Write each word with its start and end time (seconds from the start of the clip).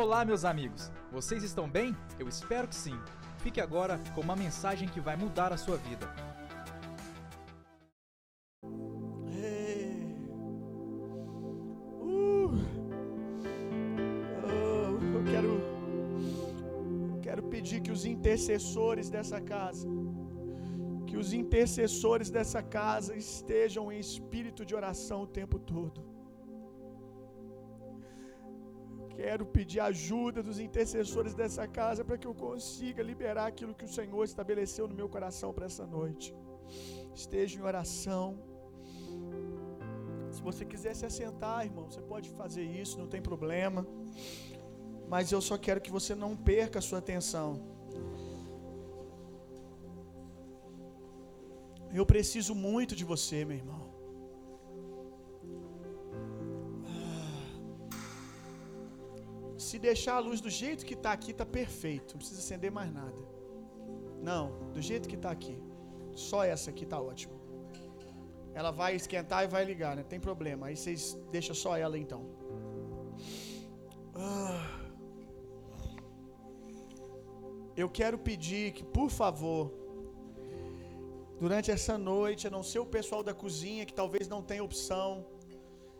Olá, 0.00 0.24
meus 0.24 0.44
amigos! 0.44 0.92
Vocês 1.10 1.42
estão 1.42 1.68
bem? 1.68 1.92
Eu 2.20 2.28
espero 2.28 2.68
que 2.68 2.74
sim. 2.76 2.96
Fique 3.38 3.60
agora 3.60 4.00
com 4.14 4.20
uma 4.20 4.36
mensagem 4.36 4.86
que 4.86 5.00
vai 5.00 5.16
mudar 5.16 5.52
a 5.52 5.56
sua 5.56 5.76
vida. 5.76 6.08
Uh. 12.00 12.52
Oh, 14.44 15.16
eu 15.16 15.24
quero, 15.32 15.60
quero 17.20 17.42
pedir 17.48 17.80
que 17.80 17.90
os 17.90 18.04
intercessores 18.04 19.10
dessa 19.10 19.40
casa, 19.40 19.88
que 21.08 21.16
os 21.16 21.32
intercessores 21.32 22.30
dessa 22.30 22.62
casa 22.62 23.16
estejam 23.16 23.90
em 23.90 23.98
espírito 23.98 24.64
de 24.64 24.76
oração 24.76 25.22
o 25.22 25.26
tempo 25.26 25.58
todo. 25.58 26.17
Quero 29.18 29.44
pedir 29.54 29.80
ajuda 29.80 30.40
dos 30.48 30.58
intercessores 30.64 31.34
dessa 31.34 31.66
casa 31.66 32.04
para 32.04 32.16
que 32.16 32.26
eu 32.28 32.34
consiga 32.42 33.02
liberar 33.02 33.46
aquilo 33.48 33.74
que 33.78 33.86
o 33.88 33.94
Senhor 33.96 34.22
estabeleceu 34.24 34.86
no 34.86 34.94
meu 34.94 35.08
coração 35.14 35.52
para 35.52 35.66
essa 35.70 35.84
noite. 35.84 36.32
Esteja 37.22 37.58
em 37.58 37.64
oração. 37.70 38.26
Se 40.30 40.40
você 40.40 40.64
quiser 40.64 40.94
se 40.94 41.04
assentar, 41.04 41.64
irmão, 41.64 41.86
você 41.90 42.00
pode 42.00 42.30
fazer 42.30 42.62
isso, 42.62 42.96
não 42.96 43.08
tem 43.08 43.20
problema. 43.20 43.84
Mas 45.08 45.32
eu 45.32 45.40
só 45.40 45.58
quero 45.58 45.80
que 45.80 45.90
você 45.90 46.14
não 46.14 46.36
perca 46.36 46.78
a 46.78 46.82
sua 46.82 47.00
atenção. 47.00 47.60
Eu 51.92 52.06
preciso 52.06 52.54
muito 52.54 52.94
de 52.94 53.04
você, 53.04 53.44
meu 53.44 53.56
irmão. 53.56 53.87
Se 59.68 59.78
deixar 59.78 60.14
a 60.16 60.22
luz 60.26 60.40
do 60.40 60.50
jeito 60.62 60.86
que 60.88 60.94
está 60.98 61.10
aqui, 61.12 61.30
está 61.32 61.46
perfeito. 61.60 62.12
Não 62.12 62.18
precisa 62.20 62.40
acender 62.44 62.70
mais 62.78 62.90
nada. 63.00 63.20
Não, 64.28 64.44
do 64.74 64.80
jeito 64.88 65.08
que 65.10 65.18
está 65.20 65.30
aqui. 65.30 65.56
Só 66.28 66.38
essa 66.52 66.70
aqui 66.70 66.84
está 66.84 66.98
ótimo. 67.10 67.34
Ela 68.58 68.70
vai 68.70 68.92
esquentar 69.00 69.40
e 69.44 69.48
vai 69.56 69.64
ligar, 69.70 69.94
né? 69.96 70.02
Tem 70.14 70.20
problema. 70.28 70.68
Aí 70.68 70.76
vocês 70.76 71.02
deixam 71.30 71.54
só 71.64 71.76
ela 71.84 71.98
então. 72.04 72.22
Ah. 74.14 74.64
Eu 77.82 77.90
quero 77.98 78.18
pedir 78.30 78.72
que, 78.72 78.84
por 78.98 79.10
favor, 79.10 79.62
durante 81.38 81.70
essa 81.70 81.96
noite, 82.12 82.46
a 82.46 82.50
não 82.56 82.62
ser 82.62 82.80
o 82.86 82.86
pessoal 82.86 83.22
da 83.22 83.34
cozinha 83.34 83.84
que 83.84 83.92
talvez 84.02 84.26
não 84.34 84.42
tenha 84.42 84.64
opção, 84.64 85.10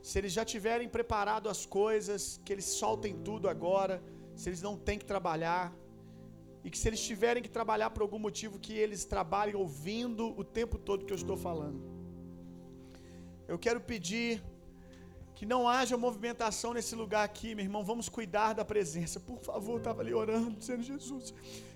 se 0.02 0.18
eles 0.18 0.32
já 0.32 0.44
tiverem 0.44 0.88
preparado 0.88 1.48
as 1.48 1.66
coisas, 1.66 2.40
que 2.44 2.52
eles 2.52 2.64
soltem 2.64 3.14
tudo 3.28 3.48
agora, 3.48 4.02
se 4.34 4.48
eles 4.48 4.62
não 4.62 4.76
têm 4.76 4.98
que 4.98 5.04
trabalhar, 5.04 5.74
e 6.64 6.70
que 6.70 6.78
se 6.78 6.88
eles 6.88 7.00
tiverem 7.00 7.42
que 7.42 7.48
trabalhar 7.48 7.90
por 7.90 8.02
algum 8.02 8.18
motivo, 8.18 8.58
que 8.58 8.72
eles 8.72 9.04
trabalhem 9.04 9.54
ouvindo 9.54 10.38
o 10.38 10.44
tempo 10.44 10.76
todo 10.78 11.04
que 11.04 11.12
eu 11.12 11.16
estou 11.16 11.36
falando. 11.36 11.80
Eu 13.46 13.58
quero 13.58 13.80
pedir 13.80 14.42
que 15.34 15.46
não 15.46 15.68
haja 15.68 15.96
movimentação 15.96 16.74
nesse 16.74 16.94
lugar 16.94 17.24
aqui, 17.24 17.54
meu 17.54 17.64
irmão. 17.64 17.84
Vamos 17.84 18.08
cuidar 18.08 18.52
da 18.52 18.64
presença. 18.64 19.18
Por 19.20 19.40
favor, 19.40 19.74
eu 19.74 19.78
estava 19.78 20.02
ali 20.02 20.12
orando, 20.12 20.56
dizendo: 20.56 20.82
Jesus, 20.82 21.32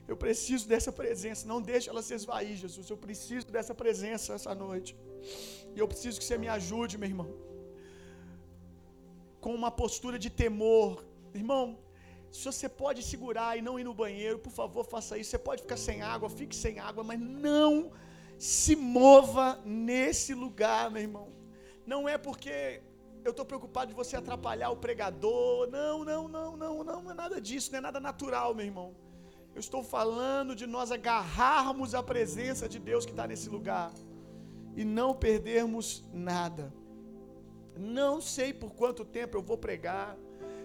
eu 0.06 0.16
preciso 0.16 0.68
dessa 0.68 0.92
presença. 0.92 1.46
Não 1.46 1.62
deixe 1.62 1.88
ela 1.88 2.02
se 2.02 2.12
esvair, 2.12 2.56
Jesus. 2.56 2.90
Eu 2.90 2.96
preciso 2.96 3.46
dessa 3.46 3.74
presença 3.74 4.34
essa 4.34 4.54
noite. 4.54 4.96
E 5.74 5.78
eu 5.78 5.88
preciso 5.88 6.18
que 6.18 6.26
você 6.26 6.36
me 6.36 6.48
ajude, 6.48 6.98
meu 6.98 7.08
irmão 7.08 7.51
com 9.42 9.52
uma 9.60 9.70
postura 9.70 10.18
de 10.24 10.30
temor. 10.30 11.04
Irmão, 11.34 11.64
se 12.30 12.44
você 12.50 12.68
pode 12.82 13.02
segurar 13.02 13.58
e 13.58 13.62
não 13.66 13.78
ir 13.78 13.84
no 13.84 13.92
banheiro, 13.92 14.38
por 14.38 14.52
favor, 14.60 14.84
faça 14.84 15.18
isso. 15.18 15.30
Você 15.30 15.38
pode 15.38 15.62
ficar 15.62 15.76
sem 15.76 16.00
água, 16.00 16.30
fique 16.30 16.56
sem 16.56 16.78
água, 16.78 17.02
mas 17.04 17.20
não 17.20 17.90
se 18.38 18.74
mova 18.76 19.60
nesse 19.64 20.32
lugar, 20.32 20.90
meu 20.90 21.02
irmão. 21.02 21.28
Não 21.84 22.08
é 22.08 22.16
porque 22.16 22.82
eu 23.24 23.32
estou 23.32 23.44
preocupado 23.44 23.88
de 23.90 23.96
você 24.02 24.16
atrapalhar 24.16 24.70
o 24.70 24.76
pregador. 24.76 25.68
Não, 25.68 26.04
não, 26.04 26.28
não, 26.28 26.56
não, 26.56 26.84
não, 26.84 27.02
não 27.02 27.10
é 27.10 27.14
nada 27.14 27.40
disso, 27.40 27.70
não 27.72 27.78
é 27.78 27.82
nada 27.82 28.00
natural, 28.00 28.54
meu 28.54 28.64
irmão. 28.64 28.94
Eu 29.54 29.60
estou 29.60 29.82
falando 29.82 30.54
de 30.54 30.66
nós 30.66 30.90
agarrarmos 30.90 31.94
a 31.94 32.02
presença 32.02 32.68
de 32.68 32.78
Deus 32.78 33.04
que 33.04 33.10
está 33.10 33.26
nesse 33.26 33.48
lugar 33.48 33.92
e 34.76 34.84
não 34.84 35.12
perdermos 35.14 36.04
nada. 36.12 36.72
Não 37.82 38.20
sei 38.20 38.52
por 38.52 38.72
quanto 38.74 39.04
tempo 39.04 39.36
eu 39.36 39.42
vou 39.42 39.58
pregar. 39.58 40.16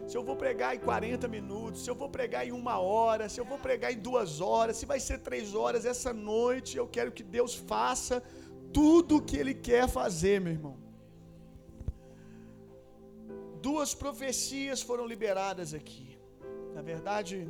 Se 0.08 0.16
eu 0.16 0.24
vou 0.24 0.36
pregar 0.36 0.76
em 0.76 0.80
40 0.80 1.28
minutos, 1.28 1.84
se 1.84 1.90
eu 1.90 1.96
vou 1.96 2.10
pregar 2.10 2.48
em 2.48 2.52
uma 2.52 2.78
hora, 2.80 3.28
se 3.28 3.40
eu 3.42 3.46
vou 3.46 3.58
pregar 3.58 3.92
em 3.92 4.00
duas 4.00 4.40
horas, 4.40 4.78
se 4.78 4.86
vai 4.86 5.00
ser 5.00 5.18
três 5.20 5.54
horas, 5.54 5.84
essa 5.86 6.14
noite 6.14 6.78
eu 6.78 6.88
quero 6.88 7.12
que 7.12 7.24
Deus 7.24 7.56
faça 7.56 8.24
tudo 8.72 9.18
o 9.18 9.22
que 9.22 9.36
Ele 9.36 9.54
quer 9.54 9.90
fazer, 9.90 10.40
meu 10.40 10.54
irmão. 10.54 10.78
Duas 13.62 13.94
profecias 13.96 14.82
foram 14.82 15.06
liberadas 15.06 15.74
aqui. 15.74 16.18
Na 16.76 16.82
verdade, 16.82 17.48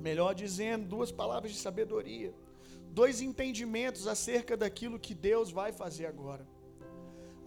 melhor 0.00 0.34
dizendo, 0.34 0.86
duas 0.86 1.10
palavras 1.10 1.52
de 1.52 1.58
sabedoria. 1.58 2.32
Dois 2.90 3.20
entendimentos 3.20 4.06
acerca 4.06 4.56
daquilo 4.56 4.98
que 4.98 5.14
Deus 5.14 5.50
vai 5.50 5.72
fazer 5.72 6.06
agora. 6.06 6.46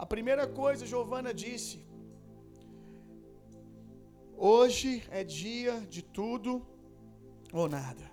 A 0.04 0.06
primeira 0.14 0.46
coisa, 0.62 0.90
Giovana 0.92 1.32
disse: 1.42 1.78
Hoje 4.52 4.92
é 5.20 5.22
dia 5.42 5.74
de 5.96 6.02
tudo 6.18 6.52
ou 7.60 7.66
nada. 7.78 8.06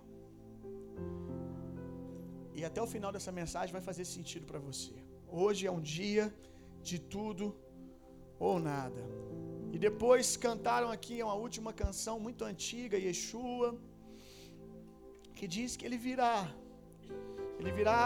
E 2.58 2.62
até 2.68 2.80
o 2.86 2.90
final 2.94 3.10
dessa 3.16 3.32
mensagem 3.40 3.72
vai 3.76 3.84
fazer 3.88 4.04
sentido 4.16 4.44
para 4.50 4.60
você. 4.68 4.96
Hoje 5.42 5.62
é 5.68 5.72
um 5.78 5.82
dia 5.98 6.24
de 6.90 6.98
tudo 7.14 7.46
ou 8.48 8.54
nada. 8.70 9.02
E 9.74 9.78
depois 9.86 10.36
cantaram 10.46 10.90
aqui 10.96 11.16
uma 11.22 11.38
última 11.46 11.72
canção 11.82 12.16
muito 12.26 12.44
antiga, 12.52 12.98
Yeshua, 13.06 13.70
que 15.36 15.48
diz 15.56 15.76
que 15.78 15.86
ele 15.88 16.00
virá. 16.08 16.36
Ele 17.58 17.72
virá 17.80 18.02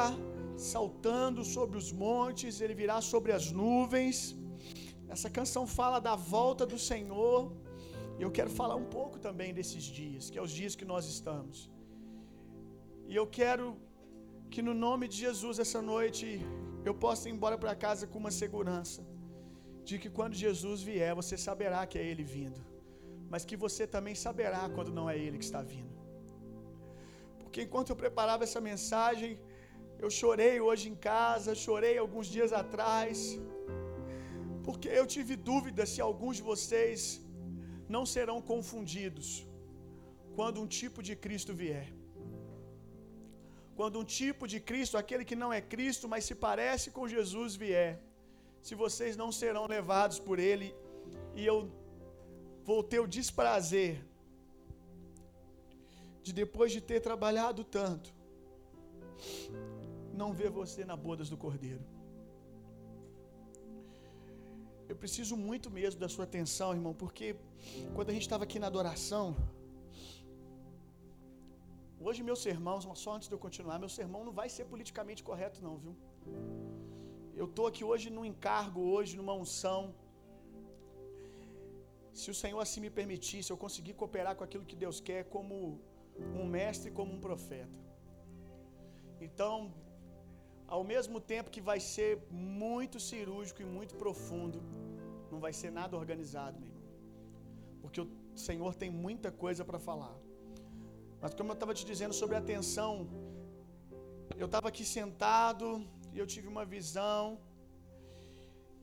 saltando 0.56 1.44
sobre 1.44 1.76
os 1.78 1.90
montes, 1.92 2.60
ele 2.60 2.74
virá 2.74 3.00
sobre 3.00 3.32
as 3.32 3.50
nuvens. 3.50 4.36
Essa 5.08 5.28
canção 5.38 5.66
fala 5.66 5.98
da 6.00 6.14
volta 6.14 6.64
do 6.66 6.78
Senhor. 6.78 7.52
E 8.18 8.22
eu 8.22 8.30
quero 8.30 8.50
falar 8.50 8.76
um 8.76 8.88
pouco 8.98 9.18
também 9.18 9.52
desses 9.52 9.84
dias, 9.84 10.30
que 10.30 10.38
é 10.38 10.42
os 10.42 10.52
dias 10.52 10.74
que 10.74 10.84
nós 10.84 11.06
estamos. 11.06 11.70
E 13.08 13.16
eu 13.20 13.26
quero 13.26 13.76
que 14.50 14.62
no 14.68 14.74
nome 14.86 15.08
de 15.08 15.16
Jesus 15.26 15.58
essa 15.64 15.80
noite 15.92 16.26
eu 16.88 16.94
possa 17.04 17.28
ir 17.28 17.32
embora 17.32 17.56
para 17.62 17.74
casa 17.74 18.06
com 18.06 18.18
uma 18.24 18.30
segurança 18.42 19.02
de 19.88 19.98
que 19.98 20.10
quando 20.18 20.34
Jesus 20.34 20.82
vier, 20.82 21.14
você 21.20 21.36
saberá 21.36 21.80
que 21.90 21.98
é 21.98 22.04
ele 22.10 22.24
vindo, 22.36 22.60
mas 23.32 23.44
que 23.44 23.56
você 23.64 23.86
também 23.86 24.14
saberá 24.14 24.62
quando 24.74 24.92
não 24.98 25.06
é 25.12 25.16
ele 25.18 25.38
que 25.38 25.48
está 25.50 25.62
vindo. 25.74 25.94
Porque 27.40 27.62
enquanto 27.62 27.90
eu 27.90 27.96
preparava 27.96 28.44
essa 28.44 28.60
mensagem, 28.60 29.38
eu 30.04 30.10
chorei 30.20 30.54
hoje 30.68 30.84
em 30.92 30.96
casa, 31.10 31.60
chorei 31.66 31.94
alguns 32.04 32.28
dias 32.34 32.52
atrás, 32.62 33.18
porque 34.66 34.88
eu 35.00 35.06
tive 35.14 35.34
dúvida 35.50 35.82
se 35.92 36.00
alguns 36.08 36.36
de 36.38 36.44
vocês 36.52 37.00
não 37.94 38.04
serão 38.14 38.38
confundidos 38.52 39.28
quando 40.36 40.60
um 40.62 40.68
tipo 40.80 41.00
de 41.08 41.14
Cristo 41.24 41.52
vier. 41.62 41.88
Quando 43.78 43.98
um 44.00 44.06
tipo 44.20 44.44
de 44.52 44.58
Cristo, 44.70 44.98
aquele 45.02 45.24
que 45.30 45.36
não 45.42 45.50
é 45.58 45.60
Cristo, 45.74 46.08
mas 46.12 46.24
se 46.28 46.34
parece 46.46 46.88
com 46.96 47.12
Jesus, 47.16 47.54
vier, 47.64 47.92
se 48.66 48.74
vocês 48.84 49.14
não 49.22 49.30
serão 49.40 49.64
levados 49.76 50.18
por 50.26 50.38
ele, 50.50 50.68
e 51.38 51.44
eu 51.52 51.58
vou 52.68 52.80
ter 52.92 53.00
o 53.04 53.12
desprazer 53.18 53.94
de 56.24 56.32
depois 56.42 56.70
de 56.76 56.80
ter 56.90 57.00
trabalhado 57.08 57.62
tanto, 57.78 58.10
não 60.22 60.30
ver 60.40 60.50
você 60.60 60.80
na 60.90 60.96
bodas 61.06 61.28
do 61.32 61.38
Cordeiro. 61.44 61.84
Eu 64.90 64.96
preciso 65.02 65.34
muito 65.48 65.68
mesmo 65.78 65.98
da 66.04 66.08
sua 66.14 66.24
atenção, 66.28 66.68
irmão, 66.78 66.94
porque 67.02 67.26
quando 67.94 68.10
a 68.10 68.14
gente 68.16 68.26
estava 68.28 68.44
aqui 68.46 68.58
na 68.62 68.68
adoração, 68.72 69.26
hoje 72.06 72.20
meu 72.28 72.36
sermão, 72.46 72.76
só 73.04 73.10
antes 73.16 73.28
de 73.30 73.34
eu 73.36 73.42
continuar, 73.46 73.76
meu 73.84 73.92
sermão 73.98 74.22
não 74.28 74.34
vai 74.40 74.48
ser 74.56 74.64
politicamente 74.72 75.22
correto 75.28 75.58
não, 75.66 75.74
viu? 75.84 75.94
Eu 77.40 77.46
estou 77.50 77.66
aqui 77.70 77.82
hoje 77.90 78.08
num 78.16 78.26
encargo, 78.32 78.80
hoje 78.94 79.12
numa 79.20 79.34
unção. 79.42 79.82
Se 82.20 82.28
o 82.32 82.36
Senhor 82.40 82.60
assim 82.64 82.80
me 82.86 82.90
permitir, 82.98 83.38
se 83.42 83.52
eu 83.54 83.58
conseguir 83.64 83.94
cooperar 84.00 84.34
com 84.38 84.44
aquilo 84.48 84.68
que 84.70 84.76
Deus 84.84 84.98
quer, 85.08 85.22
como 85.36 85.56
um 86.40 86.44
mestre, 86.56 86.90
como 86.98 87.10
um 87.16 87.22
profeta. 87.28 87.78
Então, 89.28 89.54
ao 90.74 90.82
mesmo 90.92 91.18
tempo 91.32 91.50
que 91.54 91.62
vai 91.70 91.78
ser 91.94 92.10
muito 92.30 92.98
cirúrgico 93.08 93.60
e 93.60 93.66
muito 93.76 93.94
profundo, 94.02 94.58
não 95.30 95.38
vai 95.44 95.52
ser 95.58 95.70
nada 95.70 95.98
organizado, 96.02 96.58
meu 96.58 96.70
irmão. 96.70 96.86
Porque 97.82 98.00
o 98.00 98.08
Senhor 98.46 98.72
tem 98.82 98.90
muita 98.90 99.30
coisa 99.30 99.62
para 99.68 99.78
falar. 99.88 100.16
Mas 101.20 101.34
como 101.34 101.50
eu 101.50 101.58
estava 101.58 101.74
te 101.74 101.84
dizendo 101.90 102.14
sobre 102.14 102.36
atenção, 102.36 102.92
eu 104.42 104.46
estava 104.46 104.68
aqui 104.70 104.82
sentado 104.82 105.66
e 106.14 106.18
eu 106.18 106.26
tive 106.34 106.48
uma 106.54 106.64
visão. 106.64 107.38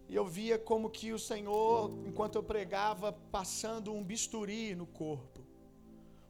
E 0.08 0.16
eu 0.16 0.28
via 0.38 0.60
como 0.60 0.92
que 0.92 1.12
o 1.12 1.20
Senhor, 1.32 1.92
enquanto 2.06 2.36
eu 2.36 2.44
pregava, 2.44 3.12
passando 3.38 3.92
um 3.92 4.04
bisturi 4.04 4.76
no 4.76 4.86
corpo. 4.86 5.42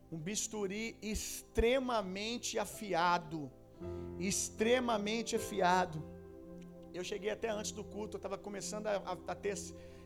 Um 0.10 0.18
bisturi 0.18 0.98
extremamente 1.02 2.58
afiado. 2.58 3.52
Extremamente 4.20 5.36
afiado. 5.36 6.04
Eu 6.94 7.04
cheguei 7.04 7.30
até 7.30 7.50
antes 7.50 7.72
do 7.72 7.84
culto, 7.84 8.16
eu 8.16 8.20
estava 8.20 8.38
começando 8.38 8.88
a, 8.88 8.98
a, 9.12 9.14
a 9.34 9.36
ter 9.36 9.56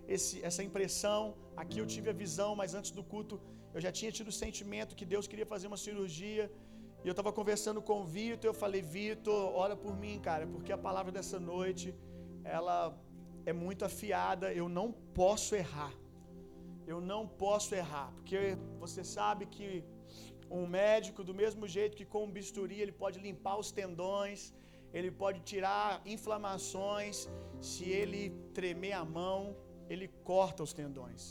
esse, 0.07 0.43
essa 0.43 0.61
impressão. 0.63 1.35
Aqui 1.55 1.79
eu 1.79 1.85
tive 1.85 2.09
a 2.09 2.13
visão, 2.13 2.55
mas 2.55 2.73
antes 2.73 2.91
do 2.91 3.03
culto 3.03 3.39
eu 3.73 3.81
já 3.81 3.91
tinha 3.91 4.11
tido 4.11 4.27
o 4.27 4.31
sentimento 4.31 4.95
que 4.95 5.05
Deus 5.05 5.27
queria 5.27 5.45
fazer 5.45 5.67
uma 5.67 5.77
cirurgia. 5.77 6.51
E 7.03 7.07
eu 7.07 7.11
estava 7.11 7.31
conversando 7.33 7.81
com 7.81 8.01
o 8.01 8.05
Vitor, 8.05 8.49
eu 8.49 8.53
falei, 8.53 8.81
Vitor, 8.81 9.53
ora 9.63 9.75
por 9.75 9.95
mim, 10.03 10.19
cara, 10.19 10.45
porque 10.47 10.71
a 10.71 10.77
palavra 10.77 11.11
dessa 11.11 11.39
noite, 11.39 11.93
ela 12.43 12.97
é 13.45 13.51
muito 13.51 13.83
afiada, 13.83 14.53
eu 14.53 14.69
não 14.69 14.91
posso 14.91 15.53
errar. 15.55 15.93
Eu 16.85 16.99
não 17.01 17.27
posso 17.27 17.73
errar, 17.75 18.11
porque 18.15 18.57
você 18.79 19.03
sabe 19.03 19.45
que 19.45 19.83
um 20.61 20.67
médico, 20.67 21.23
do 21.29 21.33
mesmo 21.41 21.67
jeito 21.75 21.97
que 21.99 22.05
com 22.13 22.23
um 22.25 22.31
bisturi, 22.37 22.79
ele 22.83 22.95
pode 23.03 23.19
limpar 23.27 23.55
os 23.63 23.71
tendões, 23.79 24.53
ele 24.97 25.11
pode 25.23 25.39
tirar 25.51 26.01
inflamações, 26.15 27.27
se 27.69 27.85
ele 28.01 28.21
tremer 28.57 28.93
a 28.93 29.05
mão, 29.19 29.39
ele 29.89 30.07
corta 30.31 30.61
os 30.67 30.73
tendões. 30.81 31.23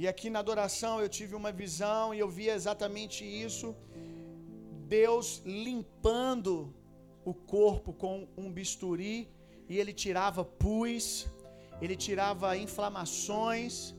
E 0.00 0.06
aqui 0.12 0.28
na 0.30 0.40
adoração 0.44 0.94
eu 1.04 1.08
tive 1.18 1.34
uma 1.34 1.50
visão 1.62 2.14
e 2.14 2.18
eu 2.24 2.28
via 2.38 2.54
exatamente 2.54 3.20
isso. 3.46 3.74
Deus 4.98 5.42
limpando 5.44 6.52
o 7.24 7.34
corpo 7.34 7.92
com 8.02 8.14
um 8.42 8.52
bisturi 8.58 9.16
e 9.68 9.76
ele 9.80 9.92
tirava 10.04 10.44
pus, 10.44 11.26
ele 11.82 11.96
tirava 11.96 12.56
inflamações. 12.56 13.94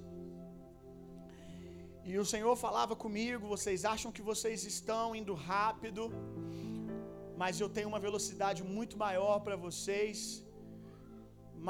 E 2.12 2.16
o 2.22 2.26
Senhor 2.32 2.54
falava 2.66 2.94
comigo: 3.04 3.52
vocês 3.56 3.80
acham 3.94 4.12
que 4.16 4.24
vocês 4.30 4.60
estão 4.74 5.04
indo 5.20 5.34
rápido, 5.52 6.04
mas 7.42 7.60
eu 7.64 7.70
tenho 7.76 7.90
uma 7.92 8.02
velocidade 8.08 8.62
muito 8.76 8.96
maior 9.06 9.36
para 9.46 9.58
vocês. 9.66 10.20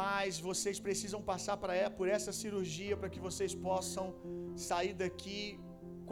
Mas 0.02 0.40
vocês 0.50 0.78
precisam 0.88 1.22
passar 1.32 1.58
por 1.98 2.08
essa 2.16 2.32
cirurgia 2.42 2.96
para 3.00 3.10
que 3.14 3.22
vocês 3.28 3.54
possam 3.68 4.06
sair 4.70 4.94
daqui 5.04 5.60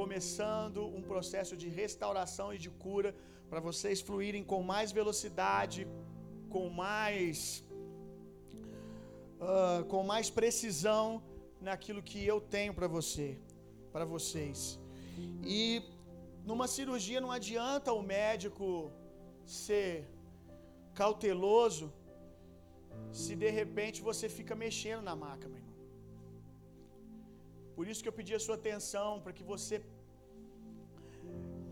começando 0.01 0.79
um 0.97 1.03
processo 1.11 1.55
de 1.61 1.69
restauração 1.81 2.47
e 2.55 2.59
de 2.65 2.71
cura 2.85 3.11
para 3.49 3.61
vocês 3.69 4.01
fluírem 4.07 4.43
com 4.51 4.61
mais 4.73 4.91
velocidade, 4.99 5.81
com 6.53 6.65
mais 6.83 7.63
uh, 9.51 9.83
com 9.93 10.03
mais 10.13 10.29
precisão 10.39 11.05
naquilo 11.69 12.01
que 12.09 12.19
eu 12.33 12.39
tenho 12.55 12.73
para 12.79 12.89
você, 12.97 13.27
para 13.97 14.05
vocês. 14.15 14.59
E 15.59 15.59
numa 16.49 16.67
cirurgia 16.73 17.19
não 17.25 17.31
adianta 17.37 17.95
o 17.99 18.03
médico 18.15 18.67
ser 19.61 19.93
cauteloso 20.99 21.87
se 23.21 23.33
de 23.43 23.49
repente 23.59 23.97
você 24.09 24.27
fica 24.37 24.53
mexendo 24.65 25.03
na 25.09 25.15
maca, 25.23 25.45
meu 25.49 25.61
irmão. 25.63 25.75
Por 27.75 27.87
isso 27.89 28.03
que 28.03 28.09
eu 28.11 28.17
pedi 28.19 28.33
a 28.39 28.43
sua 28.45 28.55
atenção 28.61 29.09
para 29.23 29.33
que 29.37 29.45
você 29.53 29.75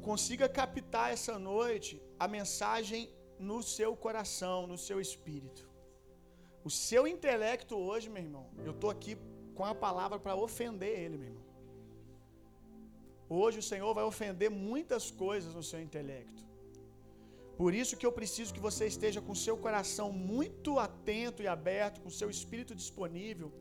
consiga 0.09 0.47
captar 0.59 1.07
essa 1.15 1.37
noite 1.51 1.93
a 2.25 2.27
mensagem 2.37 3.01
no 3.51 3.59
seu 3.75 3.91
coração, 4.05 4.59
no 4.73 4.79
seu 4.87 4.99
espírito. 5.07 5.63
O 6.67 6.71
seu 6.89 7.03
intelecto 7.15 7.73
hoje, 7.87 8.09
meu 8.15 8.23
irmão, 8.27 8.45
eu 8.67 8.73
estou 8.75 8.91
aqui 8.95 9.13
com 9.57 9.65
a 9.73 9.75
palavra 9.87 10.17
para 10.25 10.35
ofender 10.47 10.93
ele, 11.05 11.17
meu 11.21 11.29
irmão. 11.31 11.44
Hoje 13.29 13.59
o 13.59 13.63
Senhor 13.63 13.93
vai 13.93 14.03
ofender 14.03 14.49
muitas 14.49 15.09
coisas 15.09 15.53
no 15.53 15.63
seu 15.63 15.81
intelecto. 15.81 16.43
Por 17.57 17.73
isso 17.73 17.97
que 17.97 18.05
eu 18.05 18.11
preciso 18.11 18.53
que 18.53 18.59
você 18.59 18.85
esteja 18.85 19.21
com 19.21 19.33
seu 19.33 19.55
coração 19.57 20.11
muito 20.11 20.77
atento 20.77 21.41
e 21.41 21.47
aberto, 21.47 22.01
com 22.01 22.09
seu 22.09 22.29
espírito 22.29 22.75
disponível, 22.75 23.51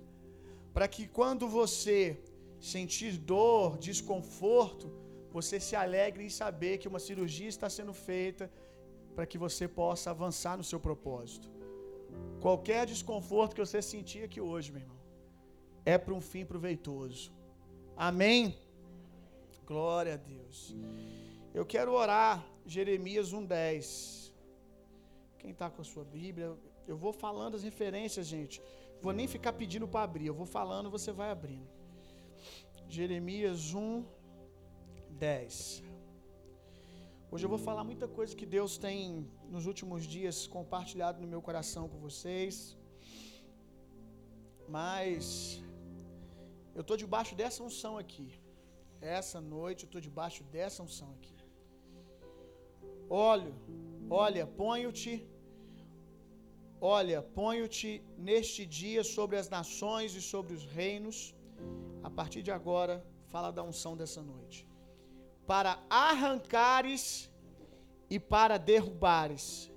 para 0.72 0.88
que 0.88 1.06
quando 1.06 1.46
você 1.48 2.18
sentir 2.60 3.16
dor, 3.16 3.78
desconforto, 3.78 4.92
você 5.32 5.60
se 5.60 5.76
alegre 5.76 6.24
em 6.24 6.28
saber 6.28 6.78
que 6.78 6.88
uma 6.88 6.98
cirurgia 6.98 7.48
está 7.48 7.70
sendo 7.70 7.92
feita 7.92 8.50
para 9.14 9.26
que 9.26 9.38
você 9.38 9.68
possa 9.68 10.10
avançar 10.10 10.56
no 10.56 10.64
seu 10.64 10.80
propósito. 10.80 11.48
Qualquer 12.40 12.86
desconforto 12.86 13.54
que 13.54 13.64
você 13.64 13.80
sentir 13.80 14.24
aqui 14.24 14.40
hoje, 14.40 14.72
meu 14.72 14.82
irmão, 14.82 15.00
é 15.84 15.96
para 15.96 16.14
um 16.14 16.20
fim 16.20 16.44
proveitoso. 16.44 17.32
Amém? 17.96 18.56
Glória 19.66 20.14
a 20.14 20.16
Deus. 20.16 20.74
Eu 21.58 21.64
quero 21.64 21.92
orar 21.92 22.44
Jeremias 22.66 23.32
1:10. 23.32 24.32
Quem 25.38 25.52
está 25.52 25.70
com 25.70 25.80
a 25.80 25.84
sua 25.92 26.04
Bíblia, 26.04 26.54
eu 26.86 26.96
vou 27.04 27.12
falando 27.12 27.54
as 27.58 27.62
referências, 27.62 28.26
gente. 28.26 28.60
Vou 29.00 29.12
nem 29.12 29.26
ficar 29.26 29.52
pedindo 29.52 29.88
para 29.88 30.02
abrir, 30.08 30.26
eu 30.26 30.34
vou 30.34 30.46
falando, 30.58 30.90
você 30.96 31.10
vai 31.20 31.30
abrindo. 31.30 31.68
Jeremias 32.88 33.74
1:10. 33.74 35.82
Hoje 37.30 37.44
eu 37.46 37.50
vou 37.54 37.62
falar 37.68 37.84
muita 37.90 38.06
coisa 38.06 38.36
que 38.40 38.46
Deus 38.46 38.76
tem 38.86 39.26
nos 39.54 39.64
últimos 39.66 40.00
dias 40.16 40.46
compartilhado 40.46 41.20
no 41.22 41.26
meu 41.26 41.42
coração 41.48 41.88
com 41.88 41.98
vocês. 41.98 42.76
Mas 44.68 45.26
eu 46.74 46.82
estou 46.82 46.96
debaixo 46.96 47.34
dessa 47.34 47.62
unção 47.68 47.96
aqui. 48.04 48.28
Essa 49.04 49.38
noite 49.38 49.84
eu 49.84 49.86
estou 49.86 50.00
debaixo 50.00 50.42
dessa 50.44 50.82
unção 50.82 51.10
aqui. 51.16 51.36
Olha, 53.10 53.52
olha, 54.08 54.46
ponho-te, 54.46 55.28
olha, 56.80 57.20
ponho-te 57.20 58.02
neste 58.16 58.64
dia 58.64 59.04
sobre 59.04 59.36
as 59.36 59.50
nações 59.50 60.14
e 60.14 60.22
sobre 60.22 60.54
os 60.54 60.64
reinos. 60.64 61.34
A 62.02 62.10
partir 62.10 62.42
de 62.42 62.50
agora, 62.50 63.04
fala 63.26 63.50
da 63.50 63.62
unção 63.62 63.94
dessa 63.94 64.22
noite. 64.22 64.66
Para 65.46 65.78
arrancares 65.90 67.30
e 68.08 68.18
para 68.18 68.56
derrubares, 68.56 69.70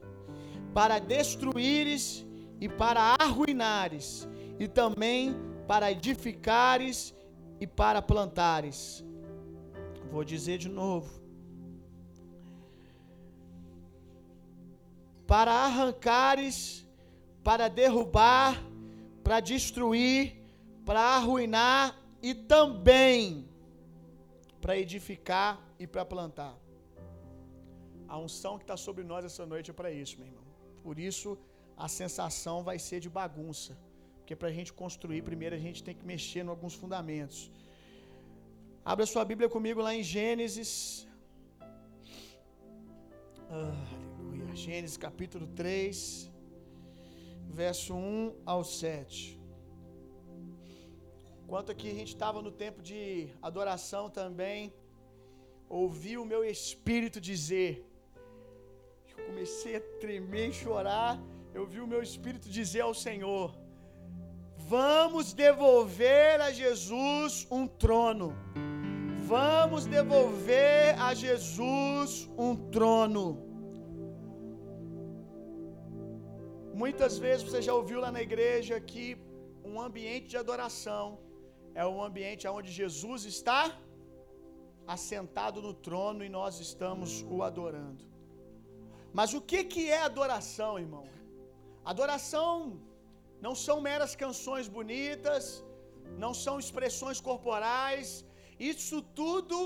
para 0.74 1.00
destruíres 1.00 2.26
e 2.62 2.70
para 2.70 3.02
arruinares, 3.20 4.28
e 4.58 4.70
também 4.70 5.36
para 5.68 5.92
edificares 5.92 7.14
e 7.60 7.68
para 7.68 8.02
plantares. 8.02 9.06
Vou 10.12 10.24
dizer 10.24 10.58
de 10.58 10.70
novo 10.70 11.28
para 15.28 15.52
arrancares, 15.52 16.88
para 17.44 17.68
derrubar, 17.68 18.64
para 19.24 19.40
destruir, 19.42 20.42
para 20.86 21.02
arruinar 21.18 21.96
e 22.22 22.34
também 22.34 23.46
para 24.62 24.78
edificar 24.78 25.62
e 25.78 25.86
para 25.86 26.04
plantar. 26.06 26.56
A 28.08 28.18
unção 28.18 28.58
que 28.58 28.64
está 28.64 28.78
sobre 28.78 29.04
nós 29.04 29.26
essa 29.26 29.46
noite 29.46 29.70
é 29.70 29.74
para 29.74 29.92
isso, 29.92 30.18
meu 30.18 30.28
irmão. 30.28 30.44
Por 30.82 30.98
isso 30.98 31.38
a 31.76 31.88
sensação 31.88 32.64
vai 32.64 32.80
ser 32.80 33.00
de 33.00 33.10
bagunça. 33.10 33.78
Porque 34.18 34.36
para 34.36 34.50
a 34.50 34.52
gente 34.52 34.72
construir, 34.74 35.22
primeiro 35.22 35.56
a 35.56 35.60
gente 35.60 35.84
tem 35.84 35.94
que 35.94 36.06
mexer 36.06 36.44
em 36.44 36.50
alguns 36.50 36.74
fundamentos. 36.74 37.52
Abra 38.92 39.06
sua 39.06 39.26
Bíblia 39.30 39.50
comigo 39.50 39.82
lá 39.86 39.94
em 39.94 40.02
Gênesis. 40.02 41.06
Ah, 43.50 43.88
Gênesis 44.54 44.96
capítulo 44.96 45.46
3, 45.48 46.32
verso 47.50 47.94
1 47.94 48.44
ao 48.46 48.64
7. 48.64 49.38
Enquanto 51.44 51.70
aqui 51.74 51.90
a 51.92 51.98
gente 52.00 52.14
estava 52.16 52.42
no 52.42 52.50
tempo 52.50 52.82
de 52.82 53.28
adoração 53.42 54.10
também, 54.10 54.74
ouvi 55.68 56.18
o 56.18 56.24
meu 56.24 56.42
espírito 56.46 57.20
dizer, 57.20 57.86
eu 59.10 59.26
comecei 59.26 59.76
a 59.76 59.82
tremer 60.00 60.48
e 60.52 60.54
chorar, 60.54 61.22
eu 61.54 61.66
vi 61.68 61.82
o 61.82 61.92
meu 61.94 62.02
espírito 62.02 62.48
dizer 62.48 62.84
ao 62.88 62.94
Senhor: 62.94 63.54
Vamos 64.76 65.34
devolver 65.34 66.40
a 66.40 66.52
Jesus 66.54 67.46
um 67.52 67.68
trono. 67.68 68.30
Vamos 69.36 69.84
devolver 69.96 70.84
a 71.08 71.10
Jesus 71.24 72.12
um 72.46 72.52
trono. 72.76 73.26
Muitas 76.82 77.14
vezes 77.24 77.44
você 77.48 77.62
já 77.68 77.74
ouviu 77.80 78.00
lá 78.04 78.12
na 78.18 78.22
igreja 78.28 78.76
que 78.92 79.06
um 79.72 79.76
ambiente 79.88 80.28
de 80.34 80.38
adoração 80.44 81.06
é 81.82 81.86
um 81.96 82.00
ambiente 82.08 82.48
onde 82.58 82.72
Jesus 82.82 83.24
está 83.34 83.62
assentado 84.96 85.60
no 85.66 85.74
trono 85.88 86.24
e 86.28 86.30
nós 86.40 86.62
estamos 86.68 87.10
o 87.36 87.40
adorando. 87.50 88.06
Mas 89.20 89.34
o 89.40 89.42
que 89.50 89.62
que 89.74 89.84
é 89.98 90.02
adoração, 90.12 90.72
irmão? 90.86 91.06
Adoração 91.94 92.52
não 93.48 93.56
são 93.66 93.78
meras 93.90 94.16
canções 94.24 94.70
bonitas, 94.78 95.44
não 96.26 96.34
são 96.46 96.56
expressões 96.64 97.20
corporais, 97.30 98.08
isso 98.60 99.02
tudo 99.02 99.58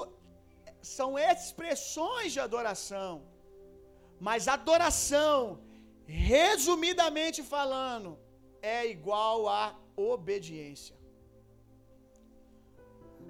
são 0.81 1.17
expressões 1.17 2.31
de 2.33 2.39
adoração. 2.39 3.23
Mas 4.19 4.47
adoração, 4.47 5.59
resumidamente 6.05 7.41
falando, 7.41 8.19
é 8.61 8.85
igual 8.85 9.47
a 9.47 9.75
obediência. 9.95 10.95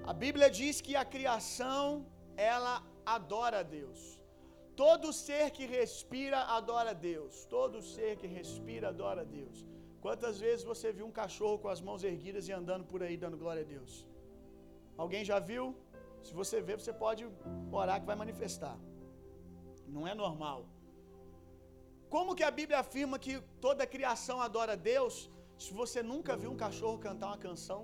A 0.03 0.13
Bíblia 0.13 0.50
diz 0.50 0.82
que 0.82 0.96
a 0.96 1.06
criação 1.06 2.06
ela 2.36 2.84
adora 3.06 3.60
a 3.60 3.63
Deus. 3.63 4.20
Todo 4.75 5.13
ser 5.13 5.51
que 5.51 5.65
respira 5.65 6.39
adora 6.58 6.89
a 6.89 6.94
Deus. 6.94 7.46
Todo 7.46 7.82
ser 7.82 8.18
que 8.18 8.27
respira 8.27 8.89
adora 8.89 9.22
a 9.22 9.24
Deus. 9.24 9.65
Quantas 10.01 10.39
vezes 10.39 10.63
você 10.65 10.91
viu 10.91 11.06
um 11.06 11.12
cachorro 11.12 11.60
com 11.60 11.68
as 11.68 11.82
mãos 11.88 12.03
erguidas 12.03 12.48
e 12.48 12.51
andando 12.51 12.86
por 12.86 13.03
aí 13.03 13.15
dando 13.15 13.38
glória 13.38 13.62
a 13.62 13.65
Deus? 13.75 13.94
Alguém 15.03 15.24
já 15.29 15.38
viu? 15.51 15.63
Se 16.25 16.34
você 16.39 16.58
vê, 16.67 16.74
você 16.81 16.93
pode 17.03 17.24
orar 17.79 17.98
que 18.01 18.10
vai 18.12 18.17
manifestar. 18.24 18.75
Não 19.96 20.03
é 20.12 20.13
normal. 20.24 20.60
Como 22.13 22.36
que 22.38 22.46
a 22.50 22.51
Bíblia 22.60 22.79
afirma 22.86 23.17
que 23.25 23.34
toda 23.65 23.81
a 23.86 23.91
criação 23.96 24.38
adora 24.48 24.74
a 24.74 24.81
Deus? 24.93 25.15
Se 25.63 25.72
você 25.81 26.00
nunca 26.12 26.36
viu 26.41 26.51
um 26.53 26.60
cachorro 26.65 27.03
cantar 27.08 27.29
uma 27.31 27.41
canção, 27.48 27.79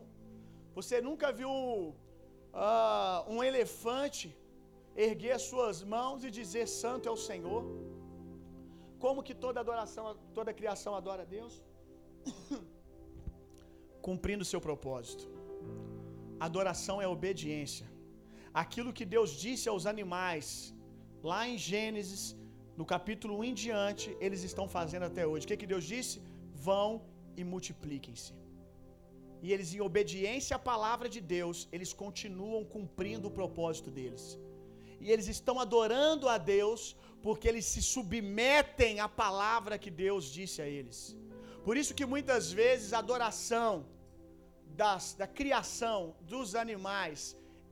você 0.77 0.97
nunca 1.07 1.27
viu 1.39 1.51
uh, 1.51 3.19
um 3.33 3.39
elefante 3.49 4.27
erguer 5.07 5.33
as 5.39 5.45
suas 5.51 5.77
mãos 5.95 6.23
e 6.27 6.31
dizer 6.39 6.65
santo 6.81 7.09
é 7.09 7.11
o 7.17 7.23
Senhor? 7.29 7.63
Como 9.05 9.25
que 9.27 9.35
toda 9.45 9.59
adoração, 9.65 10.05
toda 10.37 10.57
criação 10.61 10.93
adora 10.99 11.23
a 11.23 11.29
Deus? 11.37 11.55
Cumprindo 14.07 14.43
o 14.43 14.51
seu 14.53 14.61
propósito. 14.69 15.25
Adoração 16.39 16.97
é 17.01 17.07
obediência. 17.07 17.87
Aquilo 18.63 18.95
que 18.97 19.05
Deus 19.15 19.31
disse 19.45 19.67
aos 19.69 19.85
animais, 19.93 20.47
lá 21.29 21.41
em 21.49 21.57
Gênesis, 21.69 22.23
no 22.79 22.85
capítulo 22.93 23.33
1 23.39 23.43
em 23.49 23.55
diante, 23.65 24.07
eles 24.25 24.43
estão 24.49 24.67
fazendo 24.77 25.05
até 25.09 25.23
hoje. 25.29 25.45
O 25.45 25.49
que, 25.49 25.61
que 25.61 25.71
Deus 25.73 25.85
disse? 25.93 26.21
Vão 26.67 26.89
e 27.35 27.43
multipliquem-se. 27.53 28.33
E 29.45 29.51
eles, 29.53 29.73
em 29.73 29.81
obediência 29.89 30.55
à 30.55 30.59
palavra 30.71 31.07
de 31.15 31.21
Deus, 31.37 31.57
eles 31.75 31.91
continuam 32.03 32.63
cumprindo 32.75 33.27
o 33.27 33.35
propósito 33.39 33.89
deles. 33.97 34.25
E 35.03 35.11
eles 35.13 35.27
estão 35.35 35.59
adorando 35.65 36.27
a 36.35 36.37
Deus 36.37 36.81
porque 37.25 37.47
eles 37.47 37.65
se 37.73 37.81
submetem 37.93 38.99
à 38.99 39.07
palavra 39.23 39.81
que 39.83 39.91
Deus 40.05 40.25
disse 40.37 40.59
a 40.61 40.67
eles. 40.77 40.99
Por 41.65 41.75
isso 41.77 41.95
que 41.97 42.05
muitas 42.13 42.51
vezes 42.61 42.93
a 42.93 42.99
adoração 42.99 43.71
das, 44.81 45.13
da 45.21 45.27
criação 45.39 46.15
dos 46.31 46.53
animais 46.63 47.19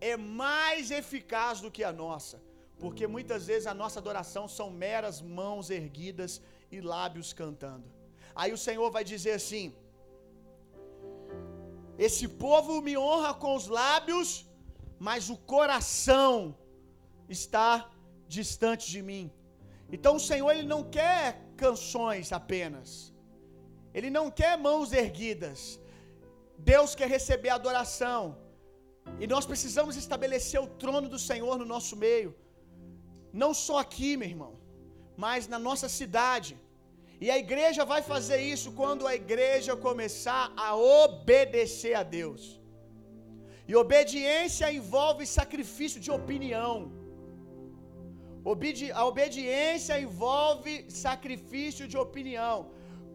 é 0.02 0.18
mais 0.18 0.92
eficaz 1.02 1.62
do 1.62 1.70
que 1.76 1.84
a 1.84 1.94
nossa, 2.04 2.38
porque 2.80 3.06
muitas 3.16 3.46
vezes 3.50 3.68
a 3.68 3.76
nossa 3.82 4.00
adoração 4.00 4.48
são 4.58 4.68
meras 4.86 5.22
mãos 5.22 5.70
erguidas 5.70 6.42
e 6.72 6.82
lábios 6.82 7.32
cantando. 7.42 7.88
Aí 8.36 8.52
o 8.52 8.62
Senhor 8.66 8.90
vai 8.98 9.04
dizer 9.14 9.34
assim: 9.42 9.66
Esse 12.08 12.28
povo 12.28 12.82
me 12.82 12.98
honra 12.98 13.34
com 13.34 13.56
os 13.56 13.68
lábios, 13.68 14.46
mas 15.08 15.30
o 15.30 15.38
coração 15.38 16.58
está 17.38 17.90
distante 18.28 18.86
de 18.96 19.02
mim. 19.02 19.26
Então 19.96 20.16
o 20.16 20.26
Senhor 20.30 20.52
ele 20.52 20.68
não 20.76 20.84
quer 20.84 21.24
canções 21.56 22.32
apenas. 22.32 23.14
Ele 23.94 24.10
não 24.10 24.30
quer 24.30 24.58
mãos 24.58 24.92
erguidas. 24.92 25.80
Deus 26.58 26.96
quer 26.96 27.10
receber 27.18 27.50
adoração. 27.50 28.22
E 29.20 29.28
nós 29.28 29.46
precisamos 29.52 29.96
estabelecer 29.96 30.60
o 30.62 30.72
trono 30.84 31.08
do 31.14 31.20
Senhor 31.30 31.58
no 31.58 31.68
nosso 31.74 31.96
meio. 31.96 32.36
Não 33.32 33.54
só 33.54 33.78
aqui, 33.86 34.12
meu 34.18 34.30
irmão, 34.34 34.54
mas 35.24 35.48
na 35.54 35.60
nossa 35.68 35.88
cidade. 36.00 36.54
E 37.24 37.30
a 37.32 37.38
igreja 37.38 37.84
vai 37.86 38.02
fazer 38.02 38.40
isso 38.54 38.72
quando 38.80 39.08
a 39.08 39.16
igreja 39.16 39.76
começar 39.88 40.44
a 40.68 40.70
obedecer 40.76 41.94
a 42.02 42.04
Deus. 42.04 42.44
E 43.68 43.76
obediência 43.76 44.72
envolve 44.80 45.26
sacrifício 45.26 46.00
de 46.06 46.12
opinião. 46.20 46.76
Obedi 48.54 48.88
a 49.02 49.04
obediência 49.12 50.00
envolve 50.08 50.74
sacrifício 51.04 51.86
de 51.92 51.98
opinião. 52.06 52.58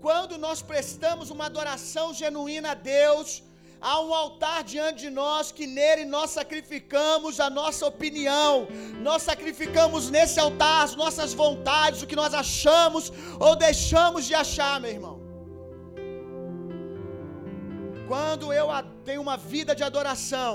Quando 0.01 0.39
nós 0.39 0.63
prestamos 0.63 1.31
uma 1.31 1.47
adoração 1.47 2.07
genuína 2.15 2.71
a 2.71 2.75
Deus, 2.75 3.43
há 3.81 4.01
um 4.01 4.13
altar 4.15 4.63
diante 4.65 5.01
de 5.05 5.11
nós 5.11 5.53
que 5.53 5.67
nele 5.67 6.05
nós 6.07 6.31
sacrificamos 6.31 7.39
a 7.39 7.51
nossa 7.51 7.87
opinião, 7.87 8.67
nós 9.09 9.23
sacrificamos 9.23 10.09
nesse 10.09 10.41
altar 10.41 10.85
as 10.85 10.95
nossas 10.95 11.35
vontades, 11.35 12.03
o 12.03 12.07
que 12.07 12.17
nós 12.17 12.33
achamos 12.33 13.13
ou 13.39 13.55
deixamos 13.55 14.25
de 14.25 14.35
achar, 14.35 14.81
meu 14.81 14.91
irmão. 14.91 15.17
Quando 18.09 18.53
eu 18.53 18.69
tenho 19.05 19.21
uma 19.21 19.37
vida 19.37 19.75
de 19.75 19.85
adoração, 19.85 20.53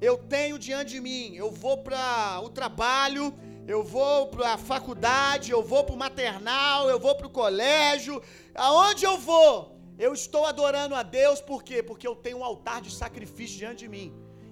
eu 0.00 0.18
tenho 0.18 0.58
diante 0.58 0.90
de 0.92 1.00
mim, 1.00 1.34
eu 1.34 1.50
vou 1.50 1.78
para 1.78 2.40
o 2.44 2.48
trabalho, 2.50 3.34
eu 3.66 3.82
vou 3.82 4.26
para 4.26 4.54
a 4.54 4.58
faculdade, 4.58 5.52
eu 5.52 5.62
vou 5.62 5.84
para 5.84 5.94
o 5.94 5.98
maternal, 5.98 6.90
eu 6.90 6.98
vou 6.98 7.14
para 7.14 7.28
o 7.28 7.30
colégio, 7.30 8.20
aonde 8.54 9.04
eu 9.04 9.16
vou, 9.18 9.52
eu 9.98 10.12
estou 10.20 10.44
adorando 10.46 10.94
a 10.94 11.02
Deus 11.02 11.40
por 11.40 11.62
quê? 11.62 11.82
Porque 11.82 12.06
eu 12.06 12.16
tenho 12.24 12.38
um 12.38 12.44
altar 12.44 12.80
de 12.86 12.90
sacrifício 13.02 13.58
diante 13.62 13.80
de 13.84 13.88
mim. 13.88 14.08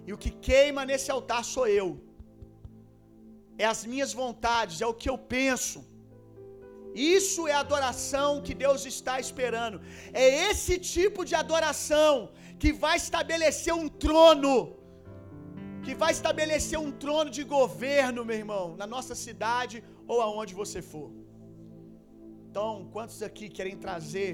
E 0.07 0.13
o 0.13 0.19
que 0.23 0.31
queima 0.49 0.85
nesse 0.91 1.11
altar 1.11 1.45
sou 1.45 1.67
eu. 1.67 1.89
É 3.59 3.67
as 3.75 3.85
minhas 3.85 4.13
vontades, 4.13 4.81
é 4.81 4.87
o 4.87 4.99
que 5.01 5.11
eu 5.13 5.19
penso. 5.37 5.81
Isso 6.95 7.47
é 7.47 7.55
adoração 7.55 8.41
que 8.47 8.55
Deus 8.55 8.85
está 8.85 9.21
esperando. 9.21 9.81
É 10.13 10.27
esse 10.49 10.79
tipo 10.79 11.25
de 11.25 11.35
adoração 11.35 12.13
que 12.59 12.73
vai 12.85 12.97
estabelecer 12.97 13.73
um 13.83 13.89
trono, 13.89 14.77
que 15.85 15.95
vai 15.95 16.13
estabelecer 16.19 16.79
um 16.79 16.91
trono 17.05 17.31
de 17.31 17.45
governo, 17.45 18.25
meu 18.25 18.37
irmão, 18.37 18.77
na 18.77 18.87
nossa 18.87 19.15
cidade 19.15 19.85
ou 20.07 20.21
aonde 20.21 20.55
você 20.63 20.83
for. 20.83 21.11
Então, 22.51 22.71
quantos 22.95 23.19
aqui 23.27 23.47
querem 23.57 23.77
trazer 23.85 24.31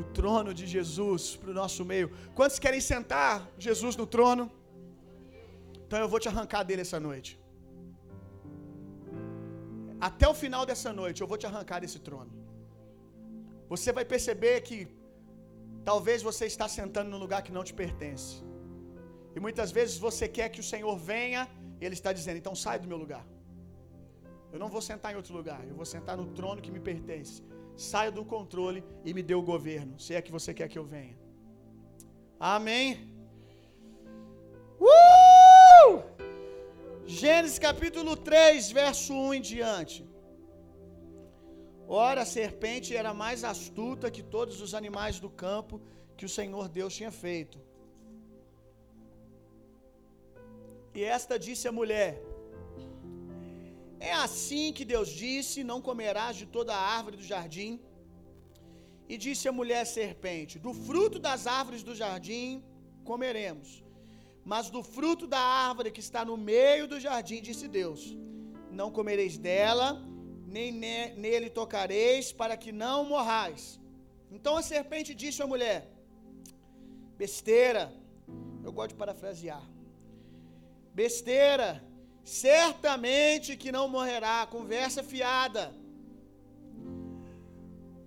o 0.00 0.04
trono 0.18 0.50
de 0.58 0.64
Jesus 0.74 1.22
para 1.40 1.50
o 1.52 1.56
nosso 1.62 1.82
meio? 1.92 2.08
Quantos 2.38 2.58
querem 2.64 2.82
sentar 2.92 3.34
Jesus 3.66 3.94
no 4.00 4.06
trono? 4.14 4.44
Então 5.84 5.98
eu 6.04 6.08
vou 6.12 6.20
te 6.24 6.28
arrancar 6.32 6.62
dele 6.68 6.82
essa 6.86 7.00
noite. 7.08 7.30
Até 10.08 10.26
o 10.32 10.36
final 10.42 10.62
dessa 10.70 10.92
noite 11.00 11.18
eu 11.22 11.28
vou 11.32 11.38
te 11.42 11.46
arrancar 11.50 11.80
desse 11.84 11.98
trono. 12.06 12.32
Você 13.72 13.90
vai 13.98 14.04
perceber 14.14 14.54
que 14.68 14.78
talvez 15.90 16.18
você 16.28 16.46
está 16.52 16.68
sentando 16.78 17.10
num 17.12 17.22
lugar 17.24 17.42
que 17.46 17.54
não 17.58 17.64
te 17.68 17.74
pertence. 17.82 18.32
E 19.36 19.40
muitas 19.46 19.70
vezes 19.78 19.96
você 20.06 20.26
quer 20.36 20.48
que 20.54 20.62
o 20.64 20.68
Senhor 20.72 20.96
venha, 21.12 21.42
e 21.80 21.84
Ele 21.86 21.98
está 22.00 22.12
dizendo: 22.18 22.38
então 22.42 22.54
sai 22.64 22.78
do 22.84 22.88
meu 22.92 23.00
lugar. 23.04 23.24
Eu 24.52 24.58
não 24.58 24.68
vou 24.68 24.82
sentar 24.82 25.12
em 25.12 25.16
outro 25.16 25.34
lugar, 25.34 25.60
eu 25.66 25.74
vou 25.74 25.86
sentar 25.94 26.16
no 26.16 26.26
trono 26.38 26.60
que 26.60 26.70
me 26.70 26.80
pertence. 26.90 27.42
Saia 27.74 28.12
do 28.12 28.24
controle 28.24 28.84
e 29.04 29.14
me 29.14 29.22
dê 29.22 29.34
o 29.34 29.42
governo, 29.42 29.98
se 29.98 30.14
é 30.14 30.20
que 30.20 30.30
você 30.30 30.52
quer 30.52 30.68
que 30.68 30.78
eu 30.78 30.84
venha. 30.84 31.16
Amém. 32.38 32.88
Uh! 34.78 35.94
Gênesis 37.06 37.58
capítulo 37.58 38.14
3, 38.16 38.70
verso 38.72 39.12
1 39.14 39.34
em 39.34 39.40
diante. 39.40 40.06
Ora, 41.88 42.22
a 42.22 42.26
serpente 42.26 42.96
era 42.96 43.12
mais 43.12 43.44
astuta 43.44 44.10
que 44.10 44.22
todos 44.22 44.60
os 44.60 44.74
animais 44.74 45.18
do 45.18 45.30
campo 45.30 45.80
que 46.16 46.26
o 46.26 46.28
Senhor 46.28 46.68
Deus 46.68 46.94
tinha 46.94 47.10
feito. 47.10 47.58
E 50.94 51.02
esta 51.02 51.38
disse 51.38 51.66
a 51.68 51.72
mulher: 51.72 52.22
É 54.10 54.12
assim 54.26 54.66
que 54.76 54.84
Deus 54.92 55.08
disse: 55.24 55.62
Não 55.70 55.80
comerás 55.88 56.34
de 56.40 56.46
toda 56.56 56.72
a 56.74 56.84
árvore 56.96 57.16
do 57.20 57.26
jardim. 57.32 57.72
E 59.12 59.16
disse 59.24 59.46
a 59.50 59.56
mulher 59.58 59.84
serpente: 59.98 60.58
Do 60.66 60.72
fruto 60.86 61.18
das 61.26 61.42
árvores 61.58 61.82
do 61.88 61.94
jardim 62.02 62.48
comeremos, 63.10 63.68
mas 64.52 64.70
do 64.74 64.82
fruto 64.94 65.26
da 65.34 65.42
árvore 65.68 65.92
que 65.96 66.04
está 66.06 66.24
no 66.30 66.36
meio 66.36 66.88
do 66.92 66.98
jardim, 67.06 67.40
disse 67.50 67.68
Deus: 67.68 68.00
Não 68.80 68.90
comereis 68.98 69.36
dela, 69.46 69.88
nem 70.56 70.72
nele 71.24 71.48
tocareis, 71.60 72.32
para 72.40 72.56
que 72.56 72.72
não 72.72 72.98
morrais. 73.14 73.62
Então 74.36 74.56
a 74.56 74.62
serpente 74.72 75.14
disse 75.22 75.42
à 75.44 75.46
mulher: 75.46 75.80
Besteira, 77.22 77.84
eu 78.64 78.72
gosto 78.72 78.90
de 78.94 79.00
parafrasear. 79.04 79.64
Besteira, 80.92 81.70
Certamente 82.24 83.56
que 83.56 83.72
não 83.72 83.86
morrerá. 83.88 84.46
Conversa 84.46 85.02
fiada. 85.02 85.64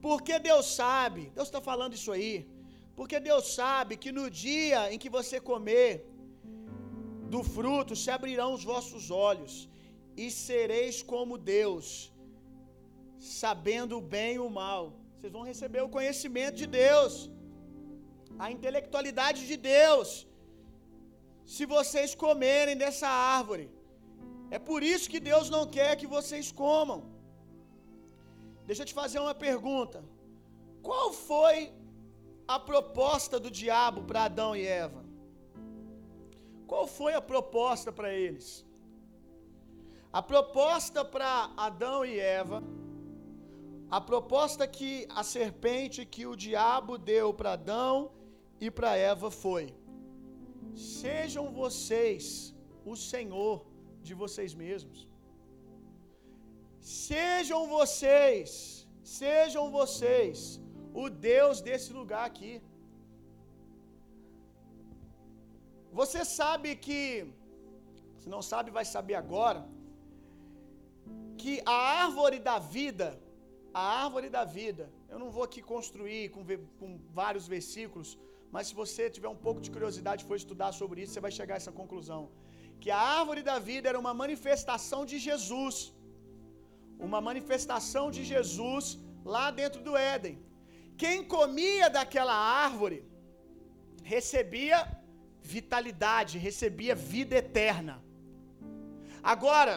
Porque 0.01 0.37
Deus 0.39 0.65
sabe, 0.81 1.31
Deus 1.35 1.47
está 1.47 1.61
falando 1.61 1.93
isso 1.93 2.11
aí. 2.11 2.47
Porque 2.95 3.19
Deus 3.19 3.45
sabe 3.59 3.97
que 3.97 4.11
no 4.11 4.29
dia 4.29 4.93
em 4.93 4.99
que 5.03 5.09
você 5.09 5.39
comer 5.51 5.89
do 7.33 7.41
fruto 7.43 7.95
se 8.01 8.09
abrirão 8.17 8.49
os 8.57 8.63
vossos 8.63 9.05
olhos 9.29 9.53
e 10.23 10.25
sereis 10.31 11.01
como 11.11 11.37
Deus, 11.37 11.85
sabendo 13.19 13.97
o 13.97 14.05
bem 14.15 14.35
e 14.35 14.43
o 14.47 14.49
mal. 14.61 14.83
Vocês 15.13 15.33
vão 15.37 15.43
receber 15.51 15.81
o 15.83 15.93
conhecimento 15.97 16.57
de 16.63 16.67
Deus, 16.67 17.13
a 18.43 18.51
intelectualidade 18.55 19.41
de 19.51 19.57
Deus, 19.57 20.27
se 21.55 21.65
vocês 21.65 22.13
comerem 22.25 22.77
dessa 22.83 23.07
árvore. 23.07 23.65
É 24.49 24.59
por 24.59 24.83
isso 24.83 25.09
que 25.09 25.19
Deus 25.19 25.49
não 25.49 25.65
quer 25.67 25.95
que 25.95 26.07
vocês 26.07 26.51
comam. 26.51 27.03
Deixa 28.65 28.81
eu 28.81 28.85
te 28.85 28.93
fazer 28.93 29.19
uma 29.19 29.35
pergunta. 29.35 30.03
Qual 30.81 31.11
foi 31.13 31.73
a 32.47 32.59
proposta 32.59 33.39
do 33.39 33.49
diabo 33.49 34.03
para 34.03 34.25
Adão 34.25 34.55
e 34.55 34.65
Eva? 34.65 35.03
Qual 36.67 36.87
foi 36.87 37.13
a 37.13 37.21
proposta 37.21 37.91
para 37.91 38.13
eles? 38.13 38.65
A 40.11 40.21
proposta 40.21 41.03
para 41.03 41.51
Adão 41.57 42.05
e 42.05 42.19
Eva, 42.19 42.63
a 43.89 43.99
proposta 43.99 44.67
que 44.67 45.07
a 45.09 45.23
serpente 45.23 46.05
que 46.05 46.25
o 46.25 46.35
diabo 46.35 46.97
deu 46.97 47.33
para 47.33 47.53
Adão 47.53 48.11
e 48.59 48.71
para 48.71 48.95
Eva 48.95 49.29
foi: 49.29 49.75
Sejam 50.73 51.51
vocês 51.51 52.55
o 52.85 52.95
Senhor 52.95 53.65
de 54.09 54.15
vocês 54.23 54.53
mesmos. 54.63 54.99
Sejam 57.09 57.61
vocês, 57.77 58.51
sejam 59.21 59.63
vocês 59.79 60.37
o 61.03 61.05
Deus 61.31 61.59
desse 61.67 61.91
lugar 61.99 62.23
aqui. 62.31 62.53
Você 65.99 66.21
sabe 66.39 66.69
que, 66.85 67.01
se 68.21 68.27
não 68.33 68.41
sabe, 68.51 68.69
vai 68.77 68.85
saber 68.95 69.15
agora, 69.23 69.61
que 71.41 71.53
a 71.75 71.79
árvore 72.03 72.39
da 72.49 72.57
vida, 72.77 73.07
a 73.81 73.85
árvore 74.03 74.29
da 74.37 74.43
vida, 74.59 74.85
eu 75.11 75.19
não 75.21 75.29
vou 75.35 75.43
aqui 75.47 75.61
construir 75.73 76.23
com, 76.33 76.43
com 76.79 76.89
vários 77.21 77.47
versículos, 77.55 78.09
mas 78.53 78.67
se 78.67 78.75
você 78.81 79.03
tiver 79.15 79.31
um 79.35 79.41
pouco 79.45 79.61
de 79.65 79.71
curiosidade 79.75 80.21
e 80.23 80.27
for 80.29 80.37
estudar 80.43 80.71
sobre 80.81 81.01
isso, 81.01 81.13
você 81.13 81.23
vai 81.27 81.31
chegar 81.39 81.55
a 81.55 81.61
essa 81.61 81.73
conclusão. 81.81 82.21
Que 82.81 82.91
a 82.97 83.01
árvore 83.19 83.41
da 83.49 83.57
vida 83.69 83.89
era 83.91 83.99
uma 84.03 84.13
manifestação 84.23 85.01
de 85.11 85.17
Jesus, 85.27 85.75
uma 87.07 87.21
manifestação 87.29 88.05
de 88.15 88.23
Jesus 88.33 88.85
lá 89.33 89.45
dentro 89.61 89.81
do 89.87 89.95
Éden. 90.13 90.35
Quem 91.03 91.17
comia 91.35 91.87
daquela 91.97 92.35
árvore 92.67 92.99
recebia 94.15 94.77
vitalidade, 95.55 96.43
recebia 96.49 96.95
vida 97.13 97.35
eterna. 97.43 97.95
Agora, 99.33 99.75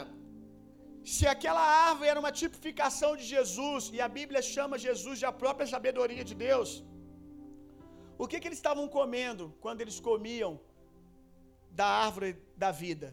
se 1.12 1.24
aquela 1.34 1.64
árvore 1.88 2.08
era 2.12 2.20
uma 2.22 2.32
tipificação 2.40 3.10
de 3.20 3.24
Jesus, 3.34 3.82
e 3.96 3.98
a 4.06 4.08
Bíblia 4.18 4.42
chama 4.54 4.82
Jesus 4.86 5.16
de 5.20 5.26
a 5.30 5.34
própria 5.42 5.66
sabedoria 5.74 6.24
de 6.30 6.34
Deus, 6.46 6.70
o 8.22 8.26
que, 8.28 8.38
que 8.40 8.48
eles 8.48 8.60
estavam 8.62 8.86
comendo 8.96 9.44
quando 9.64 9.80
eles 9.84 9.98
comiam 10.08 10.52
da 11.80 11.88
árvore 12.06 12.30
da 12.62 12.70
vida? 12.82 13.08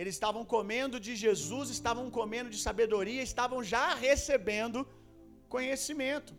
Eles 0.00 0.14
estavam 0.18 0.42
comendo 0.54 0.96
de 1.06 1.12
Jesus, 1.24 1.66
estavam 1.78 2.06
comendo 2.18 2.50
de 2.54 2.60
sabedoria, 2.66 3.22
estavam 3.30 3.58
já 3.72 3.86
recebendo 4.06 4.78
conhecimento. 5.54 6.32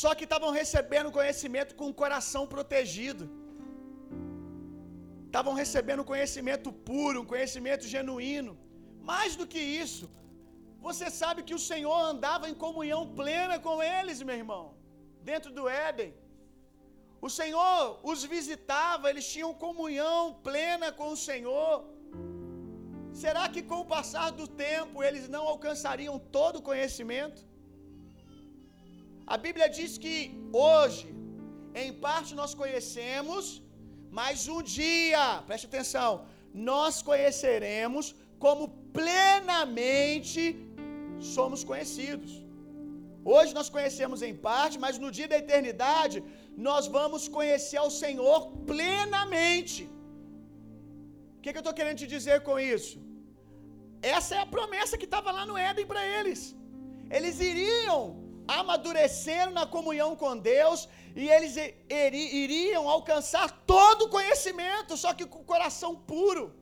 Só 0.00 0.10
que 0.16 0.24
estavam 0.28 0.50
recebendo 0.60 1.14
conhecimento 1.18 1.72
com 1.80 1.88
o 1.90 1.98
coração 2.02 2.42
protegido. 2.54 3.24
Estavam 5.28 5.54
recebendo 5.62 6.08
conhecimento 6.12 6.68
puro, 6.90 7.22
um 7.22 7.30
conhecimento 7.32 7.84
genuíno. 7.94 8.52
Mais 9.10 9.32
do 9.40 9.46
que 9.52 9.62
isso, 9.84 10.06
você 10.88 11.08
sabe 11.20 11.42
que 11.48 11.56
o 11.58 11.64
Senhor 11.70 11.98
andava 12.12 12.48
em 12.50 12.56
comunhão 12.64 13.02
plena 13.20 13.56
com 13.66 13.76
eles, 13.96 14.22
meu 14.28 14.38
irmão, 14.42 14.64
dentro 15.30 15.50
do 15.58 15.64
Éden. 15.88 16.12
O 17.20 17.28
Senhor 17.30 17.98
os 18.10 18.22
visitava, 18.24 19.10
eles 19.10 19.26
tinham 19.34 19.52
comunhão 19.66 20.20
plena 20.48 20.88
com 20.92 21.08
o 21.12 21.20
Senhor. 21.28 21.84
Será 23.22 23.44
que 23.48 23.62
com 23.70 23.80
o 23.80 23.90
passar 23.96 24.30
do 24.40 24.46
tempo 24.46 25.02
eles 25.02 25.26
não 25.34 25.44
alcançariam 25.52 26.16
todo 26.38 26.56
o 26.58 26.66
conhecimento? 26.70 27.40
A 29.34 29.36
Bíblia 29.44 29.68
diz 29.78 29.92
que 30.02 30.16
hoje, 30.52 31.06
em 31.82 31.92
parte 32.06 32.34
nós 32.40 32.52
conhecemos, 32.62 33.44
mas 34.18 34.46
um 34.54 34.62
dia, 34.62 35.42
preste 35.48 35.66
atenção, 35.70 36.10
nós 36.70 37.02
conheceremos 37.08 38.14
como 38.44 38.64
plenamente 38.98 40.44
somos 41.34 41.62
conhecidos. 41.70 42.32
Hoje 43.34 43.52
nós 43.58 43.68
conhecemos 43.76 44.20
em 44.22 44.34
parte, 44.48 44.78
mas 44.84 44.98
no 45.04 45.10
dia 45.18 45.28
da 45.32 45.38
eternidade 45.44 46.18
nós 46.56 46.86
vamos 46.86 47.28
conhecer 47.28 47.76
ao 47.76 47.90
Senhor 47.90 48.38
plenamente. 48.70 49.84
O 51.36 51.40
que, 51.42 51.52
que 51.52 51.58
eu 51.58 51.64
estou 51.64 51.74
querendo 51.74 51.98
te 51.98 52.06
dizer 52.06 52.42
com 52.42 52.58
isso? 52.58 52.98
Essa 54.00 54.36
é 54.36 54.40
a 54.40 54.46
promessa 54.46 54.98
que 54.98 55.04
estava 55.04 55.30
lá 55.30 55.44
no 55.44 55.56
Éden 55.56 55.86
para 55.86 56.04
eles. 56.04 56.56
Eles 57.10 57.40
iriam 57.40 58.00
amadurecendo 58.48 59.52
na 59.52 59.66
comunhão 59.66 60.14
com 60.16 60.36
Deus 60.36 60.88
e 61.14 61.28
eles 61.28 61.56
iriam 62.42 62.88
alcançar 62.88 63.50
todo 63.66 64.02
o 64.04 64.08
conhecimento, 64.08 64.96
só 64.96 65.12
que 65.12 65.26
com 65.26 65.40
o 65.40 65.44
coração 65.44 65.94
puro. 65.94 66.54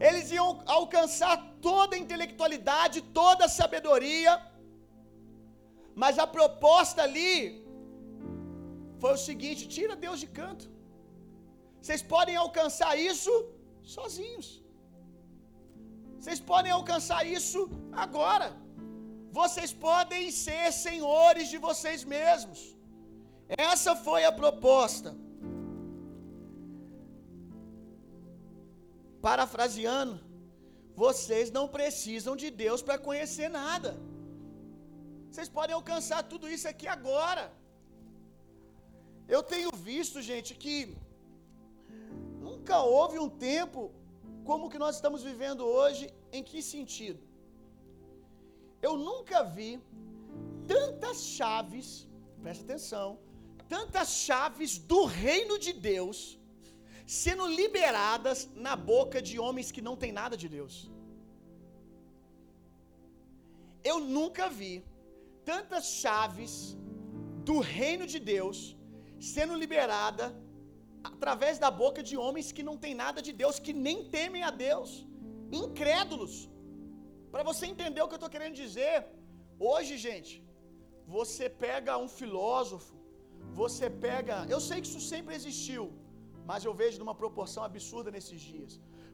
Eles 0.00 0.30
iam 0.30 0.62
alcançar 0.66 1.36
toda 1.60 1.96
a 1.96 1.98
intelectualidade, 1.98 3.00
toda 3.00 3.44
a 3.46 3.48
sabedoria. 3.48 4.40
Mas 5.94 6.18
a 6.18 6.26
proposta 6.26 7.02
ali 7.02 7.61
foi 9.02 9.12
o 9.18 9.22
seguinte: 9.28 9.70
tira 9.76 9.94
Deus 10.06 10.18
de 10.24 10.28
canto. 10.40 10.66
Vocês 11.80 12.02
podem 12.14 12.36
alcançar 12.44 12.92
isso 13.10 13.32
sozinhos. 13.94 14.48
Vocês 16.18 16.40
podem 16.50 16.72
alcançar 16.80 17.22
isso 17.38 17.60
agora. 18.04 18.48
Vocês 19.40 19.70
podem 19.88 20.24
ser 20.44 20.64
senhores 20.86 21.46
de 21.52 21.58
vocês 21.66 22.00
mesmos. 22.16 22.60
Essa 23.72 23.92
foi 24.06 24.20
a 24.28 24.32
proposta. 24.42 25.10
Parafraseando, 29.26 30.14
vocês 31.04 31.50
não 31.56 31.66
precisam 31.76 32.34
de 32.42 32.48
Deus 32.62 32.80
para 32.86 33.02
conhecer 33.08 33.48
nada. 33.62 33.90
Vocês 35.28 35.50
podem 35.58 35.74
alcançar 35.80 36.20
tudo 36.32 36.46
isso 36.54 36.68
aqui 36.72 36.88
agora. 36.96 37.44
Eu 39.28 39.42
tenho 39.42 39.70
visto, 39.72 40.20
gente, 40.20 40.54
que 40.54 40.96
nunca 42.40 42.82
houve 42.82 43.18
um 43.18 43.28
tempo 43.28 43.90
como 44.44 44.68
que 44.70 44.78
nós 44.78 44.96
estamos 44.96 45.22
vivendo 45.22 45.64
hoje, 45.64 46.12
em 46.32 46.42
que 46.42 46.60
sentido? 46.62 47.20
Eu 48.80 48.96
nunca 48.96 49.42
vi 49.44 49.80
tantas 50.66 51.22
chaves, 51.22 52.08
presta 52.42 52.64
atenção, 52.64 53.18
tantas 53.68 54.08
chaves 54.26 54.78
do 54.78 55.04
reino 55.04 55.58
de 55.58 55.72
Deus 55.72 56.38
sendo 57.06 57.46
liberadas 57.46 58.48
na 58.54 58.74
boca 58.74 59.20
de 59.20 59.38
homens 59.38 59.70
que 59.70 59.82
não 59.82 59.96
têm 59.96 60.12
nada 60.12 60.36
de 60.36 60.48
Deus. 60.48 60.90
Eu 63.84 63.98
nunca 64.00 64.48
vi 64.48 64.84
tantas 65.44 65.84
chaves 66.02 66.76
do 67.44 67.58
reino 67.58 68.06
de 68.06 68.18
Deus 68.18 68.76
sendo 69.34 69.54
liberada 69.62 70.26
através 71.10 71.56
da 71.64 71.70
boca 71.82 72.00
de 72.08 72.16
homens 72.24 72.48
que 72.56 72.64
não 72.68 72.76
têm 72.84 72.94
nada 73.04 73.20
de 73.26 73.32
Deus, 73.42 73.58
que 73.66 73.74
nem 73.86 73.98
temem 74.16 74.42
a 74.48 74.52
Deus, 74.66 74.90
incrédulos. 75.62 76.34
Para 77.32 77.44
você 77.50 77.64
entender 77.72 78.00
o 78.02 78.08
que 78.08 78.16
eu 78.16 78.22
estou 78.22 78.34
querendo 78.36 78.56
dizer, 78.64 78.94
hoje, 79.70 79.94
gente, 80.06 80.32
você 81.18 81.46
pega 81.66 82.02
um 82.04 82.08
filósofo, 82.20 82.94
você 83.62 83.86
pega. 84.06 84.36
Eu 84.54 84.60
sei 84.68 84.78
que 84.80 84.88
isso 84.90 85.04
sempre 85.12 85.34
existiu, 85.38 85.84
mas 86.50 86.64
eu 86.68 86.74
vejo 86.82 87.00
numa 87.02 87.16
proporção 87.22 87.62
absurda 87.70 88.10
nesses 88.16 88.40
dias. 88.52 88.72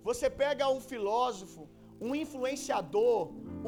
Você 0.09 0.27
pega 0.43 0.73
um 0.77 0.83
filósofo, 0.93 1.63
um 2.07 2.15
influenciador, 2.23 3.21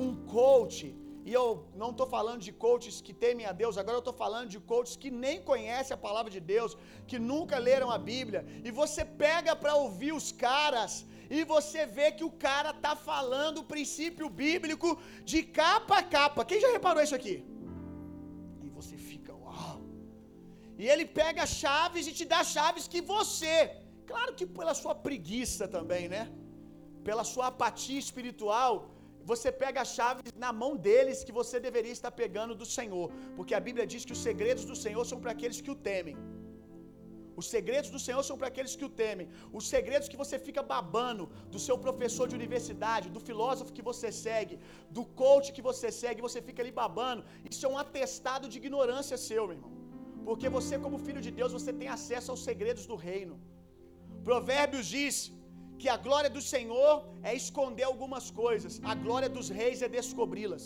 um 0.02 0.10
coach, 0.38 0.84
e 1.28 1.32
eu 1.32 1.46
não 1.80 1.90
estou 1.90 2.06
falando 2.06 2.40
de 2.46 2.52
coaches 2.64 2.96
que 3.06 3.12
temem 3.24 3.46
a 3.46 3.52
Deus, 3.60 3.76
agora 3.76 3.96
eu 3.96 4.04
estou 4.04 4.16
falando 4.24 4.48
de 4.54 4.60
coaches 4.70 4.96
que 5.02 5.10
nem 5.24 5.36
conhecem 5.50 5.94
a 5.94 6.04
palavra 6.06 6.30
de 6.36 6.40
Deus, 6.40 6.76
que 7.06 7.18
nunca 7.18 7.58
leram 7.58 7.90
a 7.96 7.98
Bíblia, 7.98 8.42
e 8.64 8.70
você 8.70 9.04
pega 9.04 9.54
para 9.62 9.74
ouvir 9.84 10.12
os 10.20 10.28
caras, 10.32 10.92
e 11.36 11.44
você 11.54 11.80
vê 11.98 12.06
que 12.18 12.24
o 12.28 12.34
cara 12.46 12.72
tá 12.86 12.94
falando 13.10 13.58
o 13.58 13.68
princípio 13.74 14.28
bíblico 14.28 14.88
de 15.30 15.40
capa 15.60 15.98
a 15.98 16.02
capa. 16.16 16.44
Quem 16.50 16.60
já 16.64 16.70
reparou 16.76 17.02
isso 17.06 17.18
aqui? 17.20 17.36
E 18.66 18.70
você 18.78 18.96
fica, 19.10 19.32
uau. 19.44 19.76
E 20.76 20.86
ele 20.92 21.06
pega 21.20 21.52
chaves 21.62 22.06
e 22.08 22.12
te 22.18 22.24
dá 22.34 22.42
chaves 22.56 22.88
que 22.92 23.00
você, 23.14 23.54
claro 24.10 24.34
que 24.38 24.46
pela 24.58 24.74
sua 24.82 24.94
preguiça 25.06 25.68
também, 25.76 26.08
né? 26.14 26.22
Pela 27.08 27.24
sua 27.32 27.46
apatia 27.52 28.00
espiritual, 28.06 28.72
você 29.32 29.50
pega 29.62 29.80
a 29.82 29.84
chave 29.84 30.22
na 30.44 30.52
mão 30.52 30.72
deles 30.76 31.24
que 31.24 31.32
você 31.40 31.58
deveria 31.68 31.92
estar 31.98 32.12
pegando 32.22 32.54
do 32.54 32.66
Senhor, 32.78 33.06
porque 33.36 33.54
a 33.54 33.64
Bíblia 33.68 33.86
diz 33.86 34.04
que 34.04 34.12
os 34.16 34.22
segredos 34.28 34.64
do 34.64 34.76
Senhor 34.84 35.04
são 35.10 35.20
para 35.20 35.32
aqueles 35.36 35.60
que 35.60 35.70
o 35.70 35.80
temem. 35.90 36.16
Os 37.40 37.46
segredos 37.54 37.90
do 37.94 38.00
Senhor 38.06 38.22
são 38.28 38.36
para 38.38 38.48
aqueles 38.50 38.74
que 38.78 38.86
o 38.88 38.92
temem. 39.02 39.26
Os 39.58 39.66
segredos 39.74 40.08
que 40.12 40.20
você 40.22 40.36
fica 40.46 40.62
babando 40.72 41.24
do 41.54 41.60
seu 41.66 41.76
professor 41.86 42.26
de 42.30 42.36
universidade, 42.40 43.12
do 43.16 43.20
filósofo 43.28 43.74
que 43.76 43.86
você 43.90 44.08
segue, 44.24 44.56
do 44.96 45.04
coach 45.22 45.52
que 45.56 45.64
você 45.68 45.90
segue, 46.02 46.26
você 46.28 46.40
fica 46.48 46.60
ali 46.62 46.72
babando. 46.82 47.24
Isso 47.50 47.64
é 47.66 47.70
um 47.74 47.78
atestado 47.84 48.48
de 48.50 48.58
ignorância 48.62 49.16
seu, 49.28 49.44
meu 49.46 49.56
irmão. 49.58 49.72
Porque 50.26 50.48
você, 50.56 50.74
como 50.84 51.04
filho 51.06 51.22
de 51.26 51.32
Deus, 51.38 51.52
você 51.58 51.72
tem 51.80 51.88
acesso 51.98 52.30
aos 52.32 52.42
segredos 52.48 52.84
do 52.90 52.96
reino. 53.08 53.36
Provérbios 54.28 54.86
diz 54.96 55.14
que 55.80 55.88
a 55.96 55.98
glória 56.06 56.30
do 56.36 56.42
Senhor 56.52 56.92
é 57.30 57.32
esconder 57.42 57.86
algumas 57.92 58.26
coisas, 58.42 58.72
a 58.92 58.94
glória 59.04 59.30
dos 59.36 59.48
reis 59.60 59.80
é 59.86 59.88
descobri-las. 59.98 60.64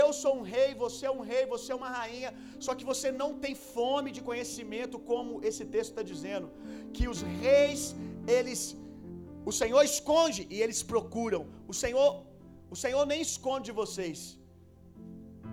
Eu 0.00 0.08
sou 0.20 0.32
um 0.38 0.44
rei, 0.54 0.68
você 0.84 1.02
é 1.10 1.12
um 1.18 1.22
rei, 1.30 1.42
você 1.54 1.68
é 1.72 1.76
uma 1.80 1.90
rainha, 1.98 2.30
só 2.66 2.72
que 2.78 2.84
você 2.90 3.08
não 3.20 3.30
tem 3.44 3.54
fome 3.76 4.10
de 4.16 4.20
conhecimento, 4.28 4.96
como 5.10 5.40
esse 5.50 5.64
texto 5.74 5.92
está 5.92 6.04
dizendo. 6.12 6.48
Que 6.96 7.06
os 7.12 7.20
reis, 7.44 7.82
eles, 8.36 8.60
o 9.50 9.54
Senhor 9.60 9.82
esconde 9.92 10.42
e 10.54 10.58
eles 10.64 10.82
procuram. 10.94 11.42
O 11.72 11.76
Senhor, 11.82 12.08
o 12.74 12.78
Senhor 12.84 13.04
nem 13.12 13.22
esconde 13.28 13.66
de 13.70 13.76
vocês. 13.82 14.20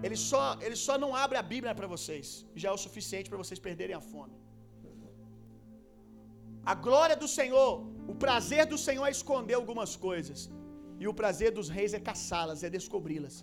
Ele 0.05 0.17
só, 0.29 0.43
ele 0.65 0.77
só 0.87 0.95
não 1.03 1.11
abre 1.23 1.37
a 1.43 1.45
Bíblia 1.53 1.73
para 1.79 1.89
vocês. 1.95 2.27
Já 2.61 2.69
é 2.71 2.75
o 2.77 2.83
suficiente 2.87 3.29
para 3.31 3.41
vocês 3.43 3.61
perderem 3.67 3.95
a 4.01 4.05
fome. 4.13 4.35
A 6.73 6.75
glória 6.87 7.15
do 7.23 7.27
Senhor, 7.39 7.71
o 8.11 8.15
prazer 8.23 8.65
do 8.73 8.77
Senhor 8.85 9.05
é 9.07 9.11
esconder 9.17 9.55
algumas 9.55 9.95
coisas. 10.07 10.39
E 11.01 11.07
o 11.11 11.13
prazer 11.21 11.51
dos 11.57 11.67
reis 11.77 11.93
é 11.93 11.99
caçá-las, 12.09 12.63
é 12.67 12.69
descobri-las. 12.69 13.35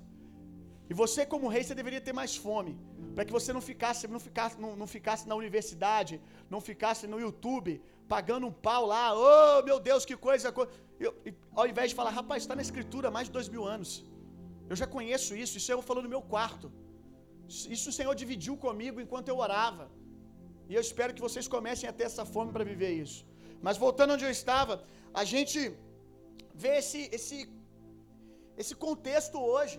E 0.90 0.94
você, 1.03 1.20
como 1.33 1.53
rei, 1.55 1.62
você 1.64 1.75
deveria 1.81 2.01
ter 2.07 2.14
mais 2.20 2.33
fome. 2.44 2.72
Para 3.14 3.25
que 3.27 3.33
você 3.38 3.51
não 3.57 3.62
ficasse, 3.70 4.09
não, 4.14 4.20
ficasse, 4.29 4.57
não, 4.62 4.70
não 4.81 4.87
ficasse 4.87 5.25
na 5.31 5.35
universidade, 5.42 6.14
não 6.53 6.61
ficasse 6.61 7.07
no 7.12 7.18
YouTube, 7.25 7.70
pagando 8.14 8.46
um 8.46 8.55
pau 8.66 8.85
lá. 8.92 9.05
Oh, 9.14 9.62
meu 9.68 9.79
Deus, 9.88 10.05
que 10.09 10.16
coisa. 10.29 10.55
Eu, 11.05 11.12
ao 11.61 11.66
invés 11.72 11.90
de 11.90 11.96
falar, 12.01 12.11
rapaz, 12.20 12.42
está 12.42 12.55
na 12.61 12.64
escritura 12.68 13.09
há 13.09 13.11
mais 13.11 13.29
de 13.29 13.33
dois 13.38 13.48
mil 13.55 13.64
anos. 13.77 13.90
Eu 14.70 14.77
já 14.81 14.87
conheço 14.87 15.31
isso, 15.44 15.57
isso 15.59 15.70
eu 15.72 15.83
falou 15.90 16.03
no 16.03 16.12
meu 16.14 16.22
quarto. 16.35 16.72
Isso 17.77 17.88
o 17.90 17.96
Senhor 17.98 18.14
dividiu 18.22 18.57
comigo 18.66 19.01
enquanto 19.05 19.29
eu 19.29 19.38
orava. 19.46 19.90
E 20.70 20.75
eu 20.75 20.83
espero 20.87 21.12
que 21.16 21.25
vocês 21.27 21.46
comecem 21.57 21.88
a 21.88 21.92
ter 21.98 22.05
essa 22.11 22.25
fome 22.35 22.51
para 22.57 22.64
viver 22.72 22.92
isso. 23.05 23.20
Mas 23.66 23.81
voltando 23.85 24.14
onde 24.16 24.27
eu 24.29 24.35
estava, 24.40 24.75
a 25.20 25.25
gente 25.33 25.61
vê 26.62 26.72
esse, 26.83 27.01
esse, 27.16 27.38
esse 28.62 28.75
contexto 28.87 29.38
hoje 29.53 29.79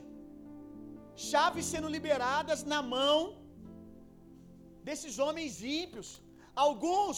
chaves 1.30 1.66
sendo 1.72 1.90
liberadas 1.96 2.62
na 2.74 2.82
mão 2.96 3.18
desses 4.88 5.16
homens 5.26 5.62
ímpios. 5.82 6.10
Alguns 6.66 7.18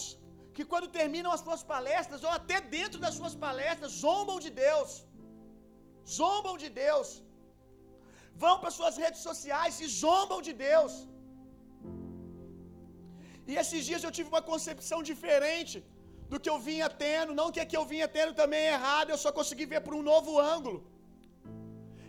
que, 0.56 0.64
quando 0.72 0.94
terminam 1.00 1.32
as 1.36 1.42
suas 1.46 1.62
palestras, 1.74 2.22
ou 2.26 2.32
até 2.38 2.58
dentro 2.76 2.98
das 3.04 3.14
suas 3.18 3.34
palestras, 3.46 3.98
zombam 4.04 4.38
de 4.46 4.50
Deus. 4.66 4.90
Zombam 6.18 6.56
de 6.62 6.68
Deus. 6.84 7.08
Vão 8.44 8.54
para 8.60 8.76
suas 8.78 8.96
redes 9.04 9.22
sociais 9.28 9.74
e 9.84 9.88
zombam 10.02 10.40
de 10.48 10.54
Deus. 10.68 10.94
E 13.50 13.54
esses 13.62 13.82
dias 13.88 14.04
eu 14.06 14.14
tive 14.16 14.28
uma 14.34 14.44
concepção 14.52 14.98
diferente 15.10 15.76
do 16.30 16.40
que 16.42 16.50
eu 16.52 16.58
vinha 16.68 16.88
tendo. 17.04 17.36
Não 17.40 17.48
que 17.54 17.62
a 17.62 17.66
que 17.70 17.78
eu 17.80 17.84
vinha 17.92 18.08
tendo 18.16 18.32
também 18.40 18.62
é 18.66 18.74
errado, 18.78 19.10
eu 19.10 19.20
só 19.24 19.32
consegui 19.38 19.66
ver 19.72 19.80
por 19.86 19.94
um 19.98 20.04
novo 20.12 20.32
ângulo. 20.54 20.78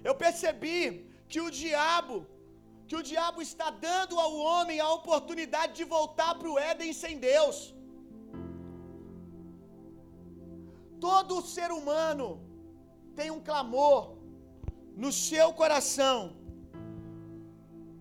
Eu 0.10 0.16
percebi 0.26 0.82
que 1.32 1.40
o 1.46 1.50
diabo, 1.62 2.18
que 2.90 2.98
o 3.00 3.06
diabo 3.12 3.42
está 3.50 3.70
dando 3.88 4.16
ao 4.26 4.34
homem 4.50 4.80
a 4.80 4.90
oportunidade 5.00 5.74
de 5.80 5.86
voltar 5.98 6.32
para 6.40 6.52
o 6.54 6.60
Éden 6.72 6.94
sem 7.04 7.16
Deus. 7.32 7.58
Todo 11.08 11.46
ser 11.56 11.70
humano 11.80 12.28
tem 13.18 13.30
um 13.38 13.42
clamor 13.50 14.00
no 15.04 15.12
seu 15.28 15.48
coração 15.62 16.18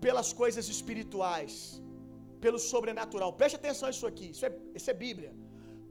pelas 0.05 0.29
coisas 0.41 0.65
espirituais, 0.75 1.81
pelo 2.43 2.59
sobrenatural. 2.71 3.29
Preste 3.41 3.57
atenção 3.59 3.87
nisso 3.89 4.07
aqui, 4.11 4.27
isso 4.33 4.45
é, 4.47 4.51
isso 4.79 4.89
é 4.93 4.95
Bíblia. 5.05 5.31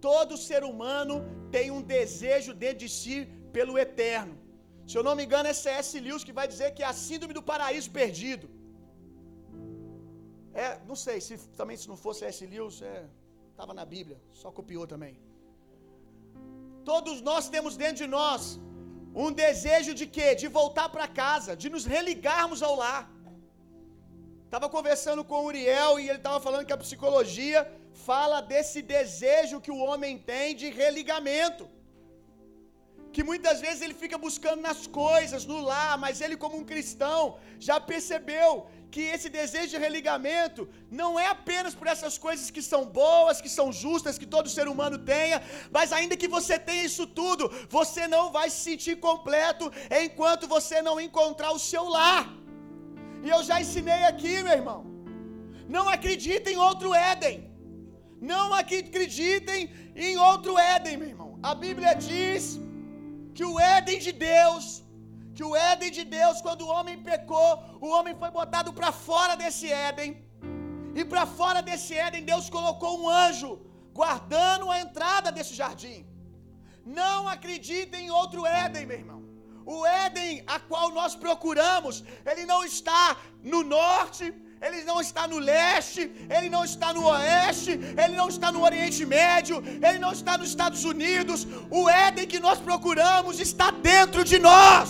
Todo 0.08 0.42
ser 0.48 0.62
humano 0.70 1.14
tem 1.54 1.66
um 1.76 1.82
desejo 1.96 2.52
dentro 2.64 2.80
de 2.84 2.90
si 2.98 3.16
pelo 3.56 3.74
eterno. 3.84 4.34
Se 4.88 4.96
eu 4.98 5.04
não 5.06 5.14
me 5.18 5.24
engano, 5.26 5.48
é 5.52 5.54
C.S. 5.64 6.00
Lewis 6.06 6.24
que 6.26 6.36
vai 6.38 6.46
dizer 6.52 6.68
que 6.76 6.82
é 6.84 6.88
a 6.90 6.96
síndrome 7.06 7.34
do 7.38 7.42
paraíso 7.50 7.90
perdido. 8.00 8.46
É, 10.64 10.66
não 10.90 10.96
sei, 11.04 11.16
se 11.26 11.34
também 11.60 11.76
se 11.82 11.88
não 11.92 11.96
fosse 12.04 12.20
C.S. 12.20 12.46
Lewis, 12.52 12.76
é, 12.90 12.98
estava 13.50 13.74
na 13.80 13.86
Bíblia, 13.94 14.18
só 14.42 14.50
copiou 14.58 14.86
também. 14.94 15.14
Todos 16.92 17.16
nós 17.30 17.48
temos 17.54 17.74
dentro 17.82 18.00
de 18.04 18.08
nós 18.18 18.42
um 19.24 19.32
desejo 19.44 19.92
de 20.00 20.06
quê? 20.16 20.28
De 20.42 20.48
voltar 20.60 20.88
para 20.94 21.08
casa, 21.22 21.52
de 21.62 21.68
nos 21.74 21.84
religarmos 21.96 22.62
ao 22.68 22.76
lar. 22.82 23.02
Estava 24.46 24.68
conversando 24.76 25.22
com 25.24 25.38
o 25.40 25.46
Uriel 25.46 25.94
e 26.00 26.08
ele 26.08 26.18
estava 26.18 26.40
falando 26.46 26.66
que 26.66 26.76
a 26.76 26.84
psicologia 26.84 27.60
fala 28.08 28.40
desse 28.40 28.80
desejo 28.96 29.60
que 29.64 29.72
o 29.76 29.82
homem 29.86 30.16
tem 30.30 30.54
de 30.60 30.68
religamento 30.82 31.66
que 33.16 33.24
muitas 33.28 33.58
vezes 33.64 33.80
ele 33.84 33.94
fica 34.00 34.16
buscando 34.24 34.60
nas 34.60 34.80
coisas, 34.86 35.46
no 35.50 35.58
lar, 35.68 35.96
mas 36.02 36.20
ele, 36.20 36.36
como 36.42 36.58
um 36.58 36.66
cristão, 36.70 37.38
já 37.58 37.76
percebeu 37.90 38.50
que 38.90 39.00
esse 39.14 39.28
desejo 39.30 39.70
de 39.74 39.78
religamento 39.84 40.68
não 41.00 41.18
é 41.18 41.26
apenas 41.28 41.74
por 41.74 41.86
essas 41.92 42.18
coisas 42.26 42.50
que 42.50 42.62
são 42.70 42.82
boas, 42.84 43.40
que 43.40 43.48
são 43.48 43.72
justas, 43.72 44.18
que 44.18 44.28
todo 44.34 44.54
ser 44.56 44.68
humano 44.68 44.98
tenha, 44.98 45.42
mas 45.76 45.94
ainda 45.98 46.14
que 46.14 46.28
você 46.36 46.58
tenha 46.58 46.84
isso 46.90 47.06
tudo, 47.06 47.50
você 47.70 48.06
não 48.06 48.24
vai 48.36 48.50
se 48.50 48.60
sentir 48.68 48.96
completo 49.08 49.72
enquanto 50.04 50.46
você 50.56 50.82
não 50.82 51.00
encontrar 51.00 51.52
o 51.52 51.58
seu 51.58 51.86
lar. 51.98 52.45
E 53.26 53.30
eu 53.34 53.40
já 53.48 53.56
ensinei 53.62 54.02
aqui, 54.10 54.34
meu 54.46 54.54
irmão. 54.60 54.80
Não 55.74 55.84
acreditem 55.94 56.54
em 56.54 56.62
outro 56.68 56.88
Éden. 57.12 57.36
Não 58.32 58.46
acreditem 58.60 59.62
em 60.08 60.12
outro 60.28 60.52
Éden, 60.74 60.96
meu 61.00 61.08
irmão. 61.14 61.30
A 61.50 61.54
Bíblia 61.64 61.92
diz 62.08 62.44
que 63.36 63.44
o 63.52 63.58
Éden 63.76 63.98
de 64.06 64.12
Deus, 64.12 64.64
que 65.36 65.44
o 65.48 65.54
Éden 65.70 65.90
de 65.98 66.04
Deus, 66.18 66.36
quando 66.46 66.62
o 66.66 66.72
homem 66.76 66.96
pecou, 67.10 67.50
o 67.86 67.88
homem 67.96 68.14
foi 68.22 68.30
botado 68.38 68.72
para 68.78 68.92
fora 69.08 69.34
desse 69.42 69.66
Éden. 69.88 70.10
E 70.98 71.04
para 71.12 71.26
fora 71.40 71.60
desse 71.68 71.94
Éden, 72.06 72.24
Deus 72.32 72.48
colocou 72.58 72.92
um 73.02 73.08
anjo 73.26 73.52
guardando 74.00 74.70
a 74.74 74.78
entrada 74.84 75.30
desse 75.38 75.54
jardim. 75.62 76.00
Não 77.02 77.20
acreditem 77.36 78.06
em 78.06 78.14
outro 78.22 78.46
Éden, 78.64 78.86
meu 78.90 78.98
irmão. 79.04 79.20
O 79.74 79.84
Éden 79.84 80.44
a 80.46 80.58
qual 80.60 80.88
nós 80.98 81.12
procuramos, 81.16 82.04
ele 82.30 82.44
não 82.46 82.60
está 82.64 83.16
no 83.52 83.60
norte, 83.64 84.26
ele 84.66 84.80
não 84.90 84.98
está 85.06 85.22
no 85.32 85.38
leste, 85.38 86.02
ele 86.36 86.48
não 86.54 86.62
está 86.64 86.88
no 86.96 87.02
oeste, 87.14 87.72
ele 88.02 88.14
não 88.20 88.28
está 88.34 88.50
no 88.56 88.62
Oriente 88.68 89.04
Médio, 89.04 89.56
ele 89.86 89.98
não 90.04 90.12
está 90.18 90.38
nos 90.38 90.50
Estados 90.54 90.84
Unidos. 90.92 91.46
O 91.80 91.82
Éden 91.90 92.28
que 92.32 92.40
nós 92.46 92.60
procuramos 92.68 93.40
está 93.48 93.70
dentro 93.70 94.22
de 94.24 94.38
nós. 94.38 94.88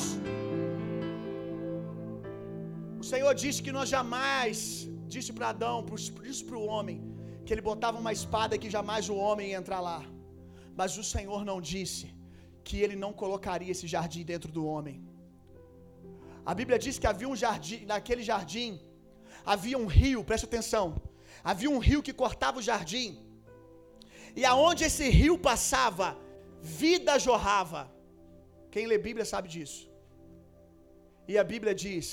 O 3.01 3.05
Senhor 3.13 3.33
disse 3.35 3.63
que 3.63 3.73
nós 3.79 3.89
jamais, 3.89 4.59
disse 5.15 5.33
para 5.33 5.49
Adão, 5.55 5.77
disse 6.23 6.45
para 6.45 6.59
o 6.59 6.67
homem, 6.67 6.99
que 7.47 7.53
ele 7.55 7.63
botava 7.71 7.99
uma 8.05 8.13
espada 8.13 8.59
que 8.63 8.69
jamais 8.77 9.09
o 9.09 9.17
homem 9.25 9.51
ia 9.51 9.59
entrar 9.63 9.81
lá. 9.81 10.03
Mas 10.77 10.99
o 10.99 11.05
Senhor 11.15 11.45
não 11.51 11.59
disse 11.61 12.16
que 12.67 12.77
ele 12.85 12.97
não 13.05 13.13
colocaria 13.23 13.73
esse 13.75 13.87
jardim 13.95 14.25
dentro 14.33 14.51
do 14.57 14.63
homem. 14.73 14.97
A 16.51 16.55
Bíblia 16.59 16.79
diz 16.85 16.97
que 17.01 17.09
havia 17.13 17.29
um 17.33 17.39
jardim, 17.45 17.81
naquele 17.93 18.23
jardim, 18.31 18.71
havia 19.55 19.79
um 19.85 19.89
rio, 19.99 20.23
preste 20.31 20.47
atenção. 20.51 20.87
Havia 21.51 21.71
um 21.75 21.81
rio 21.89 22.05
que 22.07 22.15
cortava 22.23 22.59
o 22.61 22.67
jardim. 22.71 23.09
E 24.41 24.45
aonde 24.53 24.83
esse 24.89 25.07
rio 25.21 25.37
passava, 25.51 26.09
vida 26.81 27.19
jorrava. 27.27 27.83
Quem 28.73 28.87
lê 28.91 28.99
Bíblia 29.09 29.27
sabe 29.33 29.49
disso. 29.55 29.83
E 31.31 31.37
a 31.43 31.45
Bíblia 31.53 31.75
diz 31.85 32.07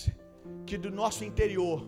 que 0.68 0.78
do 0.84 0.92
nosso 1.02 1.24
interior 1.30 1.80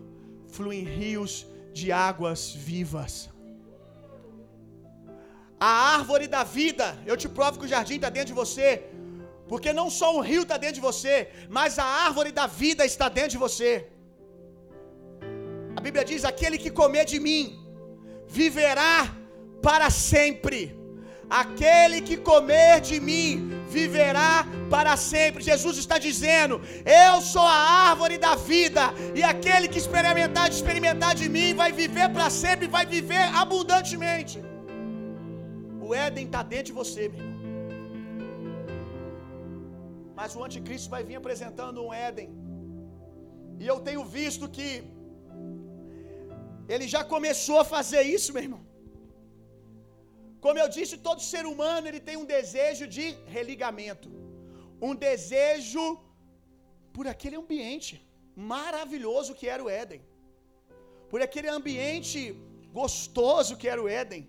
fluem 0.56 0.84
rios 1.00 1.34
de 1.80 1.88
águas 1.92 2.42
vivas. 2.70 3.14
A 5.68 5.72
árvore 5.98 6.26
da 6.36 6.44
vida, 6.58 6.86
eu 7.10 7.16
te 7.22 7.28
provo 7.38 7.58
que 7.60 7.68
o 7.68 7.74
jardim 7.74 7.98
está 7.98 8.10
dentro 8.18 8.32
de 8.34 8.40
você. 8.44 8.70
Porque 9.52 9.72
não 9.80 9.88
só 10.00 10.08
um 10.18 10.24
rio 10.30 10.44
está 10.46 10.58
dentro 10.64 10.78
de 10.80 10.88
você, 10.90 11.16
mas 11.58 11.80
a 11.86 11.88
árvore 12.08 12.32
da 12.40 12.46
vida 12.64 12.84
está 12.92 13.08
dentro 13.18 13.34
de 13.36 13.42
você. 13.46 13.72
A 15.78 15.82
Bíblia 15.86 16.04
diz: 16.12 16.24
aquele 16.32 16.58
que 16.64 16.72
comer 16.82 17.06
de 17.14 17.20
mim 17.28 17.42
viverá 18.40 18.96
para 19.68 19.90
sempre. 20.12 20.62
Aquele 21.42 22.00
que 22.08 22.18
comer 22.32 22.74
de 22.90 22.98
mim 23.10 23.30
viverá 23.78 24.32
para 24.74 24.96
sempre. 25.12 25.48
Jesus 25.52 25.78
está 25.84 25.98
dizendo: 26.08 26.56
Eu 27.04 27.14
sou 27.34 27.48
a 27.58 27.62
árvore 27.90 28.18
da 28.26 28.36
vida, 28.54 28.84
e 29.20 29.24
aquele 29.36 29.70
que 29.74 29.82
experimentar, 29.86 30.48
experimentar 30.58 31.14
de 31.22 31.30
mim 31.38 31.50
vai 31.62 31.72
viver 31.84 32.10
para 32.18 32.30
sempre, 32.44 32.76
vai 32.78 32.86
viver 32.98 33.26
abundantemente. 33.44 34.38
O 35.86 35.94
Éden 36.06 36.26
está 36.28 36.42
dentro 36.54 36.70
de 36.72 36.78
você, 36.82 37.02
meu 37.14 37.22
irmão. 37.24 37.42
Mas 40.18 40.36
o 40.38 40.44
anticristo 40.48 40.90
vai 40.94 41.02
vir 41.10 41.18
apresentando 41.22 41.84
um 41.86 41.94
Éden. 42.08 42.30
E 43.62 43.66
eu 43.72 43.78
tenho 43.88 44.04
visto 44.18 44.46
que 44.56 44.70
ele 46.74 46.88
já 46.94 47.02
começou 47.16 47.58
a 47.64 47.68
fazer 47.76 48.04
isso, 48.18 48.34
meu 48.36 48.44
irmão. 48.48 48.64
Como 50.46 50.60
eu 50.64 50.70
disse, 50.78 51.04
todo 51.08 51.28
ser 51.34 51.44
humano 51.52 51.88
ele 51.90 52.02
tem 52.08 52.18
um 52.24 52.28
desejo 52.38 52.86
de 52.96 53.06
religamento. 53.38 54.10
Um 54.88 54.96
desejo 55.08 55.86
por 56.96 57.06
aquele 57.14 57.38
ambiente 57.44 57.94
maravilhoso 58.54 59.38
que 59.40 59.48
era 59.56 59.64
o 59.66 59.72
Éden. 59.82 60.02
Por 61.12 61.22
aquele 61.28 61.50
ambiente 61.60 62.20
gostoso 62.80 63.58
que 63.62 63.70
era 63.74 63.84
o 63.86 63.90
Éden. 64.02 64.24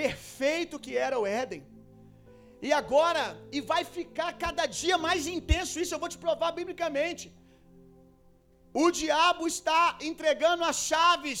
Perfeito 0.00 0.80
que 0.84 0.92
era 1.06 1.16
o 1.22 1.26
Éden. 1.42 1.62
E 2.66 2.70
agora, 2.80 3.22
e 3.56 3.60
vai 3.70 3.82
ficar 3.96 4.30
cada 4.44 4.64
dia 4.80 4.96
mais 5.06 5.22
intenso 5.36 5.80
isso, 5.82 5.94
eu 5.94 6.02
vou 6.04 6.10
te 6.14 6.18
provar 6.24 6.50
biblicamente. 6.58 7.26
O 8.82 8.86
diabo 9.00 9.42
está 9.54 9.80
entregando 10.10 10.64
as 10.70 10.78
chaves 10.90 11.40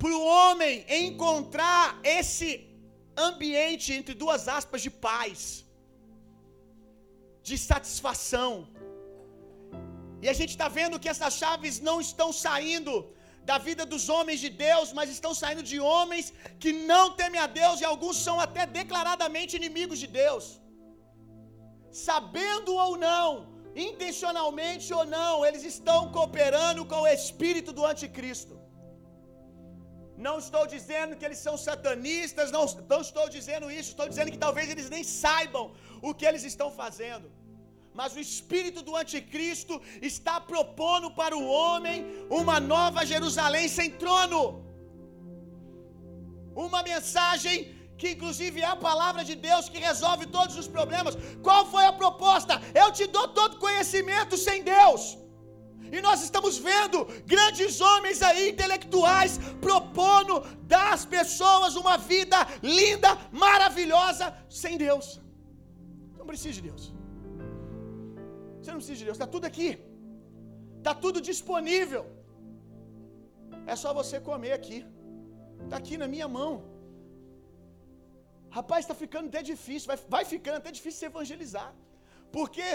para 0.00 0.14
o 0.18 0.24
homem 0.34 0.74
encontrar 1.04 1.84
esse 2.18 2.48
ambiente, 3.28 3.88
entre 3.98 4.14
duas 4.22 4.42
aspas, 4.58 4.80
de 4.86 4.92
paz, 5.08 5.40
de 7.48 7.56
satisfação. 7.70 8.52
E 10.22 10.28
a 10.32 10.36
gente 10.38 10.52
está 10.56 10.68
vendo 10.78 11.00
que 11.02 11.12
essas 11.14 11.34
chaves 11.42 11.76
não 11.88 11.96
estão 12.06 12.30
saindo 12.46 12.94
da 13.50 13.56
vida 13.66 13.84
dos 13.92 14.04
homens 14.14 14.40
de 14.44 14.50
Deus, 14.66 14.88
mas 14.98 15.14
estão 15.16 15.32
saindo 15.40 15.62
de 15.70 15.78
homens 15.92 16.26
que 16.62 16.72
não 16.90 17.04
temem 17.20 17.40
a 17.44 17.48
Deus 17.60 17.80
e 17.80 17.86
alguns 17.92 18.18
são 18.26 18.36
até 18.46 18.64
declaradamente 18.80 19.56
inimigos 19.60 19.98
de 20.04 20.08
Deus. 20.22 20.44
Sabendo 22.08 22.72
ou 22.84 22.92
não, 23.08 23.28
intencionalmente 23.88 24.88
ou 24.98 25.04
não, 25.18 25.34
eles 25.48 25.64
estão 25.74 26.00
cooperando 26.16 26.82
com 26.92 27.00
o 27.02 27.12
espírito 27.18 27.72
do 27.78 27.84
anticristo. 27.92 28.54
Não 30.26 30.36
estou 30.44 30.64
dizendo 30.74 31.16
que 31.18 31.26
eles 31.28 31.40
são 31.46 31.54
satanistas, 31.68 32.50
não, 32.56 32.64
não 32.92 33.00
estou 33.08 33.26
dizendo 33.36 33.68
isso, 33.78 33.90
estou 33.90 34.08
dizendo 34.12 34.32
que 34.34 34.42
talvez 34.46 34.66
eles 34.74 34.88
nem 34.94 35.04
saibam 35.22 35.66
o 36.08 36.14
que 36.18 36.26
eles 36.30 36.44
estão 36.52 36.70
fazendo 36.82 37.28
mas 37.98 38.14
o 38.16 38.20
espírito 38.26 38.80
do 38.86 38.96
anticristo 39.02 39.74
está 40.10 40.34
propondo 40.52 41.10
para 41.20 41.36
o 41.36 41.46
homem 41.58 41.96
uma 42.40 42.58
nova 42.74 43.06
Jerusalém 43.12 43.68
sem 43.68 43.90
trono. 44.02 44.42
Uma 46.66 46.82
mensagem 46.82 47.56
que 48.02 48.10
inclusive 48.14 48.60
é 48.60 48.68
a 48.74 48.84
palavra 48.88 49.22
de 49.28 49.34
Deus 49.48 49.68
que 49.72 49.78
resolve 49.88 50.24
todos 50.36 50.54
os 50.62 50.68
problemas. 50.76 51.16
Qual 51.46 51.60
foi 51.74 51.84
a 51.86 51.98
proposta? 52.02 52.54
Eu 52.82 52.88
te 52.98 53.06
dou 53.16 53.26
todo 53.40 53.62
conhecimento 53.66 54.36
sem 54.46 54.58
Deus. 54.76 55.02
E 55.96 56.00
nós 56.06 56.22
estamos 56.26 56.56
vendo 56.56 56.98
grandes 57.32 57.80
homens 57.88 58.22
aí, 58.28 58.44
intelectuais, 58.50 59.32
propondo 59.66 60.40
das 60.76 61.04
pessoas 61.04 61.76
uma 61.82 61.96
vida 61.98 62.38
linda, 62.62 63.10
maravilhosa, 63.30 64.26
sem 64.48 64.76
Deus. 64.86 65.20
Não 66.18 66.26
precisa 66.26 66.54
de 66.60 66.62
Deus. 66.70 66.84
Você 68.62 68.70
não 68.72 68.80
precisa 68.80 68.98
de 69.00 69.06
Deus, 69.08 69.16
está 69.18 69.28
tudo 69.34 69.46
aqui. 69.50 69.68
Está 70.80 70.92
tudo 71.04 71.18
disponível. 71.30 72.02
É 73.72 73.74
só 73.82 73.90
você 74.00 74.16
comer 74.28 74.52
aqui. 74.58 74.78
Está 75.64 75.76
aqui 75.82 75.96
na 76.02 76.08
minha 76.14 76.28
mão. 76.36 76.52
Rapaz, 78.56 78.80
está 78.84 78.96
ficando 79.02 79.28
até 79.30 79.40
difícil, 79.52 79.86
vai, 79.90 79.98
vai 80.14 80.24
ficando 80.32 80.58
até 80.60 80.70
difícil 80.78 80.98
se 81.00 81.08
evangelizar. 81.12 81.70
Porque 82.36 82.68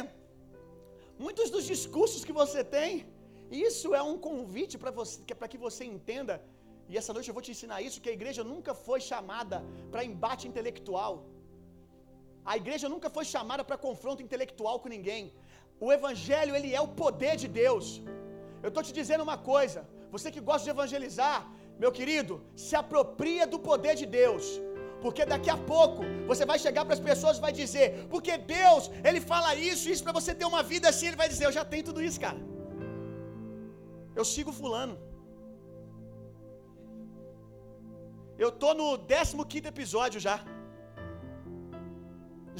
muitos 1.26 1.50
dos 1.56 1.66
discursos 1.74 2.22
que 2.28 2.36
você 2.42 2.62
tem, 2.78 2.92
isso 3.70 3.90
é 4.00 4.04
um 4.12 4.18
convite 4.30 4.76
para 4.84 4.92
você, 5.00 5.18
para 5.40 5.50
que 5.52 5.60
você 5.66 5.84
entenda. 5.96 6.36
E 6.90 6.98
essa 7.00 7.14
noite 7.16 7.30
eu 7.30 7.38
vou 7.38 7.46
te 7.48 7.52
ensinar 7.56 7.80
isso, 7.88 8.02
que 8.04 8.12
a 8.14 8.18
igreja 8.20 8.44
nunca 8.54 8.74
foi 8.88 9.00
chamada 9.12 9.58
para 9.92 10.08
embate 10.12 10.46
intelectual. 10.52 11.14
A 12.52 12.56
igreja 12.62 12.88
nunca 12.94 13.10
foi 13.16 13.26
chamada 13.36 13.64
para 13.70 13.78
confronto 13.88 14.22
intelectual 14.28 14.76
com 14.84 14.90
ninguém. 14.98 15.24
O 15.86 15.92
evangelho, 15.98 16.54
ele 16.58 16.72
é 16.80 16.82
o 16.88 16.94
poder 17.04 17.34
de 17.44 17.48
Deus. 17.64 17.88
Eu 18.64 18.70
estou 18.72 18.84
te 18.88 18.94
dizendo 19.00 19.26
uma 19.28 19.38
coisa, 19.52 19.82
você 20.14 20.28
que 20.36 20.46
gosta 20.50 20.66
de 20.68 20.74
evangelizar, 20.76 21.38
meu 21.84 21.92
querido, 21.98 22.34
se 22.66 22.76
apropria 22.84 23.46
do 23.54 23.60
poder 23.70 23.94
de 24.02 24.08
Deus. 24.20 24.46
Porque 25.04 25.24
daqui 25.34 25.50
a 25.56 25.60
pouco 25.74 26.02
você 26.30 26.44
vai 26.52 26.58
chegar 26.66 26.84
para 26.86 26.96
as 26.98 27.04
pessoas 27.10 27.38
e 27.38 27.46
vai 27.46 27.52
dizer: 27.62 27.88
Porque 28.14 28.34
Deus, 28.58 28.84
Ele 29.08 29.22
fala 29.32 29.50
isso, 29.72 29.86
isso 29.94 30.04
para 30.06 30.18
você 30.20 30.34
ter 30.40 30.48
uma 30.54 30.64
vida 30.72 30.88
assim. 30.92 31.08
Ele 31.10 31.22
vai 31.24 31.30
dizer: 31.34 31.46
Eu 31.46 31.56
já 31.60 31.66
tenho 31.74 31.88
tudo 31.90 32.02
isso, 32.08 32.20
cara. 32.26 32.40
Eu 34.20 34.26
sigo 34.34 34.52
Fulano. 34.60 34.96
Eu 38.44 38.50
tô 38.64 38.72
no 38.80 38.88
15 39.54 39.68
episódio 39.74 40.20
já. 40.28 40.38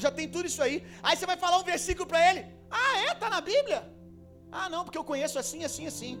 Já 0.04 0.10
tem 0.18 0.26
tudo 0.34 0.46
isso 0.50 0.62
aí. 0.64 0.76
Aí 1.02 1.14
você 1.16 1.26
vai 1.32 1.36
falar 1.44 1.58
um 1.58 1.68
versículo 1.72 2.06
para 2.12 2.22
ele. 2.28 2.42
Ah, 2.70 2.98
é? 3.06 3.14
Tá 3.22 3.28
na 3.36 3.40
Bíblia? 3.40 3.80
Ah, 4.50 4.68
não, 4.74 4.82
porque 4.84 5.00
eu 5.00 5.04
conheço 5.12 5.38
assim, 5.38 5.62
assim, 5.68 5.86
assim. 5.86 6.12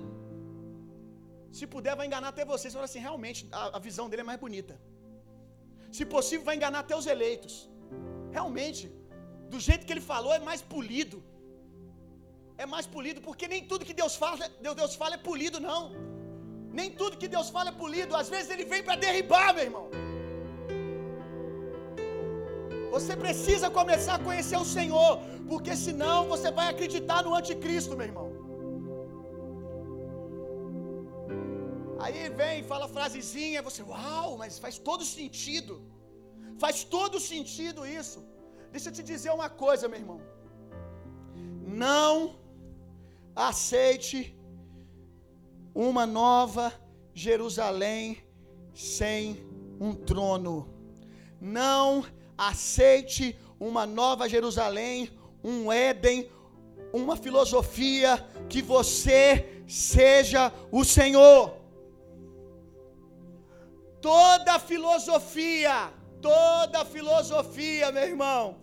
Se 1.56 1.66
puder, 1.74 1.94
vai 2.00 2.06
enganar 2.06 2.28
até 2.34 2.44
vocês. 2.44 2.72
Você 2.72 2.78
fala 2.78 2.90
assim: 2.90 3.04
realmente, 3.08 3.40
a, 3.60 3.76
a 3.78 3.80
visão 3.88 4.08
dele 4.08 4.24
é 4.24 4.30
mais 4.30 4.40
bonita. 4.46 4.74
Se 5.96 6.04
possível, 6.14 6.44
vai 6.50 6.56
enganar 6.56 6.80
até 6.80 6.94
os 7.00 7.06
eleitos. 7.14 7.54
Realmente, 8.36 8.84
do 9.52 9.58
jeito 9.66 9.86
que 9.86 9.92
ele 9.94 10.06
falou, 10.12 10.32
é 10.34 10.42
mais 10.50 10.62
polido. 10.74 11.18
É 12.62 12.66
mais 12.74 12.86
polido, 12.94 13.20
porque 13.26 13.46
nem 13.54 13.62
tudo 13.70 13.88
que 13.88 13.96
Deus 14.02 14.14
fala, 14.22 14.46
Deus 14.80 14.94
fala 15.02 15.14
é 15.14 15.26
polido, 15.30 15.58
não. 15.70 15.82
Nem 16.80 16.90
tudo 17.00 17.20
que 17.22 17.28
Deus 17.36 17.48
fala 17.56 17.70
é 17.72 17.80
polido. 17.84 18.16
Às 18.22 18.28
vezes 18.34 18.50
ele 18.54 18.64
vem 18.72 18.82
para 18.82 18.96
derribar, 19.06 19.48
meu 19.54 19.64
irmão. 19.68 19.86
Você 22.96 23.14
precisa 23.24 23.68
começar 23.78 24.14
a 24.16 24.24
conhecer 24.28 24.58
o 24.64 24.70
Senhor, 24.76 25.12
porque 25.50 25.74
senão 25.86 26.16
você 26.32 26.50
vai 26.58 26.68
acreditar 26.70 27.20
no 27.26 27.34
anticristo, 27.40 27.96
meu 27.98 28.06
irmão. 28.10 28.28
Aí 32.04 32.28
vem, 32.40 32.62
fala 32.72 32.88
frasezinha, 32.96 33.60
você, 33.68 33.82
uau, 33.82 34.36
mas 34.40 34.58
faz 34.64 34.78
todo 34.88 35.04
sentido. 35.04 35.74
Faz 36.64 36.76
todo 36.96 37.18
sentido 37.32 37.86
isso. 38.00 38.20
Deixa 38.72 38.88
eu 38.88 38.96
te 38.96 39.02
dizer 39.02 39.30
uma 39.38 39.50
coisa, 39.64 39.88
meu 39.88 40.00
irmão. 40.02 40.20
Não 41.84 42.12
aceite 43.50 44.18
uma 45.74 46.04
nova 46.06 46.72
Jerusalém 47.14 48.04
sem 48.74 49.20
um 49.80 49.92
trono. 50.10 50.54
Não 51.40 51.86
aceite 51.98 52.17
uma 53.58 53.84
nova 53.84 54.28
Jerusalém, 54.28 55.10
um 55.42 55.72
Éden, 55.72 56.30
uma 56.92 57.16
filosofia 57.16 58.24
que 58.48 58.62
você 58.62 59.62
seja 59.66 60.52
o 60.70 60.84
Senhor. 60.84 61.56
Toda 64.00 64.58
filosofia, 64.58 65.92
toda 66.22 66.84
filosofia, 66.84 67.90
meu 67.90 68.04
irmão, 68.04 68.58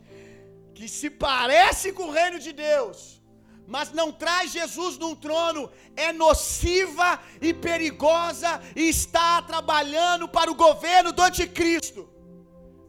que 0.74 0.88
se 0.88 1.10
parece 1.10 1.92
com 1.92 2.04
o 2.04 2.12
reino 2.12 2.40
de 2.40 2.54
Deus, 2.54 3.22
mas 3.68 3.92
não 3.92 4.12
traz 4.12 4.52
Jesus 4.52 4.98
num 4.98 5.16
trono, 5.16 5.70
é 5.96 6.14
nociva 6.14 7.20
e 7.42 7.54
perigosa 7.54 8.62
e 8.76 8.90
está 8.90 9.42
trabalhando 9.42 10.28
para 10.28 10.50
o 10.50 10.56
governo 10.56 11.12
do 11.12 11.22
anticristo. 11.22 12.15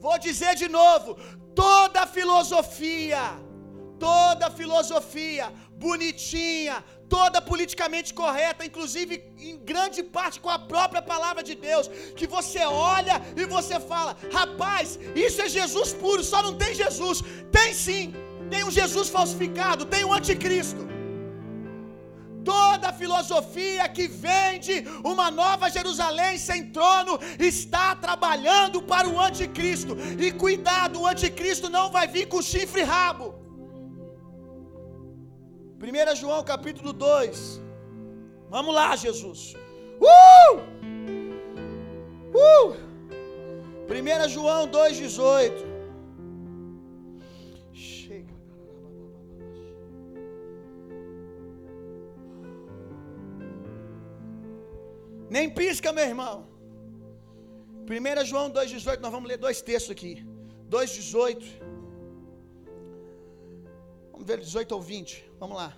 Vou 0.06 0.18
dizer 0.26 0.52
de 0.62 0.68
novo: 0.80 1.08
toda 1.62 2.00
filosofia, 2.16 3.22
toda 4.06 4.54
filosofia 4.60 5.46
bonitinha, 5.84 6.76
toda 7.14 7.42
politicamente 7.50 8.10
correta, 8.20 8.66
inclusive 8.68 9.14
em 9.48 9.56
grande 9.70 10.00
parte 10.16 10.38
com 10.44 10.52
a 10.56 10.60
própria 10.72 11.02
palavra 11.12 11.42
de 11.48 11.54
Deus, 11.68 11.88
que 12.18 12.28
você 12.36 12.62
olha 12.94 13.16
e 13.40 13.46
você 13.56 13.78
fala: 13.92 14.12
rapaz, 14.38 14.98
isso 15.26 15.40
é 15.46 15.48
Jesus 15.58 15.92
puro, 16.02 16.22
só 16.32 16.40
não 16.46 16.54
tem 16.62 16.72
Jesus. 16.84 17.20
Tem 17.58 17.72
sim, 17.86 18.06
Tem 18.52 18.62
um 18.66 18.74
Jesus 18.80 19.08
falsificado, 19.16 19.90
tem 19.94 20.04
um 20.08 20.14
anticristo. 20.18 20.82
Toda 22.50 22.92
filosofia 22.92 23.88
que 23.88 24.06
vende 24.06 24.74
uma 25.12 25.28
nova 25.30 25.68
Jerusalém 25.76 26.38
sem 26.38 26.70
trono 26.76 27.18
está 27.38 27.86
trabalhando 27.96 28.80
para 28.92 29.08
o 29.08 29.20
anticristo. 29.20 29.96
E 30.24 30.30
cuidado, 30.44 31.00
o 31.00 31.06
anticristo 31.06 31.68
não 31.68 31.90
vai 31.90 32.06
vir 32.06 32.26
com 32.26 32.40
chifre 32.40 32.82
e 32.82 32.84
rabo. 32.84 33.34
1 35.82 36.16
João 36.16 36.42
capítulo 36.44 36.92
2. 36.92 37.60
Vamos 38.48 38.74
lá, 38.74 38.94
Jesus. 38.96 39.54
Uh! 40.00 40.56
Uh! 42.44 42.76
1 43.88 44.28
João 44.28 44.68
2,18. 44.68 45.75
Nem 55.36 55.48
pisca, 55.58 55.88
meu 55.96 56.06
irmão. 56.12 56.34
1 57.88 58.24
João 58.30 58.46
2,18, 58.50 59.00
nós 59.04 59.12
vamos 59.14 59.28
ler 59.30 59.38
dois 59.46 59.58
textos 59.68 59.92
aqui. 59.96 60.12
2,18. 60.70 61.42
Vamos 64.12 64.26
ver 64.30 64.38
18 64.46 64.72
ou 64.76 64.80
20. 64.80 65.10
Vamos 65.42 65.56
lá. 65.60 65.70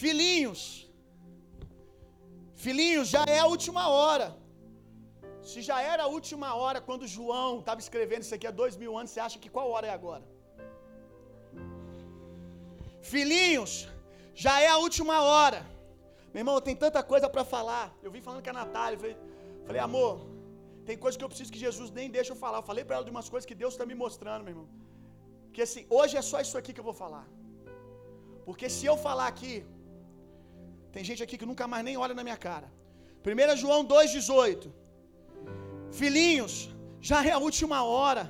Filhinhos. 0.00 0.62
Filhinhos, 2.64 3.08
já 3.16 3.24
é 3.36 3.38
a 3.44 3.48
última 3.54 3.84
hora. 3.96 4.28
Se 5.50 5.62
já 5.70 5.78
era 5.92 6.02
a 6.06 6.12
última 6.18 6.50
hora 6.60 6.78
quando 6.88 7.12
João 7.16 7.50
estava 7.60 7.80
escrevendo 7.86 8.24
isso 8.26 8.36
aqui 8.36 8.46
há 8.50 8.54
dois 8.62 8.76
mil 8.82 8.92
anos, 8.98 9.10
você 9.12 9.20
acha 9.26 9.38
que 9.42 9.54
qual 9.56 9.68
hora 9.74 9.86
é 9.90 9.94
agora? 9.98 10.24
Filhinhos, 13.14 13.74
já 14.46 14.56
é 14.66 14.68
a 14.76 14.78
última 14.86 15.18
hora. 15.30 15.60
Meu 16.32 16.40
irmão, 16.42 16.56
tem 16.68 16.76
tanta 16.84 17.02
coisa 17.12 17.28
para 17.34 17.44
falar. 17.54 17.84
Eu 18.04 18.10
vim 18.14 18.22
falando 18.26 18.42
com 18.44 18.50
a 18.54 18.58
Natália, 18.62 18.98
falei, 19.02 19.16
falei, 19.66 19.80
amor, 19.88 20.14
tem 20.88 20.96
coisa 21.04 21.16
que 21.18 21.24
eu 21.24 21.30
preciso 21.32 21.52
que 21.54 21.62
Jesus 21.66 21.90
nem 21.98 22.08
deixa 22.18 22.32
eu 22.32 22.38
falar. 22.44 22.58
Eu 22.58 22.68
falei 22.70 22.84
para 22.84 22.96
ela 22.96 23.04
de 23.08 23.12
umas 23.16 23.28
coisas 23.32 23.46
que 23.50 23.58
Deus 23.62 23.74
está 23.74 23.86
me 23.90 23.96
mostrando, 24.04 24.44
meu 24.46 24.52
irmão. 24.54 24.68
Que 25.54 25.62
assim, 25.66 25.84
hoje 25.98 26.16
é 26.20 26.22
só 26.30 26.40
isso 26.44 26.56
aqui 26.60 26.72
que 26.74 26.80
eu 26.82 26.88
vou 26.90 26.96
falar. 27.04 27.26
Porque 28.46 28.68
se 28.76 28.84
eu 28.90 28.96
falar 29.06 29.28
aqui, 29.34 29.54
tem 30.94 31.04
gente 31.08 31.22
aqui 31.24 31.36
que 31.40 31.50
nunca 31.50 31.66
mais 31.72 31.84
nem 31.88 31.96
olha 32.04 32.14
na 32.20 32.24
minha 32.28 32.40
cara. 32.48 32.68
1 33.24 33.56
João 33.62 33.80
2,18 33.84 34.70
Filhinhos, 36.00 36.54
já 37.00 37.18
é 37.30 37.32
a 37.32 37.38
última 37.48 37.78
hora. 37.92 38.24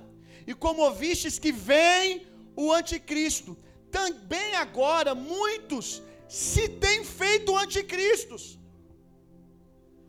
E 0.46 0.54
como 0.54 0.82
ouvistes 0.88 1.38
que 1.38 1.52
vem 1.52 2.26
o 2.56 2.72
anticristo, 2.78 3.52
também 3.98 4.50
agora 4.64 5.14
muitos 5.14 6.02
se 6.30 6.64
tem 6.84 6.98
feito 7.04 7.56
anticristos. 7.56 8.42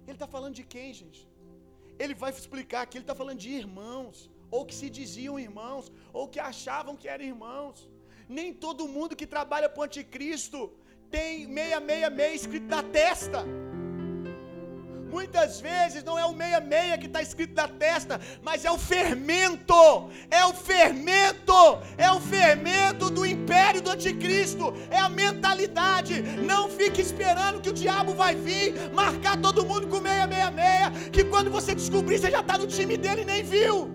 Ele 0.05 0.17
está 0.17 0.27
falando 0.27 0.55
de 0.59 0.63
quem, 0.73 0.93
gente? 0.93 1.21
Ele 1.97 2.13
vai 2.13 2.29
explicar 2.31 2.85
que 2.85 2.97
ele 2.97 3.03
está 3.03 3.15
falando 3.15 3.39
de 3.39 3.49
irmãos, 3.49 4.29
ou 4.51 4.61
que 4.67 4.75
se 4.79 4.87
diziam 4.89 5.39
irmãos, 5.39 5.91
ou 6.13 6.27
que 6.27 6.39
achavam 6.39 6.95
que 6.95 7.07
eram 7.07 7.25
irmãos. 7.33 7.89
Nem 8.29 8.53
todo 8.53 8.87
mundo 8.87 9.15
que 9.15 9.25
trabalha 9.25 9.67
para 9.67 9.81
o 9.81 9.83
anticristo 9.83 10.59
tem 11.09 11.47
meia, 11.47 11.79
meia, 11.79 12.09
meia 12.09 12.35
escrito 12.35 12.67
na 12.67 12.83
testa. 12.83 13.39
Muitas 15.11 15.59
vezes 15.59 16.05
não 16.05 16.17
é 16.17 16.25
o 16.25 16.33
meia-meia 16.33 16.97
que 16.97 17.05
está 17.05 17.21
escrito 17.21 17.53
na 17.53 17.67
testa, 17.67 18.19
mas 18.41 18.63
é 18.63 18.71
o 18.71 18.77
fermento, 18.77 20.09
é 20.29 20.45
o 20.45 20.53
fermento, 20.53 21.53
é 21.97 22.09
o 22.09 22.21
fermento 22.21 23.09
do 23.09 23.25
império 23.25 23.81
do 23.81 23.91
anticristo, 23.91 24.73
é 24.89 24.97
a 24.97 25.09
mentalidade. 25.09 26.21
Não 26.21 26.69
fique 26.69 27.01
esperando 27.01 27.59
que 27.59 27.69
o 27.69 27.73
diabo 27.73 28.13
vai 28.13 28.35
vir 28.35 28.73
marcar 28.93 29.35
todo 29.35 29.65
mundo 29.65 29.87
com 29.87 29.99
meia-meia-meia, 29.99 30.91
que 31.11 31.25
quando 31.25 31.51
você 31.51 31.75
descobrir 31.75 32.17
você 32.17 32.31
já 32.31 32.39
está 32.39 32.57
no 32.57 32.65
time 32.65 32.95
dele 32.95 33.23
e 33.23 33.25
nem 33.25 33.43
viu. 33.43 33.93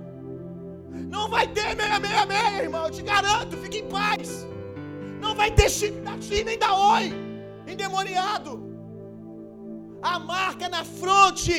Não 1.08 1.30
vai 1.30 1.48
ter 1.48 1.74
meia-meia-meia, 1.74 2.62
irmão, 2.62 2.84
eu 2.84 2.90
te 2.90 3.02
garanto, 3.02 3.56
fique 3.56 3.78
em 3.78 3.88
paz. 3.88 4.46
Não 5.18 5.34
vai 5.34 5.50
ter 5.50 5.70
chip 5.70 5.98
da 6.00 6.20
China 6.20 6.44
nem 6.44 6.58
da 6.58 6.74
Oi, 6.74 7.14
endemoniado. 7.66 8.65
A 10.12 10.18
marca 10.32 10.66
na 10.74 10.82
fronte. 10.98 11.58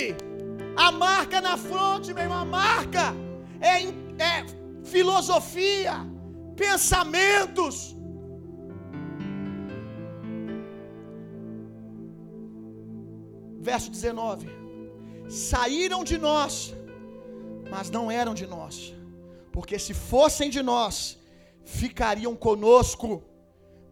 A 0.86 0.90
marca 1.06 1.40
na 1.48 1.56
fronte, 1.70 2.14
meu 2.14 2.24
irmão. 2.26 2.42
A 2.46 2.52
marca 2.62 3.06
é, 3.72 3.76
é 4.30 4.36
filosofia, 4.94 5.96
pensamentos. 6.64 7.76
Verso 13.70 13.90
19: 13.98 14.48
Saíram 15.52 16.02
de 16.12 16.18
nós, 16.30 16.74
mas 17.74 17.90
não 17.98 18.06
eram 18.22 18.34
de 18.42 18.48
nós, 18.56 18.76
porque 19.52 19.78
se 19.86 19.94
fossem 20.14 20.50
de 20.58 20.64
nós, 20.74 20.96
ficariam 21.82 22.36
conosco. 22.48 23.10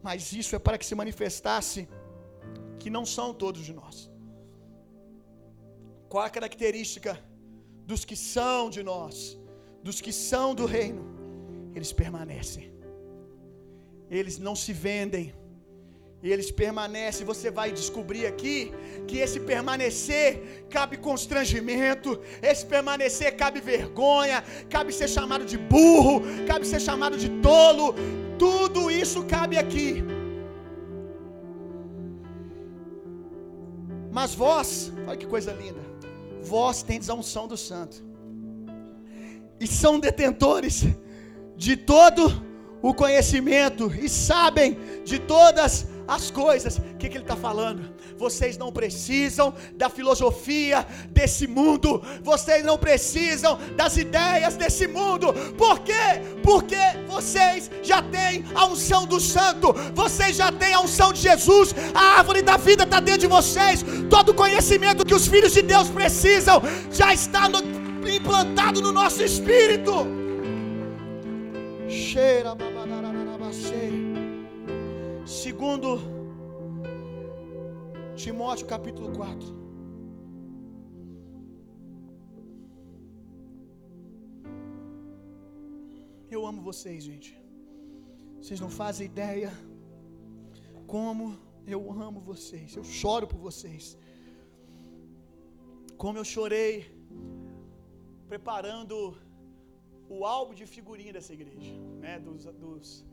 Mas 0.08 0.32
isso 0.42 0.56
é 0.56 0.60
para 0.60 0.78
que 0.80 0.86
se 0.90 0.96
manifestasse 1.04 1.90
que 2.82 2.90
não 2.98 3.06
são 3.18 3.34
todos 3.34 3.64
de 3.70 3.74
nós. 3.82 4.15
Qual 6.10 6.24
a 6.24 6.30
característica 6.30 7.20
dos 7.86 8.04
que 8.06 8.16
são 8.16 8.70
de 8.70 8.82
nós, 8.84 9.38
dos 9.84 10.00
que 10.02 10.14
são 10.14 10.54
do 10.54 10.66
reino? 10.66 11.04
Eles 11.76 11.92
permanecem, 11.92 12.72
eles 14.10 14.38
não 14.38 14.56
se 14.56 14.72
vendem, 14.72 15.34
eles 16.24 16.50
permanecem. 16.52 17.26
Você 17.26 17.50
vai 17.52 17.72
descobrir 17.72 18.26
aqui 18.28 18.72
que 19.08 19.18
esse 19.18 19.40
permanecer 19.40 20.66
cabe 20.70 20.98
constrangimento, 20.98 22.22
esse 22.42 22.66
permanecer 22.66 23.36
cabe 23.36 23.60
vergonha, 23.60 24.44
cabe 24.70 24.94
ser 24.94 25.10
chamado 25.10 25.46
de 25.46 25.58
burro, 25.58 26.22
cabe 26.48 26.66
ser 26.66 26.80
chamado 26.80 27.18
de 27.18 27.30
tolo. 27.42 27.96
Tudo 28.40 28.90
isso 28.92 29.26
cabe 29.26 29.58
aqui. 29.58 30.04
Mas 34.12 34.34
vós, 34.34 34.94
olha 35.06 35.18
que 35.18 35.26
coisa 35.26 35.52
linda 35.52 35.95
vós 36.46 36.84
tendes 36.84 37.10
a 37.10 37.14
unção 37.16 37.48
do 37.48 37.58
santo. 37.58 38.04
E 39.60 39.68
são 39.68 40.00
detentores 40.00 40.86
de 41.58 41.76
todo 41.76 42.44
o 42.82 42.94
conhecimento 42.94 43.92
e 43.94 44.08
sabem 44.08 44.78
de 45.04 45.18
todas 45.18 45.88
as 46.08 46.32
coisas. 46.32 46.78
O 46.78 46.98
que, 46.98 47.10
que 47.10 47.18
ele 47.18 47.24
está 47.24 47.36
falando? 47.36 47.94
Vocês 48.18 48.58
não 48.58 48.72
precisam 48.72 49.54
da 49.76 49.90
filosofia 49.90 50.86
desse 51.10 51.48
mundo, 51.48 52.02
vocês 52.22 52.64
não 52.64 52.78
precisam 52.78 53.58
das 53.76 53.98
ideias 53.98 54.56
desse 54.56 54.88
mundo. 54.88 55.34
Por 55.58 55.80
quê? 55.80 56.22
Porque 56.44 56.76
vocês 57.08 57.70
já 57.84 58.02
têm 58.02 58.46
a 58.54 58.66
unção 58.66 59.06
do 59.06 59.20
Santo, 59.20 59.74
vocês 59.94 60.36
já 60.36 60.52
têm 60.52 60.74
a 60.74 60.82
unção 60.82 61.12
de 61.14 61.22
Jesus, 61.22 61.74
a 61.94 62.20
árvore 62.20 62.42
da 62.42 62.58
vida 62.58 62.84
está 62.84 63.00
dentro 63.00 63.22
de 63.22 63.28
vocês. 63.28 63.84
Todo 64.10 64.30
o 64.30 64.34
conhecimento 64.34 65.06
que 65.06 65.14
os 65.14 65.28
filhos 65.28 65.54
de 65.54 65.62
Deus 65.62 65.90
precisam 65.90 66.62
já 66.92 67.14
está 67.14 67.50
no, 67.50 67.60
implantado 68.08 68.82
no 68.82 68.92
nosso 68.92 69.24
espírito. 69.24 70.08
Cheira, 71.88 72.56
Segundo 75.26 75.98
Timóteo 78.16 78.68
capítulo 78.68 79.12
4. 79.12 79.48
Eu 86.30 86.46
amo 86.46 86.62
vocês, 86.62 87.04
gente. 87.04 87.36
Vocês 88.40 88.60
não 88.60 88.70
fazem 88.70 89.08
ideia 89.08 89.52
como 90.86 91.40
eu 91.66 91.92
amo 91.92 92.20
vocês. 92.20 92.76
Eu 92.76 92.84
choro 92.84 93.26
por 93.26 93.40
vocês. 93.40 93.98
Como 95.98 96.20
eu 96.20 96.24
chorei 96.24 96.72
preparando 98.28 99.18
o 100.08 100.24
álbum 100.24 100.54
de 100.54 100.68
figurinha 100.68 101.12
dessa 101.12 101.34
igreja, 101.34 101.74
né, 102.00 102.20
dos, 102.20 102.46
dos 102.46 103.04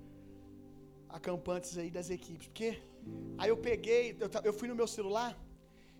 acampantes 1.19 1.73
aí 1.81 1.91
das 1.99 2.09
equipes. 2.17 2.47
Porque 2.49 2.71
aí 3.41 3.51
eu 3.53 3.59
peguei, 3.69 4.03
eu, 4.25 4.29
eu 4.49 4.55
fui 4.59 4.69
no 4.71 4.77
meu 4.81 4.89
celular 4.97 5.33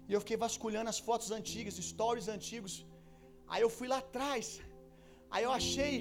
e 0.09 0.13
eu 0.17 0.21
fiquei 0.25 0.39
vasculhando 0.47 0.91
as 0.95 0.99
fotos 1.09 1.31
antigas, 1.39 1.75
stories 1.93 2.29
antigos. 2.37 2.75
Aí 3.53 3.63
eu 3.67 3.71
fui 3.79 3.89
lá 3.93 3.99
atrás. 4.05 4.47
Aí 5.31 5.45
eu 5.49 5.53
achei, 5.61 5.95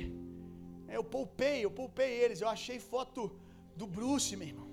eu 0.97 1.03
poupei, 1.16 1.57
eu 1.68 1.72
poupei 1.82 2.12
eles. 2.24 2.41
Eu 2.41 2.49
achei 2.57 2.78
foto 2.93 3.22
do 3.80 3.88
Bruce, 3.97 4.36
meu 4.41 4.49
irmão. 4.51 4.70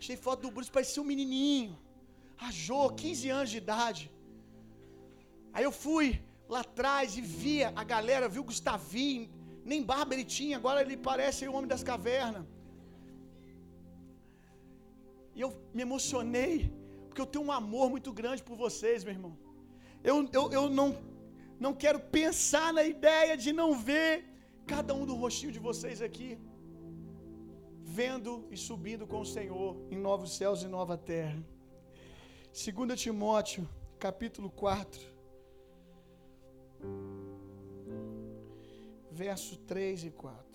Achei 0.00 0.16
foto 0.26 0.40
do 0.46 0.50
Bruce, 0.54 0.76
parecia 0.78 1.02
um 1.02 1.10
menininho. 1.12 1.76
A 2.46 2.50
Jo, 2.64 2.82
15 3.02 3.28
anos 3.38 3.50
de 3.54 3.58
idade. 3.64 4.02
Aí 5.52 5.64
eu 5.68 5.72
fui 5.84 6.06
lá 6.52 6.60
atrás 6.60 7.16
e 7.16 7.22
via 7.42 7.72
a 7.80 7.84
galera, 7.94 8.28
viu 8.34 8.42
o 8.42 8.50
Gustavinho, 8.50 9.28
nem 9.64 9.82
barba 9.82 10.14
ele 10.14 10.24
tinha, 10.24 10.56
agora 10.56 10.80
ele 10.84 10.96
parece 10.96 11.48
o 11.48 11.54
homem 11.56 11.68
das 11.74 11.82
cavernas. 11.82 12.44
E 15.38 15.40
eu 15.40 15.50
me 15.72 15.82
emocionei, 15.82 16.54
porque 17.06 17.20
eu 17.24 17.30
tenho 17.32 17.44
um 17.48 17.52
amor 17.52 17.86
muito 17.94 18.12
grande 18.20 18.42
por 18.48 18.56
vocês, 18.64 19.04
meu 19.04 19.14
irmão. 19.16 19.34
Eu, 20.02 20.16
eu, 20.38 20.44
eu 20.58 20.64
não, 20.78 20.88
não 21.64 21.72
quero 21.82 22.00
pensar 22.00 22.72
na 22.78 22.82
ideia 22.82 23.36
de 23.36 23.52
não 23.52 23.68
ver 23.88 24.12
cada 24.66 24.92
um 24.92 25.06
do 25.06 25.14
rostinho 25.14 25.52
de 25.52 25.60
vocês 25.60 26.02
aqui, 26.02 26.30
vendo 27.98 28.32
e 28.50 28.56
subindo 28.56 29.06
com 29.06 29.20
o 29.20 29.30
Senhor 29.36 29.76
em 29.92 29.98
novos 30.08 30.36
céus 30.36 30.64
e 30.64 30.66
nova 30.66 30.98
terra. 30.98 31.40
2 32.52 33.00
Timóteo, 33.00 33.62
capítulo 33.96 34.50
4, 34.50 35.00
verso 39.12 39.56
3 39.58 40.02
e 40.02 40.10
4. 40.10 40.47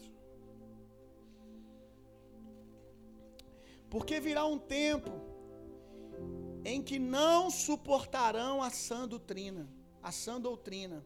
Porque 3.94 4.20
virá 4.20 4.44
um 4.44 4.58
tempo 4.58 5.12
em 6.66 6.82
que 6.82 6.98
não 6.98 7.52
suportarão 7.52 8.64
a 8.64 8.72
sã 8.72 9.08
doutrina, 9.08 9.70
a 10.02 10.12
sã 10.12 10.42
doutrina, 10.42 11.06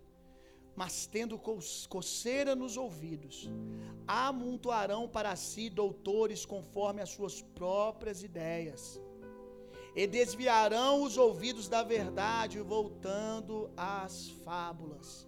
mas 0.74 1.06
tendo 1.06 1.38
coceira 1.90 2.56
nos 2.56 2.78
ouvidos, 2.78 3.50
amontoarão 4.08 5.06
para 5.06 5.36
si 5.36 5.70
doutores 5.70 6.46
conforme 6.46 7.02
as 7.02 7.10
suas 7.10 7.42
próprias 7.42 8.24
ideias, 8.24 9.02
e 9.94 10.08
desviarão 10.08 11.04
os 11.04 11.18
ouvidos 11.18 11.68
da 11.68 11.84
verdade, 11.84 12.62
voltando 12.62 13.70
às 13.76 14.30
fábulas. 14.46 15.28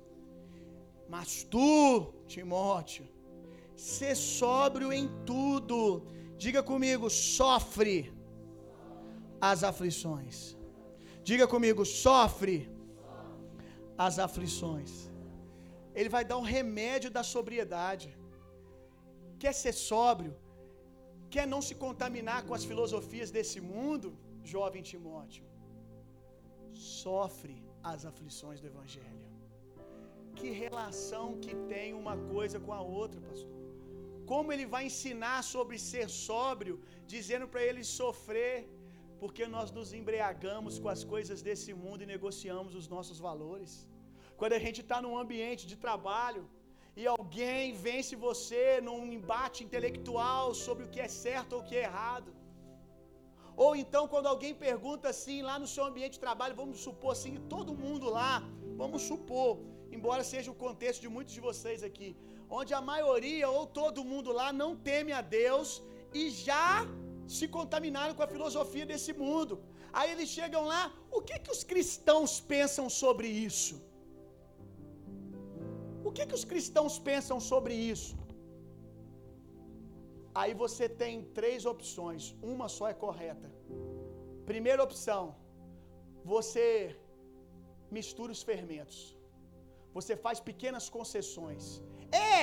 Mas 1.10 1.44
tu, 1.44 2.14
Timóteo, 2.26 3.06
sê 3.76 4.16
sóbrio 4.16 4.94
em 4.94 5.10
tudo, 5.26 6.08
diga 6.44 6.62
comigo, 6.72 7.08
sofre 7.10 7.96
as 9.50 9.60
aflições. 9.72 10.38
Diga 11.30 11.46
comigo, 11.54 11.84
sofre 12.06 12.56
as 14.08 14.18
aflições. 14.28 14.92
Ele 16.00 16.12
vai 16.16 16.24
dar 16.30 16.38
um 16.42 16.48
remédio 16.58 17.10
da 17.18 17.24
sobriedade. 17.36 18.10
Quer 19.42 19.54
ser 19.64 19.74
sóbrio? 19.90 20.34
Quer 21.34 21.46
não 21.54 21.62
se 21.68 21.76
contaminar 21.86 22.40
com 22.48 22.56
as 22.58 22.66
filosofias 22.72 23.30
desse 23.38 23.60
mundo? 23.72 24.10
Jovem 24.54 24.84
Timóteo, 24.90 25.46
sofre 26.74 27.58
as 27.92 28.06
aflições 28.10 28.60
do 28.62 28.68
Evangelho. 28.74 29.26
Que 30.38 30.50
relação 30.64 31.28
que 31.44 31.54
tem 31.74 31.88
uma 32.02 32.16
coisa 32.34 32.58
com 32.66 32.74
a 32.80 32.82
outra, 32.82 33.20
pastor? 33.30 33.59
Como 34.32 34.52
ele 34.54 34.66
vai 34.74 34.84
ensinar 34.90 35.38
sobre 35.54 35.78
ser 35.92 36.08
sóbrio, 36.28 36.76
dizendo 37.14 37.48
para 37.52 37.64
ele 37.68 37.84
sofrer, 38.00 38.56
porque 39.22 39.44
nós 39.56 39.70
nos 39.78 39.90
embriagamos 40.00 40.74
com 40.84 40.90
as 40.96 41.04
coisas 41.14 41.40
desse 41.48 41.72
mundo 41.84 42.04
e 42.04 42.12
negociamos 42.16 42.74
os 42.82 42.88
nossos 42.96 43.18
valores. 43.28 43.72
Quando 44.40 44.54
a 44.58 44.64
gente 44.66 44.82
está 44.84 44.98
num 45.06 45.18
ambiente 45.24 45.64
de 45.72 45.78
trabalho 45.86 46.44
e 47.00 47.06
alguém 47.16 47.74
vence 47.88 48.14
você 48.28 48.64
num 48.88 49.02
embate 49.18 49.60
intelectual 49.68 50.46
sobre 50.66 50.84
o 50.86 50.92
que 50.94 51.02
é 51.08 51.10
certo 51.26 51.54
ou 51.56 51.62
o 51.62 51.68
que 51.70 51.76
é 51.82 51.86
errado. 51.90 52.32
Ou 53.66 53.72
então, 53.84 54.04
quando 54.12 54.32
alguém 54.34 54.54
pergunta 54.68 55.06
assim, 55.14 55.38
lá 55.50 55.56
no 55.64 55.70
seu 55.74 55.84
ambiente 55.90 56.16
de 56.18 56.26
trabalho, 56.28 56.60
vamos 56.64 56.80
supor 56.88 57.12
assim, 57.18 57.34
todo 57.56 57.80
mundo 57.86 58.08
lá, 58.20 58.34
vamos 58.82 59.02
supor, 59.12 59.52
embora 59.98 60.24
seja 60.34 60.50
o 60.54 60.60
contexto 60.66 61.02
de 61.06 61.10
muitos 61.16 61.34
de 61.38 61.42
vocês 61.50 61.82
aqui, 61.90 62.10
onde 62.58 62.74
a 62.80 62.82
maioria 62.94 63.48
ou 63.58 63.64
todo 63.80 64.08
mundo 64.12 64.32
lá 64.40 64.50
não 64.62 64.72
teme 64.90 65.14
a 65.20 65.22
Deus 65.40 65.70
e 66.22 66.24
já 66.48 66.70
se 67.38 67.48
contaminaram 67.58 68.16
com 68.18 68.24
a 68.26 68.34
filosofia 68.36 68.86
desse 68.92 69.14
mundo. 69.24 69.56
Aí 69.98 70.10
eles 70.14 70.30
chegam 70.38 70.64
lá, 70.74 70.82
o 71.18 71.22
que 71.28 71.38
que 71.44 71.52
os 71.56 71.64
cristãos 71.72 72.34
pensam 72.54 72.88
sobre 73.02 73.28
isso? 73.50 73.76
O 76.08 76.12
que 76.16 76.26
que 76.30 76.38
os 76.40 76.46
cristãos 76.52 76.96
pensam 77.10 77.38
sobre 77.52 77.74
isso? 77.94 78.16
Aí 80.40 80.54
você 80.64 80.86
tem 81.02 81.14
três 81.40 81.62
opções, 81.74 82.24
uma 82.54 82.68
só 82.78 82.88
é 82.94 82.96
correta. 83.06 83.50
Primeira 84.52 84.82
opção, 84.88 85.24
você 86.34 86.68
mistura 87.98 88.32
os 88.36 88.44
fermentos. 88.50 89.00
Você 89.98 90.16
faz 90.26 90.40
pequenas 90.50 90.88
concessões. 90.98 91.64
É, 92.12 92.42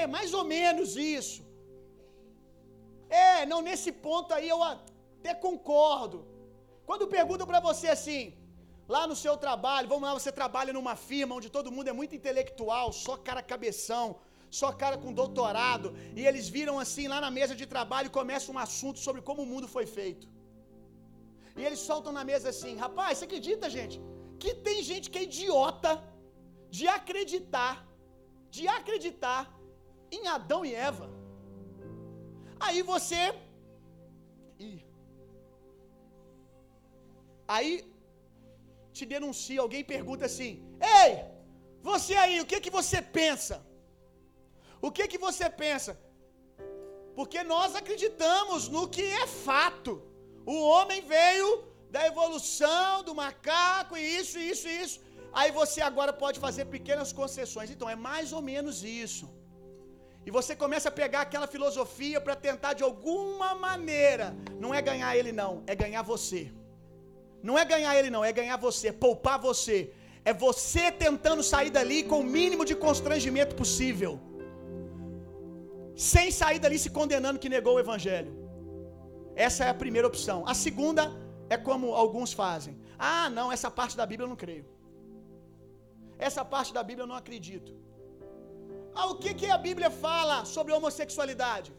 é 0.00 0.06
mais 0.06 0.32
ou 0.38 0.44
menos 0.44 0.96
isso. 0.96 1.40
É, 3.08 3.46
não 3.46 3.60
nesse 3.68 3.90
ponto 4.06 4.32
aí 4.36 4.48
eu 4.48 4.60
até 4.62 5.34
concordo. 5.46 6.18
Quando 6.88 7.12
perguntam 7.16 7.46
para 7.46 7.60
você 7.60 7.88
assim, 7.96 8.20
lá 8.94 9.06
no 9.06 9.16
seu 9.24 9.34
trabalho, 9.44 9.90
vamos 9.92 10.06
lá, 10.08 10.12
você 10.18 10.32
trabalha 10.40 10.72
numa 10.72 10.96
firma 10.96 11.36
onde 11.38 11.50
todo 11.56 11.72
mundo 11.74 11.88
é 11.92 11.98
muito 12.00 12.14
intelectual, 12.18 12.86
só 13.04 13.16
cara 13.28 13.42
cabeção, 13.52 14.06
só 14.60 14.68
cara 14.82 14.96
com 15.02 15.18
doutorado, 15.20 15.88
e 16.18 16.26
eles 16.28 16.48
viram 16.56 16.78
assim 16.84 17.06
lá 17.12 17.18
na 17.26 17.30
mesa 17.38 17.54
de 17.60 17.66
trabalho 17.74 18.08
e 18.08 18.16
começa 18.20 18.52
um 18.52 18.58
assunto 18.66 18.98
sobre 19.06 19.22
como 19.28 19.42
o 19.42 19.50
mundo 19.52 19.68
foi 19.76 19.86
feito. 19.98 20.26
E 21.58 21.64
eles 21.66 21.80
soltam 21.88 22.12
na 22.18 22.24
mesa 22.30 22.48
assim: 22.52 22.74
rapaz, 22.84 23.18
você 23.18 23.24
acredita, 23.28 23.70
gente? 23.76 23.96
Que 24.42 24.52
tem 24.66 24.78
gente 24.90 25.10
que 25.10 25.18
é 25.18 25.24
idiota 25.30 25.92
de 26.76 26.86
acreditar, 26.98 27.74
de 28.54 28.64
acreditar 28.78 29.42
em 30.16 30.22
Adão 30.36 30.60
e 30.68 30.72
Eva. 30.90 31.06
Aí 32.66 32.80
você. 32.92 33.22
Aí 37.54 37.70
te 38.96 39.04
denuncia, 39.14 39.60
alguém 39.64 39.92
pergunta 39.94 40.24
assim: 40.30 40.52
Ei, 41.00 41.10
você 41.90 42.14
aí, 42.24 42.36
o 42.40 42.48
que 42.50 42.60
que 42.64 42.74
você 42.78 43.00
pensa? 43.20 43.56
O 44.86 44.90
que 44.96 45.06
que 45.12 45.20
você 45.26 45.48
pensa? 45.64 45.92
Porque 47.18 47.40
nós 47.54 47.74
acreditamos 47.80 48.68
no 48.74 48.82
que 48.94 49.06
é 49.22 49.26
fato. 49.48 49.92
O 50.54 50.56
homem 50.72 51.00
veio 51.16 51.48
da 51.94 52.02
evolução 52.12 53.02
do 53.06 53.14
macaco 53.22 53.96
e 53.96 54.02
isso, 54.20 54.38
isso, 54.52 54.68
isso. 54.82 54.98
Aí 55.40 55.50
você 55.60 55.80
agora 55.90 56.12
pode 56.22 56.38
fazer 56.46 56.64
pequenas 56.76 57.12
concessões. 57.20 57.70
Então 57.70 57.88
é 57.94 57.96
mais 58.08 58.32
ou 58.36 58.42
menos 58.50 58.82
isso. 59.04 59.26
E 60.26 60.30
você 60.30 60.54
começa 60.64 60.88
a 60.88 60.98
pegar 61.02 61.22
aquela 61.22 61.48
filosofia 61.54 62.20
para 62.20 62.36
tentar 62.48 62.72
de 62.74 62.84
alguma 62.88 63.48
maneira, 63.66 64.26
não 64.62 64.72
é 64.72 64.80
ganhar 64.90 65.16
ele 65.16 65.32
não, 65.32 65.52
é 65.66 65.74
ganhar 65.74 66.02
você. 66.02 66.42
Não 67.42 67.58
é 67.58 67.64
ganhar 67.64 67.96
ele 67.98 68.10
não, 68.16 68.24
é 68.24 68.32
ganhar 68.40 68.56
você, 68.56 68.88
é 68.88 68.92
poupar 69.06 69.38
você. 69.48 69.78
É 70.24 70.32
você 70.32 70.84
tentando 70.92 71.42
sair 71.42 71.70
dali 71.70 72.04
com 72.04 72.20
o 72.20 72.28
mínimo 72.36 72.64
de 72.64 72.76
constrangimento 72.86 73.56
possível 73.62 74.12
sem 75.94 76.30
sair 76.30 76.58
dali 76.58 76.78
se 76.78 76.90
condenando 76.90 77.38
que 77.38 77.48
negou 77.48 77.74
o 77.76 77.80
evangelho. 77.80 78.32
Essa 79.34 79.64
é 79.64 79.68
a 79.68 79.74
primeira 79.74 80.06
opção. 80.06 80.44
A 80.46 80.54
segunda 80.54 81.12
é 81.48 81.56
como 81.56 81.94
alguns 81.94 82.32
fazem. 82.32 82.78
Ah, 82.98 83.28
não, 83.30 83.50
essa 83.56 83.70
parte 83.70 83.96
da 83.96 84.06
Bíblia 84.06 84.24
eu 84.24 84.28
não 84.28 84.36
creio. 84.36 84.64
Essa 86.28 86.44
parte 86.54 86.72
da 86.78 86.82
Bíblia 86.88 87.04
eu 87.04 87.12
não 87.12 87.20
acredito. 87.22 87.72
Ah, 88.98 89.06
o 89.12 89.16
que, 89.22 89.30
que 89.40 89.48
a 89.56 89.60
Bíblia 89.68 89.90
fala 90.06 90.36
sobre 90.56 90.74
homossexualidade? 90.76 91.70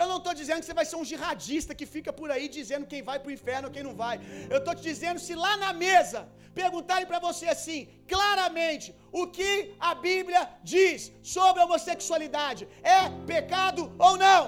Eu 0.00 0.06
não 0.10 0.18
estou 0.20 0.34
dizendo 0.40 0.60
que 0.60 0.68
você 0.68 0.78
vai 0.80 0.86
ser 0.90 0.96
um 1.00 1.08
jihadista 1.10 1.74
que 1.78 1.86
fica 1.94 2.12
por 2.18 2.28
aí 2.34 2.46
dizendo 2.58 2.90
quem 2.92 3.02
vai 3.08 3.16
para 3.20 3.30
o 3.30 3.36
inferno 3.38 3.66
ou 3.68 3.74
quem 3.76 3.86
não 3.88 3.94
vai. 4.04 4.16
Eu 4.52 4.58
estou 4.60 4.74
te 4.78 4.84
dizendo 4.90 5.18
se 5.26 5.34
lá 5.44 5.52
na 5.64 5.72
mesa 5.86 6.20
perguntarem 6.60 7.08
para 7.10 7.20
você 7.26 7.46
assim, 7.54 7.80
claramente, 8.12 8.88
o 9.20 9.26
que 9.36 9.50
a 9.90 9.92
Bíblia 10.08 10.42
diz 10.74 11.12
sobre 11.36 11.60
a 11.60 11.66
homossexualidade: 11.66 12.62
é 12.98 13.00
pecado 13.32 13.82
ou 14.08 14.14
não? 14.26 14.42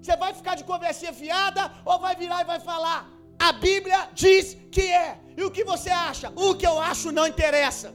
Você 0.00 0.16
vai 0.24 0.32
ficar 0.40 0.54
de 0.60 0.64
conversinha 0.72 1.12
fiada 1.22 1.62
ou 1.90 1.98
vai 2.06 2.14
virar 2.22 2.40
e 2.42 2.50
vai 2.52 2.60
falar: 2.70 3.00
a 3.38 3.52
Bíblia 3.52 4.00
diz 4.22 4.56
que 4.74 4.86
é. 5.04 5.18
E 5.36 5.42
o 5.44 5.50
que 5.56 5.64
você 5.72 5.90
acha? 5.90 6.28
O 6.46 6.54
que 6.58 6.66
eu 6.66 6.76
acho 6.90 7.12
não 7.18 7.26
interessa. 7.32 7.88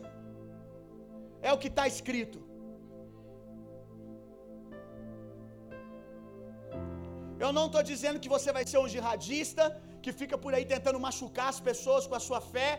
É 1.42 1.52
o 1.54 1.60
que 1.62 1.70
está 1.74 1.86
escrito. 1.94 2.40
Eu 7.44 7.52
não 7.58 7.66
estou 7.68 7.84
dizendo 7.92 8.22
que 8.24 8.34
você 8.36 8.50
vai 8.58 8.66
ser 8.72 8.80
um 8.84 8.90
jihadista 8.94 9.64
que 10.04 10.12
fica 10.20 10.38
por 10.44 10.52
aí 10.56 10.66
tentando 10.74 11.00
machucar 11.08 11.50
as 11.54 11.60
pessoas 11.70 12.06
com 12.10 12.16
a 12.20 12.24
sua 12.28 12.42
fé. 12.54 12.70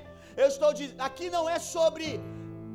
Eu 0.43 0.47
estou 0.53 0.71
aqui 1.09 1.29
não 1.37 1.45
é 1.55 1.59
sobre 1.75 2.07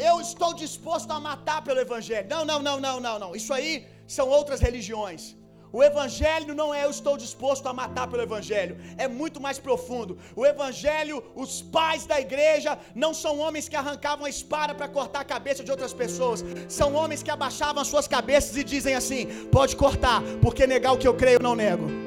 eu 0.09 0.15
estou 0.21 0.51
disposto 0.63 1.11
a 1.15 1.19
matar 1.27 1.59
pelo 1.67 1.79
evangelho. 1.87 2.27
Não, 2.33 2.43
não, 2.49 2.59
não, 2.67 2.77
não, 2.79 2.97
não, 3.05 3.17
não. 3.23 3.31
Isso 3.39 3.51
aí 3.57 3.73
são 4.17 4.27
outras 4.37 4.59
religiões. 4.67 5.23
O 5.71 5.83
evangelho 5.83 6.55
não 6.55 6.73
é 6.73 6.85
eu 6.85 6.89
estou 6.89 7.17
disposto 7.17 7.67
a 7.67 7.73
matar 7.73 8.07
pelo 8.07 8.23
evangelho, 8.23 8.77
é 8.97 9.07
muito 9.07 9.41
mais 9.41 9.59
profundo. 9.59 10.17
O 10.35 10.45
evangelho, 10.45 11.23
os 11.35 11.61
pais 11.61 12.05
da 12.05 12.19
igreja 12.19 12.77
não 12.95 13.13
são 13.13 13.39
homens 13.39 13.67
que 13.67 13.75
arrancavam 13.75 14.25
a 14.25 14.29
espada 14.29 14.73
para 14.73 14.87
cortar 14.87 15.21
a 15.21 15.25
cabeça 15.25 15.63
de 15.63 15.71
outras 15.71 15.93
pessoas. 15.93 16.43
São 16.69 16.95
homens 16.95 17.21
que 17.21 17.31
abaixavam 17.31 17.81
as 17.81 17.87
suas 17.87 18.07
cabeças 18.07 18.55
e 18.55 18.63
dizem 18.63 18.95
assim: 18.95 19.25
"Pode 19.51 19.75
cortar, 19.75 20.21
porque 20.41 20.65
negar 20.65 20.93
o 20.93 20.97
que 20.97 21.07
eu 21.07 21.13
creio 21.13 21.37
eu 21.37 21.43
não 21.43 21.55
nego". 21.55 22.06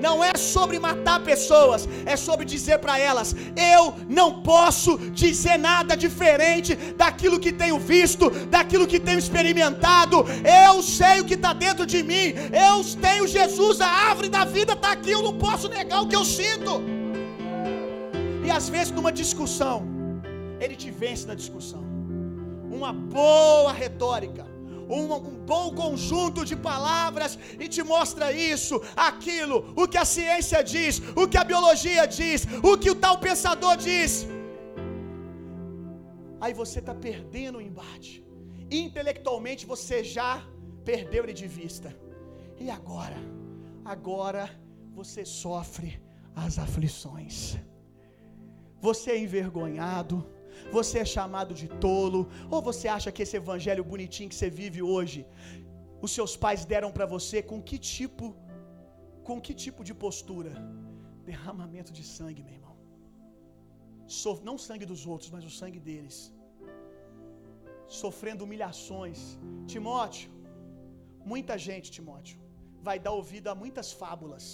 Não 0.00 0.24
é 0.24 0.32
sobre 0.36 0.78
matar 0.78 1.20
pessoas, 1.22 1.88
é 2.06 2.16
sobre 2.16 2.44
dizer 2.44 2.78
para 2.78 2.98
elas: 2.98 3.34
eu 3.76 3.94
não 4.08 4.42
posso 4.42 4.98
dizer 5.10 5.58
nada 5.58 5.96
diferente 5.96 6.74
daquilo 6.96 7.38
que 7.38 7.52
tenho 7.52 7.78
visto, 7.78 8.30
daquilo 8.46 8.86
que 8.86 8.98
tenho 8.98 9.18
experimentado. 9.18 10.24
Eu 10.66 10.82
sei 10.82 11.20
o 11.20 11.24
que 11.24 11.34
está 11.34 11.52
dentro 11.52 11.86
de 11.86 12.02
mim. 12.02 12.34
Eu 12.68 12.82
tenho 13.00 13.26
Jesus, 13.26 13.80
a 13.80 13.86
árvore 13.86 14.28
da 14.28 14.44
vida 14.44 14.72
está 14.72 14.92
aqui. 14.92 15.10
Eu 15.10 15.22
não 15.22 15.36
posso 15.36 15.68
negar 15.68 16.02
o 16.02 16.08
que 16.08 16.16
eu 16.16 16.24
sinto. 16.24 16.82
E 18.44 18.50
às 18.50 18.68
vezes, 18.68 18.90
numa 18.90 19.12
discussão, 19.12 19.86
ele 20.58 20.74
te 20.74 20.90
vence 20.90 21.26
na 21.26 21.34
discussão. 21.34 21.84
Uma 22.70 22.92
boa 22.92 23.72
retórica 23.72 24.49
um, 24.98 25.04
um 25.14 25.36
bom 25.52 25.66
conjunto 25.80 26.44
de 26.50 26.56
palavras 26.56 27.38
e 27.58 27.68
te 27.74 27.82
mostra 27.82 28.32
isso, 28.32 28.76
aquilo, 29.08 29.56
o 29.76 29.86
que 29.86 29.98
a 30.04 30.04
ciência 30.16 30.62
diz, 30.74 31.00
o 31.22 31.26
que 31.28 31.38
a 31.38 31.44
biologia 31.52 32.06
diz, 32.06 32.46
o 32.70 32.76
que 32.76 32.90
o 32.90 32.98
tal 33.04 33.18
pensador 33.26 33.76
diz. 33.76 34.26
Aí 36.40 36.52
você 36.62 36.78
está 36.80 36.94
perdendo 36.94 37.58
o 37.58 37.64
embate. 37.70 38.12
Intelectualmente 38.70 39.66
você 39.66 40.02
já 40.02 40.30
perdeu 40.84 41.24
ele 41.24 41.34
de 41.42 41.46
vista. 41.46 41.88
E 42.58 42.70
agora? 42.70 43.18
Agora 43.84 44.44
você 45.00 45.24
sofre 45.24 45.90
as 46.34 46.58
aflições. 46.58 47.58
Você 48.80 49.10
é 49.10 49.18
envergonhado 49.18 50.16
você 50.76 50.98
é 51.04 51.06
chamado 51.16 51.52
de 51.60 51.68
tolo, 51.86 52.22
ou 52.54 52.60
você 52.68 52.86
acha 52.96 53.12
que 53.14 53.22
esse 53.24 53.36
evangelho 53.42 53.84
bonitinho 53.92 54.30
que 54.32 54.38
você 54.40 54.50
vive 54.60 54.80
hoje, 54.94 55.20
os 56.06 56.12
seus 56.18 56.34
pais 56.44 56.64
deram 56.72 56.90
para 56.96 57.06
você 57.16 57.38
com 57.50 57.60
que 57.68 57.78
tipo 57.78 58.26
com 59.28 59.36
que 59.46 59.54
tipo 59.64 59.82
de 59.88 59.94
postura? 60.04 60.52
Derramamento 61.30 61.92
de 61.98 62.04
sangue, 62.16 62.42
meu 62.46 62.54
irmão. 62.58 62.76
So, 64.18 64.30
não 64.48 64.56
sangue 64.66 64.86
dos 64.92 65.02
outros, 65.12 65.30
mas 65.34 65.44
o 65.48 65.52
sangue 65.58 65.80
deles. 65.88 66.16
Sofrendo 68.00 68.44
humilhações. 68.46 69.20
Timóteo, 69.72 70.30
muita 71.32 71.56
gente, 71.66 71.94
Timóteo, 71.96 72.38
vai 72.88 72.96
dar 73.04 73.12
ouvido 73.20 73.48
a 73.52 73.54
muitas 73.62 73.88
fábulas. 74.00 74.44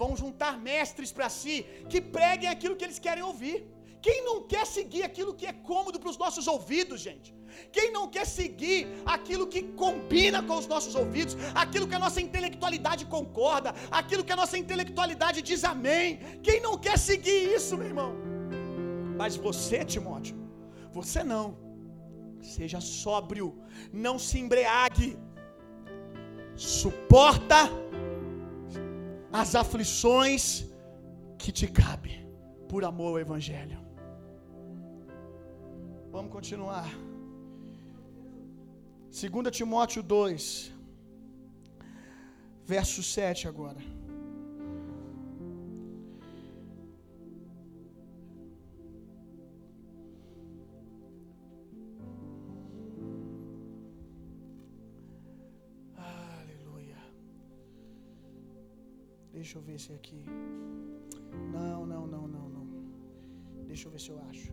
Vão 0.00 0.10
juntar 0.22 0.52
mestres 0.70 1.12
para 1.16 1.28
si 1.40 1.56
que 1.90 2.00
preguem 2.16 2.48
aquilo 2.54 2.76
que 2.78 2.86
eles 2.88 3.00
querem 3.06 3.24
ouvir. 3.30 3.56
Quem 4.06 4.18
não 4.28 4.36
quer 4.52 4.64
seguir 4.76 5.02
aquilo 5.08 5.32
que 5.38 5.46
é 5.50 5.52
cômodo 5.70 5.98
para 6.00 6.10
os 6.12 6.18
nossos 6.22 6.46
ouvidos, 6.54 7.00
gente? 7.08 7.28
Quem 7.76 7.88
não 7.96 8.04
quer 8.14 8.26
seguir 8.38 8.80
aquilo 9.14 9.46
que 9.52 9.62
combina 9.82 10.38
com 10.42 10.56
os 10.62 10.66
nossos 10.72 10.94
ouvidos, 11.02 11.34
aquilo 11.62 11.86
que 11.90 11.98
a 11.98 12.02
nossa 12.04 12.20
intelectualidade 12.26 13.04
concorda, 13.16 13.72
aquilo 14.00 14.24
que 14.24 14.34
a 14.36 14.40
nossa 14.42 14.58
intelectualidade 14.62 15.40
diz 15.50 15.62
amém? 15.72 16.18
Quem 16.42 16.60
não 16.66 16.76
quer 16.86 16.98
seguir 16.98 17.40
isso, 17.56 17.76
meu 17.76 17.88
irmão? 17.92 18.12
Mas 19.20 19.36
você, 19.36 19.84
Timóteo, 19.84 20.36
você 20.92 21.22
não. 21.22 21.46
Seja 22.54 22.80
sóbrio, 22.80 23.46
não 23.92 24.18
se 24.18 24.36
embriague, 24.44 25.16
suporta 26.56 27.60
as 29.32 29.54
aflições 29.54 30.42
que 31.38 31.52
te 31.52 31.68
cabem 31.68 32.18
por 32.68 32.84
amor 32.84 33.10
ao 33.10 33.20
Evangelho. 33.20 33.81
Vamos 36.12 36.30
continuar. 36.30 36.88
2 39.10 39.56
Timóteo 39.56 40.02
2, 40.02 40.70
verso 42.66 43.02
7 43.02 43.48
agora. 43.48 43.80
Deixa 59.32 59.58
eu 59.58 59.62
ver 59.62 59.78
se 59.80 59.92
aqui. 59.92 60.24
Não, 61.52 61.84
não, 61.84 62.06
não, 62.06 62.28
não, 62.28 62.48
não. 62.48 62.66
Deixa 63.66 63.88
eu 63.88 63.92
ver 63.92 64.00
se 64.00 64.10
eu 64.10 64.20
acho. 64.28 64.52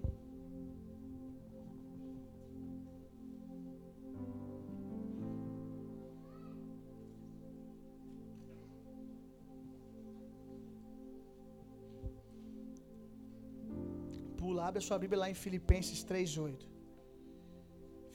Pula, 14.49 14.67
abre 14.69 14.79
a 14.81 14.85
sua 14.87 14.99
Bíblia 15.03 15.19
lá 15.23 15.27
em 15.33 15.37
Filipenses 15.45 15.99
3:8. 16.11 16.65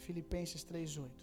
Filipenses 0.07 0.63
3:8. 0.71 1.23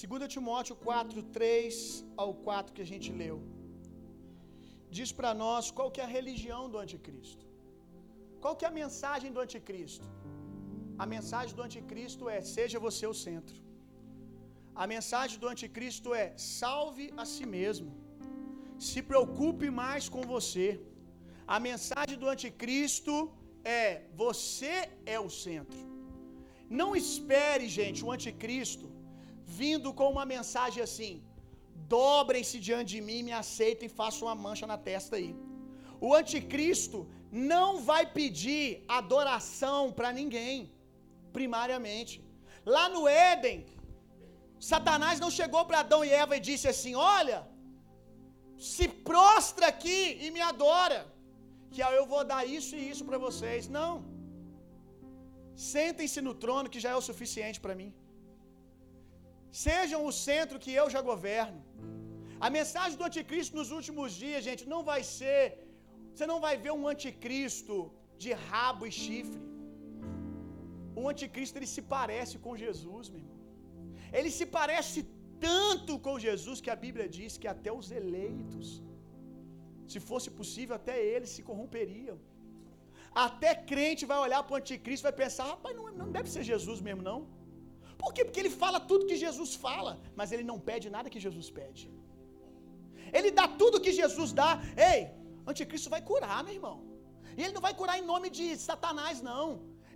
Segunda 0.00 0.26
Timóteo 0.34 0.74
4, 0.88 1.22
3 1.38 1.76
ao 2.22 2.32
4 2.48 2.74
que 2.76 2.82
a 2.86 2.90
gente 2.92 3.08
leu. 3.22 3.36
Diz 4.96 5.10
para 5.18 5.32
nós 5.44 5.64
qual 5.78 5.88
que 5.94 6.02
é 6.02 6.06
a 6.08 6.14
religião 6.18 6.62
do 6.72 6.78
anticristo. 6.84 7.44
Qual 8.42 8.54
que 8.58 8.64
é 8.66 8.68
a 8.70 8.76
mensagem 8.82 9.30
do 9.36 9.40
anticristo? 9.46 10.08
A 11.04 11.06
mensagem 11.14 11.54
do 11.58 11.64
anticristo 11.68 12.24
é: 12.36 12.40
seja 12.56 12.84
você 12.86 13.06
o 13.14 13.18
centro. 13.26 13.58
A 14.82 14.86
mensagem 14.94 15.38
do 15.42 15.48
anticristo 15.52 16.08
é: 16.22 16.26
salve 16.58 17.06
a 17.22 17.24
si 17.32 17.44
mesmo. 17.56 17.90
Se 18.88 19.00
preocupe 19.10 19.68
mais 19.82 20.04
com 20.14 20.22
você. 20.34 20.66
A 21.54 21.58
mensagem 21.68 22.16
do 22.22 22.28
anticristo 22.34 23.14
é: 23.80 23.86
você 24.22 24.74
é 25.14 25.18
o 25.26 25.30
centro. 25.44 25.80
Não 26.80 26.90
espere, 27.02 27.66
gente, 27.78 28.04
o 28.06 28.12
anticristo 28.16 28.86
vindo 29.60 29.88
com 29.98 30.08
uma 30.14 30.26
mensagem 30.34 30.82
assim: 30.88 31.14
dobrem-se 31.96 32.58
diante 32.68 32.90
de 32.96 33.00
mim, 33.08 33.20
me 33.28 33.34
aceitem 33.42 33.88
e 33.88 33.96
façam 34.00 34.28
uma 34.28 34.38
mancha 34.46 34.66
na 34.72 34.78
testa 34.90 35.16
aí. 35.16 35.32
O 36.06 36.10
anticristo 36.20 36.98
não 37.52 37.68
vai 37.90 38.04
pedir 38.18 38.64
adoração 39.00 39.80
para 39.98 40.12
ninguém, 40.20 40.56
primariamente. 41.38 42.14
Lá 42.74 42.86
no 42.94 43.02
Éden, 43.08 43.58
Satanás 44.70 45.20
não 45.24 45.30
chegou 45.38 45.62
para 45.68 45.80
Adão 45.84 46.00
e 46.04 46.10
Eva 46.22 46.36
e 46.36 46.46
disse 46.48 46.66
assim: 46.72 46.94
Olha, 47.16 47.38
se 48.70 48.86
prostra 49.10 49.66
aqui 49.72 50.00
e 50.24 50.30
me 50.36 50.42
adora, 50.50 51.00
que 51.72 51.80
eu 51.98 52.06
vou 52.12 52.22
dar 52.32 52.42
isso 52.58 52.72
e 52.76 52.90
isso 52.92 53.04
para 53.08 53.18
vocês. 53.26 53.68
Não. 53.78 53.92
Sentem-se 55.72 56.20
no 56.26 56.34
trono 56.42 56.72
que 56.72 56.82
já 56.84 56.90
é 56.94 56.98
o 57.00 57.06
suficiente 57.10 57.60
para 57.64 57.78
mim. 57.80 57.90
Sejam 59.66 60.00
o 60.08 60.12
centro 60.26 60.62
que 60.64 60.72
eu 60.80 60.86
já 60.94 61.00
governo. 61.12 61.60
A 62.46 62.48
mensagem 62.58 62.96
do 62.98 63.06
anticristo 63.08 63.56
nos 63.60 63.70
últimos 63.78 64.12
dias, 64.24 64.44
gente, 64.48 64.64
não 64.72 64.82
vai 64.90 65.00
ser. 65.16 65.42
Você 66.12 66.26
não 66.32 66.40
vai 66.44 66.54
ver 66.64 66.72
um 66.80 66.86
anticristo 66.92 67.74
de 68.22 68.32
rabo 68.50 68.84
e 68.90 68.92
chifre. 69.02 69.42
O 71.00 71.04
anticristo 71.12 71.58
ele 71.58 71.70
se 71.74 71.82
parece 71.96 72.36
com 72.44 72.60
Jesus, 72.64 73.04
meu 73.12 73.20
irmão. 73.22 73.37
Ele 74.12 74.30
se 74.38 74.46
parece 74.58 75.00
tanto 75.48 75.92
com 76.06 76.22
Jesus 76.26 76.60
que 76.64 76.70
a 76.74 76.78
Bíblia 76.84 77.08
diz 77.18 77.32
que 77.42 77.48
até 77.54 77.70
os 77.80 77.90
eleitos, 78.00 78.82
se 79.92 80.00
fosse 80.08 80.28
possível, 80.40 80.74
até 80.80 80.96
eles 81.14 81.30
se 81.36 81.42
corromperiam. 81.48 82.18
Até 83.26 83.50
crente 83.70 84.10
vai 84.12 84.18
olhar 84.26 84.42
para 84.42 84.54
o 84.54 84.58
anticristo 84.62 85.02
e 85.04 85.08
vai 85.10 85.16
pensar: 85.24 85.46
rapaz, 85.52 85.74
não, 85.76 85.86
não 86.02 86.10
deve 86.16 86.28
ser 86.34 86.42
Jesus 86.52 86.80
mesmo, 86.88 87.02
não. 87.10 87.20
Por 88.02 88.10
quê? 88.14 88.24
Porque 88.24 88.40
ele 88.42 88.52
fala 88.62 88.78
tudo 88.90 89.08
que 89.10 89.16
Jesus 89.26 89.52
fala, 89.66 89.92
mas 90.18 90.30
ele 90.34 90.44
não 90.50 90.58
pede 90.68 90.88
nada 90.96 91.10
que 91.14 91.20
Jesus 91.26 91.48
pede. 91.58 91.84
Ele 93.18 93.30
dá 93.38 93.46
tudo 93.60 93.82
que 93.84 93.92
Jesus 94.00 94.32
dá. 94.40 94.50
Ei, 94.90 95.00
anticristo 95.50 95.90
vai 95.94 96.02
curar, 96.10 96.38
meu 96.44 96.54
irmão. 96.58 96.76
E 97.36 97.42
ele 97.44 97.54
não 97.56 97.64
vai 97.66 97.74
curar 97.80 97.96
em 97.98 98.06
nome 98.12 98.28
de 98.38 98.46
Satanás, 98.68 99.16
não. 99.30 99.46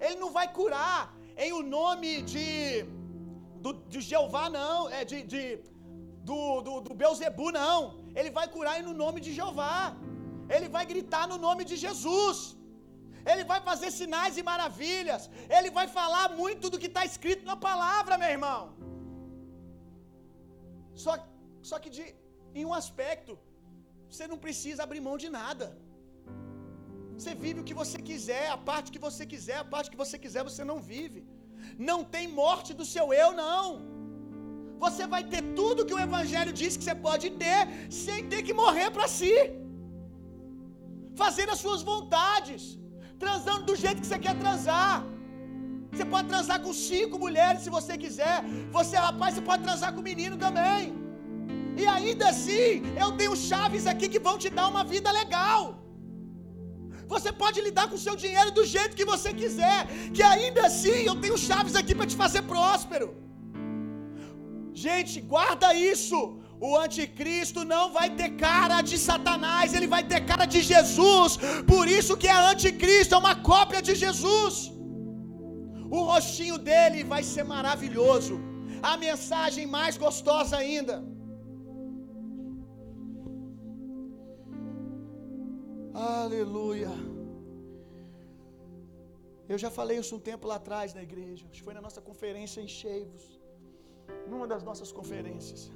Ele 0.07 0.17
não 0.23 0.31
vai 0.39 0.47
curar 0.59 1.01
em 1.45 1.53
o 1.59 1.63
nome 1.63 2.11
de 2.33 2.85
do, 3.65 3.71
de 3.93 4.01
Jeová, 4.11 4.45
não, 4.61 4.77
é 4.99 5.03
de, 5.11 5.19
de 5.33 5.43
do, 6.29 6.41
do, 6.67 6.73
do 6.87 6.95
Beuzebu, 7.03 7.49
não. 7.61 7.77
Ele 8.19 8.31
vai 8.39 8.47
curar 8.55 8.77
no 8.89 8.95
nome 9.05 9.21
de 9.27 9.31
Jeová. 9.39 9.77
Ele 10.55 10.69
vai 10.77 10.85
gritar 10.93 11.25
no 11.33 11.39
nome 11.47 11.63
de 11.71 11.77
Jesus. 11.85 12.39
Ele 13.33 13.45
vai 13.51 13.61
fazer 13.69 13.91
sinais 14.01 14.37
e 14.41 14.43
maravilhas. 14.51 15.23
Ele 15.57 15.71
vai 15.79 15.87
falar 15.99 16.27
muito 16.43 16.71
do 16.73 16.81
que 16.83 16.91
está 16.93 17.05
escrito 17.11 17.45
na 17.51 17.57
palavra, 17.69 18.21
meu 18.23 18.33
irmão. 18.37 18.61
Só, 21.05 21.15
só 21.71 21.79
que 21.83 21.91
de, 21.97 22.05
em 22.59 22.65
um 22.71 22.75
aspecto, 22.81 23.35
você 24.11 24.27
não 24.33 24.39
precisa 24.47 24.83
abrir 24.87 25.03
mão 25.09 25.17
de 25.25 25.31
nada. 25.41 25.67
Você 27.17 27.33
vive 27.45 27.61
o 27.61 27.67
que 27.69 27.79
você 27.83 27.99
quiser, 28.11 28.45
a 28.57 28.59
parte 28.71 28.93
que 28.95 29.03
você 29.07 29.25
quiser, 29.33 29.59
a 29.61 29.69
parte 29.75 29.91
que 29.93 30.01
você 30.05 30.17
quiser, 30.25 30.43
você 30.51 30.65
não 30.71 30.79
vive. 30.93 31.21
Não 31.91 31.99
tem 32.14 32.26
morte 32.43 32.70
do 32.80 32.85
seu 32.93 33.07
eu, 33.22 33.30
não. 33.45 33.64
Você 34.85 35.05
vai 35.14 35.22
ter 35.33 35.43
tudo 35.59 35.87
que 35.89 35.97
o 35.97 36.03
Evangelho 36.09 36.53
diz 36.61 36.76
que 36.76 36.85
você 36.87 36.97
pode 37.09 37.26
ter, 37.43 37.61
sem 38.03 38.20
ter 38.33 38.41
que 38.47 38.55
morrer 38.62 38.89
para 38.97 39.07
si, 39.18 39.35
fazendo 41.22 41.53
as 41.55 41.61
suas 41.64 41.83
vontades, 41.91 42.62
transando 43.24 43.64
do 43.70 43.76
jeito 43.83 44.01
que 44.03 44.09
você 44.11 44.20
quer 44.26 44.37
transar. 44.45 44.95
Você 45.93 46.05
pode 46.14 46.26
transar 46.33 46.59
com 46.64 46.72
cinco 46.91 47.16
mulheres 47.24 47.62
se 47.64 47.70
você 47.78 47.97
quiser. 48.05 48.37
Você, 48.76 48.97
rapaz, 49.07 49.35
você 49.35 49.45
pode 49.51 49.62
transar 49.68 49.91
com 49.95 50.11
menino 50.12 50.37
também. 50.47 50.83
E 51.80 51.87
ainda 51.97 52.24
assim, 52.33 52.83
eu 53.03 53.11
tenho 53.20 53.35
chaves 53.51 53.87
aqui 53.93 54.09
que 54.14 54.22
vão 54.28 54.37
te 54.43 54.51
dar 54.59 54.66
uma 54.72 54.85
vida 54.95 55.11
legal. 55.20 55.61
Você 57.15 57.31
pode 57.43 57.59
lidar 57.67 57.87
com 57.89 57.97
o 57.99 58.05
seu 58.07 58.15
dinheiro 58.25 58.51
do 58.59 58.65
jeito 58.75 58.99
que 58.99 59.11
você 59.15 59.31
quiser, 59.41 59.79
que 60.17 60.23
ainda 60.35 60.63
assim 60.71 60.99
eu 61.11 61.17
tenho 61.25 61.39
chaves 61.49 61.75
aqui 61.81 61.95
para 61.99 62.11
te 62.13 62.17
fazer 62.23 62.43
próspero. 62.53 63.09
Gente, 64.85 65.17
guarda 65.35 65.69
isso. 65.95 66.19
O 66.69 66.71
anticristo 66.85 67.61
não 67.73 67.85
vai 67.97 68.09
ter 68.19 68.31
cara 68.47 68.77
de 68.91 68.97
Satanás, 69.07 69.75
ele 69.77 69.89
vai 69.95 70.03
ter 70.11 70.21
cara 70.31 70.45
de 70.55 70.61
Jesus. 70.73 71.33
Por 71.73 71.87
isso 71.99 72.17
que 72.23 72.29
é 72.35 72.39
anticristo, 72.53 73.17
é 73.17 73.21
uma 73.25 73.35
cópia 73.51 73.81
de 73.89 73.95
Jesus. 74.05 74.55
O 75.97 76.03
rostinho 76.11 76.59
dele 76.69 77.01
vai 77.15 77.23
ser 77.33 77.45
maravilhoso. 77.55 78.37
A 78.91 78.95
mensagem 79.07 79.67
mais 79.79 79.97
gostosa 80.05 80.57
ainda. 80.63 80.97
Aleluia. 85.95 86.90
Eu 89.47 89.59
já 89.59 89.70
falei 89.70 89.99
isso 89.99 90.16
um 90.16 90.20
tempo 90.20 90.47
lá 90.47 90.55
atrás 90.57 90.95
na 90.95 91.03
igreja. 91.03 91.45
Acho 91.45 91.61
que 91.61 91.62
foi 91.62 91.74
na 91.74 91.82
nossa 91.82 92.01
conferência 92.01 92.61
em 92.62 92.68
Cheivos. 92.68 93.24
Numa 94.26 94.47
das 94.47 94.62
nossas 94.62 94.90
conferências. 94.90 95.70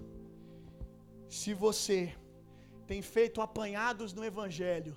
Se 1.29 1.53
você 1.53 2.15
tem 2.87 3.03
feito 3.03 3.41
apanhados 3.43 4.13
no 4.15 4.25
Evangelho, 4.25 4.97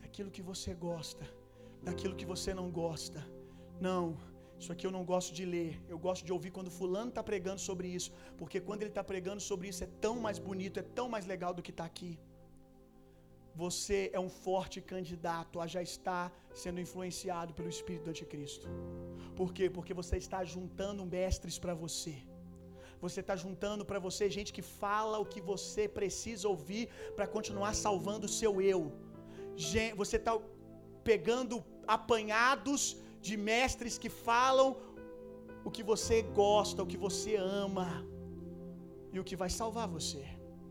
daquilo 0.00 0.30
que 0.30 0.40
você 0.40 0.72
gosta, 0.72 1.24
daquilo 1.82 2.14
que 2.14 2.24
você 2.24 2.54
não 2.54 2.70
gosta, 2.70 3.22
não, 3.80 4.16
isso 4.58 4.72
aqui 4.72 4.86
eu 4.86 4.90
não 4.90 5.04
gosto 5.04 5.34
de 5.34 5.44
ler. 5.44 5.82
Eu 5.86 5.98
gosto 5.98 6.24
de 6.24 6.32
ouvir 6.32 6.50
quando 6.50 6.70
fulano 6.70 7.10
está 7.10 7.22
pregando 7.22 7.60
sobre 7.60 7.88
isso, 7.88 8.10
porque 8.38 8.58
quando 8.60 8.82
ele 8.82 8.90
está 8.90 9.04
pregando 9.04 9.40
sobre 9.40 9.68
isso 9.68 9.84
é 9.84 9.88
tão 10.00 10.18
mais 10.18 10.38
bonito, 10.38 10.80
é 10.80 10.82
tão 10.82 11.08
mais 11.08 11.26
legal 11.26 11.52
do 11.52 11.62
que 11.62 11.70
está 11.70 11.84
aqui. 11.84 12.18
Você 13.62 14.10
é 14.12 14.18
um 14.18 14.28
forte 14.28 14.80
candidato 14.80 15.60
a 15.60 15.66
já 15.66 15.82
estar 15.90 16.32
sendo 16.62 16.80
influenciado 16.80 17.54
pelo 17.54 17.68
espírito 17.68 18.04
do 18.04 18.10
anticristo. 18.10 18.66
Por 19.36 19.52
quê? 19.56 19.70
Porque 19.70 19.94
você 19.94 20.16
está 20.16 20.44
juntando 20.44 21.06
mestres 21.06 21.58
para 21.58 21.74
você. 21.74 22.14
Você 23.00 23.20
está 23.20 23.36
juntando 23.36 23.84
para 23.84 24.00
você 24.06 24.28
gente 24.36 24.52
que 24.56 24.62
fala 24.62 25.18
o 25.18 25.26
que 25.32 25.40
você 25.40 25.86
precisa 25.86 26.48
ouvir 26.48 26.88
para 27.14 27.26
continuar 27.26 27.74
salvando 27.74 28.26
o 28.26 28.34
seu 28.40 28.60
eu. 28.60 28.92
Você 29.96 30.16
está 30.16 30.34
pegando 31.04 31.62
apanhados 31.86 32.96
de 33.20 33.36
mestres 33.36 33.96
que 33.98 34.08
falam 34.08 34.76
o 35.64 35.70
que 35.70 35.82
você 35.82 36.22
gosta, 36.22 36.82
o 36.82 36.86
que 36.86 36.96
você 36.96 37.36
ama 37.36 37.88
e 39.12 39.20
o 39.20 39.24
que 39.24 39.36
vai 39.36 39.50
salvar 39.60 39.86
você 39.86 40.24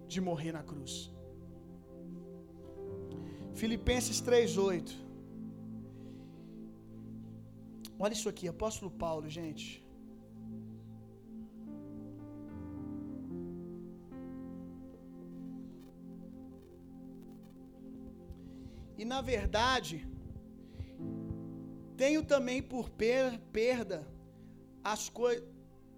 de 0.07 0.19
morrer 0.19 0.51
na 0.51 0.63
cruz. 0.63 1.11
Filipenses 3.61 4.19
3:8. 4.21 4.91
Olha 7.99 8.13
isso 8.13 8.29
aqui, 8.29 8.47
apóstolo 8.47 8.91
Paulo, 8.91 9.29
gente. 9.29 9.83
E 18.97 19.05
na 19.05 19.21
verdade, 19.21 20.07
tenho 21.97 22.23
também 22.23 22.61
por 22.61 22.89
perda 22.89 23.99
as 24.83 25.09
coisas. 25.09 25.47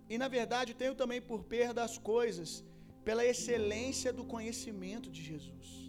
E 0.09 0.17
na 0.17 0.27
verdade, 0.27 0.73
tenho 0.73 0.95
também 0.95 1.21
por 1.21 1.43
perda 1.43 1.83
as 1.83 1.97
coisas 1.97 2.63
pela 3.03 3.25
excelência 3.25 4.11
do 4.11 4.25
conhecimento 4.25 5.09
de 5.09 5.21
Jesus. 5.21 5.84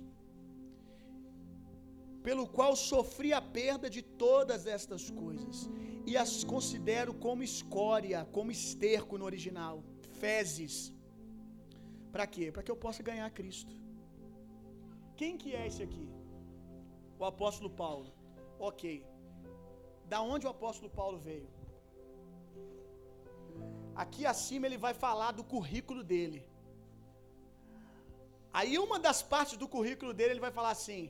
Pelo 2.26 2.44
qual 2.56 2.72
sofri 2.90 3.28
a 3.38 3.40
perda 3.56 3.88
de 3.96 4.02
todas 4.22 4.60
estas 4.76 5.02
coisas 5.22 5.56
e 6.10 6.12
as 6.22 6.32
considero 6.52 7.12
como 7.24 7.42
escória, 7.50 8.18
como 8.36 8.54
esterco 8.58 9.18
no 9.18 9.26
original, 9.30 9.76
fezes. 10.22 10.74
Para 12.14 12.26
quê? 12.34 12.46
Para 12.54 12.64
que 12.64 12.72
eu 12.72 12.78
possa 12.84 13.02
ganhar 13.08 13.28
Cristo. 13.38 13.74
Quem 15.20 15.38
que 15.42 15.50
é 15.58 15.62
esse 15.68 15.82
aqui? 15.86 16.06
O 17.20 17.24
apóstolo 17.32 17.70
Paulo. 17.82 18.10
OK. 18.70 18.82
Da 20.12 20.20
onde 20.32 20.46
o 20.46 20.52
apóstolo 20.56 20.90
Paulo 21.00 21.18
veio? 21.28 21.48
Aqui 24.04 24.24
acima 24.32 24.66
ele 24.66 24.80
vai 24.86 24.94
falar 25.04 25.30
do 25.38 25.44
currículo 25.54 26.02
dele. 26.12 26.42
Aí 28.52 28.74
uma 28.86 28.98
das 29.06 29.22
partes 29.34 29.56
do 29.62 29.68
currículo 29.76 30.12
dele 30.18 30.32
ele 30.34 30.46
vai 30.48 30.52
falar 30.58 30.72
assim: 30.78 31.02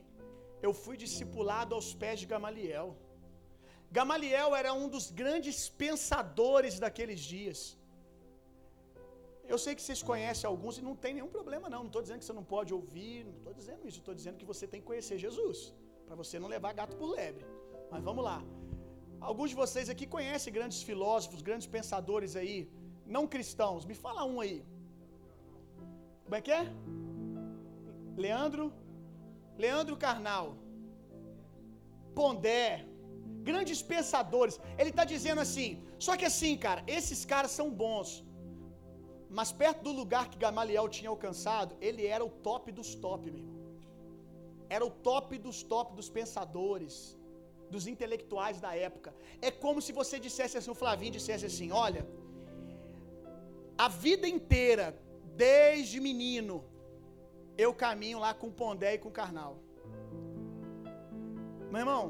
Eu 0.63 0.73
fui 0.73 0.97
discipulado 1.05 1.75
aos 1.75 1.95
pés 2.03 2.19
de 2.21 2.27
Gamaliel. 2.27 2.89
Gamaliel 3.91 4.55
era 4.61 4.73
um 4.73 4.89
dos 4.95 5.11
grandes 5.11 5.69
pensadores 5.69 6.79
daqueles 6.85 7.21
dias. 7.21 7.59
Eu 9.53 9.59
sei 9.65 9.73
que 9.77 9.83
vocês 9.83 10.03
conhecem 10.11 10.47
alguns 10.53 10.77
e 10.79 10.83
não 10.83 10.95
tem 11.05 11.15
nenhum 11.15 11.33
problema, 11.37 11.69
não. 11.69 11.81
Não 11.81 11.91
estou 11.93 12.03
dizendo 12.03 12.21
que 12.23 12.29
você 12.29 12.37
não 12.41 12.47
pode 12.55 12.73
ouvir, 12.79 13.25
não 13.25 13.35
estou 13.41 13.55
dizendo 13.61 13.87
isso. 13.89 13.99
Estou 13.99 14.15
dizendo 14.21 14.39
que 14.41 14.49
você 14.53 14.67
tem 14.67 14.81
que 14.81 14.87
conhecer 14.87 15.17
Jesus, 15.27 15.59
para 16.07 16.17
você 16.17 16.39
não 16.39 16.49
levar 16.49 16.73
gato 16.73 16.97
por 16.97 17.11
lebre. 17.19 17.47
Mas 17.91 18.03
vamos 18.03 18.25
lá. 18.25 18.39
Alguns 19.21 19.51
de 19.51 19.57
vocês 19.57 19.89
aqui 19.89 20.07
conhecem 20.17 20.53
grandes 20.53 20.83
filósofos, 20.83 21.43
grandes 21.43 21.69
pensadores 21.77 22.35
aí, 22.41 22.69
não 23.07 23.27
cristãos. 23.35 23.85
Me 23.85 23.95
fala 23.95 24.25
um 24.25 24.41
aí. 24.41 24.59
Como 26.25 26.35
é 26.35 26.41
que 26.41 26.51
é? 26.51 26.65
Leandro? 28.17 28.73
Leandro 29.65 29.97
Carnal. 30.05 30.47
Pondé. 32.19 32.67
Grandes 33.49 33.81
pensadores. 33.93 34.57
Ele 34.79 34.91
está 34.95 35.05
dizendo 35.15 35.41
assim. 35.47 35.71
Só 36.07 36.15
que 36.19 36.27
assim, 36.31 36.55
cara, 36.67 36.83
esses 36.99 37.21
caras 37.33 37.53
são 37.59 37.69
bons. 37.85 38.09
Mas 39.39 39.51
perto 39.63 39.83
do 39.87 39.93
lugar 40.01 40.25
que 40.31 40.43
Gamaliel 40.45 40.89
tinha 40.97 41.11
alcançado, 41.15 41.77
ele 41.89 42.05
era 42.17 42.25
o 42.25 42.33
top 42.49 42.73
dos 42.79 42.91
top, 43.07 43.31
meu 43.31 43.43
irmão. 43.45 43.57
Era 44.77 44.85
o 44.85 44.93
top 45.09 45.39
dos 45.47 45.59
top 45.73 45.95
dos 45.99 46.09
pensadores 46.19 46.95
dos 47.75 47.87
intelectuais 47.93 48.61
da 48.65 48.73
época. 48.89 49.11
É 49.49 49.51
como 49.65 49.81
se 49.87 49.93
você 50.01 50.17
dissesse 50.27 50.57
assim, 50.59 50.71
o 50.71 50.81
Flavinho 50.83 51.17
dissesse 51.19 51.47
assim: 51.51 51.71
olha, 51.87 52.03
a 53.87 53.89
vida 53.89 54.27
inteira, 54.37 54.87
desde 55.47 56.01
menino, 56.09 56.57
eu 57.65 57.73
caminho 57.85 58.19
lá 58.25 58.33
com 58.41 58.57
Pondé 58.61 58.93
e 58.95 59.03
com 59.05 59.11
Karnal. 59.21 59.53
Meu 61.71 61.81
irmão, 61.85 62.05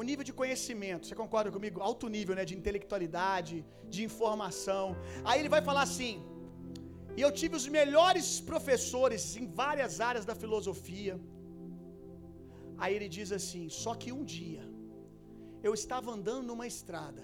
o 0.00 0.02
nível 0.08 0.24
de 0.28 0.32
conhecimento, 0.40 1.06
você 1.06 1.16
concorda 1.22 1.50
comigo? 1.56 1.80
Alto 1.88 2.08
nível, 2.16 2.34
né? 2.38 2.44
De 2.50 2.56
intelectualidade, 2.60 3.56
de 3.94 4.00
informação. 4.08 4.86
Aí 5.24 5.38
ele 5.40 5.52
vai 5.56 5.62
falar 5.68 5.82
assim: 5.88 6.14
e 7.16 7.22
eu 7.26 7.30
tive 7.40 7.54
os 7.60 7.66
melhores 7.78 8.26
professores 8.50 9.22
em 9.40 9.46
várias 9.62 9.94
áreas 10.08 10.24
da 10.30 10.34
filosofia. 10.42 11.14
Aí 12.82 12.94
ele 12.96 13.08
diz 13.16 13.30
assim: 13.38 13.64
Só 13.82 13.94
que 13.94 14.12
um 14.18 14.24
dia 14.36 14.64
eu 15.66 15.72
estava 15.80 16.10
andando 16.16 16.46
numa 16.50 16.66
estrada 16.72 17.22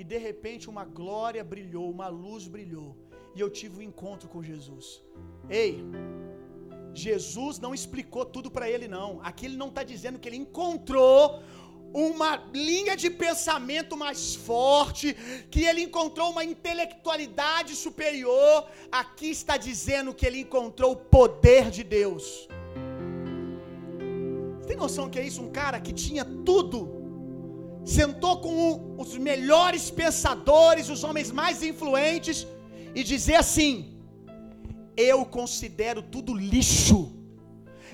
e 0.00 0.02
de 0.12 0.18
repente 0.28 0.70
uma 0.72 0.84
glória 1.00 1.42
brilhou, 1.52 1.90
uma 1.96 2.08
luz 2.08 2.46
brilhou 2.56 2.90
e 3.34 3.40
eu 3.44 3.50
tive 3.58 3.74
um 3.78 3.82
encontro 3.90 4.26
com 4.32 4.42
Jesus. 4.50 4.86
Ei, 5.50 5.72
Jesus 6.98 7.58
não 7.58 7.74
explicou 7.74 8.24
tudo 8.24 8.50
para 8.50 8.70
ele, 8.70 8.88
não. 8.88 9.20
Aqui 9.22 9.46
ele 9.46 9.56
não 9.56 9.68
está 9.68 9.82
dizendo 9.82 10.18
que 10.18 10.28
ele 10.28 10.36
encontrou 10.36 11.42
uma 11.92 12.42
linha 12.52 12.96
de 12.96 13.08
pensamento 13.08 13.96
mais 13.96 14.34
forte, 14.34 15.14
que 15.50 15.64
ele 15.64 15.82
encontrou 15.82 16.30
uma 16.30 16.44
intelectualidade 16.44 17.74
superior. 17.74 18.68
Aqui 18.90 19.30
está 19.30 19.56
dizendo 19.56 20.14
que 20.14 20.26
ele 20.26 20.40
encontrou 20.40 20.92
o 20.92 20.96
poder 20.96 21.70
de 21.70 21.82
Deus 21.82 22.48
tem 24.66 24.76
noção 24.76 25.08
que 25.08 25.18
é 25.18 25.26
isso? 25.26 25.40
Um 25.40 25.50
cara 25.50 25.80
que 25.80 25.92
tinha 25.92 26.24
tudo, 26.48 26.78
sentou 27.84 28.34
com 28.44 28.94
os 28.98 29.16
melhores 29.16 29.90
pensadores, 29.90 30.90
os 30.90 31.02
homens 31.02 31.30
mais 31.30 31.62
influentes, 31.62 32.46
e 32.94 33.02
dizer 33.02 33.36
assim: 33.36 33.95
Eu 34.96 35.24
considero 35.24 36.02
tudo 36.02 36.34
lixo, 36.34 37.16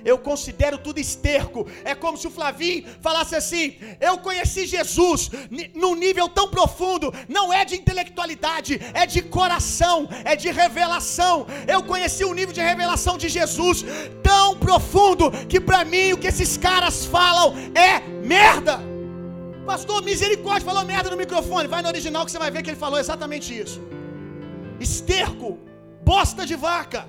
eu 0.05 0.19
considero 0.19 0.79
tudo 0.79 0.99
esterco. 0.99 1.67
É 1.85 1.95
como 1.95 2.17
se 2.19 2.27
o 2.27 2.31
Flavinho 2.31 2.85
falasse 3.01 3.35
assim: 3.35 3.77
Eu 4.01 4.19
conheci 4.19 4.67
Jesus 4.67 5.31
num 5.75 5.95
nível 5.95 6.29
tão 6.29 6.49
profundo, 6.49 7.13
não 7.29 7.53
é 7.53 7.65
de 7.65 7.77
intelectualidade, 7.77 8.81
é 8.95 9.07
de 9.07 9.23
coração, 9.23 10.09
é 10.25 10.35
de 10.37 10.51
revelação. 10.51 11.47
Eu 11.67 11.83
conheci 11.83 12.25
um 12.25 12.35
nível 12.35 12.53
de 12.53 12.61
revelação 12.61 13.17
de 13.17 13.29
Jesus 13.29 13.85
tão 14.23 14.57
profundo 14.57 15.31
que 15.49 15.61
para 15.61 15.85
mim 15.85 16.13
o 16.13 16.19
que 16.19 16.27
esses 16.27 16.57
caras 16.57 17.05
falam 17.05 17.55
é 17.75 18.01
merda. 18.27 18.81
Pastor, 19.65 20.03
misericórdia, 20.03 20.67
falou 20.67 20.85
merda 20.85 21.09
no 21.11 21.17
microfone. 21.17 21.69
Vai 21.69 21.83
no 21.83 21.89
original 21.89 22.25
que 22.25 22.33
você 22.33 22.39
vai 22.39 22.51
ver 22.51 22.63
que 22.63 22.71
ele 22.71 22.77
falou 22.77 22.99
exatamente 22.99 23.57
isso. 23.57 23.81
Esterco, 24.81 25.59
bosta 26.05 26.45
de 26.45 26.57
vaca 26.57 27.09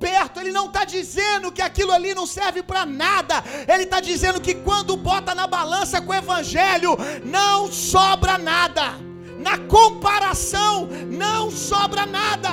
perto, 0.00 0.40
ele 0.40 0.50
não 0.50 0.66
está 0.66 0.84
dizendo 0.84 1.52
que 1.52 1.60
aquilo 1.60 1.92
ali 1.92 2.14
não 2.14 2.26
serve 2.26 2.62
para 2.62 2.86
nada, 2.86 3.44
ele 3.68 3.84
está 3.84 4.00
dizendo 4.00 4.40
que 4.40 4.54
quando 4.54 4.96
bota 4.96 5.34
na 5.34 5.46
balança 5.46 6.00
com 6.00 6.10
o 6.10 6.14
Evangelho, 6.14 6.96
não 7.22 7.70
sobra 7.70 8.38
nada, 8.38 8.94
na 9.38 9.58
comparação, 9.58 10.88
não 11.06 11.50
sobra 11.50 12.06
nada. 12.06 12.48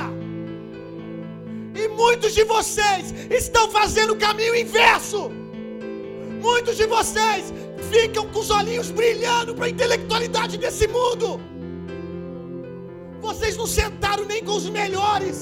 E 1.74 1.88
muitos 1.88 2.34
de 2.34 2.44
vocês 2.44 3.14
estão 3.32 3.70
fazendo 3.72 4.14
o 4.14 4.18
caminho 4.18 4.56
inverso. 4.56 5.32
Muitos 6.42 6.76
de 6.76 6.86
vocês 6.86 7.54
ficam 7.92 8.28
com 8.30 8.40
os 8.40 8.50
olhinhos 8.50 8.90
brilhando 8.92 9.56
para 9.56 9.66
a 9.66 9.70
intelectualidade 9.70 10.58
desse 10.58 10.88
mundo. 10.88 11.40
Vocês 13.22 13.56
não 13.58 13.68
sentaram 13.68 14.26
nem 14.26 14.44
com 14.44 14.56
os 14.62 14.70
melhores. 14.70 15.38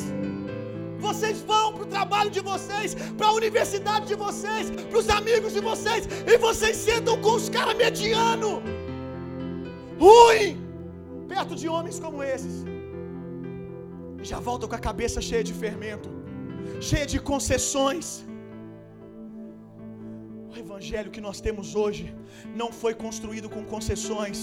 Vocês 1.07 1.39
vão 1.41 1.73
para 1.73 1.83
o 1.83 1.91
trabalho 1.95 2.31
de 2.37 2.41
vocês, 2.51 2.95
para 3.17 3.27
a 3.27 3.33
universidade 3.33 4.05
de 4.11 4.15
vocês, 4.25 4.71
para 4.89 4.99
os 5.01 5.09
amigos 5.09 5.53
de 5.53 5.61
vocês, 5.69 6.07
e 6.33 6.37
vocês 6.37 6.75
sentam 6.77 7.15
com 7.21 7.33
os 7.39 7.47
caras 7.55 7.75
medianos, 7.83 8.55
ruim, 9.99 10.51
perto 11.33 11.55
de 11.61 11.67
homens 11.67 11.99
como 12.05 12.23
esses. 12.35 12.55
E 14.21 14.25
já 14.31 14.39
voltam 14.39 14.67
com 14.69 14.77
a 14.81 14.83
cabeça 14.89 15.21
cheia 15.29 15.43
de 15.49 15.53
fermento, 15.53 16.09
cheia 16.89 17.05
de 17.13 17.19
concessões. 17.31 18.25
O 20.51 20.57
evangelho 20.57 21.11
que 21.15 21.21
nós 21.27 21.39
temos 21.47 21.75
hoje 21.75 22.05
não 22.61 22.71
foi 22.81 22.93
construído 23.05 23.49
com 23.55 23.63
concessões. 23.75 24.39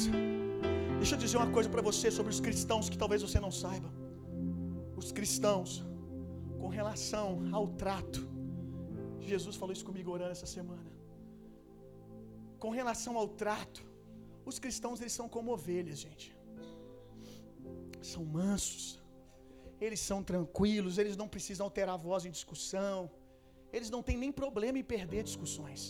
Deixa 1.02 1.16
eu 1.16 1.22
dizer 1.22 1.36
uma 1.36 1.50
coisa 1.54 1.68
para 1.68 1.82
você 1.86 2.08
sobre 2.16 2.30
os 2.32 2.38
cristãos 2.46 2.88
que 2.88 2.96
talvez 2.96 3.20
você 3.26 3.38
não 3.44 3.50
saiba. 3.50 3.88
Os 5.00 5.08
cristãos 5.16 5.70
com 6.60 6.68
relação 6.68 7.28
ao 7.58 7.64
trato. 7.80 8.20
Jesus 9.30 9.56
falou 9.60 9.72
isso 9.76 9.84
comigo 9.88 10.12
orando 10.12 10.30
essa 10.36 10.46
semana. 10.46 10.92
Com 12.64 12.70
relação 12.70 13.14
ao 13.22 13.26
trato, 13.26 13.82
os 14.50 14.60
cristãos 14.60 15.00
eles 15.00 15.12
são 15.12 15.28
como 15.28 15.52
ovelhas, 15.56 15.98
gente. 15.98 16.28
São 18.12 18.24
mansos. 18.24 19.02
Eles 19.80 19.98
são 19.98 20.20
tranquilos, 20.22 20.98
eles 20.98 21.16
não 21.16 21.28
precisam 21.34 21.66
alterar 21.66 21.96
a 21.96 22.04
voz 22.08 22.24
em 22.24 22.30
discussão. 22.30 23.10
Eles 23.72 23.90
não 23.90 24.04
têm 24.04 24.16
nem 24.16 24.30
problema 24.30 24.78
em 24.78 24.84
perder 24.94 25.24
discussões. 25.24 25.82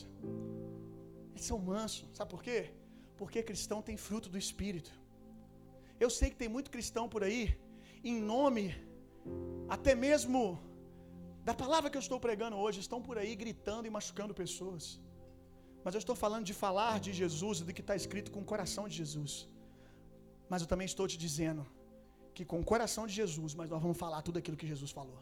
Eles 1.32 1.44
são 1.44 1.58
mansos. 1.58 2.08
Sabe 2.14 2.30
por 2.30 2.42
quê? 2.42 2.58
Porque 3.14 3.42
cristão 3.42 3.82
tem 3.82 3.98
fruto 4.08 4.30
do 4.30 4.38
espírito. 4.46 5.01
Eu 6.04 6.10
sei 6.18 6.28
que 6.32 6.38
tem 6.42 6.50
muito 6.56 6.74
cristão 6.76 7.04
por 7.12 7.22
aí 7.26 7.42
em 8.10 8.16
nome 8.32 8.64
até 9.74 9.92
mesmo 10.06 10.40
da 11.48 11.54
palavra 11.62 11.90
que 11.90 11.98
eu 11.98 12.04
estou 12.06 12.18
pregando 12.26 12.56
hoje, 12.62 12.78
estão 12.86 13.00
por 13.06 13.16
aí 13.20 13.32
gritando 13.42 13.86
e 13.88 13.90
machucando 13.96 14.34
pessoas. 14.42 14.84
Mas 15.84 15.94
eu 15.94 16.00
estou 16.02 16.16
falando 16.24 16.46
de 16.50 16.54
falar 16.64 16.94
de 17.06 17.12
Jesus 17.20 17.60
e 17.60 17.64
do 17.66 17.74
que 17.76 17.84
está 17.84 17.96
escrito 18.00 18.30
com 18.34 18.40
o 18.44 18.48
coração 18.52 18.84
de 18.90 18.96
Jesus. 19.02 19.32
Mas 20.50 20.62
eu 20.62 20.68
também 20.72 20.88
estou 20.92 21.06
te 21.12 21.18
dizendo 21.26 21.62
que 22.34 22.44
com 22.50 22.60
o 22.60 22.68
coração 22.72 23.04
de 23.10 23.14
Jesus, 23.20 23.52
mas 23.60 23.68
nós 23.72 23.82
vamos 23.86 23.98
falar 24.04 24.20
tudo 24.28 24.38
aquilo 24.40 24.60
que 24.62 24.68
Jesus 24.74 24.92
falou. 25.00 25.20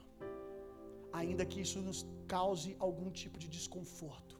Ainda 1.21 1.45
que 1.51 1.61
isso 1.67 1.79
nos 1.89 2.01
cause 2.35 2.77
algum 2.87 3.11
tipo 3.23 3.39
de 3.43 3.49
desconforto. 3.57 4.35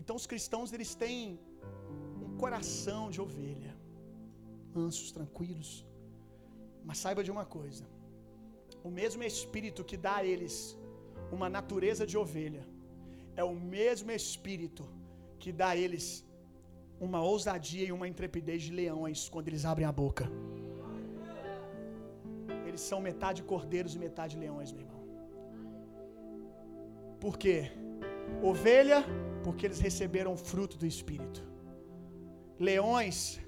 Então 0.00 0.16
os 0.20 0.26
cristãos 0.32 0.72
eles 0.72 0.92
têm 1.04 1.38
um 2.24 2.36
coração 2.42 3.02
de 3.14 3.20
ovelha, 3.26 3.71
mansos, 4.74 5.12
tranquilos, 5.16 5.70
mas 6.84 6.98
saiba 6.98 7.22
de 7.26 7.30
uma 7.30 7.44
coisa: 7.44 7.84
o 8.88 8.90
mesmo 8.90 9.22
Espírito 9.32 9.84
que 9.90 9.96
dá 9.96 10.16
a 10.16 10.24
eles 10.24 10.56
uma 11.30 11.48
natureza 11.58 12.06
de 12.06 12.16
ovelha, 12.24 12.64
é 13.36 13.44
o 13.52 13.54
mesmo 13.54 14.10
Espírito 14.10 14.84
que 15.38 15.52
dá 15.60 15.68
a 15.70 15.76
eles 15.76 16.06
uma 17.06 17.20
ousadia 17.32 17.86
e 17.86 17.92
uma 17.98 18.08
intrepidez 18.12 18.62
de 18.62 18.72
leões 18.80 19.28
quando 19.28 19.48
eles 19.48 19.64
abrem 19.64 19.86
a 19.86 19.94
boca. 20.02 20.26
Eles 22.66 22.82
são 22.90 23.00
metade 23.00 23.42
cordeiros 23.42 23.94
e 23.96 23.98
metade 23.98 24.36
leões, 24.44 24.70
meu 24.72 24.82
irmão. 24.82 25.02
Por 27.24 27.36
quê? 27.42 27.58
Ovelha, 28.50 29.00
porque 29.44 29.66
eles 29.66 29.80
receberam 29.88 30.36
fruto 30.36 30.76
do 30.82 30.86
Espírito. 30.86 31.42
Leões, 32.58 33.40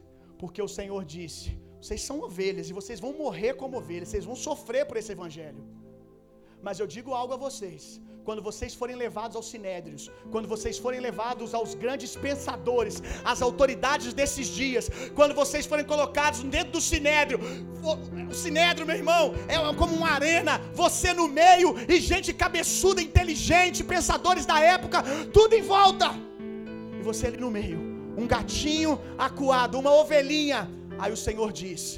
porque 0.42 0.62
o 0.62 0.72
Senhor 0.78 1.04
disse: 1.04 1.50
vocês 1.84 2.02
são 2.08 2.18
ovelhas 2.28 2.68
e 2.70 2.76
vocês 2.80 2.98
vão 3.04 3.12
morrer 3.24 3.52
como 3.62 3.76
ovelhas, 3.76 4.08
vocês 4.08 4.24
vão 4.24 4.36
sofrer 4.48 4.86
por 4.86 4.96
esse 4.96 5.12
evangelho. 5.12 5.62
Mas 6.66 6.78
eu 6.80 6.86
digo 6.94 7.12
algo 7.12 7.34
a 7.34 7.36
vocês: 7.36 8.00
quando 8.26 8.42
vocês 8.48 8.72
forem 8.80 8.96
levados 8.96 9.36
aos 9.36 9.48
sinédrios, 9.50 10.10
quando 10.32 10.48
vocês 10.48 10.78
forem 10.78 11.00
levados 11.08 11.52
aos 11.58 11.74
grandes 11.74 12.16
pensadores, 12.16 13.02
às 13.32 13.42
autoridades 13.42 14.14
desses 14.14 14.46
dias, 14.46 14.90
quando 15.14 15.34
vocês 15.34 15.66
forem 15.66 15.84
colocados 15.84 16.42
dentro 16.56 16.72
do 16.72 16.80
sinédrio, 16.80 17.38
o 18.30 18.34
sinédrio, 18.34 18.86
meu 18.86 18.96
irmão, 18.96 19.34
é 19.46 19.56
como 19.74 19.94
uma 19.94 20.12
arena, 20.18 20.58
você 20.72 21.12
no 21.12 21.28
meio 21.28 21.74
e 21.86 22.00
gente 22.00 22.32
cabeçuda, 22.32 23.02
inteligente, 23.02 23.84
pensadores 23.84 24.46
da 24.46 24.58
época, 24.58 25.02
tudo 25.34 25.54
em 25.54 25.62
volta, 25.62 26.10
e 26.98 27.02
você 27.02 27.26
ali 27.26 27.36
no 27.36 27.50
meio, 27.50 27.93
um 28.16 28.26
gatinho 28.26 29.00
acuado, 29.18 29.78
uma 29.78 29.92
ovelhinha 29.92 30.68
Aí 30.98 31.12
o 31.12 31.16
Senhor 31.26 31.50
disse: 31.52 31.96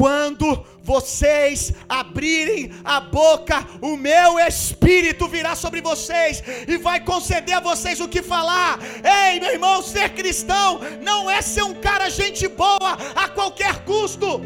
quando 0.00 0.46
vocês 0.82 1.72
abrirem 1.88 2.72
a 2.84 3.00
boca, 3.00 3.58
o 3.80 3.96
meu 3.96 4.38
espírito 4.38 5.28
virá 5.28 5.54
sobre 5.54 5.80
vocês 5.80 6.42
e 6.72 6.76
vai 6.76 6.98
conceder 7.10 7.54
a 7.56 7.60
vocês 7.60 8.00
o 8.00 8.08
que 8.08 8.22
falar. 8.22 8.78
Ei, 9.18 9.38
meu 9.38 9.52
irmão, 9.52 9.76
ser 9.82 10.08
cristão 10.20 10.80
não 11.02 11.30
é 11.30 11.40
ser 11.42 11.62
um 11.62 11.74
cara 11.74 12.08
gente 12.08 12.48
boa 12.48 12.92
a 13.14 13.28
qualquer 13.28 13.84
custo. 13.84 14.40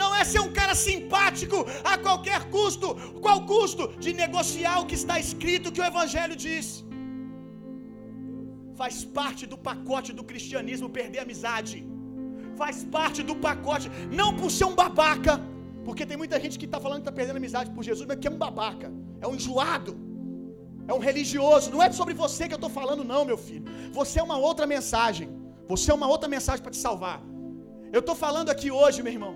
Não 0.00 0.14
é 0.14 0.22
ser 0.24 0.40
um 0.40 0.52
cara 0.52 0.74
simpático 0.74 1.66
a 1.82 1.96
qualquer 1.96 2.40
custo. 2.56 2.94
Qual 3.22 3.46
custo? 3.46 3.88
De 3.98 4.12
negociar 4.12 4.80
o 4.80 4.86
que 4.86 4.94
está 4.94 5.18
escrito 5.18 5.72
que 5.72 5.80
o 5.80 5.84
Evangelho 5.92 6.36
diz 6.36 6.86
faz 8.80 8.96
parte 9.18 9.42
do 9.52 9.58
pacote 9.68 10.10
do 10.18 10.24
cristianismo 10.30 10.88
perder 10.98 11.20
a 11.20 11.26
amizade. 11.28 11.78
Faz 12.62 12.76
parte 12.96 13.20
do 13.28 13.34
pacote, 13.46 13.88
não 14.20 14.30
por 14.38 14.50
ser 14.56 14.66
um 14.70 14.76
babaca, 14.82 15.34
porque 15.86 16.04
tem 16.10 16.18
muita 16.22 16.38
gente 16.42 16.58
que 16.60 16.68
está 16.70 16.80
falando 16.84 17.00
que 17.02 17.08
está 17.08 17.16
perdendo 17.20 17.38
amizade 17.42 17.70
por 17.76 17.84
Jesus, 17.88 18.06
mas 18.10 18.18
que 18.20 18.28
é 18.30 18.32
um 18.36 18.40
babaca, 18.44 18.88
é 19.24 19.26
um 19.30 19.34
enjoado, 19.38 19.92
é 20.90 20.94
um 20.98 21.02
religioso. 21.08 21.70
Não 21.74 21.82
é 21.86 21.90
sobre 22.00 22.14
você 22.24 22.42
que 22.48 22.54
eu 22.56 22.62
estou 22.62 22.72
falando, 22.80 23.04
não, 23.12 23.22
meu 23.30 23.38
filho. 23.48 23.64
Você 23.98 24.18
é 24.22 24.24
uma 24.28 24.38
outra 24.48 24.66
mensagem. 24.74 25.28
Você 25.72 25.90
é 25.92 25.94
uma 26.00 26.08
outra 26.14 26.28
mensagem 26.28 26.62
para 26.62 26.74
te 26.76 26.80
salvar. 26.86 27.18
Eu 27.96 28.00
estou 28.00 28.16
falando 28.24 28.50
aqui 28.54 28.70
hoje, 28.80 29.02
meu 29.06 29.12
irmão, 29.16 29.34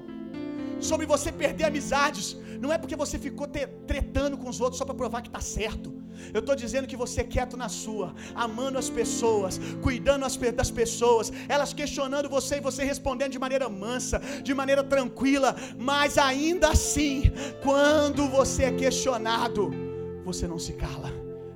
sobre 0.90 1.06
você 1.06 1.30
perder 1.32 1.64
amizades. 1.64 2.36
Não 2.62 2.72
é 2.72 2.78
porque 2.78 2.96
você 3.04 3.18
ficou 3.18 3.46
tretando 3.92 4.36
com 4.38 4.48
os 4.48 4.60
outros 4.60 4.78
só 4.78 4.84
para 4.84 4.94
provar 5.02 5.22
que 5.22 5.28
está 5.28 5.40
certo. 5.40 5.99
Eu 6.32 6.40
estou 6.40 6.54
dizendo 6.54 6.86
que 6.86 6.96
você 6.96 7.20
é 7.22 7.24
quieto 7.24 7.56
na 7.56 7.68
sua, 7.68 8.14
amando 8.34 8.78
as 8.78 8.90
pessoas, 8.90 9.60
cuidando 9.82 10.24
das 10.54 10.70
pessoas, 10.70 11.32
elas 11.48 11.72
questionando 11.72 12.28
você 12.28 12.56
e 12.56 12.60
você 12.60 12.84
respondendo 12.84 13.32
de 13.32 13.38
maneira 13.38 13.68
mansa, 13.68 14.20
de 14.42 14.54
maneira 14.54 14.82
tranquila, 14.82 15.56
mas 15.78 16.18
ainda 16.18 16.70
assim, 16.70 17.30
quando 17.62 18.28
você 18.28 18.64
é 18.64 18.72
questionado, 18.72 19.70
você 20.24 20.46
não 20.46 20.58
se 20.58 20.74
cala, 20.74 21.10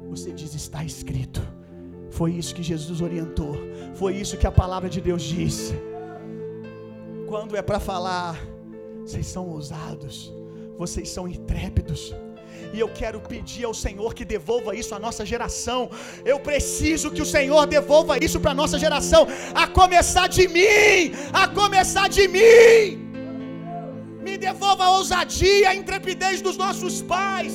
você 0.08 0.32
diz: 0.32 0.54
está 0.54 0.84
escrito. 0.84 1.42
Foi 2.10 2.30
isso 2.32 2.54
que 2.54 2.62
Jesus 2.62 3.00
orientou, 3.00 3.56
foi 3.94 4.14
isso 4.14 4.36
que 4.36 4.46
a 4.46 4.52
palavra 4.52 4.88
de 4.88 5.00
Deus 5.00 5.22
diz. 5.22 5.74
Quando 7.26 7.56
é 7.56 7.62
para 7.62 7.80
falar, 7.80 8.38
vocês 9.04 9.26
são 9.26 9.48
ousados, 9.48 10.32
vocês 10.78 11.08
são 11.08 11.26
intrépidos. 11.26 12.14
E 12.72 12.80
eu 12.80 12.88
quero 13.00 13.20
pedir 13.20 13.64
ao 13.64 13.74
Senhor 13.74 14.14
que 14.14 14.24
devolva 14.24 14.74
isso 14.74 14.94
à 14.94 14.98
nossa 14.98 15.24
geração. 15.32 15.90
Eu 16.24 16.38
preciso 16.40 17.10
que 17.10 17.22
o 17.22 17.30
Senhor 17.36 17.66
devolva 17.66 18.16
isso 18.26 18.40
para 18.40 18.52
a 18.52 18.60
nossa 18.62 18.78
geração, 18.78 19.26
a 19.54 19.66
começar 19.66 20.26
de 20.28 20.46
mim, 20.48 21.12
a 21.32 21.46
começar 21.60 22.08
de 22.08 22.26
mim. 22.28 23.04
Me 24.26 24.36
devolva 24.38 24.84
a 24.84 24.90
ousadia, 24.98 25.68
a 25.70 25.74
intrepidez 25.74 26.40
dos 26.40 26.56
nossos 26.56 27.02
pais. 27.02 27.54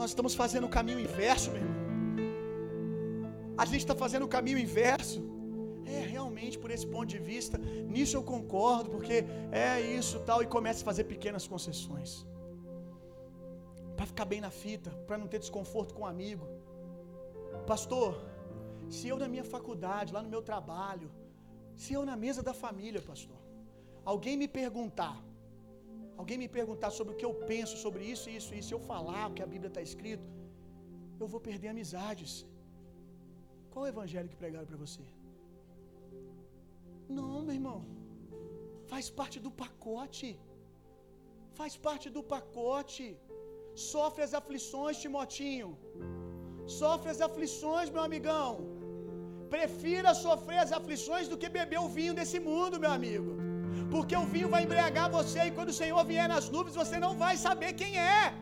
Nós 0.00 0.10
estamos 0.12 0.34
fazendo 0.34 0.66
o 0.66 0.72
caminho 0.76 1.00
inverso, 1.06 1.50
meu 1.50 1.60
irmão. 1.60 1.80
A 3.62 3.64
gente 3.70 3.82
está 3.84 3.94
fazendo 3.94 4.24
o 4.26 4.32
caminho 4.36 4.58
inverso. 4.66 5.20
É, 5.90 6.00
realmente, 6.14 6.56
por 6.62 6.70
esse 6.74 6.86
ponto 6.94 7.08
de 7.14 7.20
vista, 7.32 7.56
nisso 7.94 8.14
eu 8.18 8.24
concordo, 8.32 8.88
porque 8.94 9.16
é 9.66 9.80
isso 9.98 10.16
tal, 10.28 10.40
e 10.44 10.46
começa 10.56 10.80
a 10.82 10.88
fazer 10.90 11.04
pequenas 11.14 11.46
concessões. 11.52 12.10
Para 13.96 14.06
ficar 14.12 14.26
bem 14.32 14.40
na 14.46 14.52
fita, 14.62 14.90
para 15.06 15.18
não 15.22 15.28
ter 15.32 15.40
desconforto 15.46 15.94
com 15.94 16.02
um 16.04 16.10
amigo. 16.14 16.46
Pastor, 17.72 18.10
se 18.96 19.06
eu 19.12 19.16
na 19.22 19.28
minha 19.32 19.46
faculdade, 19.54 20.14
lá 20.16 20.22
no 20.26 20.30
meu 20.34 20.42
trabalho, 20.50 21.08
se 21.82 21.92
eu 21.96 22.02
na 22.10 22.16
mesa 22.24 22.42
da 22.48 22.54
família, 22.64 23.02
pastor, 23.10 23.40
alguém 24.12 24.36
me 24.42 24.48
perguntar, 24.60 25.16
alguém 26.20 26.38
me 26.44 26.48
perguntar 26.58 26.90
sobre 26.98 27.14
o 27.14 27.16
que 27.20 27.26
eu 27.28 27.34
penso 27.52 27.76
sobre 27.84 28.02
isso, 28.14 28.26
isso, 28.38 28.52
isso, 28.60 28.72
eu 28.74 28.80
falar 28.92 29.24
o 29.28 29.34
que 29.36 29.44
a 29.46 29.50
Bíblia 29.54 29.70
está 29.72 29.82
escrito, 29.90 30.26
eu 31.22 31.28
vou 31.34 31.40
perder 31.48 31.68
amizades. 31.68 32.32
Qual 33.70 33.84
o 33.84 33.88
evangelho 33.94 34.28
que 34.32 34.36
pregaram 34.44 34.66
para 34.66 34.80
você? 34.84 35.02
Não, 37.18 37.36
meu 37.46 37.56
irmão. 37.58 37.78
Faz 38.92 39.06
parte 39.18 39.38
do 39.46 39.50
pacote. 39.62 40.28
Faz 41.58 41.74
parte 41.86 42.06
do 42.16 42.22
pacote. 42.34 43.06
Sofre 43.92 44.22
as 44.26 44.34
aflições, 44.40 45.00
Timotinho. 45.02 45.70
Sofre 46.80 47.10
as 47.14 47.20
aflições, 47.28 47.90
meu 47.94 48.02
amigão. 48.08 48.48
Prefira 49.54 50.10
sofrer 50.24 50.58
as 50.64 50.72
aflições 50.78 51.28
do 51.30 51.38
que 51.40 51.48
beber 51.58 51.80
o 51.86 51.92
vinho 51.98 52.14
desse 52.18 52.38
mundo, 52.48 52.82
meu 52.84 52.92
amigo. 52.98 53.30
Porque 53.94 54.16
o 54.22 54.26
vinho 54.34 54.48
vai 54.54 54.62
embriagar 54.64 55.06
você 55.18 55.40
e 55.46 55.54
quando 55.56 55.72
o 55.72 55.78
Senhor 55.80 56.02
vier 56.10 56.28
nas 56.34 56.48
nuvens, 56.54 56.76
você 56.82 56.98
não 57.04 57.12
vai 57.24 57.34
saber 57.46 57.72
quem 57.80 57.92
é. 57.98 58.32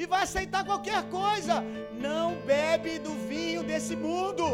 E 0.00 0.04
vai 0.12 0.22
aceitar 0.24 0.64
qualquer 0.70 1.00
coisa. 1.18 1.54
Não 2.08 2.26
bebe 2.52 2.92
do 3.06 3.14
vinho 3.30 3.62
desse 3.70 3.94
mundo. 4.06 4.44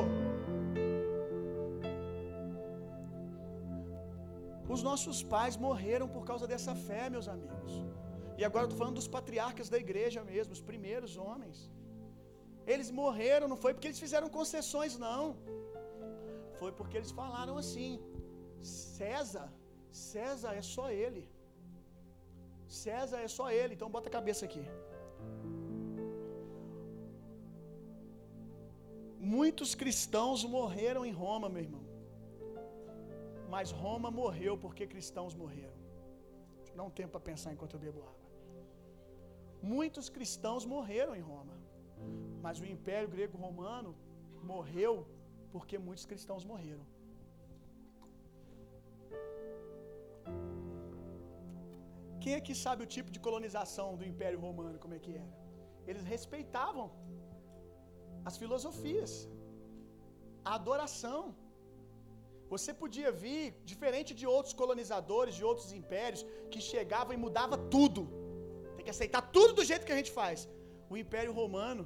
Os 4.74 4.82
nossos 4.88 5.18
pais 5.34 5.56
morreram 5.66 6.06
por 6.14 6.24
causa 6.30 6.46
dessa 6.52 6.74
fé, 6.86 7.02
meus 7.16 7.28
amigos. 7.34 7.72
E 8.38 8.42
agora 8.48 8.64
eu 8.64 8.68
estou 8.68 8.80
falando 8.82 9.00
dos 9.00 9.10
patriarcas 9.16 9.68
da 9.72 9.78
igreja 9.84 10.20
mesmo, 10.30 10.52
os 10.58 10.64
primeiros 10.70 11.12
homens. 11.24 11.58
Eles 12.72 12.90
morreram, 13.02 13.46
não 13.52 13.58
foi 13.64 13.72
porque 13.74 13.88
eles 13.90 14.02
fizeram 14.04 14.28
concessões, 14.38 14.94
não. 15.06 15.22
Foi 16.60 16.72
porque 16.78 16.96
eles 17.00 17.12
falaram 17.20 17.54
assim: 17.62 17.90
César, 18.72 19.48
César 20.10 20.52
é 20.62 20.64
só 20.74 20.86
ele. 21.04 21.24
César 22.84 23.20
é 23.26 23.30
só 23.38 23.46
ele. 23.60 23.74
Então 23.76 23.90
bota 23.96 24.08
a 24.08 24.16
cabeça 24.18 24.44
aqui. 24.48 24.64
Muitos 29.36 29.70
cristãos 29.82 30.42
morreram 30.56 31.04
em 31.10 31.14
Roma, 31.22 31.48
meu 31.54 31.62
irmão. 31.66 31.83
Mas 33.48 33.70
Roma 33.82 34.10
morreu 34.10 34.54
porque 34.64 34.86
cristãos 34.94 35.34
morreram. 35.42 35.78
Deixa 36.56 36.72
eu 36.72 36.76
dar 36.76 36.84
um 36.84 36.94
tempo 37.00 37.12
para 37.12 37.28
pensar 37.30 37.52
enquanto 37.52 37.74
eu 37.74 37.80
bebo 37.84 38.00
água. 38.00 38.24
Muitos 39.74 40.08
cristãos 40.16 40.64
morreram 40.74 41.14
em 41.20 41.24
Roma. 41.32 41.56
Mas 42.44 42.58
o 42.60 42.66
Império 42.74 43.08
Grego 43.14 43.36
Romano 43.46 43.92
morreu 44.52 44.94
porque 45.52 45.76
muitos 45.86 46.06
cristãos 46.10 46.44
morreram. 46.52 46.84
Quem 52.24 52.34
aqui 52.40 52.54
sabe 52.64 52.82
o 52.84 52.90
tipo 52.96 53.10
de 53.14 53.20
colonização 53.26 53.88
do 53.98 54.04
Império 54.10 54.38
Romano, 54.44 54.78
como 54.84 54.94
é 54.98 55.00
que 55.04 55.12
era? 55.22 55.32
Eles 55.88 56.04
respeitavam 56.14 56.86
as 58.28 58.36
filosofias, 58.42 59.12
a 60.50 60.54
adoração. 60.60 61.22
Você 62.54 62.72
podia 62.82 63.10
vir, 63.22 63.44
diferente 63.70 64.10
de 64.20 64.26
outros 64.34 64.54
colonizadores, 64.60 65.34
de 65.38 65.44
outros 65.50 65.68
impérios, 65.78 66.22
que 66.52 66.60
chegavam 66.72 67.12
e 67.16 67.18
mudava 67.24 67.56
tudo. 67.74 68.02
Tem 68.76 68.84
que 68.86 68.94
aceitar 68.96 69.22
tudo 69.36 69.54
do 69.58 69.64
jeito 69.70 69.86
que 69.86 69.94
a 69.96 70.00
gente 70.00 70.12
faz. 70.20 70.48
O 70.92 70.96
Império 71.04 71.32
Romano 71.40 71.84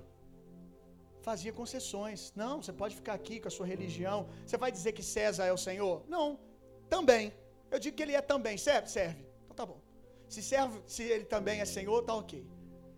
fazia 1.29 1.53
concessões. 1.61 2.21
Não, 2.43 2.55
você 2.63 2.75
pode 2.83 2.95
ficar 3.01 3.15
aqui 3.21 3.37
com 3.41 3.49
a 3.49 3.55
sua 3.59 3.67
religião. 3.75 4.19
Você 4.45 4.59
vai 4.65 4.71
dizer 4.77 4.93
que 4.93 5.03
César 5.15 5.47
é 5.47 5.55
o 5.59 5.63
Senhor? 5.69 5.97
Não, 6.15 6.27
também. 6.97 7.25
Eu 7.71 7.79
digo 7.79 7.97
que 7.97 8.03
ele 8.07 8.15
é 8.21 8.21
também. 8.21 8.57
Serve? 8.69 8.89
Serve. 8.99 9.23
Então 9.45 9.57
tá 9.61 9.67
bom. 9.73 9.81
Se 10.29 10.43
serve, 10.43 10.77
se 10.87 11.03
ele 11.15 11.25
também 11.25 11.61
é 11.61 11.67
Senhor, 11.77 11.99
tá 12.09 12.15
ok. 12.15 12.47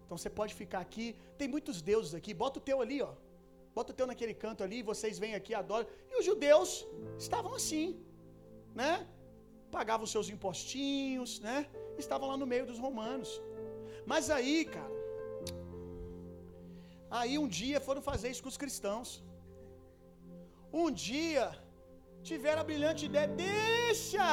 Então 0.05 0.17
você 0.19 0.31
pode 0.41 0.55
ficar 0.63 0.81
aqui. 0.81 1.07
Tem 1.39 1.47
muitos 1.47 1.81
deuses 1.81 2.15
aqui. 2.15 2.33
Bota 2.35 2.59
o 2.59 2.63
teu 2.69 2.81
ali, 2.81 3.01
ó. 3.11 3.13
Bota 3.77 3.93
o 3.93 3.97
teu 3.99 4.07
naquele 4.11 4.35
canto 4.45 4.65
ali, 4.65 4.79
vocês 4.93 5.19
vêm 5.23 5.35
aqui, 5.35 5.53
adoram. 5.55 5.87
E 6.11 6.19
os 6.21 6.25
judeus 6.31 6.71
estavam 7.27 7.53
assim, 7.61 7.87
né? 8.81 8.93
Pagavam 9.77 10.07
seus 10.15 10.29
impostinhos, 10.35 11.33
né? 11.47 11.59
Estavam 12.05 12.29
lá 12.33 12.37
no 12.43 12.49
meio 12.53 12.67
dos 12.71 12.79
romanos. 12.87 13.31
Mas 14.13 14.31
aí, 14.37 14.57
cara, 14.77 14.97
aí 17.19 17.35
um 17.43 17.49
dia 17.61 17.81
foram 17.89 18.03
fazer 18.11 18.29
isso 18.31 18.43
com 18.45 18.53
os 18.55 18.61
cristãos. 18.65 19.09
Um 20.83 20.91
dia 20.91 21.45
tiveram 22.29 22.61
a 22.63 22.69
brilhante 22.71 23.05
ideia, 23.07 23.29
deixa. 23.29 24.29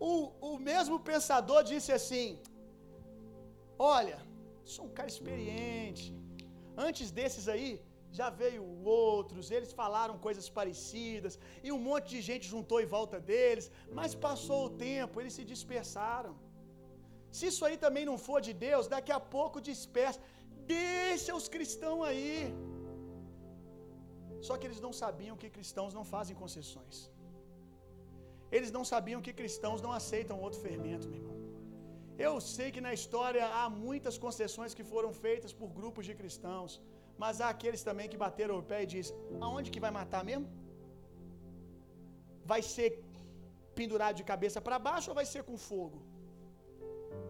O, 0.00 0.12
o 0.50 0.58
mesmo 0.70 0.96
pensador 1.10 1.62
disse 1.70 1.90
assim: 1.98 2.26
Olha, 3.78 4.18
sou 4.74 4.84
um 4.86 4.94
cara 4.98 5.08
experiente, 5.14 6.06
Antes 6.86 7.08
desses 7.18 7.46
aí, 7.54 7.70
já 8.18 8.28
veio 8.40 8.64
outros, 9.04 9.50
eles 9.56 9.72
falaram 9.80 10.14
coisas 10.26 10.46
parecidas, 10.58 11.34
e 11.66 11.70
um 11.76 11.80
monte 11.88 12.06
de 12.14 12.20
gente 12.28 12.46
juntou 12.54 12.78
em 12.84 12.90
volta 12.96 13.18
deles, 13.30 13.66
mas 13.98 14.14
passou 14.26 14.60
o 14.66 14.74
tempo, 14.88 15.20
eles 15.20 15.36
se 15.38 15.44
dispersaram. 15.52 16.34
Se 17.36 17.44
isso 17.50 17.64
aí 17.66 17.76
também 17.84 18.04
não 18.10 18.16
for 18.26 18.40
de 18.48 18.52
Deus, 18.66 18.86
daqui 18.94 19.12
a 19.18 19.22
pouco 19.36 19.60
dispersa. 19.70 20.20
Deixa 20.66 21.32
os 21.40 21.46
cristãos 21.54 22.02
aí. 22.10 22.32
Só 24.46 24.56
que 24.58 24.66
eles 24.68 24.80
não 24.86 24.92
sabiam 25.02 25.36
que 25.42 25.50
cristãos 25.56 25.92
não 25.98 26.04
fazem 26.14 26.36
concessões. 26.42 26.96
Eles 28.56 28.70
não 28.76 28.84
sabiam 28.92 29.20
que 29.26 29.32
cristãos 29.40 29.82
não 29.86 29.92
aceitam 30.00 30.40
outro 30.46 30.60
fermento, 30.66 31.08
meu 31.08 31.20
irmão. 31.20 31.37
Eu 32.26 32.32
sei 32.54 32.68
que 32.74 32.82
na 32.86 32.92
história 32.98 33.44
há 33.58 33.64
muitas 33.84 34.16
concessões 34.24 34.72
que 34.78 34.84
foram 34.92 35.10
feitas 35.24 35.52
por 35.58 35.68
grupos 35.78 36.04
de 36.08 36.14
cristãos, 36.20 36.72
mas 37.22 37.40
há 37.42 37.48
aqueles 37.54 37.82
também 37.88 38.08
que 38.12 38.22
bateram 38.24 38.56
o 38.58 38.66
pé 38.70 38.78
e 38.84 38.90
dizem: 38.94 39.16
aonde 39.46 39.72
que 39.74 39.84
vai 39.84 39.92
matar 40.00 40.22
mesmo? 40.30 40.48
Vai 42.52 42.60
ser 42.74 42.88
pendurado 43.78 44.16
de 44.20 44.26
cabeça 44.32 44.60
para 44.66 44.78
baixo 44.88 45.10
ou 45.10 45.16
vai 45.20 45.26
ser 45.32 45.42
com 45.48 45.56
fogo? 45.70 45.98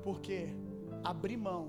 Porque 0.06 0.38
abrir 1.12 1.38
mão 1.50 1.62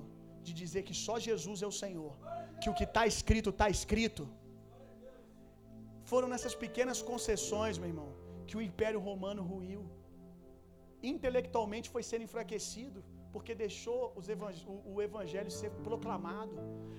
de 0.46 0.54
dizer 0.62 0.82
que 0.88 0.96
só 1.06 1.16
Jesus 1.30 1.62
é 1.66 1.68
o 1.74 1.78
Senhor, 1.84 2.14
que 2.62 2.70
o 2.72 2.76
que 2.80 2.88
está 2.90 3.04
escrito 3.14 3.50
está 3.56 3.68
escrito, 3.78 4.24
foram 6.12 6.28
nessas 6.34 6.56
pequenas 6.64 7.00
concessões, 7.10 7.78
meu 7.82 7.90
irmão, 7.94 8.10
que 8.48 8.58
o 8.58 8.62
Império 8.70 9.02
Romano 9.08 9.42
ruiu 9.54 9.82
intelectualmente 11.02 11.90
foi 11.90 12.04
sendo 12.04 12.24
enfraquecido, 12.24 13.04
porque 13.34 13.54
deixou 13.56 14.02
o 14.94 15.02
evangelho 15.02 15.52
ser 15.52 15.72
proclamado, 15.88 16.56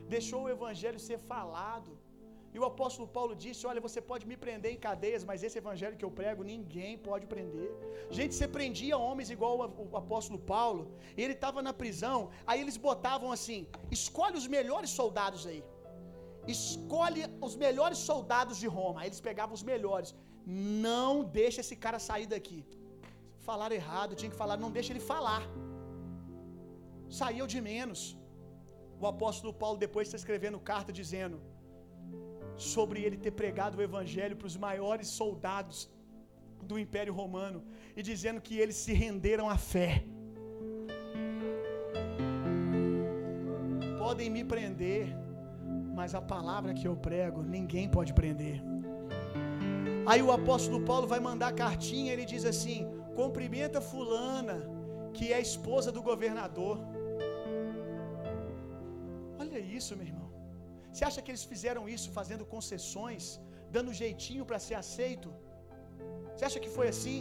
deixou 0.09 0.43
o 0.45 0.49
evangelho 0.49 1.01
ser 1.09 1.19
falado. 1.19 1.93
E 2.55 2.59
o 2.59 2.65
apóstolo 2.65 3.07
Paulo 3.17 3.35
disse: 3.43 3.67
Olha, 3.71 3.81
você 3.87 4.01
pode 4.11 4.25
me 4.31 4.37
prender 4.45 4.71
em 4.73 4.81
cadeias, 4.89 5.25
mas 5.29 5.45
esse 5.47 5.59
evangelho 5.63 5.97
que 5.97 6.07
eu 6.09 6.11
prego 6.21 6.43
ninguém 6.43 6.99
pode 7.09 7.27
prender. 7.33 7.71
Gente, 8.19 8.35
você 8.35 8.49
prendia 8.57 8.99
homens 9.07 9.31
igual 9.37 9.55
o 9.59 9.97
apóstolo 10.03 10.39
Paulo, 10.55 10.83
e 11.17 11.23
ele 11.25 11.37
estava 11.39 11.63
na 11.69 11.73
prisão, 11.83 12.19
aí 12.47 12.61
eles 12.61 12.77
botavam 12.89 13.31
assim: 13.37 13.61
escolhe 13.99 14.37
os 14.43 14.49
melhores 14.57 14.91
soldados 14.91 15.47
aí, 15.47 15.63
escolhe 16.57 17.23
os 17.49 17.55
melhores 17.65 17.99
soldados 18.11 18.59
de 18.59 18.67
Roma. 18.67 19.01
Aí 19.01 19.09
eles 19.11 19.23
pegavam 19.31 19.55
os 19.61 19.63
melhores, 19.73 20.13
não 20.45 21.23
deixa 21.41 21.61
esse 21.61 21.77
cara 21.77 22.01
sair 22.11 22.27
daqui 22.35 22.61
falaram 23.51 23.77
errado, 23.83 24.19
tinha 24.21 24.33
que 24.33 24.41
falar, 24.43 24.57
não 24.65 24.73
deixa 24.77 24.91
ele 24.93 25.05
falar. 25.13 25.43
Saiu 27.21 27.47
de 27.53 27.61
menos. 27.73 28.01
O 29.03 29.07
apóstolo 29.13 29.53
Paulo 29.63 29.79
depois 29.87 30.05
está 30.07 30.19
escrevendo 30.23 30.67
carta 30.73 30.93
dizendo 31.01 31.39
sobre 32.73 32.99
ele 33.05 33.17
ter 33.25 33.33
pregado 33.41 33.77
o 33.79 33.85
evangelho 33.89 34.37
para 34.41 34.51
os 34.51 34.57
maiores 34.67 35.09
soldados 35.21 35.79
do 36.69 36.79
Império 36.85 37.15
Romano 37.21 37.61
e 37.99 38.03
dizendo 38.11 38.41
que 38.47 38.57
eles 38.63 38.79
se 38.85 38.93
renderam 39.05 39.49
à 39.55 39.59
fé. 39.73 39.93
Podem 44.05 44.29
me 44.37 44.45
prender, 44.53 45.05
mas 45.99 46.15
a 46.21 46.23
palavra 46.35 46.75
que 46.79 46.87
eu 46.91 46.97
prego, 47.09 47.41
ninguém 47.57 47.89
pode 47.97 48.13
prender. 48.21 48.59
Aí 50.11 50.23
o 50.29 50.33
apóstolo 50.39 50.81
Paulo 50.91 51.07
vai 51.15 51.21
mandar 51.29 51.53
cartinha, 51.65 52.13
ele 52.13 52.27
diz 52.35 52.45
assim: 52.53 52.81
cumprimenta 53.21 53.81
fulana, 53.93 54.57
que 55.17 55.27
é 55.37 55.41
esposa 55.51 55.91
do 55.97 56.03
governador. 56.11 56.77
Olha 59.43 59.61
isso, 59.79 59.93
meu 59.99 60.09
irmão. 60.13 60.29
Você 60.93 61.05
acha 61.09 61.23
que 61.23 61.31
eles 61.33 61.45
fizeram 61.53 61.85
isso 61.97 62.09
fazendo 62.19 62.45
concessões, 62.55 63.25
dando 63.77 63.99
jeitinho 64.03 64.47
para 64.49 64.61
ser 64.67 64.77
aceito? 64.83 65.29
Você 66.33 66.45
acha 66.49 66.63
que 66.65 66.73
foi 66.79 66.87
assim? 66.95 67.21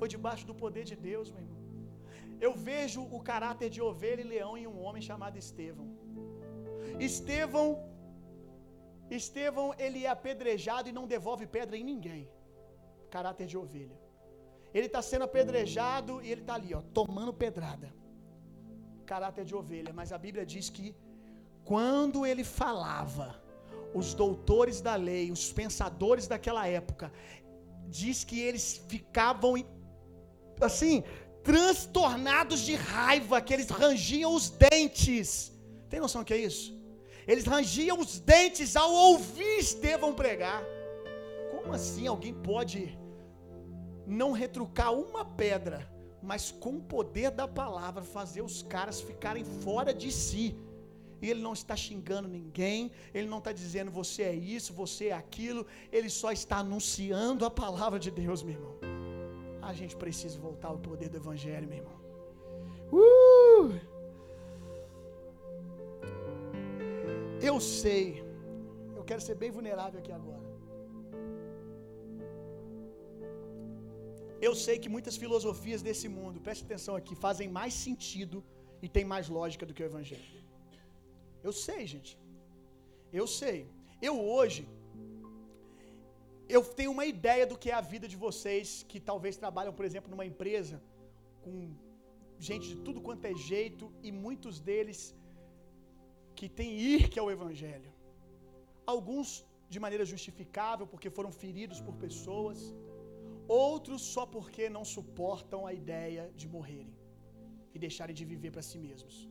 Foi 0.00 0.08
debaixo 0.16 0.44
do 0.50 0.56
poder 0.62 0.84
de 0.90 0.96
Deus, 1.08 1.28
meu 1.34 1.42
irmão. 1.44 1.60
Eu 2.46 2.52
vejo 2.68 3.00
o 3.16 3.20
caráter 3.30 3.68
de 3.74 3.80
ovelha 3.90 4.22
e 4.24 4.30
leão 4.34 4.52
em 4.60 4.66
um 4.72 4.78
homem 4.84 5.02
chamado 5.10 5.36
Estevão. 5.44 5.88
Estevão, 7.08 7.66
Estevão, 9.18 9.68
ele 9.84 10.00
é 10.06 10.12
apedrejado 10.18 10.88
e 10.90 10.96
não 10.98 11.06
devolve 11.16 11.46
pedra 11.58 11.76
em 11.80 11.84
ninguém. 11.92 12.24
Caráter 13.16 13.46
de 13.52 13.58
ovelha. 13.64 14.01
Ele 14.74 14.86
está 14.86 15.02
sendo 15.02 15.24
apedrejado 15.24 16.22
e 16.22 16.30
ele 16.30 16.40
está 16.40 16.54
ali, 16.54 16.74
ó, 16.74 16.80
tomando 16.80 17.32
pedrada. 17.32 17.92
Caráter 19.04 19.44
de 19.44 19.54
ovelha. 19.54 19.92
Mas 19.92 20.12
a 20.12 20.18
Bíblia 20.18 20.44
diz 20.46 20.70
que 20.70 20.94
quando 21.64 22.24
ele 22.24 22.44
falava, 22.44 23.40
os 23.94 24.14
doutores 24.14 24.80
da 24.80 24.94
lei, 24.94 25.30
os 25.30 25.52
pensadores 25.52 26.26
daquela 26.26 26.66
época, 26.66 27.12
diz 27.88 28.24
que 28.24 28.40
eles 28.40 28.82
ficavam 28.88 29.54
assim, 30.60 31.02
transtornados 31.42 32.60
de 32.60 32.74
raiva, 32.74 33.40
que 33.40 33.52
eles 33.52 33.68
rangiam 33.68 34.34
os 34.34 34.48
dentes. 34.48 35.52
Tem 35.88 36.00
noção 36.00 36.24
que 36.24 36.32
é 36.32 36.38
isso? 36.38 36.80
Eles 37.26 37.44
rangiam 37.44 37.98
os 37.98 38.18
dentes 38.18 38.74
ao 38.76 38.90
ouvir 38.90 39.58
Estevão 39.58 40.14
pregar. 40.14 40.62
Como 41.50 41.72
assim 41.72 42.06
alguém 42.06 42.34
pode 42.34 42.98
não 44.12 44.32
retrucar 44.32 44.92
uma 44.92 45.24
pedra, 45.24 45.78
mas 46.22 46.50
com 46.50 46.76
o 46.76 46.82
poder 46.82 47.30
da 47.30 47.48
palavra 47.48 48.02
fazer 48.02 48.42
os 48.42 48.62
caras 48.62 49.00
ficarem 49.00 49.44
fora 49.44 49.92
de 49.92 50.10
si? 50.12 50.56
E 51.22 51.30
ele 51.30 51.40
não 51.40 51.52
está 51.52 51.74
xingando 51.76 52.28
ninguém, 52.28 52.90
ele 53.14 53.28
não 53.28 53.38
está 53.38 53.52
dizendo 53.52 53.90
você 53.90 54.22
é 54.24 54.34
isso, 54.34 54.72
você 54.72 55.06
é 55.06 55.12
aquilo, 55.12 55.64
ele 55.92 56.10
só 56.10 56.32
está 56.32 56.56
anunciando 56.58 57.44
a 57.44 57.50
palavra 57.50 57.98
de 57.98 58.10
Deus, 58.10 58.42
meu 58.42 58.54
irmão. 58.54 58.76
A 59.62 59.72
gente 59.72 59.94
precisa 59.96 60.36
voltar 60.38 60.68
ao 60.68 60.78
poder 60.78 61.08
do 61.08 61.18
Evangelho, 61.18 61.68
meu 61.68 61.78
irmão. 61.78 61.98
Uh! 62.92 63.92
Eu 67.40 67.60
sei, 67.60 68.24
eu 68.96 69.04
quero 69.04 69.20
ser 69.20 69.36
bem 69.36 69.50
vulnerável 69.50 70.00
aqui 70.00 70.12
agora. 70.12 70.31
Eu 74.46 74.52
sei 74.64 74.76
que 74.82 74.92
muitas 74.94 75.16
filosofias 75.22 75.80
desse 75.86 76.08
mundo, 76.16 76.44
preste 76.46 76.64
atenção 76.68 76.94
aqui, 77.00 77.14
fazem 77.26 77.48
mais 77.58 77.72
sentido 77.86 78.38
e 78.84 78.88
tem 78.96 79.04
mais 79.12 79.26
lógica 79.38 79.64
do 79.66 79.74
que 79.74 79.82
o 79.84 79.88
Evangelho. 79.90 80.40
Eu 81.46 81.52
sei, 81.66 81.82
gente. 81.92 82.12
Eu 83.20 83.26
sei. 83.40 83.58
Eu 84.08 84.14
hoje, 84.34 84.62
eu 86.56 86.62
tenho 86.78 86.92
uma 86.96 87.06
ideia 87.14 87.44
do 87.50 87.58
que 87.60 87.70
é 87.72 87.76
a 87.80 87.84
vida 87.92 88.06
de 88.12 88.18
vocês 88.24 88.68
que 88.90 88.98
talvez 89.10 89.36
trabalham, 89.42 89.74
por 89.78 89.84
exemplo, 89.88 90.10
numa 90.12 90.26
empresa 90.32 90.76
com 91.44 91.54
gente 92.48 92.66
de 92.72 92.76
tudo 92.86 93.00
quanto 93.06 93.24
é 93.32 93.34
jeito 93.52 93.84
e 94.06 94.10
muitos 94.24 94.54
deles 94.68 95.00
que 96.38 96.48
têm 96.58 96.72
ir 96.92 97.02
que 97.10 97.18
é 97.20 97.24
o 97.26 97.32
evangelho. 97.36 97.90
Alguns 98.94 99.28
de 99.74 99.78
maneira 99.84 100.04
justificável 100.14 100.86
porque 100.92 101.10
foram 101.18 101.32
feridos 101.42 101.80
por 101.86 101.94
pessoas, 102.06 102.60
outros 103.48 104.02
só 104.14 104.24
porque 104.34 104.68
não 104.68 104.84
suportam 104.84 105.66
a 105.66 105.72
ideia 105.72 106.30
de 106.40 106.48
morrerem 106.48 106.94
e 107.74 107.78
deixarem 107.78 108.14
de 108.14 108.24
viver 108.24 108.50
para 108.50 108.62
si 108.62 108.78
mesmos. 108.78 109.28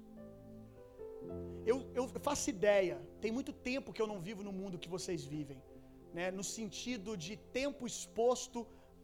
Eu, 1.65 1.77
eu 1.93 2.07
faço 2.27 2.49
ideia, 2.49 2.95
tem 3.23 3.31
muito 3.31 3.53
tempo 3.53 3.93
que 3.93 4.01
eu 4.01 4.07
não 4.07 4.19
vivo 4.19 4.41
no 4.43 4.51
mundo 4.51 4.79
que 4.83 4.89
vocês 4.89 5.23
vivem 5.23 5.61
né, 6.17 6.25
no 6.39 6.43
sentido 6.57 7.11
de 7.25 7.33
tempo 7.59 7.85
exposto 7.91 8.59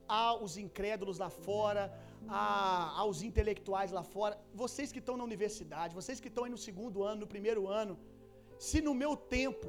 aos 0.08 0.52
incrédulos 0.66 1.18
lá 1.24 1.30
fora, 1.30 1.84
a, 2.28 3.00
aos 3.02 3.22
intelectuais 3.30 3.92
lá 3.98 4.04
fora. 4.04 4.36
Vocês 4.64 4.92
que 4.92 5.02
estão 5.04 5.16
na 5.18 5.24
universidade, 5.32 5.98
vocês 6.02 6.20
que 6.20 6.30
estão 6.32 6.44
aí 6.46 6.52
no 6.56 6.62
segundo 6.68 7.04
ano, 7.10 7.22
no 7.22 7.30
primeiro 7.36 7.64
ano, 7.82 7.98
se 8.68 8.80
no 8.88 8.94
meu 9.04 9.14
tempo, 9.38 9.68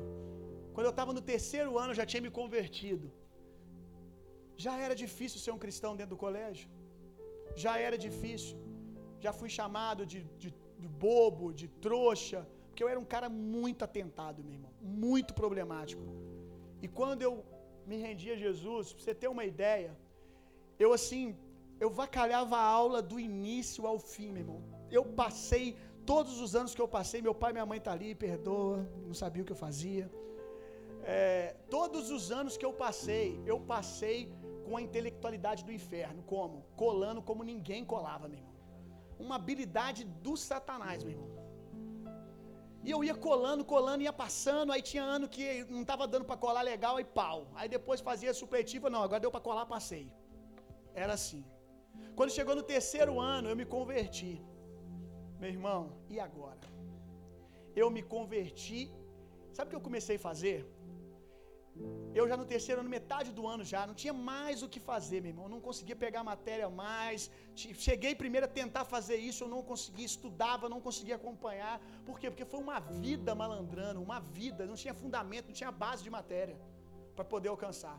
quando 0.74 0.86
eu 0.86 0.94
estava 0.96 1.12
no 1.12 1.20
terceiro 1.32 1.78
ano, 1.82 1.90
eu 1.92 1.98
já 2.02 2.06
tinha 2.06 2.22
me 2.26 2.30
convertido, 2.30 3.12
já 4.64 4.74
era 4.86 4.94
difícil 5.04 5.38
ser 5.44 5.52
um 5.56 5.60
cristão 5.64 5.92
dentro 5.98 6.14
do 6.14 6.20
colégio, 6.26 6.68
já 7.64 7.74
era 7.86 7.96
difícil, 8.06 8.56
já 9.24 9.32
fui 9.40 9.50
chamado 9.58 10.02
de, 10.12 10.18
de, 10.42 10.50
de 10.82 10.88
bobo, 11.04 11.46
de 11.60 11.68
trouxa, 11.86 12.40
porque 12.68 12.82
eu 12.84 12.88
era 12.94 13.00
um 13.04 13.08
cara 13.14 13.28
muito 13.28 13.84
atentado, 13.88 14.42
meu 14.46 14.54
irmão, 14.58 14.72
muito 15.04 15.32
problemático. 15.40 16.02
E 16.84 16.88
quando 16.98 17.22
eu 17.28 17.32
me 17.90 17.96
rendi 18.06 18.28
a 18.34 18.38
Jesus, 18.44 18.92
pra 18.92 19.02
você 19.02 19.14
ter 19.22 19.28
uma 19.36 19.44
ideia, 19.52 19.90
eu 20.84 20.92
assim, 20.98 21.24
eu 21.84 21.90
vacalhava 22.02 22.56
a 22.56 22.68
aula 22.80 23.00
do 23.10 23.18
início 23.18 23.86
ao 23.86 23.98
fim, 24.12 24.28
meu 24.32 24.42
irmão. 24.44 24.60
Eu 24.98 25.04
passei 25.22 25.66
todos 26.12 26.40
os 26.44 26.54
anos 26.60 26.74
que 26.74 26.82
eu 26.84 26.90
passei, 26.98 27.20
meu 27.28 27.34
pai 27.42 27.50
e 27.50 27.56
minha 27.56 27.66
mãe 27.72 27.80
tá 27.86 27.92
ali, 27.92 28.14
perdoa, 28.14 28.78
não 29.06 29.14
sabia 29.22 29.42
o 29.42 29.46
que 29.46 29.54
eu 29.56 29.62
fazia. 29.66 30.10
É, 31.02 31.56
todos 31.70 32.10
os 32.10 32.30
anos 32.30 32.56
que 32.56 32.66
eu 32.68 32.72
passei, 32.72 33.40
eu 33.46 33.58
passei 33.74 34.32
com 34.68 34.76
a 34.78 34.82
intelectualidade 34.86 35.64
do 35.66 35.72
inferno, 35.78 36.20
como? 36.34 36.56
Colando 36.84 37.20
como 37.28 37.50
ninguém 37.52 37.82
colava, 37.94 38.28
meu 38.28 38.38
irmão. 38.40 38.56
Uma 39.24 39.36
habilidade 39.40 40.02
do 40.26 40.34
Satanás, 40.48 40.98
meu 41.02 41.14
irmão. 41.16 41.32
E 42.86 42.90
eu 42.94 43.00
ia 43.08 43.14
colando, 43.28 43.62
colando, 43.74 44.02
ia 44.06 44.12
passando. 44.24 44.72
Aí 44.74 44.82
tinha 44.90 45.04
ano 45.16 45.26
que 45.34 45.44
não 45.74 45.82
estava 45.86 46.06
dando 46.12 46.26
para 46.30 46.42
colar 46.44 46.62
legal, 46.72 46.94
aí 46.96 47.06
pau. 47.20 47.38
Aí 47.58 47.68
depois 47.76 48.06
fazia 48.10 48.32
supletiva, 48.42 48.90
não, 48.94 49.02
agora 49.06 49.24
deu 49.24 49.32
para 49.36 49.46
colar, 49.48 49.66
passei. 49.76 50.06
Era 51.04 51.14
assim. 51.18 51.42
Quando 52.18 52.36
chegou 52.38 52.54
no 52.60 52.64
terceiro 52.74 53.14
ano, 53.34 53.48
eu 53.48 53.56
me 53.60 53.66
converti. 53.76 54.32
Meu 55.40 55.50
irmão, 55.56 55.82
e 56.14 56.18
agora? 56.28 56.66
Eu 57.80 57.88
me 57.96 58.02
converti. 58.16 58.80
Sabe 59.56 59.68
o 59.68 59.70
que 59.70 59.78
eu 59.80 59.88
comecei 59.88 60.16
a 60.16 60.24
fazer? 60.30 60.58
Eu 62.18 62.26
já 62.30 62.36
no 62.40 62.44
terceiro 62.52 62.80
ano, 62.80 62.90
metade 62.90 63.30
do 63.38 63.46
ano 63.46 63.64
já, 63.72 63.80
não 63.86 63.94
tinha 64.02 64.12
mais 64.12 64.62
o 64.62 64.68
que 64.68 64.80
fazer, 64.80 65.20
meu 65.20 65.30
irmão. 65.30 65.44
Eu 65.46 65.54
não 65.54 65.60
conseguia 65.60 65.96
pegar 66.04 66.22
matéria 66.24 66.68
mais. 66.68 67.30
Cheguei 67.54 68.14
primeiro 68.22 68.46
a 68.46 68.48
tentar 68.60 68.84
fazer 68.84 69.16
isso, 69.16 69.44
eu 69.44 69.48
não 69.54 69.62
conseguia, 69.62 70.06
estudava, 70.06 70.68
não 70.74 70.80
conseguia 70.80 71.16
acompanhar. 71.20 71.80
Por 72.06 72.18
quê? 72.18 72.28
Porque 72.30 72.44
foi 72.44 72.60
uma 72.60 72.80
vida 72.80 73.34
malandrando, 73.34 74.02
uma 74.08 74.20
vida, 74.20 74.66
não 74.66 74.74
tinha 74.74 74.94
fundamento, 75.02 75.46
não 75.46 75.58
tinha 75.60 75.70
base 75.84 76.02
de 76.02 76.10
matéria 76.18 76.56
para 77.14 77.24
poder 77.24 77.50
alcançar. 77.50 77.98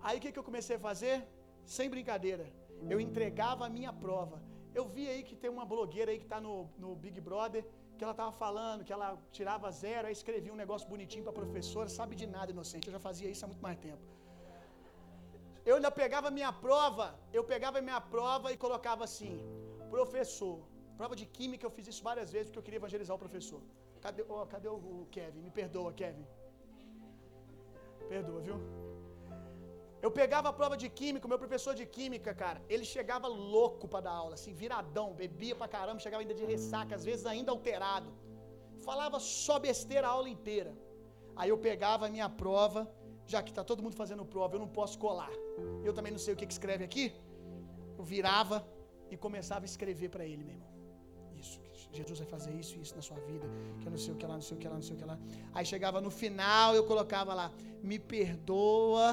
Aí 0.00 0.18
o 0.18 0.20
que, 0.20 0.32
que 0.32 0.38
eu 0.38 0.44
comecei 0.50 0.76
a 0.76 0.78
fazer? 0.88 1.16
Sem 1.64 1.88
brincadeira, 1.88 2.46
eu 2.90 3.00
entregava 3.00 3.64
a 3.66 3.70
minha 3.70 3.92
prova. 3.92 4.42
Eu 4.74 4.84
vi 4.94 5.08
aí 5.08 5.22
que 5.22 5.36
tem 5.36 5.50
uma 5.50 5.64
blogueira 5.64 6.10
aí 6.10 6.18
que 6.18 6.24
está 6.24 6.40
no, 6.40 6.68
no 6.76 6.94
Big 6.96 7.20
Brother 7.20 7.64
que 7.96 8.04
ela 8.04 8.14
estava 8.16 8.32
falando, 8.44 8.84
que 8.86 8.92
ela 8.96 9.08
tirava 9.36 9.70
zero, 9.84 10.06
aí 10.08 10.14
escrevia 10.20 10.52
um 10.56 10.60
negócio 10.64 10.86
bonitinho 10.94 11.24
para 11.26 11.32
a 11.34 11.40
professora, 11.42 11.88
sabe 11.98 12.14
de 12.22 12.26
nada, 12.36 12.50
inocente. 12.56 12.86
Eu 12.88 12.94
já 12.96 13.02
fazia 13.08 13.28
isso 13.34 13.44
há 13.44 13.48
muito 13.52 13.64
mais 13.68 13.78
tempo. 13.86 14.02
Eu 15.68 15.74
ainda 15.76 15.90
pegava 16.02 16.30
minha 16.38 16.52
prova, 16.66 17.06
eu 17.38 17.42
pegava 17.52 17.80
minha 17.88 18.00
prova 18.14 18.52
e 18.52 18.56
colocava 18.64 19.02
assim: 19.08 19.34
professor. 19.96 20.58
Prova 20.98 21.14
de 21.20 21.26
química, 21.36 21.64
eu 21.66 21.74
fiz 21.76 21.86
isso 21.92 22.02
várias 22.10 22.30
vezes 22.34 22.48
porque 22.48 22.60
eu 22.60 22.66
queria 22.66 22.80
evangelizar 22.82 23.14
o 23.16 23.22
professor. 23.24 23.60
Cadê, 24.04 24.22
oh, 24.28 24.46
cadê 24.46 24.68
o 24.68 25.06
Kevin? 25.10 25.40
Me 25.46 25.50
perdoa, 25.50 25.92
Kevin. 26.00 26.26
Perdoa, 28.08 28.40
viu? 28.48 28.58
Eu 30.04 30.10
pegava 30.18 30.48
a 30.50 30.54
prova 30.58 30.76
de 30.80 30.88
química, 30.98 31.26
meu 31.32 31.38
professor 31.42 31.74
de 31.78 31.84
química, 31.94 32.30
cara, 32.40 32.58
ele 32.74 32.84
chegava 32.94 33.26
louco 33.26 33.84
para 33.92 34.02
dar 34.06 34.14
aula, 34.22 34.34
assim, 34.38 34.52
viradão, 34.62 35.06
bebia 35.20 35.54
pra 35.60 35.66
caramba, 35.74 36.04
chegava 36.06 36.22
ainda 36.22 36.36
de 36.40 36.44
ressaca, 36.50 36.92
às 36.98 37.04
vezes 37.08 37.24
ainda 37.32 37.50
alterado. 37.54 38.10
Falava 38.88 39.18
só 39.18 39.54
besteira 39.58 40.06
a 40.08 40.10
aula 40.16 40.28
inteira. 40.36 40.72
Aí 41.34 41.48
eu 41.52 41.56
pegava 41.68 42.04
a 42.04 42.10
minha 42.16 42.28
prova, 42.42 42.80
já 43.32 43.42
que 43.42 43.54
tá 43.58 43.64
todo 43.70 43.82
mundo 43.84 43.96
fazendo 44.02 44.26
prova, 44.34 44.56
eu 44.56 44.62
não 44.64 44.68
posso 44.68 44.98
colar. 45.06 45.32
Eu 45.88 45.94
também 45.94 46.12
não 46.16 46.22
sei 46.26 46.34
o 46.34 46.36
que, 46.36 46.46
que 46.50 46.56
escreve 46.58 46.84
aqui. 46.84 47.06
Eu 47.96 48.04
virava 48.04 48.56
e 49.10 49.16
começava 49.16 49.64
a 49.64 49.70
escrever 49.72 50.10
para 50.10 50.26
ele, 50.26 50.44
meu 50.44 50.54
irmão. 50.56 50.70
Isso, 51.42 51.58
Jesus 51.98 52.18
vai 52.18 52.28
fazer 52.36 52.52
isso 52.62 52.76
e 52.76 52.82
isso 52.82 52.94
na 52.94 53.04
sua 53.08 53.20
vida, 53.30 53.46
que 53.80 53.86
eu 53.88 53.90
não 53.90 54.02
sei 54.06 54.12
o 54.12 54.18
que 54.18 54.26
lá, 54.26 54.34
não 54.34 54.46
sei 54.48 54.56
o 54.58 54.60
que 54.60 54.68
lá, 54.68 54.74
não 54.74 54.86
sei 54.88 54.96
o 54.96 54.98
que 54.98 55.06
lá. 55.12 55.18
Aí 55.54 55.64
chegava 55.64 55.98
no 55.98 56.10
final, 56.10 56.74
eu 56.74 56.84
colocava 56.84 57.32
lá, 57.32 57.50
me 57.82 57.98
perdoa 57.98 59.08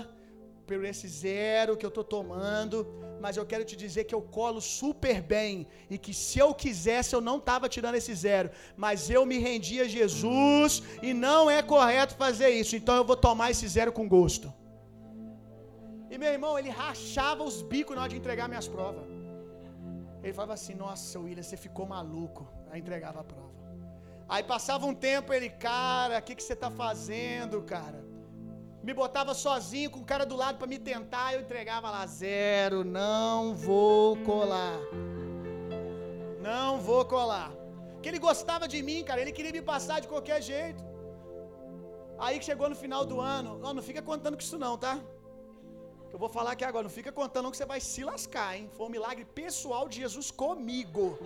por 0.78 0.86
esse 0.86 1.08
zero 1.08 1.76
que 1.78 1.86
eu 1.86 1.90
estou 1.90 2.04
tomando, 2.04 2.78
mas 3.20 3.38
eu 3.38 3.46
quero 3.46 3.66
te 3.70 3.76
dizer 3.76 4.04
que 4.06 4.16
eu 4.16 4.22
colo 4.22 4.62
super 4.62 5.22
bem 5.22 5.68
e 5.90 5.98
que 5.98 6.14
se 6.14 6.40
eu 6.40 6.54
quisesse 6.54 7.14
eu 7.16 7.22
não 7.22 7.38
estava 7.38 7.68
tirando 7.68 7.96
esse 7.96 8.14
zero, 8.16 8.50
mas 8.76 9.10
eu 9.10 9.26
me 9.26 9.38
rendi 9.38 9.80
a 9.82 9.88
Jesus 9.88 10.82
e 11.02 11.14
não 11.14 11.50
é 11.50 11.62
correto 11.62 12.16
fazer 12.16 12.50
isso, 12.50 12.76
então 12.76 12.96
eu 12.96 13.06
vou 13.06 13.18
tomar 13.18 13.52
esse 13.52 13.68
zero 13.68 13.92
com 13.92 14.08
gosto. 14.08 14.54
E 16.10 16.18
meu 16.18 16.32
irmão, 16.38 16.60
ele 16.60 16.70
rachava 16.70 17.44
os 17.44 17.62
bicos 17.62 17.96
na 17.96 18.02
hora 18.02 18.10
de 18.10 18.18
entregar 18.18 18.48
minhas 18.50 18.68
provas. 18.68 19.06
Ele 20.22 20.34
falava 20.34 20.54
assim: 20.54 20.76
Nossa, 20.76 21.18
William, 21.18 21.42
você 21.42 21.56
ficou 21.56 21.86
maluco. 21.86 22.46
Aí 22.70 22.82
entregava 22.82 23.22
a 23.22 23.24
prova. 23.24 23.50
Aí 24.28 24.44
passava 24.44 24.86
um 24.86 24.94
tempo, 24.94 25.32
ele, 25.32 25.50
cara, 25.50 26.20
o 26.20 26.22
que, 26.22 26.36
que 26.36 26.44
você 26.44 26.52
está 26.52 26.70
fazendo, 26.70 27.62
cara? 27.62 28.11
Me 28.84 28.94
botava 28.94 29.34
sozinho 29.34 29.92
com 29.92 30.00
o 30.00 30.06
cara 30.06 30.26
do 30.26 30.36
lado 30.36 30.58
para 30.58 30.68
me 30.68 30.80
tentar, 30.80 31.34
eu 31.34 31.42
entregava 31.42 31.90
lá 31.90 32.06
zero, 32.08 32.84
não 32.84 33.56
vou 33.56 34.18
colar. 34.18 34.80
Não 36.42 36.80
vou 36.80 37.06
colar. 37.06 37.52
Que 38.02 38.10
ele 38.10 38.18
gostava 38.18 38.68
de 38.68 38.82
mim, 38.82 39.04
cara, 39.04 39.22
ele 39.22 39.32
queria 39.32 39.52
me 39.52 39.62
passar 39.62 40.00
de 40.00 40.08
qualquer 40.08 40.42
jeito. 40.42 40.84
Aí 42.18 42.40
que 42.40 42.46
chegou 42.46 42.68
no 42.70 42.76
final 42.76 43.06
do 43.06 43.20
ano, 43.20 43.60
não, 43.60 43.82
fica 43.82 44.02
contando 44.02 44.36
com 44.36 44.42
isso 44.42 44.58
não, 44.58 44.76
tá? 44.78 45.00
Que 46.10 46.16
eu 46.16 46.20
vou 46.20 46.30
falar 46.30 46.52
aqui 46.54 46.66
agora, 46.66 46.84
não 46.84 46.90
fica 46.90 47.12
contando 47.12 47.44
não 47.46 47.52
que 47.52 47.58
você 47.58 47.66
vai 47.66 47.80
se 47.80 48.04
lascar, 48.04 48.58
hein? 48.58 48.68
Foi 48.76 48.88
um 48.88 48.90
milagre 48.90 49.26
pessoal 49.26 49.88
de 49.88 49.98
Jesus 49.98 50.32
comigo. 50.32 51.20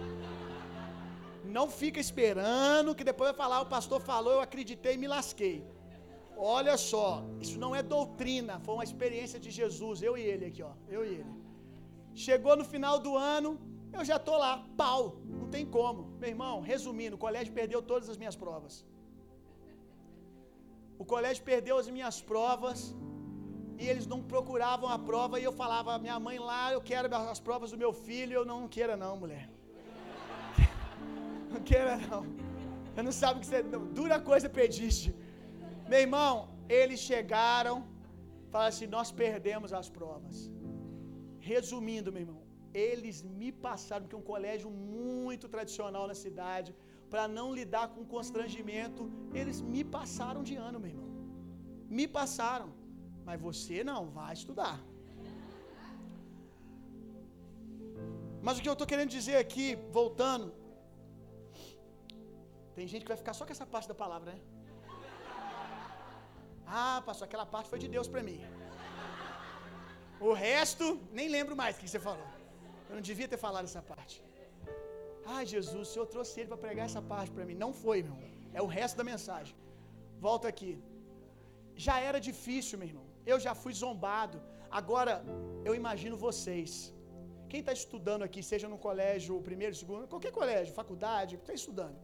Não 1.45 1.70
fica 1.70 1.99
esperando 1.99 2.93
que 2.93 3.03
depois 3.03 3.30
vai 3.30 3.38
falar, 3.38 3.62
o 3.62 3.66
pastor 3.66 4.01
falou, 4.01 4.34
eu 4.34 4.41
acreditei 4.41 4.95
e 4.95 4.97
me 4.97 5.08
lasquei. 5.08 5.74
Olha 6.38 6.76
só, 6.78 7.24
isso 7.40 7.58
não 7.58 7.74
é 7.76 7.82
doutrina, 7.82 8.60
foi 8.60 8.74
uma 8.76 8.84
experiência 8.84 9.40
de 9.40 9.50
Jesus, 9.50 10.02
eu 10.02 10.18
e 10.18 10.22
ele 10.22 10.46
aqui, 10.46 10.62
ó, 10.62 10.74
eu 10.90 11.06
e 11.06 11.10
ele. 11.20 11.34
Chegou 12.14 12.56
no 12.56 12.66
final 12.66 13.00
do 13.00 13.16
ano, 13.16 13.60
eu 13.94 14.04
já 14.04 14.18
tô 14.20 14.38
lá, 14.38 14.66
pau, 14.76 15.18
não 15.26 15.48
tem 15.50 15.66
como. 15.66 16.02
Meu 16.20 16.30
irmão, 16.30 16.62
resumindo, 16.62 17.16
o 17.16 17.24
colégio 17.26 17.54
perdeu 17.54 17.82
todas 17.82 18.10
as 18.10 18.18
minhas 18.18 18.36
provas. 18.36 18.86
O 20.98 21.06
colégio 21.06 21.44
perdeu 21.44 21.78
as 21.78 21.90
minhas 21.90 22.22
provas 22.22 22.96
e 23.78 23.88
eles 23.92 24.08
não 24.08 24.22
procuravam 24.22 24.90
a 24.90 24.98
prova 24.98 25.40
e 25.40 25.44
eu 25.44 25.52
falava, 25.52 25.98
minha 26.06 26.20
mãe 26.20 26.38
lá, 26.40 26.72
eu 26.72 26.82
quero 26.82 27.14
as 27.16 27.40
provas 27.40 27.72
do 27.72 27.78
meu 27.78 27.92
filho, 27.92 28.34
eu 28.34 28.46
não, 28.46 28.68
queira 28.68 28.96
não, 28.96 29.16
mulher. 29.18 29.50
Não 31.52 31.62
queira 31.62 31.96
não. 31.96 32.26
Eu 32.98 33.04
não 33.04 33.12
sabe 33.12 33.38
o 33.38 33.42
que 33.42 33.48
você. 33.48 33.62
Dura 34.00 34.20
coisa 34.20 34.48
pediste. 34.50 35.14
Meu 35.92 36.00
irmão, 36.06 36.34
eles 36.80 37.00
chegaram, 37.12 37.76
falaram 38.52 38.74
assim: 38.74 38.90
Nós 38.98 39.12
perdemos 39.24 39.72
as 39.82 39.90
provas. 39.98 40.38
Resumindo, 41.52 42.12
meu 42.16 42.24
irmão, 42.26 42.42
eles 42.88 43.18
me 43.40 43.50
passaram, 43.66 44.04
porque 44.04 44.18
é 44.20 44.22
um 44.24 44.30
colégio 44.34 44.70
muito 44.70 45.46
tradicional 45.56 46.06
na 46.12 46.16
cidade, 46.26 46.72
para 47.12 47.26
não 47.38 47.48
lidar 47.60 47.86
com 47.94 48.12
constrangimento, 48.16 49.04
eles 49.40 49.60
me 49.74 49.84
passaram 49.98 50.42
de 50.50 50.56
ano, 50.68 50.80
meu 50.84 50.92
irmão. 50.94 51.12
Me 51.98 52.06
passaram. 52.18 52.70
Mas 53.28 53.40
você 53.48 53.78
não, 53.92 54.02
vai 54.20 54.34
estudar. 54.40 54.76
Mas 58.46 58.58
o 58.58 58.62
que 58.62 58.70
eu 58.72 58.78
estou 58.78 58.88
querendo 58.92 59.12
dizer 59.20 59.38
aqui, 59.46 59.68
voltando, 60.00 60.48
tem 62.76 62.86
gente 62.92 63.04
que 63.06 63.14
vai 63.14 63.22
ficar 63.24 63.34
só 63.38 63.46
com 63.46 63.54
essa 63.56 63.68
parte 63.74 63.88
da 63.92 63.98
palavra, 64.04 64.34
né? 64.34 64.40
Ah, 66.68 67.01
pastor, 67.05 67.26
aquela 67.28 67.45
parte 67.45 67.70
foi 67.70 67.80
de 67.80 67.88
Deus 67.88 68.07
para 68.07 68.24
mim. 68.24 68.39
O 70.20 70.32
resto, 70.34 70.86
nem 71.11 71.28
lembro 71.30 71.55
mais 71.55 71.76
o 71.76 71.80
que 71.80 71.89
você 71.89 71.99
falou. 71.99 72.28
Eu 72.89 72.95
não 72.95 73.01
devia 73.01 73.28
ter 73.28 73.38
falado 73.38 73.66
essa 73.66 73.82
parte. 73.82 74.24
Ah, 75.34 75.43
Jesus, 75.43 75.88
o 75.88 75.91
Senhor 75.91 76.07
trouxe 76.07 76.39
ele 76.39 76.49
para 76.51 76.57
pregar 76.66 76.86
essa 76.86 77.01
parte 77.01 77.32
para 77.36 77.45
mim. 77.49 77.55
Não 77.66 77.72
foi, 77.84 77.97
meu 78.03 78.13
irmão. 78.13 78.32
É 78.53 78.61
o 78.61 78.70
resto 78.78 78.95
da 79.01 79.03
mensagem. 79.03 79.55
Volta 80.28 80.47
aqui. 80.47 80.74
Já 81.76 81.95
era 82.09 82.20
difícil, 82.30 82.80
meu 82.80 82.88
irmão. 82.91 83.05
Eu 83.26 83.39
já 83.45 83.53
fui 83.61 83.74
zombado. 83.74 84.38
Agora, 84.80 85.13
eu 85.68 85.74
imagino 85.82 86.16
vocês. 86.28 86.72
Quem 87.49 87.59
está 87.59 87.74
estudando 87.74 88.24
aqui, 88.28 88.41
seja 88.51 88.68
no 88.74 88.78
colégio, 88.78 89.41
primeiro, 89.49 89.76
segundo, 89.82 90.07
qualquer 90.07 90.32
colégio, 90.32 90.74
faculdade, 90.74 91.36
está 91.36 91.53
estudando. 91.53 91.97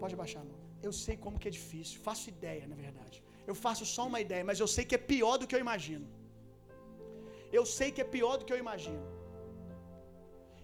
Pode 0.00 0.14
abaixar 0.14 0.42
a 0.42 0.44
mão. 0.44 0.65
Eu 0.82 0.92
sei 0.92 1.16
como 1.24 1.38
que 1.38 1.48
é 1.48 1.54
difícil. 1.58 2.00
Faço 2.08 2.24
ideia, 2.34 2.66
na 2.72 2.76
verdade. 2.76 3.22
Eu 3.46 3.54
faço 3.54 3.84
só 3.96 4.06
uma 4.10 4.20
ideia, 4.20 4.44
mas 4.44 4.60
eu 4.60 4.68
sei 4.76 4.84
que 4.84 4.94
é 4.94 5.02
pior 5.12 5.36
do 5.38 5.46
que 5.46 5.54
eu 5.56 5.60
imagino. 5.66 6.06
Eu 7.58 7.64
sei 7.64 7.88
que 7.94 8.00
é 8.04 8.08
pior 8.16 8.36
do 8.38 8.44
que 8.44 8.52
eu 8.52 8.58
imagino. 8.64 9.04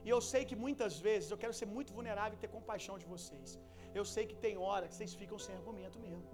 E 0.04 0.08
eu 0.14 0.20
sei 0.30 0.42
que 0.48 0.56
muitas 0.64 0.94
vezes 1.08 1.30
eu 1.30 1.38
quero 1.42 1.54
ser 1.58 1.68
muito 1.76 1.92
vulnerável 1.98 2.36
e 2.36 2.42
ter 2.44 2.50
compaixão 2.58 2.96
de 3.02 3.06
vocês. 3.14 3.50
Eu 3.98 4.04
sei 4.14 4.24
que 4.30 4.36
tem 4.44 4.56
hora 4.66 4.88
que 4.88 4.94
vocês 4.96 5.14
ficam 5.20 5.38
sem 5.38 5.54
argumento 5.60 5.98
mesmo. 6.06 6.24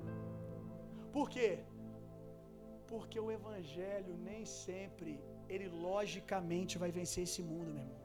Por 1.16 1.28
quê? 1.34 1.50
Porque 2.92 3.18
o 3.26 3.30
evangelho 3.38 4.14
nem 4.30 4.42
sempre 4.66 5.12
ele 5.54 5.68
logicamente 5.68 6.78
vai 6.82 6.90
vencer 6.98 7.24
esse 7.28 7.42
mundo, 7.50 7.70
meu 7.76 7.84
irmão. 7.84 7.98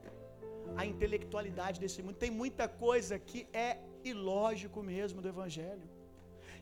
A 0.80 0.84
intelectualidade 0.92 1.78
desse 1.82 2.02
mundo 2.02 2.16
tem 2.24 2.30
muita 2.42 2.66
coisa 2.68 3.18
que 3.18 3.46
é 3.52 3.70
ilógico 4.12 4.82
mesmo 4.82 5.20
do 5.22 5.28
Evangelho. 5.28 5.88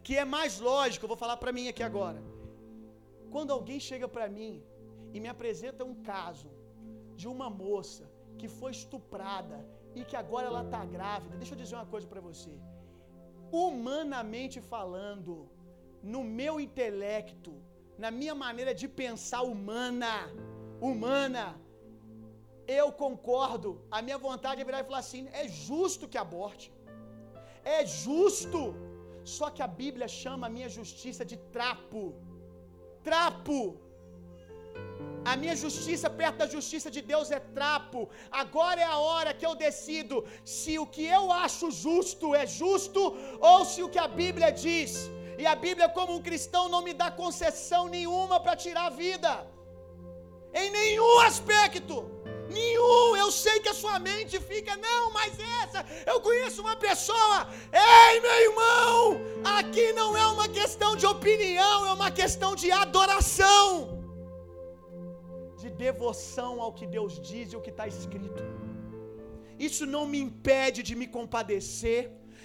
Que 0.03 0.17
é 0.17 0.25
mais 0.25 0.59
lógico, 0.59 1.05
eu 1.05 1.13
vou 1.13 1.17
falar 1.25 1.37
para 1.37 1.53
mim 1.53 1.69
aqui 1.69 1.83
agora. 1.83 2.23
Quando 3.31 3.53
alguém 3.53 3.81
chega 3.81 4.09
para 4.09 4.29
mim 4.29 4.63
e 5.15 5.21
me 5.21 5.29
apresenta 5.29 5.85
um 5.85 5.95
caso 6.13 6.51
de 7.21 7.27
uma 7.29 7.49
moça 7.49 8.05
que 8.39 8.49
foi 8.59 8.73
estuprada 8.73 9.59
e 9.95 10.05
que 10.05 10.17
agora 10.17 10.47
ela 10.51 10.63
está 10.65 10.85
grávida, 10.85 11.37
deixa 11.37 11.55
eu 11.55 11.61
dizer 11.63 11.77
uma 11.77 11.91
coisa 11.95 12.07
para 12.13 12.21
você. 12.21 12.55
Humanamente 13.51 14.61
falando, 14.61 15.35
no 16.03 16.23
meu 16.25 16.55
intelecto, 16.67 17.53
na 17.99 18.11
minha 18.11 18.35
maneira 18.35 18.75
de 18.75 18.89
pensar 18.89 19.43
humana, 19.43 20.15
humana, 20.81 21.47
eu 22.67 22.91
concordo. 22.91 23.71
A 23.91 24.01
minha 24.07 24.19
vontade 24.19 24.61
é 24.61 24.65
virar 24.65 24.81
e 24.81 24.85
falar 24.85 25.03
assim: 25.07 25.29
é 25.33 25.47
justo 25.47 26.09
que 26.09 26.19
aborte 26.19 26.73
é 27.65 27.85
justo. 27.87 28.75
Só 29.37 29.49
que 29.55 29.63
a 29.63 29.71
Bíblia 29.83 30.09
chama 30.09 30.47
a 30.47 30.55
minha 30.57 30.69
justiça 30.69 31.25
de 31.25 31.37
trapo. 31.57 32.15
Trapo. 33.09 33.59
A 35.31 35.37
minha 35.37 35.55
justiça 35.55 36.09
perto 36.11 36.39
da 36.39 36.47
justiça 36.55 36.91
de 36.91 37.01
Deus 37.01 37.31
é 37.31 37.41
trapo. 37.59 38.01
Agora 38.31 38.81
é 38.81 38.89
a 38.97 38.99
hora 38.99 39.35
que 39.39 39.47
eu 39.47 39.55
decido 39.55 40.25
se 40.45 40.79
o 40.79 40.87
que 40.95 41.05
eu 41.19 41.25
acho 41.31 41.71
justo 41.71 42.35
é 42.35 42.45
justo 42.47 43.01
ou 43.41 43.65
se 43.65 43.83
o 43.83 43.89
que 43.89 43.99
a 44.07 44.09
Bíblia 44.09 44.51
diz. 44.51 44.93
E 45.39 45.47
a 45.47 45.55
Bíblia, 45.55 45.89
como 45.89 46.15
um 46.17 46.23
cristão, 46.23 46.69
não 46.69 46.83
me 46.83 46.93
dá 46.93 47.11
concessão 47.11 47.89
nenhuma 47.89 48.39
para 48.41 48.57
tirar 48.65 48.87
a 48.87 48.97
vida, 49.05 49.47
em 50.53 50.71
nenhum 50.71 51.21
aspecto. 51.21 52.12
Nenhum, 52.59 53.17
eu 53.23 53.31
sei 53.31 53.57
que 53.61 53.71
a 53.75 53.79
sua 53.83 53.99
mente 53.99 54.39
fica, 54.51 54.77
não, 54.77 55.03
mas 55.19 55.33
essa, 55.61 55.81
eu 56.11 56.21
conheço 56.21 56.61
uma 56.67 56.77
pessoa. 56.77 57.37
Ei, 57.73 58.21
meu 58.27 58.39
irmão, 58.49 58.99
aqui 59.59 59.87
não 60.01 60.11
é 60.17 60.27
uma 60.27 60.49
questão 60.49 60.91
de 60.95 61.07
opinião, 61.15 61.87
é 61.91 61.93
uma 62.01 62.11
questão 62.11 62.55
de 62.63 62.71
adoração, 62.85 63.67
de 65.61 65.71
devoção 65.71 66.53
ao 66.65 66.73
que 66.73 66.87
Deus 66.97 67.21
diz 67.31 67.53
e 67.53 67.57
o 67.57 67.63
que 67.67 67.71
está 67.71 67.87
escrito. 67.95 68.43
Isso 69.69 69.85
não 69.95 70.05
me 70.13 70.19
impede 70.27 70.83
de 70.89 70.95
me 71.01 71.07
compadecer 71.07 72.01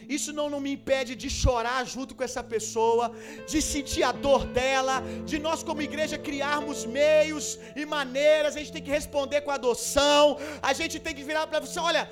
isso 0.10 0.32
não, 0.34 0.50
não 0.50 0.60
me 0.60 0.72
impede 0.74 1.16
de 1.16 1.30
chorar 1.30 1.86
junto 1.86 2.16
com 2.16 2.24
essa 2.24 2.44
pessoa, 2.44 3.12
de 3.48 3.62
sentir 3.62 4.04
a 4.04 4.12
dor 4.12 4.46
dela, 4.46 5.04
de 5.26 5.38
nós, 5.40 5.64
como 5.64 5.82
igreja, 5.82 6.18
criarmos 6.18 6.86
meios 6.86 7.60
e 7.76 7.86
maneiras. 7.86 8.56
A 8.56 8.60
gente 8.60 8.72
tem 8.72 8.82
que 8.82 8.92
responder 8.92 9.42
com 9.42 9.52
adoção, 9.52 10.38
a 10.62 10.74
gente 10.74 11.00
tem 11.00 11.14
que 11.14 11.24
virar 11.24 11.48
para 11.48 11.60
você: 11.60 11.80
olha, 11.80 12.10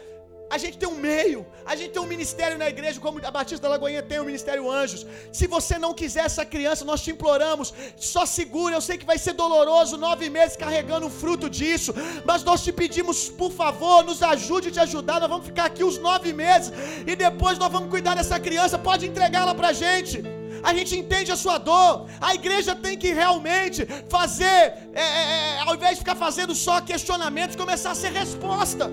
a 0.50 0.58
gente 0.58 0.78
tem 0.78 0.88
um 0.88 0.96
meio, 0.96 1.46
a 1.66 1.76
gente 1.76 1.92
tem 1.92 2.02
um 2.02 2.06
ministério 2.06 2.58
na 2.58 2.70
igreja, 2.70 3.00
como 3.00 3.20
a 3.26 3.32
Batista 3.32 3.64
da 3.64 3.70
Lagoinha 3.70 4.04
tem 4.04 4.20
o 4.20 4.26
Ministério 4.26 4.70
Anjos. 4.70 5.06
Se 5.32 5.48
você 5.48 5.78
não 5.80 5.94
quiser 5.94 6.26
essa 6.26 6.46
criança, 6.46 6.86
nós 6.86 7.02
te 7.02 7.12
imploramos, 7.12 7.74
só 7.98 8.26
segura. 8.26 8.76
Eu 8.76 8.82
sei 8.82 8.98
que 8.98 9.06
vai 9.06 9.18
ser 9.18 9.34
doloroso 9.34 9.98
nove 9.98 10.30
meses 10.30 10.56
carregando 10.56 11.08
o 11.08 11.10
fruto 11.10 11.50
disso, 11.50 11.94
mas 12.24 12.44
nós 12.44 12.64
te 12.64 12.72
pedimos, 12.72 13.28
por 13.30 13.52
favor, 13.52 14.04
nos 14.04 14.22
ajude 14.22 14.70
a 14.70 14.72
te 14.72 14.80
ajudar. 14.80 15.20
Nós 15.20 15.30
vamos 15.30 15.48
ficar 15.48 15.66
aqui 15.66 15.84
os 15.84 15.98
nove 15.98 16.32
meses 16.32 16.72
e 17.06 17.16
depois 17.16 17.58
nós 17.58 17.72
vamos 17.72 17.90
cuidar 17.90 18.16
dessa 18.16 18.40
criança. 18.40 18.78
Pode 18.78 19.08
entregá-la 19.08 19.56
para 19.56 19.70
a 19.70 19.74
gente. 19.74 20.24
A 20.64 20.74
gente 20.74 20.98
entende 20.98 21.32
a 21.32 21.36
sua 21.36 21.58
dor. 21.58 22.08
A 22.20 22.34
igreja 22.34 22.76
tem 22.76 22.98
que 22.98 23.12
realmente 23.12 23.86
fazer, 24.10 24.46
é, 24.46 25.02
é, 25.02 25.24
é, 25.58 25.60
ao 25.66 25.76
invés 25.76 25.94
de 25.94 26.00
ficar 26.00 26.16
fazendo 26.16 26.56
só 26.56 26.82
questionamentos, 26.82 27.56
começar 27.56 27.92
a 27.92 27.96
ser 27.96 28.12
resposta. 28.12 28.92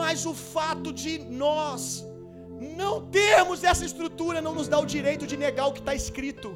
Mas 0.00 0.24
o 0.32 0.34
fato 0.54 0.90
de 1.02 1.12
nós 1.44 1.82
não 2.82 2.94
termos 3.20 3.64
essa 3.70 3.84
estrutura 3.90 4.40
não 4.46 4.54
nos 4.58 4.68
dá 4.72 4.78
o 4.84 4.90
direito 4.96 5.26
de 5.30 5.36
negar 5.46 5.66
o 5.68 5.74
que 5.76 5.82
está 5.84 5.94
escrito. 6.02 6.50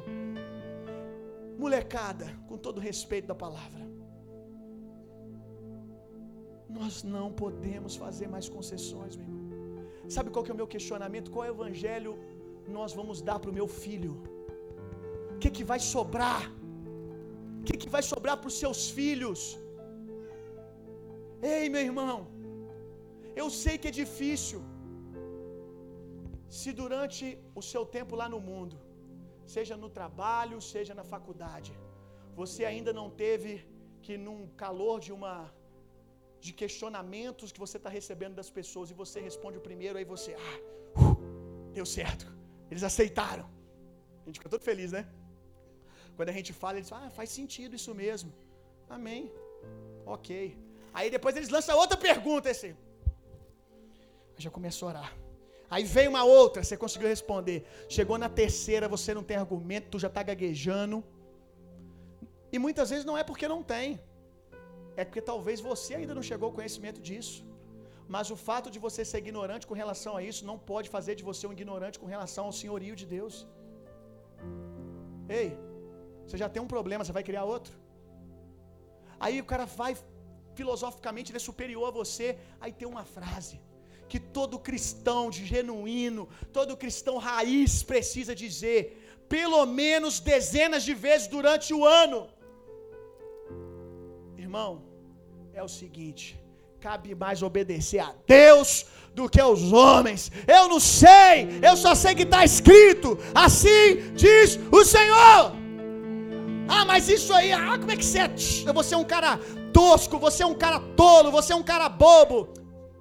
Molecada, 1.63 2.27
com 2.47 2.57
todo 2.65 2.85
respeito 2.89 3.27
da 3.31 3.37
palavra, 3.45 3.83
nós 6.77 6.95
não 7.15 7.27
podemos 7.43 7.95
fazer 8.03 8.27
mais 8.35 8.47
concessões, 8.55 9.15
meu 9.19 9.27
irmão. 9.27 9.47
Sabe 10.15 10.29
qual 10.33 10.43
que 10.43 10.51
é 10.51 10.55
o 10.55 10.61
meu 10.61 10.69
questionamento? 10.75 11.31
Qual 11.33 11.45
é 11.45 11.51
o 11.51 11.55
evangelho 11.57 12.13
nós 12.77 12.93
vamos 12.99 13.17
dar 13.29 13.37
para 13.41 13.51
o 13.53 13.57
meu 13.59 13.67
filho? 13.83 14.13
O 15.33 15.37
que, 15.41 15.49
que 15.57 15.63
vai 15.71 15.79
sobrar? 15.93 16.43
O 17.59 17.63
que, 17.67 17.75
que 17.81 17.89
vai 17.95 18.03
sobrar 18.11 18.35
para 18.37 18.49
os 18.51 18.57
seus 18.63 18.81
filhos? 18.97 19.39
Ei, 21.55 21.65
meu 21.73 21.83
irmão, 21.89 22.15
eu 23.41 23.47
sei 23.63 23.75
que 23.81 23.89
é 23.91 23.95
difícil. 24.03 24.59
Se 26.59 26.69
durante 26.81 27.25
o 27.59 27.63
seu 27.71 27.83
tempo 27.95 28.13
lá 28.21 28.27
no 28.33 28.39
mundo, 28.49 28.77
seja 29.55 29.75
no 29.83 29.89
trabalho, 29.97 30.57
seja 30.73 30.93
na 30.99 31.05
faculdade, 31.13 31.73
você 32.41 32.63
ainda 32.71 32.91
não 32.99 33.07
teve 33.23 33.53
que 34.05 34.15
num 34.25 34.41
calor 34.63 34.97
de 35.05 35.11
uma 35.17 35.33
de 36.45 36.51
questionamentos 36.61 37.51
que 37.53 37.61
você 37.65 37.77
está 37.79 37.91
recebendo 37.99 38.35
das 38.39 38.49
pessoas 38.57 38.89
e 38.91 38.99
você 39.03 39.19
responde 39.27 39.57
o 39.61 39.63
primeiro, 39.69 39.97
aí 39.99 40.07
você, 40.15 40.31
ah, 40.47 40.57
uh, 41.01 41.15
deu 41.77 41.85
certo, 41.97 42.25
eles 42.71 42.83
aceitaram. 42.89 43.45
A 44.21 44.25
gente 44.27 44.39
fica 44.39 44.51
todo 44.53 44.63
feliz, 44.71 44.91
né? 44.97 45.03
Quando 46.15 46.29
a 46.33 46.37
gente 46.37 46.51
fala, 46.61 46.77
eles 46.77 46.89
falam, 46.93 47.07
ah, 47.07 47.15
faz 47.19 47.29
sentido 47.39 47.75
isso 47.79 47.93
mesmo. 48.03 48.31
Amém. 48.97 49.23
Ok. 50.15 50.29
Aí 50.97 51.09
depois 51.15 51.35
eles 51.35 51.49
lançam 51.55 51.77
outra 51.83 51.97
pergunta, 52.09 52.49
esse. 52.53 52.69
Aí 54.37 54.43
já 54.47 54.51
começou 54.57 54.87
a 54.87 54.91
orar. 54.91 55.11
Aí 55.69 55.83
veio 55.95 56.09
uma 56.13 56.23
outra, 56.23 56.63
você 56.63 56.77
conseguiu 56.83 57.09
responder. 57.15 57.57
Chegou 57.95 58.17
na 58.23 58.29
terceira, 58.41 58.87
você 58.95 59.13
não 59.17 59.23
tem 59.29 59.37
argumento, 59.43 59.89
tu 59.93 59.99
já 60.03 60.09
está 60.11 60.21
gaguejando. 60.29 60.97
E 62.53 62.59
muitas 62.65 62.89
vezes 62.91 63.05
não 63.09 63.17
é 63.21 63.23
porque 63.29 63.47
não 63.53 63.61
tem. 63.73 63.99
É 64.95 65.03
porque 65.07 65.23
talvez 65.31 65.59
você 65.69 65.91
ainda 65.99 66.15
não 66.17 66.23
chegou 66.29 66.47
ao 66.49 66.55
conhecimento 66.59 67.01
disso. 67.09 67.37
Mas 68.15 68.31
o 68.35 68.37
fato 68.47 68.67
de 68.73 68.79
você 68.85 69.03
ser 69.11 69.19
ignorante 69.25 69.67
com 69.69 69.77
relação 69.83 70.13
a 70.19 70.23
isso 70.29 70.45
não 70.49 70.57
pode 70.71 70.87
fazer 70.95 71.13
de 71.19 71.23
você 71.29 71.43
um 71.49 71.55
ignorante 71.59 71.99
com 72.01 72.07
relação 72.15 72.45
ao 72.45 72.53
senhorio 72.61 72.95
de 73.01 73.05
Deus. 73.15 73.35
Ei, 75.39 75.49
você 76.25 76.37
já 76.43 76.47
tem 76.53 76.61
um 76.65 76.71
problema, 76.75 77.03
você 77.03 77.17
vai 77.19 77.25
criar 77.29 77.43
outro. 77.55 77.73
Aí 79.19 79.37
o 79.43 79.47
cara 79.51 79.65
vai 79.81 79.91
filosoficamente, 80.59 81.31
ele 81.31 81.41
é 81.41 81.47
superior 81.51 81.87
a 81.89 81.95
você. 82.01 82.27
Aí 82.61 82.71
tem 82.71 82.87
uma 82.87 83.03
frase 83.17 83.57
que 84.09 84.19
todo 84.19 84.63
cristão 84.67 85.29
de 85.29 85.45
genuíno, 85.45 86.27
todo 86.53 86.77
cristão 86.83 87.17
raiz 87.17 87.83
precisa 87.83 88.33
dizer, 88.35 88.79
pelo 89.27 89.65
menos 89.65 90.19
dezenas 90.19 90.83
de 90.83 90.93
vezes 90.93 91.27
durante 91.27 91.73
o 91.73 91.85
ano. 91.85 92.29
Irmão, 94.37 94.71
é 95.53 95.61
o 95.61 95.67
seguinte: 95.67 96.39
cabe 96.79 97.13
mais 97.15 97.41
obedecer 97.41 97.99
a 97.99 98.13
Deus 98.25 98.85
do 99.13 99.29
que 99.29 99.41
aos 99.41 99.73
homens. 99.73 100.31
Eu 100.47 100.63
não 100.69 100.79
sei, 100.79 101.35
eu 101.67 101.75
só 101.75 101.93
sei 101.95 102.15
que 102.15 102.23
está 102.23 102.45
escrito: 102.45 103.17
assim 103.33 104.13
diz 104.15 104.59
o 104.71 104.83
Senhor. 104.85 105.41
Ah, 106.69 106.83
mas 106.85 107.07
isso 107.09 107.33
aí, 107.33 107.51
ah, 107.51 107.77
como 107.79 107.91
é 107.91 107.97
que 107.97 108.05
você 108.05 108.19
é? 108.19 108.29
Você 108.73 108.93
é 108.93 108.97
um 108.97 109.09
cara 109.15 109.39
tosco, 109.73 110.19
você 110.19 110.43
é 110.43 110.45
um 110.45 110.55
cara 110.55 110.79
tolo, 110.95 111.31
você 111.31 111.53
é 111.53 111.55
um 111.55 111.63
cara 111.63 111.87
bobo. 111.89 112.49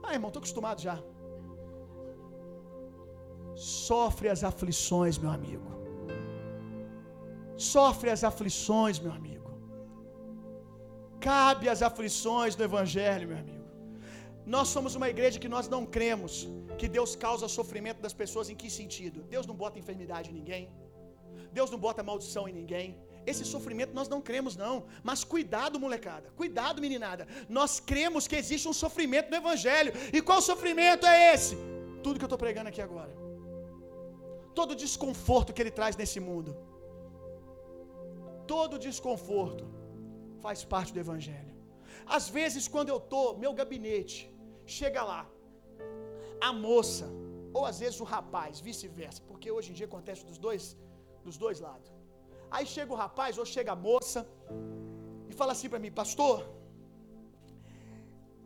Ah, 0.06 0.14
irmão, 0.16 0.30
estou 0.30 0.40
acostumado 0.40 0.80
já. 0.88 0.96
Sofre 3.88 4.28
as 4.34 4.42
aflições, 4.50 5.16
meu 5.22 5.30
amigo. 5.38 5.68
Sofre 7.74 8.10
as 8.14 8.22
aflições, 8.30 8.98
meu 9.04 9.12
amigo. 9.20 9.50
Cabe 11.28 11.66
as 11.74 11.80
aflições 11.88 12.54
do 12.58 12.64
Evangelho, 12.68 13.28
meu 13.30 13.38
amigo. 13.44 13.64
Nós 14.54 14.68
somos 14.74 14.94
uma 14.98 15.08
igreja 15.14 15.40
que 15.44 15.52
nós 15.54 15.66
não 15.74 15.82
cremos 15.96 16.34
que 16.80 16.88
Deus 16.96 17.12
causa 17.24 17.48
sofrimento 17.48 18.00
das 18.06 18.14
pessoas. 18.22 18.50
Em 18.52 18.58
que 18.60 18.70
sentido? 18.80 19.22
Deus 19.34 19.46
não 19.50 19.56
bota 19.62 19.80
enfermidade 19.82 20.30
em 20.30 20.34
ninguém. 20.40 20.64
Deus 21.58 21.70
não 21.72 21.80
bota 21.86 22.08
maldição 22.10 22.44
em 22.50 22.54
ninguém. 22.60 22.88
Esse 23.30 23.44
sofrimento 23.44 23.92
nós 23.98 24.08
não 24.14 24.20
cremos, 24.28 24.54
não. 24.64 24.74
Mas 25.08 25.24
cuidado, 25.32 25.80
molecada. 25.84 26.28
Cuidado, 26.40 26.80
meninada. 26.84 27.26
Nós 27.58 27.72
cremos 27.90 28.28
que 28.30 28.36
existe 28.42 28.68
um 28.72 28.76
sofrimento 28.84 29.30
no 29.30 29.38
Evangelho. 29.42 29.92
E 30.16 30.20
qual 30.28 30.40
sofrimento 30.50 31.04
é 31.14 31.34
esse? 31.34 31.56
Tudo 32.04 32.18
que 32.20 32.26
eu 32.26 32.32
estou 32.32 32.42
pregando 32.44 32.68
aqui 32.72 32.82
agora. 32.88 33.12
Todo 34.58 34.80
desconforto 34.84 35.52
que 35.54 35.62
ele 35.64 35.74
traz 35.80 35.96
nesse 36.02 36.20
mundo. 36.28 36.52
Todo 38.54 38.82
desconforto 38.88 39.64
faz 40.44 40.64
parte 40.74 40.92
do 40.94 41.00
Evangelho. 41.06 41.54
Às 42.18 42.28
vezes, 42.38 42.68
quando 42.74 42.90
eu 42.94 42.98
estou, 43.04 43.26
meu 43.44 43.52
gabinete, 43.60 44.18
chega 44.78 45.02
lá, 45.12 45.22
a 46.48 46.52
moça, 46.52 47.06
ou 47.56 47.64
às 47.70 47.78
vezes 47.82 47.98
o 48.04 48.04
rapaz, 48.04 48.60
vice-versa, 48.60 49.20
porque 49.28 49.50
hoje 49.56 49.70
em 49.70 49.76
dia 49.78 49.88
acontece 49.90 50.24
dos 50.30 50.38
dois, 50.46 50.64
dos 51.24 51.36
dois 51.44 51.58
lados. 51.68 51.95
Aí 52.50 52.66
chega 52.66 52.92
o 52.92 52.96
rapaz 52.96 53.38
ou 53.38 53.44
chega 53.44 53.72
a 53.72 53.76
moça 53.76 54.26
e 55.28 55.32
fala 55.32 55.52
assim 55.52 55.68
para 55.68 55.78
mim, 55.78 55.90
pastor, 55.90 56.46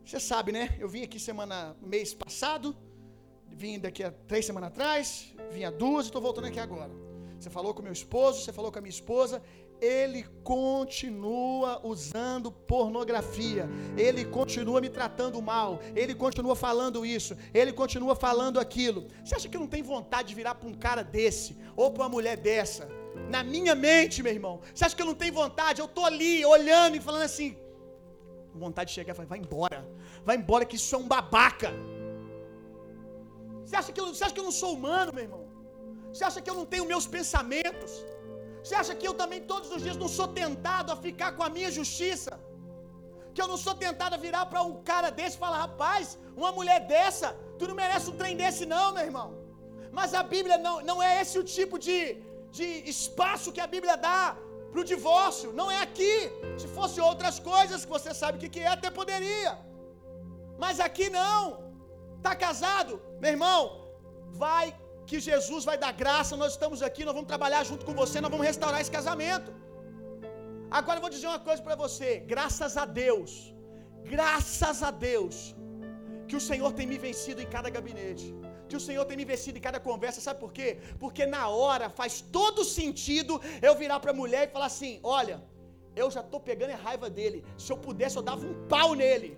você 0.05 0.19
sabe, 0.19 0.51
né? 0.51 0.75
Eu 0.79 0.89
vim 0.89 1.03
aqui 1.03 1.19
semana, 1.19 1.75
mês 1.81 2.13
passado, 2.13 2.75
vim 3.47 3.79
daqui 3.79 4.03
a 4.03 4.11
três 4.11 4.45
semanas 4.45 4.69
atrás, 4.69 5.33
vim 5.51 5.63
há 5.63 5.71
duas 5.71 6.05
e 6.05 6.09
estou 6.09 6.21
voltando 6.21 6.47
aqui 6.47 6.59
agora. 6.59 6.91
Você 7.39 7.49
falou 7.49 7.73
com 7.73 7.81
meu 7.81 7.93
esposo, 7.93 8.41
você 8.41 8.53
falou 8.53 8.71
com 8.71 8.79
a 8.79 8.81
minha 8.81 8.89
esposa, 8.89 9.41
ele 9.79 10.23
continua 10.43 11.81
usando 11.83 12.51
pornografia, 12.51 13.67
ele 13.97 14.23
continua 14.25 14.79
me 14.79 14.89
tratando 14.89 15.41
mal, 15.41 15.79
ele 15.95 16.13
continua 16.13 16.55
falando 16.55 17.03
isso, 17.03 17.35
ele 17.53 17.73
continua 17.73 18.15
falando 18.15 18.59
aquilo. 18.59 19.07
Você 19.23 19.35
acha 19.35 19.49
que 19.49 19.57
não 19.57 19.67
tenho 19.67 19.83
vontade 19.83 20.29
de 20.29 20.35
virar 20.35 20.55
para 20.55 20.69
um 20.69 20.73
cara 20.73 21.03
desse 21.03 21.57
ou 21.75 21.89
para 21.89 22.03
uma 22.03 22.09
mulher 22.09 22.37
dessa? 22.37 23.00
Na 23.29 23.43
minha 23.43 23.75
mente, 23.75 24.23
meu 24.23 24.33
irmão, 24.33 24.61
você 24.73 24.85
acha 24.85 24.95
que 24.95 25.01
eu 25.01 25.05
não 25.05 25.15
tenho 25.15 25.33
vontade? 25.33 25.81
Eu 25.81 25.85
estou 25.85 26.05
ali 26.05 26.45
olhando 26.45 26.95
e 26.95 27.01
falando 27.01 27.23
assim, 27.23 27.57
vontade 28.53 28.89
de 28.89 28.95
chegar 28.95 29.13
e 29.13 29.15
falar: 29.15 29.27
vai 29.27 29.39
embora, 29.39 29.79
vai 30.25 30.35
embora, 30.37 30.65
que 30.65 30.75
isso 30.75 30.93
é 30.95 30.97
um 30.97 31.07
babaca. 31.07 31.71
Você 33.65 33.75
acha, 33.75 33.91
que 33.93 34.01
eu, 34.01 34.07
você 34.13 34.23
acha 34.23 34.33
que 34.33 34.39
eu 34.39 34.49
não 34.49 34.57
sou 34.61 34.73
humano, 34.73 35.13
meu 35.13 35.23
irmão? 35.23 35.43
Você 36.11 36.23
acha 36.29 36.41
que 36.41 36.49
eu 36.49 36.55
não 36.55 36.65
tenho 36.65 36.85
meus 36.85 37.07
pensamentos? 37.07 37.91
Você 38.63 38.75
acha 38.75 38.93
que 38.93 39.07
eu 39.09 39.13
também 39.21 39.41
todos 39.51 39.69
os 39.75 39.81
dias 39.85 39.97
não 40.03 40.09
sou 40.17 40.27
tentado 40.27 40.91
a 40.91 40.95
ficar 40.95 41.31
com 41.37 41.43
a 41.43 41.49
minha 41.49 41.71
justiça? 41.71 42.33
Que 43.33 43.41
eu 43.41 43.47
não 43.47 43.57
sou 43.65 43.73
tentado 43.85 44.15
a 44.15 44.23
virar 44.25 44.45
para 44.51 44.61
um 44.61 44.75
cara 44.91 45.09
desse 45.09 45.37
e 45.37 45.39
falar: 45.45 45.59
rapaz, 45.67 46.17
uma 46.35 46.51
mulher 46.51 46.79
dessa, 46.93 47.29
tu 47.57 47.67
não 47.69 47.75
merece 47.83 48.09
um 48.09 48.17
trem 48.21 48.35
desse, 48.41 48.65
não, 48.65 48.87
meu 48.93 49.05
irmão. 49.09 49.29
Mas 49.97 50.13
a 50.13 50.23
Bíblia 50.23 50.57
não, 50.57 50.75
não 50.89 50.97
é 51.03 51.21
esse 51.21 51.37
o 51.39 51.43
tipo 51.43 51.77
de, 51.85 51.99
de 52.57 52.67
espaço 52.93 53.53
que 53.55 53.63
a 53.65 53.71
Bíblia 53.75 53.95
dá 54.09 54.21
para 54.71 54.81
o 54.81 54.89
divórcio. 54.91 55.49
Não 55.59 55.67
é 55.77 55.79
aqui. 55.87 56.15
Se 56.61 56.67
fosse 56.77 56.97
outras 57.09 57.37
coisas 57.51 57.85
que 57.85 57.93
você 57.97 58.13
sabe 58.21 58.37
o 58.37 58.41
que, 58.43 58.53
que 58.55 58.63
é, 58.67 58.71
até 58.77 58.89
poderia. 59.01 59.53
Mas 60.63 60.79
aqui 60.87 61.07
não. 61.19 61.39
Está 62.19 62.33
casado? 62.45 62.93
Meu 63.21 63.31
irmão, 63.35 63.61
vai 64.43 64.65
que 65.09 65.19
Jesus 65.29 65.63
vai 65.69 65.77
dar 65.83 65.93
graça, 66.01 66.37
nós 66.41 66.51
estamos 66.55 66.81
aqui, 66.87 67.01
nós 67.07 67.15
vamos 67.17 67.31
trabalhar 67.33 67.61
junto 67.69 67.83
com 67.87 67.95
você, 68.01 68.17
nós 68.25 68.31
vamos 68.33 68.47
restaurar 68.51 68.79
esse 68.83 68.93
casamento. 68.97 69.49
Agora 70.79 70.97
eu 70.97 71.03
vou 71.05 71.13
dizer 71.15 71.27
uma 71.31 71.41
coisa 71.47 71.61
para 71.67 71.75
você, 71.83 72.09
graças 72.33 72.75
a 72.83 72.85
Deus, 73.03 73.31
graças 74.15 74.77
a 74.89 74.91
Deus, 75.09 75.35
que 76.29 76.37
o 76.39 76.43
Senhor 76.49 76.71
tem 76.77 76.87
me 76.91 76.97
vencido 77.07 77.41
em 77.45 77.49
cada 77.55 77.69
gabinete, 77.77 78.27
que 78.71 78.79
o 78.81 78.85
Senhor 78.87 79.03
tem 79.09 79.17
me 79.21 79.25
vencido 79.31 79.57
em 79.59 79.65
cada 79.67 79.79
conversa, 79.87 80.25
sabe 80.27 80.39
por 80.43 80.51
quê? 80.57 80.69
Porque 81.03 81.23
na 81.35 81.43
hora 81.61 81.87
faz 81.99 82.13
todo 82.37 82.69
sentido 82.77 83.33
eu 83.67 83.73
virar 83.81 83.99
para 84.03 84.11
a 84.13 84.19
mulher 84.21 84.43
e 84.47 84.51
falar 84.55 84.69
assim: 84.73 84.93
olha, 85.19 85.37
eu 86.01 86.07
já 86.15 86.21
estou 86.25 86.39
pegando 86.49 86.73
a 86.77 86.81
raiva 86.87 87.09
dele, 87.17 87.39
se 87.63 87.69
eu 87.73 87.79
pudesse 87.87 88.17
eu 88.19 88.25
dava 88.29 88.45
um 88.51 88.55
pau 88.73 88.89
nele. 89.03 89.31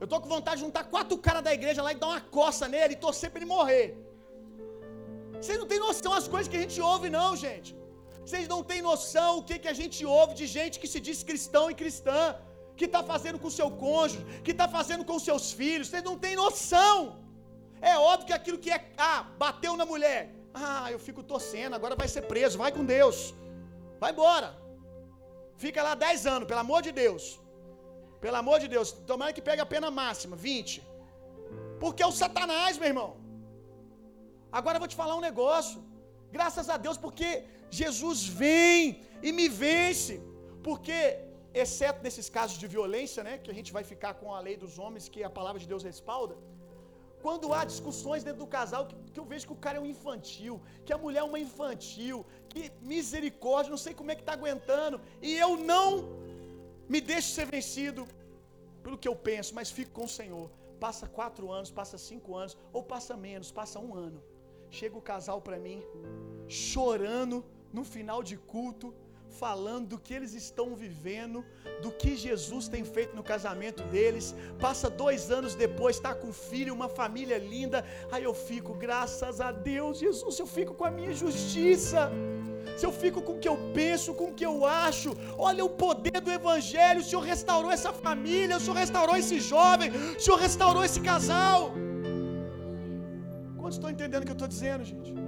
Eu 0.00 0.06
estou 0.08 0.18
com 0.22 0.28
vontade 0.36 0.58
de 0.58 0.64
juntar 0.66 0.84
quatro 0.94 1.16
caras 1.26 1.42
da 1.46 1.52
igreja 1.58 1.80
lá 1.86 1.92
e 1.94 2.00
dar 2.02 2.10
uma 2.12 2.20
coça 2.38 2.66
nele 2.74 2.92
e 2.96 3.00
torcer 3.06 3.28
para 3.30 3.40
ele 3.40 3.50
morrer. 3.56 3.86
Vocês 5.40 5.58
não 5.62 5.68
têm 5.70 5.80
noção 5.88 6.12
as 6.20 6.28
coisas 6.34 6.48
que 6.52 6.58
a 6.60 6.64
gente 6.64 6.78
ouve, 6.92 7.08
não, 7.18 7.30
gente. 7.46 7.70
Vocês 8.24 8.46
não 8.52 8.60
têm 8.70 8.80
noção 8.90 9.30
o 9.38 9.44
que, 9.48 9.56
que 9.62 9.70
a 9.74 9.76
gente 9.80 10.00
ouve 10.18 10.32
de 10.40 10.46
gente 10.56 10.76
que 10.82 10.90
se 10.94 11.00
diz 11.06 11.18
cristão 11.30 11.64
e 11.72 11.76
cristã, 11.82 12.20
que 12.78 12.86
está 12.88 13.00
fazendo 13.12 13.38
com 13.42 13.50
seu 13.58 13.68
cônjuge, 13.84 14.24
que 14.46 14.52
está 14.56 14.66
fazendo 14.76 15.04
com 15.10 15.18
seus 15.28 15.46
filhos. 15.60 15.88
Vocês 15.88 16.04
não 16.10 16.16
têm 16.24 16.36
noção. 16.44 16.96
É 17.80 17.94
óbvio 18.10 18.26
que 18.28 18.36
aquilo 18.38 18.58
que 18.64 18.70
é, 18.76 18.80
ah, 18.96 19.20
bateu 19.44 19.74
na 19.80 19.86
mulher. 19.92 20.20
Ah, 20.54 20.86
eu 20.94 20.98
fico 21.06 21.22
torcendo, 21.32 21.74
agora 21.78 21.94
vai 22.02 22.08
ser 22.14 22.22
preso, 22.32 22.60
vai 22.62 22.70
com 22.76 22.84
Deus. 22.96 23.18
Vai 24.02 24.10
embora. 24.12 24.48
Fica 25.64 25.82
lá 25.86 25.94
10 25.94 26.26
anos, 26.34 26.48
pelo 26.50 26.62
amor 26.66 26.80
de 26.86 26.92
Deus. 27.02 27.24
Pelo 28.24 28.38
amor 28.42 28.58
de 28.62 28.68
Deus. 28.74 28.90
Tomara 29.10 29.32
que 29.36 29.46
pegue 29.48 29.62
a 29.64 29.70
pena 29.74 29.90
máxima, 30.02 30.36
20. 30.36 30.82
Porque 31.82 32.02
é 32.02 32.08
o 32.12 32.18
Satanás, 32.22 32.78
meu 32.80 32.88
irmão. 32.92 33.10
Agora 34.58 34.76
eu 34.76 34.82
vou 34.84 34.90
te 34.92 35.00
falar 35.02 35.14
um 35.20 35.26
negócio. 35.30 35.78
Graças 36.36 36.68
a 36.74 36.76
Deus, 36.84 36.98
porque 37.04 37.28
Jesus 37.80 38.18
vem 38.42 39.02
e 39.26 39.30
me 39.38 39.46
vence, 39.62 40.14
porque 40.66 40.98
exceto 41.62 42.02
nesses 42.06 42.28
casos 42.36 42.56
de 42.62 42.66
violência, 42.76 43.22
né, 43.26 43.34
que 43.42 43.50
a 43.50 43.56
gente 43.58 43.72
vai 43.76 43.84
ficar 43.92 44.12
com 44.20 44.28
a 44.34 44.40
lei 44.46 44.56
dos 44.64 44.74
homens 44.82 45.08
que 45.08 45.22
a 45.28 45.30
palavra 45.38 45.60
de 45.62 45.68
Deus 45.72 45.82
respalda, 45.90 46.34
quando 47.22 47.52
há 47.52 47.64
discussões 47.64 48.22
dentro 48.22 48.40
do 48.44 48.46
casal 48.46 48.86
que, 48.86 48.96
que, 49.12 49.20
eu 49.20 49.24
vejo 49.24 49.46
que 49.48 49.52
o 49.52 49.62
cara 49.64 49.78
é 49.78 49.80
um 49.80 49.86
infantil, 49.86 50.60
que 50.84 50.92
a 50.92 50.98
mulher 50.98 51.20
é 51.20 51.24
uma 51.24 51.38
infantil, 51.38 52.24
que 52.48 52.70
misericórdia, 52.80 53.70
não 53.70 53.78
sei 53.86 53.94
como 53.94 54.10
é 54.10 54.14
que 54.14 54.22
está 54.22 54.34
aguentando, 54.34 55.00
e 55.20 55.36
eu 55.36 55.56
não 55.56 55.88
me 56.88 57.00
deixo 57.00 57.30
ser 57.30 57.46
vencido 57.46 58.06
pelo 58.82 58.96
que 58.96 59.08
eu 59.08 59.16
penso, 59.16 59.54
mas 59.54 59.70
fico 59.70 59.92
com 59.92 60.04
o 60.04 60.08
Senhor. 60.08 60.50
Passa 60.80 61.06
quatro 61.08 61.50
anos, 61.50 61.70
passa 61.70 61.98
cinco 61.98 62.36
anos, 62.36 62.56
ou 62.72 62.82
passa 62.82 63.16
menos, 63.16 63.50
passa 63.50 63.78
um 63.80 63.94
ano. 63.94 64.22
Chega 64.70 64.96
o 64.96 65.02
casal 65.02 65.40
para 65.40 65.58
mim, 65.58 65.82
chorando 66.46 67.44
no 67.72 67.84
final 67.84 68.22
de 68.22 68.36
culto, 68.36 68.94
falando 69.28 69.88
do 69.88 69.98
que 69.98 70.14
eles 70.14 70.34
estão 70.34 70.74
vivendo, 70.74 71.44
do 71.82 71.90
que 71.90 72.16
Jesus 72.16 72.68
tem 72.68 72.84
feito 72.84 73.14
no 73.14 73.22
casamento 73.22 73.82
deles. 73.84 74.34
Passa 74.60 74.88
dois 74.90 75.30
anos 75.30 75.54
depois, 75.54 75.96
está 75.96 76.14
com 76.14 76.32
filho, 76.32 76.74
uma 76.74 76.88
família 76.88 77.38
linda. 77.38 77.84
Aí 78.10 78.24
eu 78.24 78.34
fico, 78.34 78.74
graças 78.74 79.40
a 79.40 79.52
Deus, 79.52 79.98
Jesus, 79.98 80.38
eu 80.38 80.46
fico 80.46 80.74
com 80.74 80.84
a 80.84 80.90
minha 80.90 81.12
justiça. 81.12 82.10
Se 82.76 82.86
eu 82.86 82.92
fico 82.92 83.20
com 83.22 83.34
o 83.34 83.38
que 83.38 83.48
eu 83.48 83.58
penso, 83.74 84.14
com 84.14 84.28
o 84.30 84.34
que 84.34 84.46
eu 84.46 84.64
acho, 84.64 85.16
olha 85.36 85.64
o 85.64 85.70
poder 85.70 86.20
do 86.20 86.30
Evangelho. 86.30 87.00
O 87.00 87.04
Senhor 87.04 87.22
restaurou 87.22 87.70
essa 87.70 87.92
família, 87.92 88.56
o 88.56 88.60
Senhor 88.60 88.76
restaurou 88.76 89.16
esse 89.16 89.40
jovem, 89.40 89.90
o 90.16 90.20
Senhor 90.20 90.38
restaurou 90.38 90.84
esse 90.84 91.00
casal. 91.00 91.72
Quantos 93.56 93.76
estão 93.76 93.90
entendendo 93.90 94.22
o 94.22 94.26
que 94.26 94.32
eu 94.32 94.40
estou 94.40 94.48
dizendo, 94.48 94.84
gente? 94.84 95.27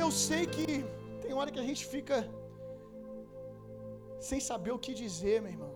Eu 0.00 0.10
sei 0.10 0.46
que 0.54 0.66
tem 1.22 1.32
hora 1.34 1.50
que 1.54 1.60
a 1.62 1.66
gente 1.68 1.84
fica 1.94 2.16
sem 4.28 4.40
saber 4.40 4.72
o 4.74 4.78
que 4.84 4.92
dizer, 4.94 5.36
meu 5.42 5.52
irmão. 5.56 5.72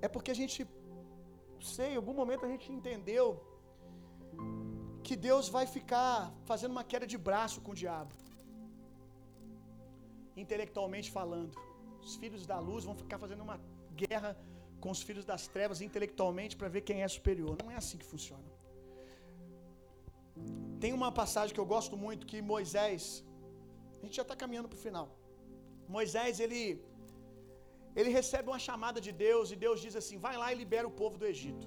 É 0.00 0.08
porque 0.14 0.30
a 0.34 0.38
gente, 0.40 0.66
sei, 1.60 1.88
em 1.92 1.96
algum 2.00 2.14
momento 2.20 2.44
a 2.46 2.50
gente 2.54 2.72
entendeu 2.72 3.26
que 5.06 5.16
Deus 5.28 5.48
vai 5.56 5.66
ficar 5.66 6.12
fazendo 6.50 6.72
uma 6.76 6.84
queda 6.92 7.06
de 7.12 7.18
braço 7.28 7.60
com 7.64 7.72
o 7.72 7.80
diabo, 7.82 8.14
intelectualmente 10.36 11.10
falando. 11.18 11.54
Os 12.00 12.14
filhos 12.16 12.44
da 12.46 12.58
luz 12.68 12.84
vão 12.88 12.96
ficar 13.02 13.18
fazendo 13.24 13.42
uma 13.48 13.58
guerra 14.02 14.32
com 14.82 14.90
os 14.94 15.00
filhos 15.08 15.24
das 15.32 15.42
trevas 15.54 15.80
intelectualmente 15.88 16.56
para 16.60 16.68
ver 16.74 16.82
quem 16.88 16.98
é 17.06 17.08
superior. 17.18 17.54
Não 17.62 17.70
é 17.74 17.76
assim 17.82 17.98
que 18.02 18.08
funciona. 18.14 18.48
Tem 20.82 20.92
uma 21.00 21.10
passagem 21.20 21.52
que 21.54 21.62
eu 21.64 21.70
gosto 21.76 21.96
muito 22.04 22.28
que 22.30 22.40
Moisés, 22.52 23.24
a 24.00 24.04
gente 24.04 24.16
já 24.20 24.26
está 24.26 24.36
caminhando 24.42 24.68
para 24.70 24.78
o 24.80 24.84
final. 24.88 25.06
Moisés 25.96 26.38
ele 26.46 26.62
ele 27.98 28.10
recebe 28.18 28.46
uma 28.52 28.60
chamada 28.66 28.98
de 29.06 29.12
Deus 29.26 29.46
e 29.52 29.56
Deus 29.66 29.78
diz 29.84 29.94
assim: 30.00 30.16
vai 30.26 30.34
lá 30.40 30.48
e 30.52 30.56
libera 30.62 30.86
o 30.90 30.96
povo 31.02 31.16
do 31.22 31.26
Egito. 31.34 31.66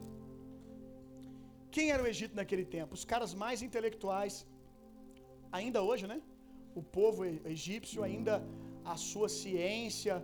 Quem 1.75 1.87
era 1.93 2.03
o 2.03 2.07
Egito 2.13 2.35
naquele 2.41 2.65
tempo? 2.75 2.93
Os 2.99 3.05
caras 3.11 3.33
mais 3.43 3.59
intelectuais, 3.67 4.35
ainda 5.59 5.81
hoje, 5.89 6.05
né? 6.11 6.19
O 6.81 6.83
povo 6.97 7.19
egípcio 7.55 7.99
ainda 8.07 8.33
a 8.93 8.95
sua 9.09 9.27
ciência, 9.41 10.15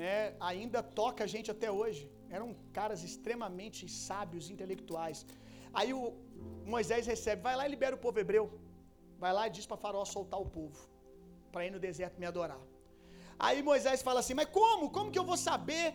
né? 0.00 0.14
Ainda 0.50 0.80
toca 1.00 1.24
a 1.24 1.30
gente 1.34 1.50
até 1.54 1.70
hoje. 1.80 2.02
Eram 2.36 2.48
caras 2.78 3.00
extremamente 3.08 3.82
sábios, 4.06 4.50
intelectuais. 4.54 5.18
Aí 5.78 5.92
o 6.00 6.02
Moisés 6.74 7.06
recebe, 7.12 7.42
vai 7.48 7.54
lá 7.58 7.64
e 7.66 7.70
libera 7.74 7.96
o 7.98 8.02
povo 8.06 8.18
hebreu. 8.22 8.46
Vai 9.22 9.32
lá 9.36 9.42
e 9.46 9.54
diz 9.56 9.66
para 9.70 9.82
Faraó 9.84 10.04
soltar 10.16 10.40
o 10.44 10.50
povo, 10.58 10.78
para 11.52 11.64
ir 11.66 11.72
no 11.76 11.80
deserto 11.88 12.18
me 12.22 12.26
adorar. 12.32 12.62
Aí 13.46 13.58
Moisés 13.70 14.00
fala 14.08 14.20
assim: 14.22 14.36
Mas 14.40 14.48
como? 14.58 14.90
Como 14.96 15.10
que 15.12 15.20
eu 15.22 15.26
vou 15.30 15.38
saber? 15.48 15.86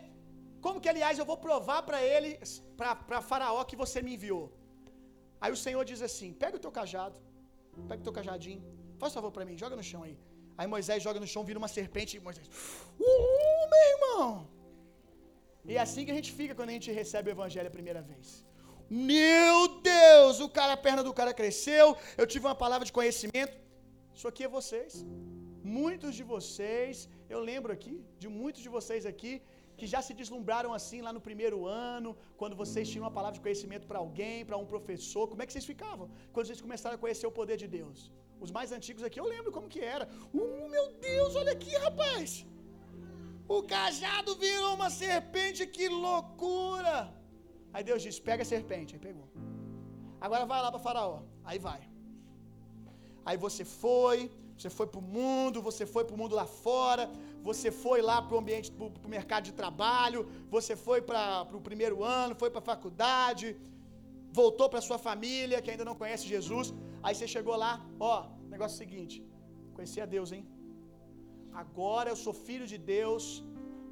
Como 0.66 0.82
que, 0.82 0.90
aliás, 0.94 1.16
eu 1.22 1.26
vou 1.32 1.38
provar 1.48 1.82
para 1.88 2.00
ele, 2.14 2.30
para 2.78 3.20
Faraó, 3.30 3.64
que 3.70 3.78
você 3.84 4.02
me 4.06 4.14
enviou? 4.16 4.46
Aí 5.42 5.52
o 5.58 5.60
Senhor 5.66 5.84
diz 5.92 6.02
assim: 6.08 6.30
Pega 6.44 6.58
o 6.58 6.64
teu 6.66 6.72
cajado, 6.80 7.18
pega 7.90 8.02
o 8.02 8.06
teu 8.08 8.16
cajadinho, 8.20 8.64
faz 9.02 9.14
favor 9.18 9.32
para 9.36 9.46
mim, 9.48 9.58
joga 9.64 9.76
no 9.82 9.86
chão 9.92 10.04
aí. 10.08 10.18
Aí 10.58 10.68
Moisés 10.76 11.04
joga 11.08 11.20
no 11.20 11.28
chão, 11.34 11.44
vira 11.50 11.60
uma 11.64 11.72
serpente, 11.78 12.18
e 12.18 12.20
Moisés, 12.28 12.48
uh, 13.00 13.70
meu 13.74 13.86
irmão! 13.94 14.55
E 15.68 15.74
é 15.78 15.82
assim 15.86 16.04
que 16.06 16.14
a 16.16 16.18
gente 16.20 16.32
fica 16.40 16.56
quando 16.58 16.72
a 16.74 16.78
gente 16.78 16.92
recebe 17.02 17.30
o 17.30 17.36
evangelho 17.38 17.70
a 17.72 17.78
primeira 17.80 18.02
vez. 18.10 18.28
Meu 19.12 19.58
Deus, 19.94 20.40
o 20.46 20.50
cara, 20.58 20.74
a 20.74 20.82
perna 20.86 21.04
do 21.08 21.14
cara 21.20 21.34
cresceu, 21.40 21.86
eu 22.20 22.28
tive 22.34 22.46
uma 22.46 22.58
palavra 22.64 22.86
de 22.90 22.94
conhecimento. 23.00 23.56
Isso 24.18 24.28
aqui 24.32 24.44
é 24.48 24.48
vocês. 24.60 24.94
Muitos 25.80 26.14
de 26.20 26.24
vocês, 26.34 27.10
eu 27.34 27.40
lembro 27.52 27.72
aqui, 27.78 27.96
de 28.22 28.28
muitos 28.42 28.62
de 28.66 28.70
vocês 28.78 29.04
aqui, 29.12 29.34
que 29.78 29.88
já 29.94 30.02
se 30.08 30.14
deslumbraram 30.20 30.72
assim 30.78 31.00
lá 31.06 31.12
no 31.16 31.22
primeiro 31.28 31.58
ano, 31.94 32.12
quando 32.42 32.56
vocês 32.62 32.88
tinham 32.90 33.06
uma 33.06 33.16
palavra 33.18 33.36
de 33.38 33.44
conhecimento 33.46 33.88
para 33.90 34.00
alguém, 34.04 34.46
para 34.50 34.58
um 34.64 34.68
professor. 34.74 35.24
Como 35.32 35.42
é 35.42 35.46
que 35.46 35.54
vocês 35.54 35.68
ficavam? 35.74 36.08
Quando 36.32 36.46
vocês 36.48 36.62
começaram 36.68 36.96
a 36.98 37.04
conhecer 37.06 37.28
o 37.28 37.38
poder 37.40 37.58
de 37.64 37.68
Deus. 37.80 38.12
Os 38.46 38.52
mais 38.58 38.72
antigos 38.78 39.04
aqui, 39.08 39.20
eu 39.20 39.28
lembro 39.36 39.52
como 39.52 39.68
que 39.74 39.82
era. 39.96 40.08
Uh, 40.34 40.70
meu 40.76 40.86
Deus, 41.10 41.36
olha 41.42 41.54
aqui, 41.58 41.74
rapaz. 41.88 42.46
O 43.48 43.62
cajado 43.64 44.36
virou 44.36 44.74
uma 44.76 44.90
serpente, 44.90 45.68
que 45.68 45.88
loucura! 45.88 47.14
Aí 47.74 47.84
Deus 47.84 48.02
disse: 48.06 48.22
pega 48.30 48.44
a 48.44 48.52
serpente. 48.54 48.96
Aí 48.96 49.02
pegou. 49.08 49.28
Agora 50.26 50.46
vai 50.52 50.62
lá 50.62 50.72
para 50.72 50.86
Faraó. 50.88 51.20
Aí 51.44 51.60
vai. 51.60 51.82
Aí 53.28 53.38
você 53.46 53.64
foi, 53.84 54.18
você 54.58 54.70
foi 54.78 54.88
para 54.92 55.02
o 55.04 55.08
mundo, 55.18 55.62
você 55.70 55.86
foi 55.94 56.04
para 56.06 56.16
o 56.16 56.20
mundo 56.22 56.36
lá 56.40 56.46
fora, 56.46 57.04
você 57.50 57.70
foi 57.84 58.00
lá 58.10 58.18
para 58.22 58.36
o 58.36 58.40
ambiente, 58.44 58.72
para 58.72 59.08
o 59.10 59.14
mercado 59.18 59.44
de 59.50 59.54
trabalho, 59.62 60.22
você 60.56 60.76
foi 60.88 61.00
para 61.10 61.58
o 61.60 61.62
primeiro 61.70 61.98
ano, 62.04 62.40
foi 62.44 62.50
para 62.50 62.62
a 62.64 62.70
faculdade, 62.74 63.48
voltou 64.42 64.68
para 64.70 64.88
sua 64.90 65.00
família 65.08 65.62
que 65.64 65.72
ainda 65.72 65.86
não 65.90 65.96
conhece 66.02 66.34
Jesus. 66.36 66.74
Aí 67.04 67.14
você 67.16 67.28
chegou 67.36 67.56
lá, 67.66 67.74
ó, 68.00 68.16
negócio 68.54 68.76
é 68.76 68.78
o 68.78 68.84
seguinte: 68.84 69.18
conheci 69.76 70.00
a 70.06 70.08
Deus, 70.18 70.32
hein? 70.32 70.44
Agora 71.64 72.08
eu 72.12 72.18
sou 72.24 72.34
filho 72.48 72.66
de 72.72 72.78
Deus, 72.96 73.26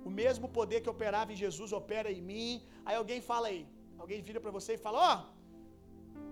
o 0.07 0.11
mesmo 0.22 0.48
poder 0.57 0.80
que 0.84 0.94
operava 0.95 1.31
em 1.34 1.41
Jesus 1.44 1.69
opera 1.81 2.10
em 2.15 2.22
mim. 2.31 2.52
Aí 2.85 2.95
alguém 3.02 3.19
fala 3.31 3.48
aí, 3.52 3.61
alguém 4.02 4.22
vira 4.27 4.40
para 4.45 4.56
você 4.57 4.72
e 4.76 4.84
fala: 4.85 4.98
Ó, 5.10 5.11
oh, 5.15 5.22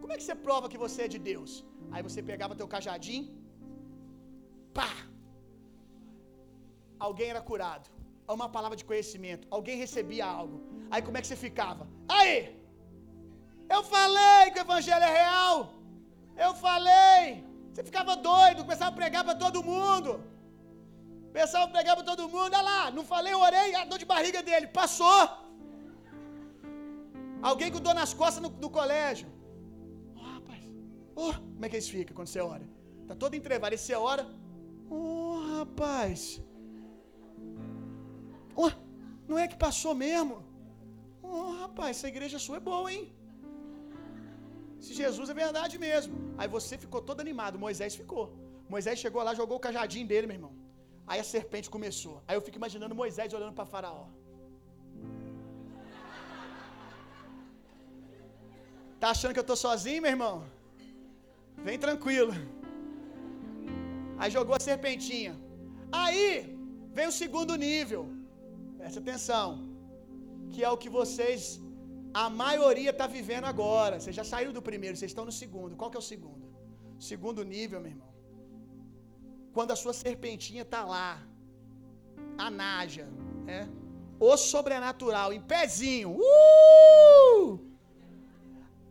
como 0.02 0.12
é 0.14 0.18
que 0.20 0.26
você 0.26 0.36
prova 0.48 0.72
que 0.74 0.82
você 0.86 0.99
é 1.08 1.14
de 1.16 1.20
Deus? 1.32 1.52
Aí 1.94 2.02
você 2.08 2.22
pegava 2.32 2.60
teu 2.62 2.70
cajadinho, 2.76 3.28
pá! 4.78 4.91
Alguém 7.08 7.30
era 7.34 7.44
curado, 7.52 7.88
uma 8.40 8.49
palavra 8.58 8.78
de 8.82 8.88
conhecimento, 8.90 9.48
alguém 9.58 9.78
recebia 9.86 10.26
algo. 10.40 10.58
Aí 10.91 11.02
como 11.06 11.18
é 11.18 11.22
que 11.22 11.30
você 11.30 11.40
ficava? 11.48 11.86
Aí! 12.18 12.36
Eu 13.76 13.82
falei 13.95 14.44
que 14.52 14.60
o 14.60 14.66
evangelho 14.68 15.08
é 15.12 15.14
real! 15.22 15.56
Eu 16.45 16.52
falei! 16.66 17.24
Você 17.72 17.84
ficava 17.90 18.14
doido, 18.32 18.66
começava 18.68 18.91
a 18.91 18.99
pregar 19.02 19.24
para 19.28 19.36
todo 19.44 19.68
mundo. 19.72 20.12
Pensava 21.38 21.72
pregar 21.76 21.95
para 21.98 22.06
todo 22.10 22.28
mundo, 22.34 22.56
olha 22.56 22.62
lá, 22.70 22.80
não 22.95 23.03
falei, 23.12 23.34
orei, 23.34 23.70
a 23.76 23.86
dor 23.86 23.99
de 24.03 24.08
barriga 24.14 24.41
dele, 24.48 24.68
passou. 24.80 25.22
Alguém 27.49 27.72
com 27.72 27.80
dor 27.80 27.95
nas 28.02 28.14
costas 28.14 28.41
no, 28.64 28.70
colégio. 28.70 29.30
Oh, 30.16 30.26
rapaz, 30.36 30.64
oh, 31.16 31.34
como 31.53 31.66
é 31.66 31.70
que 31.70 31.78
eles 31.78 31.90
ficam 31.95 32.16
quando 32.18 32.32
você 32.32 32.41
ora? 32.53 32.66
Tá 33.08 33.16
todo 33.16 33.36
entrevado, 33.40 33.74
e 33.76 33.78
você 33.78 33.95
ora. 33.95 34.26
Oh, 34.90 35.38
rapaz. 35.58 36.41
Oh, 38.64 38.72
não 39.28 39.40
é 39.44 39.48
que 39.48 39.58
passou 39.68 39.95
mesmo? 39.95 40.38
Oh, 41.24 41.52
rapaz, 41.64 41.91
essa 41.98 42.10
igreja 42.14 42.38
sua 42.45 42.58
é 42.58 42.68
boa, 42.72 42.91
hein? 42.94 43.03
Se 44.86 44.94
Jesus 45.02 45.30
é 45.30 45.34
verdade 45.34 45.78
mesmo. 45.88 46.16
Aí 46.38 46.48
você 46.58 46.78
ficou 46.78 47.02
todo 47.10 47.22
animado, 47.26 47.58
Moisés 47.66 47.95
ficou. 47.95 48.26
Moisés 48.68 48.99
chegou 48.99 49.24
lá, 49.24 49.34
jogou 49.34 49.58
o 49.58 49.66
cajadinho 49.68 50.08
dele, 50.12 50.28
meu 50.28 50.38
irmão. 50.40 50.61
Aí 51.12 51.20
a 51.24 51.28
serpente 51.36 51.68
começou. 51.76 52.16
Aí 52.28 52.36
eu 52.38 52.44
fico 52.46 52.58
imaginando 52.62 53.00
Moisés 53.00 53.34
olhando 53.38 53.56
para 53.58 53.66
Faraó. 53.72 54.04
Tá 59.02 59.10
achando 59.14 59.34
que 59.36 59.42
eu 59.42 59.50
tô 59.52 59.56
sozinho, 59.64 60.04
meu 60.04 60.12
irmão? 60.16 60.36
Vem 61.68 61.78
tranquilo. 61.86 62.34
Aí 64.20 64.30
jogou 64.38 64.56
a 64.58 64.62
serpentinha. 64.68 65.34
Aí 66.02 66.28
vem 66.98 67.08
o 67.12 67.18
segundo 67.22 67.56
nível. 67.68 68.04
Presta 68.80 69.02
atenção. 69.04 69.48
Que 70.54 70.64
é 70.68 70.72
o 70.76 70.80
que 70.84 70.92
vocês, 71.00 71.42
a 72.24 72.28
maioria 72.44 72.94
está 72.96 73.08
vivendo 73.18 73.48
agora. 73.54 73.98
Vocês 74.00 74.16
já 74.22 74.28
saíram 74.34 74.54
do 74.60 74.64
primeiro, 74.70 74.96
vocês 74.96 75.12
estão 75.12 75.28
no 75.32 75.36
segundo. 75.42 75.76
Qual 75.82 75.92
que 75.92 76.00
é 76.02 76.04
o 76.06 76.10
segundo? 76.14 76.48
Segundo 77.12 77.44
nível, 77.56 77.82
meu 77.86 77.94
irmão. 77.96 78.11
Quando 79.56 79.72
a 79.76 79.80
sua 79.84 79.94
serpentinha 80.03 80.64
está 80.68 80.82
lá, 80.95 81.10
a 82.45 82.49
naja, 82.61 83.06
né? 83.49 83.61
O 84.30 84.34
sobrenatural, 84.52 85.30
em 85.38 85.41
pezinho. 85.53 86.10
Uh! 86.11 87.60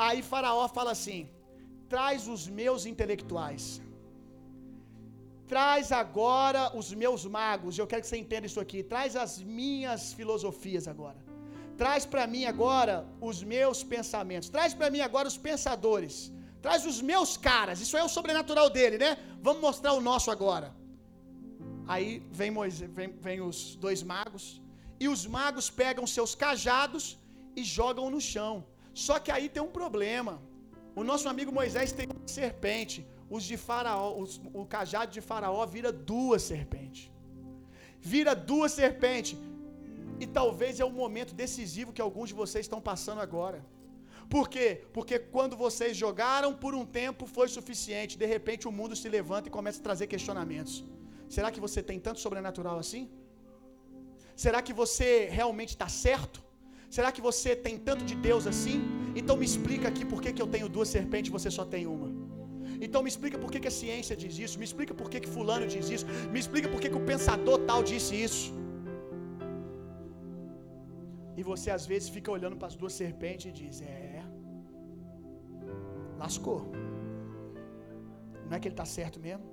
Aí 0.06 0.20
Faraó 0.30 0.66
fala 0.78 0.92
assim: 0.96 1.20
traz 1.94 2.26
os 2.34 2.42
meus 2.60 2.84
intelectuais. 2.92 3.64
Traz 5.52 5.86
agora 6.02 6.62
os 6.80 6.88
meus 7.02 7.22
magos. 7.38 7.76
Eu 7.76 7.86
quero 7.90 8.02
que 8.02 8.10
você 8.10 8.20
entenda 8.24 8.46
isso 8.50 8.60
aqui. 8.64 8.80
Traz 8.92 9.16
as 9.24 9.32
minhas 9.60 10.02
filosofias 10.18 10.86
agora. 10.92 11.20
Traz 11.80 12.02
para 12.12 12.24
mim 12.32 12.44
agora 12.52 12.94
os 13.28 13.38
meus 13.54 13.78
pensamentos. 13.94 14.48
Traz 14.56 14.72
para 14.78 14.90
mim 14.94 15.02
agora 15.08 15.26
os 15.32 15.38
pensadores. 15.48 16.16
Traz 16.64 16.84
os 16.90 17.00
meus 17.00 17.36
caras. 17.36 17.80
Isso 17.80 17.96
é 17.96 18.04
o 18.08 18.12
sobrenatural 18.16 18.68
dele, 18.76 18.98
né? 19.04 19.10
Vamos 19.46 19.62
mostrar 19.68 19.92
o 19.92 20.00
nosso 20.00 20.30
agora. 20.30 20.68
Aí 21.92 22.08
vem, 22.30 22.50
Moisés, 22.50 22.90
vem, 22.98 23.10
vem 23.26 23.40
os 23.40 23.76
dois 23.84 24.02
magos. 24.02 24.44
E 25.02 25.08
os 25.14 25.22
magos 25.38 25.68
pegam 25.82 26.06
seus 26.06 26.34
cajados 26.34 27.04
e 27.56 27.62
jogam 27.64 28.06
no 28.14 28.20
chão. 28.32 28.54
Só 29.06 29.18
que 29.18 29.32
aí 29.36 29.48
tem 29.48 29.62
um 29.62 29.74
problema. 29.80 30.34
O 30.94 31.02
nosso 31.10 31.28
amigo 31.32 31.52
Moisés 31.60 31.92
tem 31.98 32.06
uma 32.14 32.28
serpente. 32.40 32.98
Os 33.36 33.44
de 33.50 33.56
Faraó, 33.56 34.08
os, 34.22 34.40
o 34.52 34.64
cajado 34.66 35.10
de 35.16 35.20
Faraó 35.20 35.64
vira 35.64 35.90
duas 36.12 36.42
serpentes. 36.42 37.10
Vira 38.00 38.34
duas 38.34 38.72
serpentes. 38.72 39.38
E 40.22 40.26
talvez 40.26 40.80
é 40.80 40.84
o 40.84 40.92
momento 41.02 41.32
decisivo 41.34 41.92
que 41.92 42.02
alguns 42.06 42.28
de 42.30 42.34
vocês 42.34 42.64
estão 42.66 42.80
passando 42.80 43.20
agora. 43.20 43.64
Por 44.34 44.44
quê? 44.54 44.68
Porque 44.96 45.16
quando 45.34 45.54
vocês 45.64 45.92
jogaram 46.04 46.50
por 46.62 46.72
um 46.80 46.84
tempo 47.00 47.24
foi 47.36 47.48
suficiente. 47.56 48.18
De 48.22 48.26
repente 48.34 48.68
o 48.70 48.72
mundo 48.78 48.94
se 49.00 49.08
levanta 49.16 49.48
e 49.48 49.56
começa 49.58 49.80
a 49.80 49.86
trazer 49.88 50.06
questionamentos. 50.12 50.74
Será 51.36 51.48
que 51.54 51.60
você 51.66 51.80
tem 51.88 51.98
tanto 52.06 52.20
sobrenatural 52.26 52.78
assim? 52.84 53.02
Será 54.44 54.60
que 54.66 54.74
você 54.82 55.08
realmente 55.38 55.72
está 55.76 55.88
certo? 56.06 56.38
Será 56.96 57.08
que 57.14 57.22
você 57.28 57.50
tem 57.66 57.76
tanto 57.88 58.04
de 58.10 58.16
Deus 58.28 58.46
assim? 58.52 58.78
Então 59.20 59.36
me 59.40 59.46
explica 59.50 59.86
aqui 59.92 60.04
por 60.12 60.20
que, 60.22 60.32
que 60.36 60.42
eu 60.44 60.50
tenho 60.54 60.68
duas 60.76 60.88
serpentes 60.96 61.28
e 61.30 61.36
você 61.38 61.50
só 61.58 61.64
tem 61.74 61.84
uma. 61.96 62.08
Então 62.86 63.00
me 63.04 63.10
explica 63.12 63.36
por 63.42 63.50
que, 63.52 63.60
que 63.64 63.70
a 63.72 63.76
ciência 63.82 64.14
diz 64.22 64.34
isso. 64.44 64.56
Me 64.62 64.66
explica 64.70 64.94
por 65.00 65.08
que, 65.10 65.18
que 65.24 65.30
fulano 65.36 65.66
diz 65.74 65.88
isso. 65.96 66.06
Me 66.32 66.40
explica 66.44 66.68
por 66.72 66.80
que, 66.82 66.88
que 66.92 67.00
o 67.02 67.06
pensador 67.12 67.58
tal 67.70 67.82
disse 67.92 68.14
isso. 68.26 68.46
E 71.38 71.42
você 71.50 71.68
às 71.78 71.84
vezes 71.90 72.08
fica 72.16 72.30
olhando 72.36 72.56
para 72.60 72.68
as 72.72 72.76
duas 72.80 72.94
serpentes 73.02 73.46
e 73.50 73.52
diz: 73.60 73.76
É, 73.92 74.09
lascou. 76.22 76.60
Não 78.46 78.54
é 78.56 78.60
que 78.60 78.68
ele 78.68 78.78
está 78.78 78.86
certo 78.98 79.18
mesmo? 79.28 79.46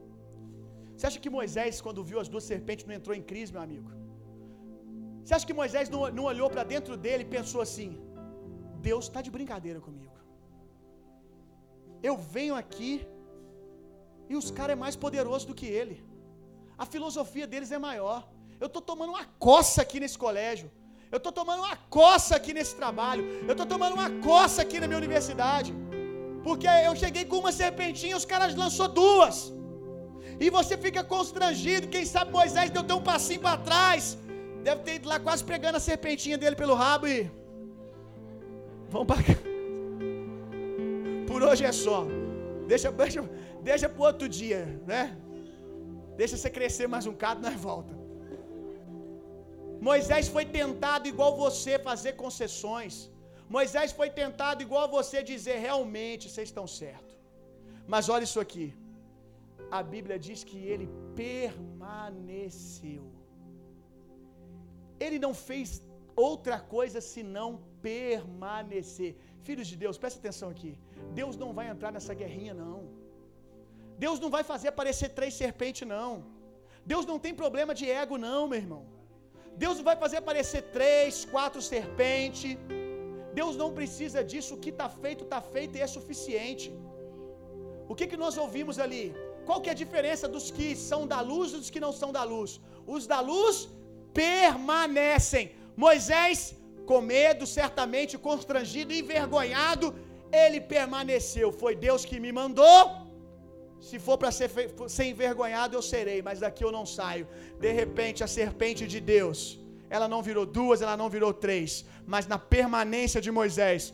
Você 0.94 1.06
acha 1.10 1.19
que 1.23 1.31
Moisés, 1.38 1.80
quando 1.85 2.07
viu 2.10 2.19
as 2.23 2.30
duas 2.34 2.45
serpentes, 2.52 2.85
não 2.89 2.95
entrou 2.99 3.15
em 3.19 3.26
crise, 3.31 3.52
meu 3.56 3.64
amigo? 3.68 3.89
Você 5.22 5.34
acha 5.35 5.48
que 5.49 5.57
Moisés 5.61 5.88
não, 5.94 6.02
não 6.18 6.26
olhou 6.31 6.49
para 6.53 6.64
dentro 6.73 6.94
dele 7.06 7.23
e 7.26 7.34
pensou 7.38 7.61
assim: 7.68 7.89
Deus 8.89 9.06
está 9.07 9.22
de 9.27 9.31
brincadeira 9.38 9.80
comigo. 9.88 10.15
Eu 12.10 12.15
venho 12.35 12.56
aqui 12.64 12.91
e 14.31 14.35
os 14.41 14.49
caras 14.57 14.73
é 14.76 14.80
mais 14.85 14.95
poderoso 15.06 15.45
do 15.49 15.57
que 15.60 15.68
ele. 15.80 15.98
A 16.84 16.85
filosofia 16.94 17.48
deles 17.53 17.72
é 17.77 17.80
maior. 17.89 18.19
Eu 18.64 18.68
estou 18.68 18.81
tomando 18.91 19.11
uma 19.15 19.26
coça 19.48 19.81
aqui 19.85 19.99
nesse 20.03 20.18
colégio. 20.26 20.69
Eu 21.11 21.19
estou 21.19 21.31
tomando 21.39 21.61
uma 21.65 21.76
coça 21.99 22.35
aqui 22.39 22.53
nesse 22.57 22.76
trabalho. 22.81 23.23
Eu 23.49 23.53
estou 23.56 23.68
tomando 23.73 23.94
uma 23.99 24.10
coça 24.30 24.61
aqui 24.65 24.80
na 24.81 24.88
minha 24.89 25.02
universidade. 25.03 25.72
Porque 26.48 26.68
eu 26.88 26.94
cheguei 27.02 27.24
com 27.30 27.38
uma 27.44 27.52
serpentinha 27.61 28.19
os 28.19 28.26
caras 28.34 28.52
lançou 28.61 28.88
duas. 29.02 29.38
E 30.44 30.49
você 30.57 30.76
fica 30.86 31.02
constrangido. 31.14 31.90
Quem 31.94 32.06
sabe 32.14 32.32
Moisés 32.38 32.69
deu 32.69 32.98
um 32.99 33.06
passinho 33.11 33.41
para 33.45 33.64
trás. 33.69 34.03
Deve 34.68 34.82
ter 34.86 34.94
ido 34.99 35.10
lá 35.11 35.18
quase 35.28 35.44
pegando 35.52 35.78
a 35.80 35.84
serpentinha 35.88 36.38
dele 36.41 36.57
pelo 36.61 36.76
rabo 36.84 37.06
e. 37.15 37.18
Vamos 38.94 39.07
para 39.11 39.24
cá. 39.28 39.36
Por 41.30 41.41
hoje 41.48 41.65
é 41.72 41.74
só. 41.86 41.99
Deixa, 42.72 42.91
deixa, 43.02 43.22
deixa 43.69 43.90
para 43.90 44.07
outro 44.10 44.30
dia, 44.40 44.61
né? 44.91 45.02
Deixa 46.22 46.38
você 46.38 46.49
crescer 46.57 46.88
mais 46.95 47.06
um 47.10 47.14
bocado, 47.15 47.41
nós 47.45 47.57
volta. 47.69 47.94
Moisés 49.90 50.28
foi 50.36 50.45
tentado 50.60 51.07
igual 51.14 51.32
você 51.45 51.74
fazer 51.90 52.14
concessões. 52.24 52.95
Moisés 53.56 53.91
foi 53.99 54.10
tentado 54.22 54.61
igual 54.65 54.86
você 54.98 55.18
dizer 55.32 55.57
realmente 55.68 56.30
vocês 56.30 56.49
estão 56.49 56.68
certo. 56.82 57.14
Mas 57.94 58.10
olha 58.15 58.26
isso 58.30 58.41
aqui. 58.45 58.68
A 59.78 59.82
Bíblia 59.94 60.18
diz 60.28 60.40
que 60.49 60.60
ele 60.74 60.88
permaneceu. 61.24 63.03
Ele 65.06 65.19
não 65.26 65.34
fez 65.48 65.69
outra 66.28 66.57
coisa 66.76 66.99
senão 67.14 67.49
permanecer. 67.82 69.11
Filhos 69.48 69.68
de 69.72 69.76
Deus, 69.84 69.98
presta 70.03 70.19
atenção 70.22 70.49
aqui. 70.56 70.72
Deus 71.19 71.36
não 71.44 71.52
vai 71.57 71.68
entrar 71.74 71.91
nessa 71.95 72.14
guerrinha, 72.22 72.53
não. 72.65 72.80
Deus 74.06 74.19
não 74.24 74.30
vai 74.36 74.44
fazer 74.52 74.68
aparecer 74.69 75.10
três 75.19 75.34
serpentes, 75.41 75.88
não. 75.95 76.11
Deus 76.91 77.06
não 77.11 77.18
tem 77.26 77.34
problema 77.44 77.74
de 77.80 77.86
ego, 78.02 78.18
não, 78.28 78.41
meu 78.52 78.60
irmão. 78.64 78.84
Deus 79.64 79.76
não 79.78 79.86
vai 79.90 79.98
fazer 80.03 80.18
aparecer 80.18 80.61
três, 80.78 81.26
quatro 81.34 81.61
serpentes. 81.72 82.52
Deus 83.39 83.55
não 83.61 83.69
precisa 83.80 84.19
disso. 84.31 84.51
O 84.55 84.61
que 84.64 84.72
está 84.76 84.89
feito, 85.03 85.23
está 85.27 85.39
feito 85.55 85.73
e 85.77 85.81
é 85.85 85.89
suficiente. 85.97 86.68
O 87.91 87.95
que, 87.97 88.05
que 88.11 88.22
nós 88.23 88.35
ouvimos 88.45 88.77
ali? 88.85 89.05
Qual 89.47 89.59
que 89.61 89.69
é 89.72 89.76
a 89.76 89.81
diferença 89.84 90.26
dos 90.35 90.45
que 90.55 90.68
são 90.89 91.01
da 91.14 91.19
luz 91.31 91.47
e 91.53 91.59
dos 91.61 91.72
que 91.73 91.84
não 91.85 91.93
são 91.99 92.09
da 92.18 92.23
luz? 92.34 92.51
Os 92.95 93.03
da 93.14 93.19
luz 93.31 93.55
permanecem. 94.22 95.45
Moisés, 95.85 96.39
com 96.89 96.99
medo, 97.15 97.45
certamente 97.59 98.14
constrangido, 98.30 98.99
envergonhado, 99.01 99.88
ele 100.43 100.59
permaneceu. 100.76 101.49
Foi 101.64 101.73
Deus 101.88 102.03
que 102.09 102.19
me 102.26 102.31
mandou. 102.39 102.81
Se 103.89 103.97
for 104.05 104.18
para 104.22 104.31
ser, 104.39 104.49
ser 104.95 105.05
envergonhado, 105.14 105.76
eu 105.77 105.84
serei, 105.93 106.19
mas 106.27 106.39
daqui 106.45 106.64
eu 106.68 106.73
não 106.77 106.85
saio. 106.97 107.26
De 107.65 107.72
repente, 107.81 108.23
a 108.27 108.30
serpente 108.39 108.85
de 108.93 108.99
Deus, 109.15 109.39
ela 109.89 110.07
não 110.07 110.22
virou 110.22 110.45
duas, 110.45 110.81
ela 110.81 110.97
não 110.97 111.09
virou 111.09 111.34
três, 111.34 111.85
mas 112.05 112.27
na 112.27 112.38
permanência 112.38 113.22
de 113.22 113.31
Moisés, 113.31 113.93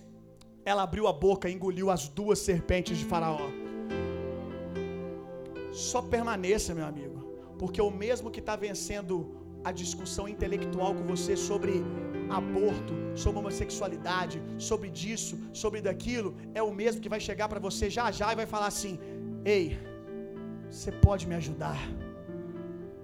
ela 0.65 0.83
abriu 0.83 1.07
a 1.07 1.13
boca 1.13 1.49
e 1.49 1.53
engoliu 1.53 1.89
as 1.89 2.07
duas 2.07 2.39
serpentes 2.39 2.97
de 2.97 3.05
Faraó. 3.05 3.47
Só 5.71 6.01
permaneça, 6.01 6.73
meu 6.73 6.85
amigo, 6.85 7.17
porque 7.59 7.81
o 7.81 7.91
mesmo 7.91 8.31
que 8.31 8.39
está 8.39 8.55
vencendo 8.55 9.15
a 9.63 9.71
discussão 9.71 10.27
intelectual 10.27 10.93
com 10.93 11.03
você 11.13 11.35
sobre 11.37 11.73
aborto, 12.39 12.93
sobre 13.15 13.39
homossexualidade, 13.39 14.41
sobre 14.57 14.89
disso, 14.89 15.35
sobre 15.53 15.81
daquilo, 15.81 16.35
é 16.53 16.61
o 16.61 16.73
mesmo 16.73 17.01
que 17.01 17.13
vai 17.15 17.19
chegar 17.19 17.47
para 17.47 17.59
você 17.59 17.89
já 17.89 18.11
já 18.11 18.31
e 18.31 18.35
vai 18.35 18.45
falar 18.45 18.67
assim: 18.67 18.99
Ei, 19.45 19.65
você 20.69 20.91
pode 20.91 21.27
me 21.27 21.35
ajudar. 21.35 21.79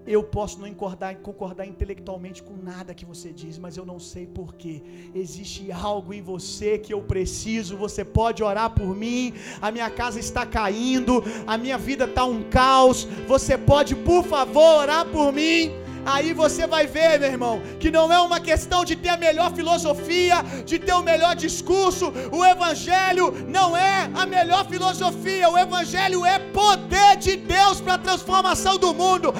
Eu 0.10 0.24
posso 0.24 0.58
não 0.60 0.74
concordar, 0.74 1.68
intelectualmente 1.68 2.42
com 2.42 2.56
nada 2.58 2.96
que 2.96 3.06
você 3.06 3.32
diz, 3.32 3.60
mas 3.60 3.78
eu 3.78 3.86
não 3.86 4.00
sei 4.00 4.26
porquê. 4.26 4.82
Existe 5.14 5.72
algo 5.72 6.12
em 6.12 6.20
você 6.20 6.80
que 6.80 6.92
eu 6.92 7.00
preciso. 7.00 7.78
Você 7.78 8.04
pode 8.04 8.42
orar 8.42 8.72
por 8.72 8.96
mim. 8.96 9.36
A 9.62 9.70
minha 9.70 9.88
casa 9.88 10.20
está 10.20 10.48
caindo, 10.48 11.24
a 11.46 11.60
minha 11.60 11.78
vida 11.78 12.06
está 12.06 12.26
um 12.26 12.42
caos. 12.50 13.04
Você 13.28 13.56
pode, 13.56 13.96
por 13.96 14.24
favor, 14.24 14.80
orar 14.80 15.06
por 15.06 15.32
mim. 15.32 15.74
Aí 16.14 16.34
você 16.34 16.66
vai 16.66 16.88
ver, 16.88 17.20
meu 17.20 17.30
irmão, 17.30 17.62
que 17.80 17.92
não 17.92 18.12
é 18.12 18.20
uma 18.20 18.40
questão 18.40 18.84
de 18.84 18.96
ter 18.96 19.10
a 19.10 19.18
melhor 19.18 19.54
filosofia, 19.54 20.38
de 20.66 20.80
ter 20.80 20.94
o 20.94 21.04
melhor 21.04 21.36
discurso. 21.36 22.12
O 22.32 22.44
Evangelho 22.44 23.32
não 23.48 23.78
é 23.78 24.10
a 24.16 24.26
melhor 24.26 24.66
filosofia. 24.68 25.50
O 25.50 25.58
Evangelho 25.58 26.26
é 26.26 26.40
poder 26.40 27.16
de 27.18 27.36
Deus 27.38 27.80
para 27.80 27.94
a 27.94 28.04
transformação 28.08 28.78
do 28.78 28.92
mundo. 28.94 29.34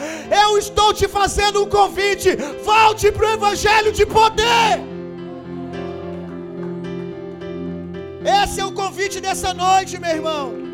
Eu 0.44 0.60
estou 0.60 0.94
te 0.94 1.08
fazendo 1.08 1.64
um 1.64 1.70
convite. 1.70 2.36
Volte 2.64 3.12
para 3.12 3.28
o 3.28 3.34
Evangelho 3.34 3.92
de 3.92 4.06
poder. 4.06 4.80
Esse 8.44 8.60
é 8.60 8.66
o 8.66 8.72
convite 8.72 9.20
dessa 9.20 9.54
noite, 9.54 10.00
meu 10.00 10.12
irmão. 10.12 10.69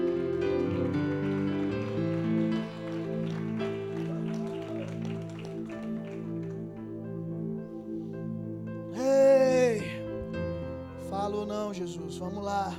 Jesus, 11.76 12.16
vamos 12.24 12.42
lá. 12.42 12.74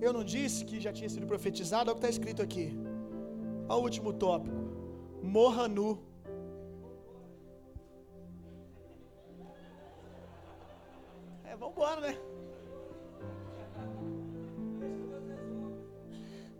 Eu 0.00 0.12
não 0.12 0.24
disse 0.24 0.64
que 0.64 0.80
já 0.80 0.92
tinha 0.92 1.08
sido 1.08 1.26
profetizado, 1.32 1.88
olha 1.88 1.92
o 1.92 2.00
que 2.00 2.04
está 2.04 2.10
escrito 2.16 2.42
aqui. 2.42 2.66
Olha 3.68 3.80
o 3.80 3.84
último 3.84 4.12
tópico. 4.12 4.56
Morra 5.22 5.68
nu. 5.68 5.90
É, 11.44 11.54
vamos 11.56 11.74
embora, 11.76 12.00
né? 12.00 12.14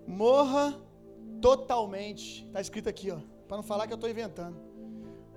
Morra 0.06 0.80
totalmente. 1.46 2.46
Está 2.46 2.60
escrito 2.66 2.88
aqui, 2.88 3.10
ó. 3.10 3.18
para 3.46 3.56
não 3.58 3.66
falar 3.70 3.86
que 3.86 3.94
eu 3.96 4.00
estou 4.00 4.10
inventando. 4.14 4.56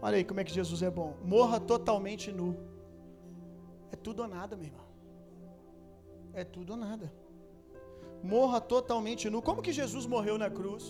Olha 0.02 0.18
aí 0.18 0.26
como 0.30 0.40
é 0.40 0.44
que 0.48 0.54
Jesus 0.60 0.82
é 0.90 0.92
bom. 1.00 1.12
Morra 1.36 1.60
totalmente 1.60 2.28
nu. 2.40 2.50
É 3.92 3.96
tudo 3.96 4.22
ou 4.26 4.30
nada, 4.38 4.56
meu 4.56 4.68
irmão. 4.72 4.88
É 6.42 6.44
tudo 6.56 6.72
ou 6.76 6.80
nada. 6.88 7.08
Morra 8.36 8.60
totalmente 8.76 9.30
nu. 9.34 9.42
Como 9.42 9.64
que 9.66 9.74
Jesus 9.82 10.06
morreu 10.16 10.38
na 10.44 10.50
cruz? 10.58 10.86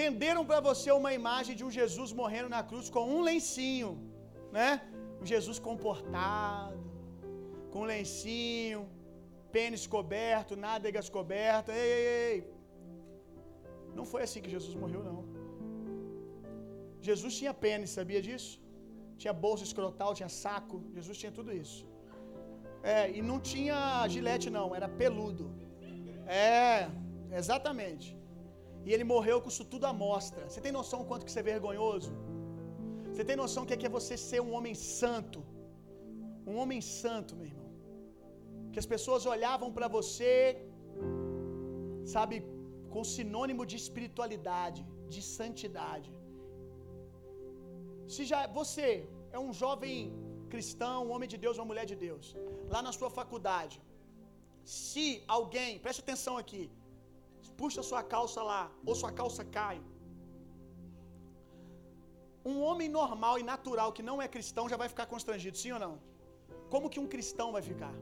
Venderam 0.00 0.44
para 0.50 0.60
você 0.68 0.90
uma 1.00 1.12
imagem 1.20 1.54
de 1.58 1.64
um 1.66 1.70
Jesus 1.70 2.12
morrendo 2.20 2.50
na 2.56 2.62
cruz 2.70 2.86
com 2.94 3.04
um 3.16 3.22
lencinho, 3.28 3.92
né? 4.56 4.70
Um 5.20 5.26
Jesus 5.32 5.58
comportado, 5.68 6.78
com 7.70 7.80
um 7.84 7.88
lencinho, 7.94 8.80
pênis 9.56 9.86
coberto, 9.86 10.54
nádegas 10.66 11.08
cobertas. 11.16 11.74
Ei, 11.74 11.90
ei, 11.98 12.06
ei. 12.32 12.55
Não 13.98 14.06
foi 14.12 14.20
assim 14.26 14.40
que 14.44 14.52
Jesus 14.56 14.74
morreu, 14.82 15.02
não. 15.10 15.20
Jesus 17.08 17.32
tinha 17.40 17.54
pênis, 17.64 17.90
sabia 17.98 18.20
disso? 18.26 18.52
Tinha 19.22 19.34
bolsa 19.44 19.64
escrotal, 19.68 20.10
tinha 20.20 20.30
saco. 20.44 20.76
Jesus 20.96 21.16
tinha 21.20 21.32
tudo 21.38 21.50
isso. 21.64 21.80
É, 22.94 22.98
e 23.16 23.20
não 23.30 23.38
tinha 23.50 23.78
gilete, 24.14 24.48
não, 24.58 24.68
era 24.78 24.88
peludo. 25.02 25.46
É, 26.26 26.88
exatamente. 27.40 28.08
E 28.86 28.92
ele 28.94 29.06
morreu 29.14 29.38
com 29.42 29.50
isso 29.52 29.64
tudo 29.72 29.86
à 29.90 29.92
mostra. 30.06 30.42
Você 30.48 30.60
tem 30.64 30.72
noção 30.80 31.00
quanto 31.08 31.24
que 31.24 31.30
isso 31.32 31.42
é 31.42 31.48
vergonhoso? 31.54 32.12
Você 33.10 33.24
tem 33.28 33.36
noção 33.44 33.64
que 33.66 33.74
é 33.74 33.78
que 33.80 33.88
é 33.88 33.96
você 33.98 34.14
ser 34.28 34.40
um 34.46 34.52
homem 34.56 34.74
santo? 35.00 35.40
Um 36.50 36.56
homem 36.62 36.80
santo, 36.98 37.34
meu 37.38 37.48
irmão. 37.52 37.70
Que 38.72 38.80
as 38.82 38.88
pessoas 38.94 39.24
olhavam 39.34 39.68
para 39.76 39.88
você, 39.96 40.34
sabe, 42.14 42.36
com 42.96 43.04
sinônimo 43.16 43.62
de 43.70 43.76
espiritualidade, 43.80 44.82
de 45.14 45.22
santidade. 45.38 46.10
Se 48.12 48.22
já 48.30 48.38
você 48.58 48.88
é 49.36 49.38
um 49.46 49.52
jovem 49.62 49.96
cristão, 50.52 50.94
um 51.06 51.10
homem 51.14 51.28
de 51.32 51.38
Deus, 51.42 51.58
uma 51.58 51.68
mulher 51.70 51.86
de 51.90 51.96
Deus, 52.04 52.26
lá 52.74 52.80
na 52.86 52.92
sua 52.98 53.10
faculdade, 53.18 53.76
se 54.78 55.04
alguém, 55.36 55.70
preste 55.84 56.02
atenção 56.04 56.34
aqui, 56.42 56.62
puxa 57.60 57.86
sua 57.90 58.02
calça 58.14 58.40
lá, 58.52 58.62
ou 58.88 58.94
sua 59.02 59.12
calça 59.20 59.44
cai. 59.58 59.78
Um 62.50 62.58
homem 62.66 62.88
normal 63.00 63.36
e 63.42 63.48
natural 63.52 63.90
que 63.98 64.08
não 64.10 64.18
é 64.24 64.34
cristão 64.38 64.66
já 64.72 64.78
vai 64.82 64.88
ficar 64.94 65.06
constrangido, 65.14 65.58
sim 65.62 65.72
ou 65.76 65.82
não? 65.86 65.94
Como 66.74 66.90
que 66.92 67.02
um 67.04 67.10
cristão 67.14 67.50
vai 67.58 67.64
ficar? 67.70 67.94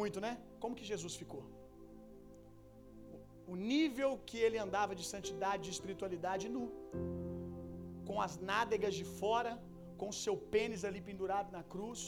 Muito, 0.00 0.20
né? 0.26 0.34
Como 0.62 0.76
que 0.78 0.92
Jesus 0.92 1.14
ficou? 1.22 1.44
O 3.52 3.56
nível 3.56 4.10
que 4.28 4.38
ele 4.46 4.58
andava 4.66 4.92
de 4.98 5.04
santidade, 5.12 5.64
de 5.66 5.72
espiritualidade 5.76 6.44
nu. 6.56 6.64
Com 8.08 8.16
as 8.26 8.34
nádegas 8.50 8.94
de 8.98 9.04
fora, 9.20 9.52
com 10.00 10.08
o 10.12 10.18
seu 10.24 10.36
pênis 10.54 10.84
ali 10.88 11.00
pendurado 11.08 11.50
na 11.56 11.62
cruz, 11.72 12.00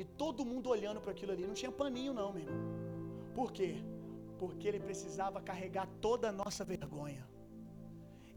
e 0.00 0.04
todo 0.22 0.48
mundo 0.50 0.70
olhando 0.76 1.00
para 1.02 1.12
aquilo 1.14 1.32
ali. 1.32 1.44
Não 1.50 1.58
tinha 1.60 1.72
paninho 1.80 2.12
não, 2.20 2.28
meu 2.32 2.44
irmão. 2.44 2.62
Por 3.38 3.50
quê? 3.56 3.70
Porque 4.38 4.66
ele 4.68 4.80
precisava 4.88 5.40
carregar 5.50 5.86
toda 6.06 6.28
a 6.28 6.36
nossa 6.42 6.64
vergonha. 6.64 7.24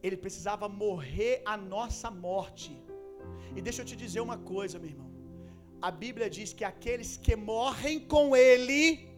Ele 0.03 0.17
precisava 0.17 0.67
morrer 0.67 1.35
a 1.53 1.55
nossa 1.55 2.09
morte. 2.27 2.73
E 3.55 3.61
deixa 3.61 3.81
eu 3.81 3.85
te 3.91 3.95
dizer 3.95 4.21
uma 4.27 4.37
coisa, 4.55 4.79
meu 4.79 4.89
irmão. 4.89 5.09
A 5.81 5.91
Bíblia 6.03 6.29
diz 6.29 6.51
que 6.53 6.65
aqueles 6.73 7.11
que 7.17 7.35
morrem 7.35 7.99
com 8.13 8.35
ele 8.35 9.10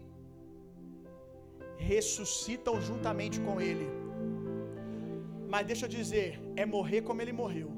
ressuscitam 1.78 2.82
juntamente 2.82 3.40
com 3.40 3.60
ele. 3.62 3.88
Mas 5.54 5.68
deixa 5.68 5.86
eu 5.86 5.90
dizer, 5.90 6.40
é 6.56 6.66
morrer 6.66 7.02
como 7.02 7.22
ele 7.22 7.34
morreu. 7.42 7.70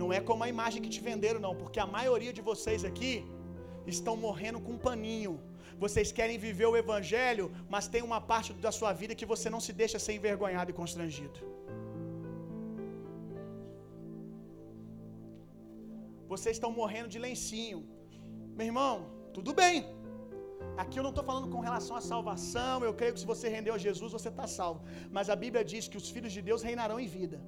Não 0.00 0.12
é 0.12 0.20
como 0.28 0.44
a 0.44 0.48
imagem 0.48 0.82
que 0.82 0.92
te 0.94 1.00
venderam, 1.00 1.40
não, 1.40 1.54
porque 1.62 1.80
a 1.80 1.86
maioria 1.86 2.32
de 2.32 2.42
vocês 2.50 2.84
aqui 2.84 3.24
estão 3.86 4.14
morrendo 4.16 4.60
com 4.60 4.72
um 4.72 4.82
paninho. 4.88 5.34
Vocês 5.84 6.10
querem 6.18 6.38
viver 6.46 6.66
o 6.66 6.76
evangelho, 6.76 7.46
mas 7.68 7.88
tem 7.94 8.02
uma 8.02 8.20
parte 8.20 8.52
da 8.66 8.72
sua 8.78 8.92
vida 8.92 9.14
que 9.14 9.30
você 9.32 9.48
não 9.54 9.60
se 9.66 9.72
deixa 9.82 9.98
ser 9.98 10.14
envergonhado 10.14 10.70
e 10.70 10.78
constrangido. 10.80 11.38
Vocês 16.32 16.56
estão 16.56 16.70
morrendo 16.80 17.08
de 17.14 17.18
lencinho. 17.18 17.80
Meu 18.56 18.66
irmão, 18.66 18.94
tudo 19.36 19.52
bem. 19.52 19.84
Aqui 20.82 20.96
eu 20.98 21.04
não 21.06 21.12
estou 21.14 21.24
falando 21.30 21.48
com 21.52 21.60
relação 21.68 21.94
à 22.00 22.02
salvação. 22.12 22.76
Eu 22.88 22.94
creio 22.98 23.14
que 23.14 23.22
se 23.24 23.30
você 23.34 23.46
rendeu 23.56 23.74
a 23.76 23.80
Jesus, 23.86 24.10
você 24.18 24.30
está 24.34 24.46
salvo. 24.58 24.80
Mas 25.16 25.28
a 25.34 25.36
Bíblia 25.44 25.64
diz 25.72 25.84
que 25.92 25.98
os 26.02 26.08
filhos 26.14 26.32
de 26.36 26.42
Deus 26.48 26.62
reinarão 26.68 26.98
em 27.04 27.08
vida. 27.18 27.38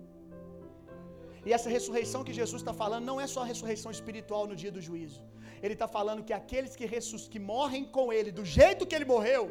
E 1.47 1.53
essa 1.57 1.71
ressurreição 1.77 2.23
que 2.29 2.35
Jesus 2.41 2.61
está 2.63 2.75
falando 2.83 3.05
não 3.11 3.19
é 3.25 3.27
só 3.35 3.41
a 3.43 3.49
ressurreição 3.53 3.91
espiritual 3.99 4.45
no 4.51 4.57
dia 4.63 4.73
do 4.77 4.83
juízo. 4.89 5.21
Ele 5.65 5.75
está 5.79 5.89
falando 5.97 6.25
que 6.29 6.35
aqueles 6.43 6.75
que, 6.79 6.87
que 7.35 7.41
morrem 7.53 7.85
com 7.97 8.07
Ele 8.17 8.31
do 8.39 8.45
jeito 8.59 8.87
que 8.89 8.97
Ele 8.99 9.09
morreu, 9.15 9.45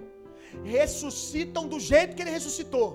ressuscitam 0.77 1.63
do 1.73 1.79
jeito 1.91 2.15
que 2.15 2.23
Ele 2.23 2.35
ressuscitou 2.39 2.89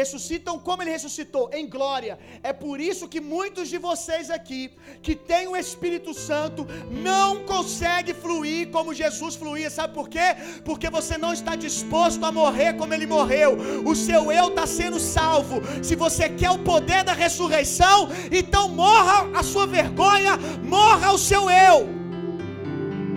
ressuscitam 0.00 0.54
como 0.66 0.82
ele 0.82 0.96
ressuscitou, 0.96 1.44
em 1.58 1.64
glória. 1.76 2.14
É 2.50 2.52
por 2.64 2.76
isso 2.88 3.10
que 3.12 3.20
muitos 3.34 3.66
de 3.72 3.78
vocês 3.88 4.26
aqui, 4.38 4.62
que 5.06 5.14
têm 5.30 5.46
o 5.48 5.56
Espírito 5.64 6.12
Santo, 6.28 6.66
não 7.08 7.30
conseguem 7.52 8.14
fluir 8.24 8.70
como 8.76 8.98
Jesus 9.02 9.34
fluía. 9.42 9.70
Sabe 9.78 9.92
por 9.98 10.08
quê? 10.14 10.28
Porque 10.68 10.88
você 10.98 11.14
não 11.24 11.32
está 11.38 11.54
disposto 11.66 12.24
a 12.24 12.32
morrer 12.40 12.72
como 12.80 12.94
ele 12.94 13.08
morreu. 13.16 13.50
O 13.90 13.94
seu 14.06 14.22
eu 14.38 14.48
está 14.48 14.66
sendo 14.78 15.00
salvo. 15.00 15.56
Se 15.88 15.94
você 16.04 16.28
quer 16.40 16.52
o 16.52 16.64
poder 16.72 17.02
da 17.02 17.14
ressurreição, 17.24 17.98
então 18.40 18.64
morra 18.84 19.16
a 19.40 19.42
sua 19.42 19.66
vergonha, 19.78 20.34
morra 20.76 21.12
o 21.12 21.22
seu 21.30 21.44
eu. 21.50 21.78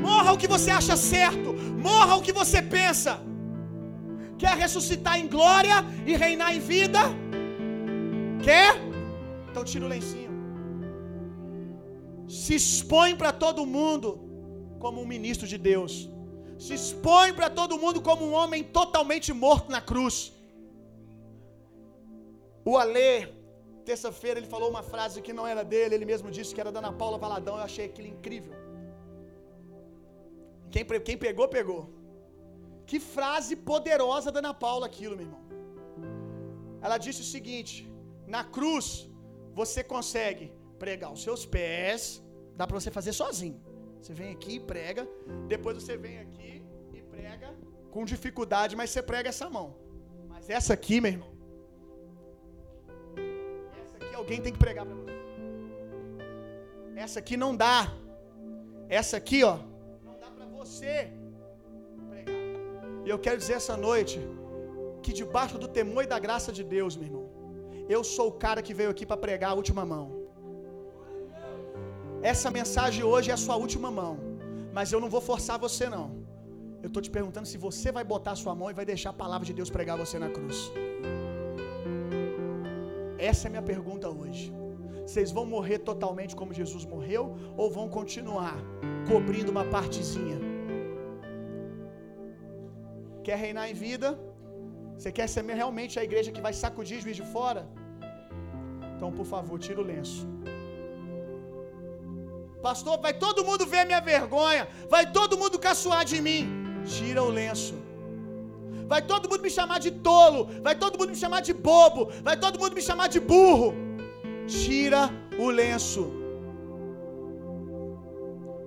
Morra 0.08 0.32
o 0.34 0.40
que 0.42 0.48
você 0.56 0.72
acha 0.72 0.96
certo, 0.98 1.50
morra 1.90 2.16
o 2.16 2.24
que 2.26 2.34
você 2.42 2.60
pensa. 2.78 3.31
Quer 4.42 4.56
ressuscitar 4.64 5.16
em 5.22 5.28
glória 5.36 5.78
e 6.10 6.14
reinar 6.24 6.50
em 6.56 6.62
vida? 6.74 7.02
Quer? 8.46 8.72
Então 9.48 9.64
tira 9.72 9.86
o 9.88 9.92
lencinho. 9.96 10.32
Se 12.40 12.54
expõe 12.62 13.12
para 13.22 13.32
todo 13.44 13.70
mundo 13.78 14.10
como 14.84 14.98
um 15.04 15.10
ministro 15.16 15.48
de 15.54 15.60
Deus. 15.72 15.94
Se 16.64 16.74
expõe 16.80 17.30
para 17.40 17.50
todo 17.60 17.80
mundo 17.84 18.00
como 18.10 18.24
um 18.30 18.34
homem 18.40 18.64
totalmente 18.80 19.32
morto 19.46 19.70
na 19.76 19.82
cruz. 19.92 20.16
O 22.72 22.76
Alê, 22.82 23.14
terça-feira, 23.90 24.40
ele 24.40 24.52
falou 24.56 24.70
uma 24.74 24.84
frase 24.92 25.24
que 25.26 25.34
não 25.38 25.46
era 25.54 25.64
dele, 25.74 25.96
ele 25.96 26.12
mesmo 26.14 26.30
disse 26.38 26.54
que 26.56 26.62
era 26.64 26.72
da 26.76 26.80
Ana 26.84 26.94
Paula 27.02 27.18
Valadão. 27.26 27.56
Eu 27.58 27.68
achei 27.70 27.86
aquilo 27.86 28.10
incrível. 28.16 28.56
Quem, 30.74 30.84
quem 31.08 31.18
pegou, 31.28 31.48
pegou. 31.60 31.82
Que 32.92 33.00
frase 33.00 33.54
poderosa 33.56 34.30
da 34.34 34.40
Ana 34.40 34.54
Paula 34.54 34.86
aquilo, 34.86 35.16
meu 35.16 35.26
irmão. 35.26 35.44
Ela 36.86 36.98
disse 37.04 37.22
o 37.26 37.30
seguinte: 37.36 37.76
na 38.28 38.44
cruz 38.56 38.86
você 39.60 39.82
consegue 39.82 40.46
pregar 40.78 41.10
os 41.16 41.22
seus 41.26 41.46
pés, 41.46 42.02
dá 42.58 42.68
para 42.68 42.78
você 42.78 42.92
fazer 42.98 43.14
sozinho. 43.14 43.58
Você 43.98 44.14
vem 44.14 44.32
aqui 44.36 44.56
e 44.56 44.60
prega, 44.72 45.08
depois 45.48 45.78
você 45.82 45.96
vem 45.96 46.18
aqui 46.26 46.52
e 46.98 47.02
prega 47.14 47.56
com 47.94 48.04
dificuldade, 48.04 48.76
mas 48.76 48.90
você 48.90 49.02
prega 49.12 49.30
essa 49.30 49.50
mão. 49.50 49.68
Mas 50.28 50.50
essa 50.50 50.74
aqui, 50.74 51.00
meu 51.00 51.14
irmão, 51.14 51.32
essa 53.82 53.96
aqui 54.00 54.14
alguém 54.22 54.42
tem 54.42 54.52
que 54.52 54.60
pregar 54.60 54.86
para 54.86 54.96
você. 54.96 55.18
Essa 57.06 57.20
aqui 57.20 57.38
não 57.38 57.56
dá. 57.56 57.80
Essa 58.90 59.16
aqui, 59.16 59.46
ó, 59.46 59.60
não 60.04 60.20
dá 60.20 60.30
para 60.30 60.46
você 60.46 61.21
e 63.06 63.10
eu 63.14 63.20
quero 63.26 63.38
dizer 63.42 63.56
essa 63.62 63.76
noite 63.88 64.20
que 65.04 65.12
debaixo 65.22 65.58
do 65.64 65.68
temor 65.68 66.04
e 66.04 66.12
da 66.14 66.20
graça 66.26 66.52
de 66.58 66.64
Deus, 66.76 66.96
meu 66.96 67.08
irmão, 67.10 67.26
eu 67.96 68.02
sou 68.16 68.28
o 68.30 68.38
cara 68.46 68.62
que 68.66 68.74
veio 68.80 68.92
aqui 68.94 69.06
para 69.06 69.24
pregar 69.26 69.52
a 69.52 69.60
última 69.62 69.84
mão. 69.94 70.06
Essa 72.32 72.50
mensagem 72.60 73.04
hoje 73.04 73.32
é 73.32 73.34
a 73.34 73.44
sua 73.46 73.56
última 73.56 73.90
mão, 74.00 74.14
mas 74.78 74.92
eu 74.92 75.00
não 75.04 75.10
vou 75.16 75.22
forçar 75.30 75.58
você 75.68 75.88
não. 75.90 76.08
Eu 76.84 76.88
estou 76.88 77.02
te 77.02 77.12
perguntando 77.18 77.48
se 77.48 77.58
você 77.58 77.92
vai 77.92 78.04
botar 78.04 78.36
sua 78.36 78.54
mão 78.60 78.70
e 78.70 78.78
vai 78.80 78.86
deixar 78.86 79.12
a 79.12 79.20
palavra 79.24 79.46
de 79.46 79.54
Deus 79.54 79.70
pregar 79.70 79.98
você 79.98 80.18
na 80.20 80.30
cruz. 80.30 80.72
Essa 83.18 83.44
é 83.46 83.50
a 83.50 83.52
minha 83.52 83.68
pergunta 83.74 84.10
hoje. 84.10 84.54
Vocês 85.06 85.32
vão 85.32 85.46
morrer 85.46 85.80
totalmente 85.80 86.36
como 86.36 86.54
Jesus 86.54 86.86
morreu 86.86 87.36
ou 87.58 87.70
vão 87.70 87.88
continuar 87.90 88.56
cobrindo 89.10 89.52
uma 89.52 89.66
partezinha? 89.66 90.51
Quer 93.26 93.38
reinar 93.46 93.70
em 93.72 93.74
vida? 93.74 94.10
Você 94.96 95.12
quer 95.18 95.28
ser 95.34 95.44
realmente 95.62 96.00
a 96.00 96.04
igreja 96.10 96.32
que 96.36 96.44
vai 96.48 96.54
sacudir 96.54 97.02
juiz 97.06 97.18
de 97.22 97.26
fora? 97.36 97.62
Então, 98.94 99.12
por 99.20 99.26
favor, 99.34 99.58
tira 99.66 99.82
o 99.84 99.88
lenço. 99.92 100.22
Pastor, 102.68 102.96
vai 103.06 103.14
todo 103.26 103.46
mundo 103.48 103.66
ver 103.74 103.84
minha 103.92 104.02
vergonha. 104.14 104.68
Vai 104.94 105.04
todo 105.12 105.40
mundo 105.42 105.58
caçoar 105.68 106.04
de 106.12 106.20
mim. 106.28 106.44
Tira 106.96 107.24
o 107.30 107.32
lenço. 107.42 107.76
vai 108.92 109.02
todo 109.12 109.30
mundo 109.30 109.44
me 109.48 109.52
chamar 109.58 109.80
de 109.86 109.92
tolo, 110.08 110.40
vai 110.66 110.74
todo 110.82 110.98
mundo 111.00 111.12
me 111.16 111.20
chamar 111.24 111.42
de 111.48 111.54
bobo, 111.68 112.02
vai 112.28 112.36
todo 112.44 112.60
mundo 112.62 112.74
me 112.80 112.84
chamar 112.88 113.08
de 113.14 113.20
burro. 113.32 113.70
Tira 114.56 115.02
o 115.44 115.48
lenço. 115.60 116.04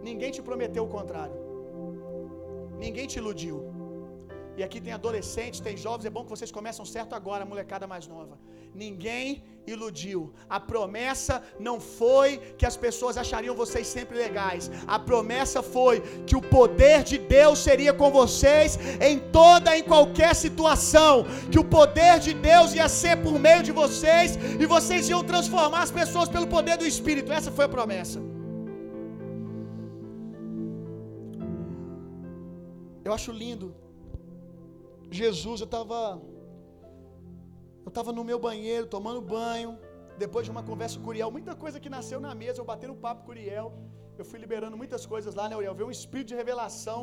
Ninguém 0.08 0.30
te 0.36 0.42
prometeu 0.48 0.84
o 0.84 0.92
contrário. 0.96 1.36
Ninguém 2.84 3.06
te 3.06 3.18
iludiu. 3.22 3.56
E 4.58 4.62
aqui 4.62 4.80
tem 4.80 4.92
adolescentes, 4.92 5.60
tem 5.66 5.76
jovens, 5.76 6.06
é 6.06 6.10
bom 6.16 6.24
que 6.24 6.34
vocês 6.34 6.52
começam 6.58 6.84
certo 6.84 7.14
agora, 7.18 7.42
a 7.42 7.50
molecada 7.52 7.86
mais 7.92 8.06
nova. 8.06 8.38
Ninguém 8.82 9.42
iludiu. 9.72 10.20
A 10.56 10.58
promessa 10.72 11.42
não 11.66 11.76
foi 11.80 12.30
que 12.58 12.66
as 12.70 12.76
pessoas 12.76 13.16
achariam 13.22 13.54
vocês 13.62 13.86
sempre 13.86 14.16
legais. 14.24 14.70
A 14.86 14.98
promessa 14.98 15.60
foi 15.74 16.00
que 16.28 16.36
o 16.40 16.42
poder 16.56 17.02
de 17.10 17.18
Deus 17.18 17.58
seria 17.68 17.92
com 17.92 18.10
vocês 18.20 18.78
em 19.10 19.18
toda 19.38 19.76
e 19.76 19.80
em 19.80 19.84
qualquer 19.92 20.34
situação. 20.44 21.14
Que 21.50 21.58
o 21.58 21.68
poder 21.78 22.18
de 22.26 22.34
Deus 22.34 22.74
ia 22.74 22.88
ser 22.88 23.16
por 23.24 23.38
meio 23.46 23.62
de 23.68 23.72
vocês 23.72 24.36
e 24.62 24.66
vocês 24.66 25.08
iam 25.08 25.24
transformar 25.32 25.82
as 25.82 25.90
pessoas 26.00 26.28
pelo 26.28 26.46
poder 26.46 26.76
do 26.76 26.86
Espírito. 26.94 27.32
Essa 27.32 27.50
foi 27.50 27.64
a 27.64 27.74
promessa. 27.76 28.20
Eu 33.04 33.12
acho 33.12 33.32
lindo. 33.32 33.83
Jesus, 35.20 35.60
eu 35.60 35.70
estava 35.72 36.20
eu 37.86 37.90
estava 37.92 38.10
no 38.18 38.24
meu 38.30 38.38
banheiro, 38.46 38.86
tomando 38.94 39.20
banho, 39.36 39.72
depois 40.22 40.44
de 40.46 40.50
uma 40.54 40.62
conversa 40.70 40.98
com 40.98 41.08
o 41.08 41.10
Uriel, 41.12 41.30
muita 41.36 41.54
coisa 41.64 41.78
que 41.82 41.90
nasceu 41.96 42.18
na 42.26 42.32
mesa, 42.42 42.60
eu 42.60 42.64
batendo 42.72 42.94
papo 43.04 43.22
com 43.24 43.30
o 43.30 43.34
Uriel, 43.34 43.66
eu 44.20 44.24
fui 44.30 44.38
liberando 44.44 44.76
muitas 44.82 45.04
coisas 45.12 45.32
lá, 45.38 45.48
né, 45.48 45.56
Uriel? 45.56 45.74
Veio 45.80 45.88
um 45.88 45.96
espírito 45.98 46.28
de 46.32 46.36
revelação. 46.42 47.00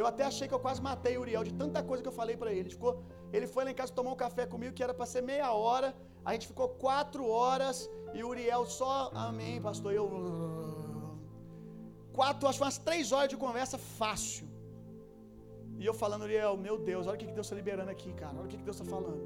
Eu 0.00 0.06
até 0.10 0.24
achei 0.30 0.46
que 0.48 0.54
eu 0.56 0.62
quase 0.66 0.80
matei 0.88 1.16
o 1.16 1.20
Uriel 1.24 1.44
de 1.48 1.54
tanta 1.62 1.80
coisa 1.82 2.02
que 2.02 2.10
eu 2.12 2.18
falei 2.20 2.36
para 2.36 2.50
ele. 2.50 2.60
Ele, 2.60 2.70
ficou, 2.76 2.92
ele 3.32 3.46
foi 3.46 3.64
lá 3.64 3.70
em 3.72 3.78
casa 3.80 3.92
tomar 3.92 4.12
um 4.12 4.20
café 4.24 4.44
comigo, 4.54 4.74
que 4.74 4.82
era 4.86 4.94
para 4.98 5.06
ser 5.06 5.22
meia 5.22 5.50
hora. 5.52 5.88
A 6.24 6.32
gente 6.32 6.46
ficou 6.52 6.68
quatro 6.86 7.28
horas 7.28 7.76
e 8.16 8.22
o 8.24 8.28
Uriel 8.28 8.64
só, 8.66 9.10
amém, 9.28 9.60
pastor. 9.68 9.92
Eu. 10.00 10.06
Quatro, 12.18 12.48
acho 12.48 12.62
umas 12.62 12.78
três 12.88 13.12
horas 13.12 13.28
de 13.28 13.36
conversa 13.36 13.78
fácil. 14.00 14.53
E 15.80 15.84
eu 15.90 15.94
falando, 16.02 16.22
Uriel, 16.26 16.56
meu 16.66 16.76
Deus, 16.90 17.06
olha 17.06 17.16
o 17.16 17.20
que 17.22 17.26
Deus 17.38 17.46
está 17.46 17.56
liberando 17.62 17.90
aqui, 17.96 18.10
cara. 18.22 18.36
Olha 18.38 18.48
o 18.48 18.52
que 18.52 18.56
Deus 18.68 18.76
está 18.76 18.88
falando. 18.96 19.22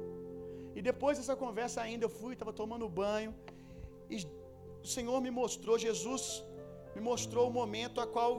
E 0.77 0.81
depois 0.89 1.17
dessa 1.19 1.35
conversa 1.43 1.77
ainda, 1.85 2.05
eu 2.07 2.13
fui, 2.19 2.31
estava 2.33 2.53
tomando 2.61 2.87
banho. 3.03 3.31
E 4.13 4.17
o 4.85 4.89
Senhor 4.95 5.19
me 5.25 5.31
mostrou, 5.41 5.77
Jesus 5.87 6.23
me 6.95 7.01
mostrou 7.09 7.45
o 7.49 7.53
momento 7.59 7.97
a 8.03 8.07
qual 8.15 8.31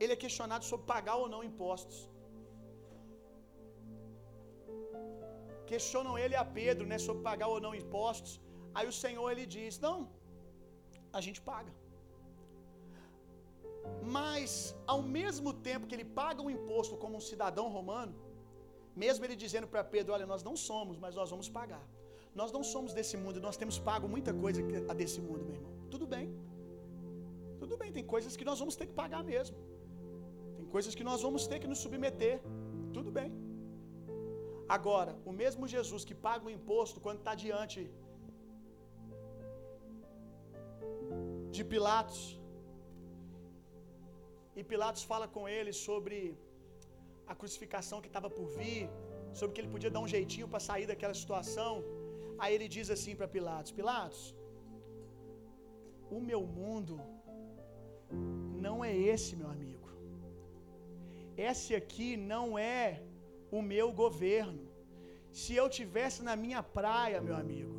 ele 0.00 0.12
é 0.16 0.20
questionado 0.24 0.64
sobre 0.70 0.86
pagar 0.94 1.16
ou 1.22 1.28
não 1.34 1.42
impostos. 1.50 1.98
Questionam 5.72 6.14
ele 6.22 6.36
a 6.42 6.46
Pedro, 6.60 6.86
né, 6.92 6.98
sobre 7.06 7.22
pagar 7.30 7.48
ou 7.54 7.60
não 7.66 7.74
impostos. 7.82 8.32
Aí 8.76 8.86
o 8.92 8.96
Senhor 9.04 9.28
ele 9.32 9.46
diz: 9.56 9.78
"Não, 9.86 9.96
a 11.18 11.22
gente 11.26 11.40
paga". 11.50 11.72
Mas 14.16 14.74
ao 14.92 15.00
mesmo 15.16 15.50
tempo 15.68 15.86
que 15.88 15.94
ele 15.96 16.04
paga 16.20 16.40
o 16.42 16.50
imposto 16.56 16.96
como 17.02 17.16
um 17.16 17.24
cidadão 17.30 17.66
romano, 17.76 18.14
mesmo 19.04 19.24
ele 19.24 19.36
dizendo 19.44 19.66
para 19.72 19.82
Pedro: 19.94 20.12
Olha, 20.16 20.26
nós 20.32 20.42
não 20.48 20.56
somos, 20.68 20.98
mas 21.04 21.14
nós 21.20 21.30
vamos 21.34 21.48
pagar. 21.58 21.84
Nós 22.40 22.50
não 22.56 22.62
somos 22.72 22.92
desse 22.98 23.16
mundo, 23.22 23.40
nós 23.46 23.56
temos 23.60 23.78
pago 23.88 24.06
muita 24.14 24.32
coisa 24.32 24.60
a 24.92 24.94
desse 25.00 25.20
mundo, 25.26 25.44
meu 25.48 25.56
irmão. 25.58 25.72
Tudo 25.94 26.06
bem. 26.14 26.26
Tudo 27.62 27.76
bem, 27.80 27.90
tem 27.96 28.04
coisas 28.14 28.36
que 28.38 28.46
nós 28.50 28.58
vamos 28.62 28.76
ter 28.78 28.86
que 28.90 28.96
pagar 29.02 29.22
mesmo. 29.32 29.56
Tem 30.56 30.66
coisas 30.76 30.94
que 30.98 31.04
nós 31.10 31.20
vamos 31.26 31.46
ter 31.50 31.58
que 31.62 31.68
nos 31.72 31.80
submeter. 31.84 32.36
Tudo 32.96 33.10
bem. 33.18 33.30
Agora, 34.76 35.12
o 35.30 35.32
mesmo 35.40 35.66
Jesus 35.74 36.02
que 36.08 36.14
paga 36.26 36.46
o 36.46 36.50
imposto 36.58 36.98
quando 37.04 37.18
está 37.22 37.34
diante 37.34 37.80
de 41.56 41.62
Pilatos, 41.72 42.20
e 44.58 44.62
Pilatos 44.72 45.04
fala 45.10 45.26
com 45.34 45.44
ele 45.56 45.72
sobre 45.86 46.16
a 47.32 47.34
crucificação 47.40 48.00
que 48.02 48.10
estava 48.12 48.28
por 48.38 48.46
vir, 48.58 48.84
sobre 49.38 49.52
que 49.54 49.60
ele 49.62 49.74
podia 49.74 49.92
dar 49.94 50.02
um 50.06 50.12
jeitinho 50.14 50.48
para 50.52 50.60
sair 50.68 50.86
daquela 50.90 51.16
situação. 51.22 51.72
Aí 52.42 52.52
ele 52.56 52.68
diz 52.76 52.88
assim 52.96 53.14
para 53.18 53.28
Pilatos: 53.36 53.72
Pilatos, 53.80 54.22
o 56.16 56.20
meu 56.30 56.42
mundo 56.60 56.96
não 58.66 58.76
é 58.90 58.92
esse, 59.14 59.30
meu 59.40 59.50
amigo. 59.56 59.88
Esse 61.50 61.70
aqui 61.80 62.10
não 62.32 62.46
é 62.58 63.02
o 63.58 63.62
meu 63.72 63.88
governo. 64.02 64.62
Se 65.40 65.52
eu 65.60 65.66
tivesse 65.78 66.20
na 66.28 66.34
minha 66.44 66.62
praia, 66.78 67.18
meu 67.28 67.36
amigo, 67.42 67.76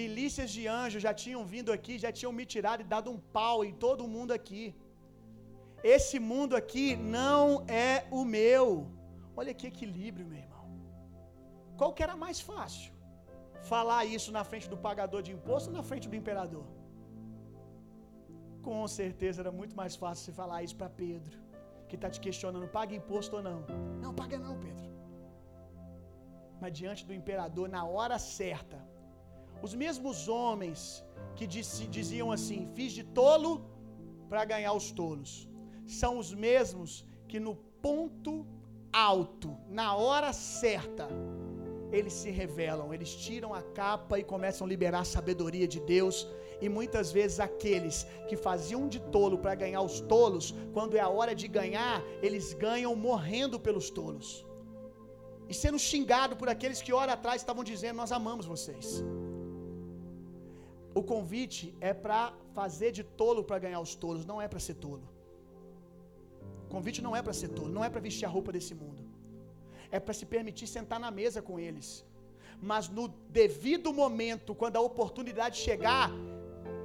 milícias 0.00 0.50
de 0.56 0.62
anjos 0.80 1.02
já 1.06 1.12
tinham 1.22 1.42
vindo 1.52 1.70
aqui, 1.76 1.94
já 2.04 2.12
tinham 2.18 2.32
me 2.38 2.44
tirado 2.54 2.82
e 2.82 2.90
dado 2.94 3.10
um 3.14 3.20
pau 3.36 3.58
em 3.68 3.74
todo 3.84 4.10
mundo 4.16 4.32
aqui. 4.38 4.64
Esse 5.92 6.18
mundo 6.30 6.56
aqui 6.60 6.86
não 6.96 7.42
é 7.86 8.06
o 8.18 8.24
meu. 8.24 8.66
Olha 9.40 9.52
que 9.58 9.66
equilíbrio, 9.72 10.26
meu 10.30 10.38
irmão. 10.44 10.64
Qual 11.78 11.92
que 11.92 12.02
era 12.06 12.16
mais 12.24 12.40
fácil? 12.50 12.90
Falar 13.72 14.00
isso 14.16 14.30
na 14.36 14.44
frente 14.50 14.66
do 14.72 14.78
pagador 14.86 15.20
de 15.26 15.32
imposto 15.36 15.68
ou 15.70 15.76
na 15.76 15.84
frente 15.90 16.08
do 16.08 16.16
imperador? 16.22 16.64
Com 18.62 18.88
certeza 18.88 19.42
era 19.42 19.52
muito 19.60 19.76
mais 19.82 19.94
fácil 20.02 20.24
você 20.24 20.32
falar 20.32 20.62
isso 20.62 20.76
para 20.80 20.88
Pedro, 20.88 21.36
que 21.88 21.96
está 21.98 22.08
te 22.14 22.20
questionando: 22.26 22.66
paga 22.78 22.94
imposto 23.02 23.36
ou 23.36 23.42
não? 23.48 23.58
Não, 24.04 24.14
paga 24.22 24.38
não, 24.38 24.56
Pedro. 24.66 24.88
Mas 26.62 26.72
diante 26.80 27.04
do 27.08 27.12
imperador, 27.20 27.68
na 27.68 27.84
hora 27.84 28.18
certa, 28.18 28.78
os 29.66 29.74
mesmos 29.74 30.28
homens 30.28 31.04
que 31.36 31.46
diziam 31.46 32.30
assim: 32.32 32.60
fiz 32.76 32.92
de 32.98 33.04
tolo 33.20 33.52
para 34.30 34.44
ganhar 34.46 34.72
os 34.72 34.90
tolos 35.00 35.32
são 35.86 36.18
os 36.18 36.32
mesmos 36.32 37.04
que 37.28 37.38
no 37.38 37.56
ponto 37.82 38.46
alto, 38.92 39.56
na 39.68 39.96
hora 39.96 40.32
certa, 40.32 41.08
eles 41.90 42.12
se 42.12 42.30
revelam, 42.30 42.92
eles 42.94 43.14
tiram 43.14 43.52
a 43.54 43.62
capa 43.62 44.18
e 44.18 44.24
começam 44.24 44.66
a 44.66 44.68
liberar 44.68 45.00
a 45.00 45.04
sabedoria 45.16 45.66
de 45.66 45.80
Deus. 45.80 46.26
E 46.60 46.68
muitas 46.68 47.12
vezes 47.12 47.40
aqueles 47.40 48.06
que 48.28 48.36
faziam 48.36 48.88
de 48.88 49.00
tolo 49.16 49.38
para 49.38 49.54
ganhar 49.54 49.82
os 49.82 50.00
tolos, 50.00 50.54
quando 50.72 50.96
é 50.96 51.00
a 51.00 51.08
hora 51.08 51.34
de 51.34 51.46
ganhar, 51.46 52.02
eles 52.22 52.52
ganham 52.54 52.94
morrendo 52.96 53.58
pelos 53.60 53.90
tolos. 53.90 54.46
E 55.48 55.54
sendo 55.54 55.78
xingado 55.78 56.36
por 56.36 56.48
aqueles 56.48 56.80
que 56.80 56.92
hora 56.92 57.12
atrás 57.12 57.42
estavam 57.42 57.62
dizendo: 57.62 57.96
Nós 57.96 58.12
amamos 58.12 58.46
vocês. 58.46 59.04
O 60.94 61.02
convite 61.02 61.76
é 61.80 61.92
para 61.92 62.32
fazer 62.54 62.92
de 62.92 63.02
tolo 63.02 63.42
para 63.44 63.58
ganhar 63.58 63.80
os 63.80 63.94
tolos, 63.94 64.24
não 64.24 64.40
é 64.40 64.46
para 64.48 64.60
ser 64.60 64.74
tolo. 64.74 65.13
Convite 66.74 67.00
não 67.06 67.14
é 67.18 67.22
para 67.26 67.34
ser 67.40 67.50
tolo, 67.56 67.72
não 67.76 67.84
é 67.86 67.90
para 67.92 68.00
vestir 68.06 68.24
a 68.28 68.32
roupa 68.36 68.50
desse 68.56 68.74
mundo. 68.82 69.02
É 69.96 69.98
para 70.04 70.14
se 70.18 70.26
permitir 70.34 70.66
sentar 70.66 70.98
na 71.04 71.10
mesa 71.20 71.40
com 71.48 71.56
eles. 71.66 71.88
Mas 72.70 72.88
no 72.96 73.04
devido 73.40 73.92
momento, 73.92 74.54
quando 74.60 74.76
a 74.76 74.80
oportunidade 74.80 75.56
chegar, 75.66 76.10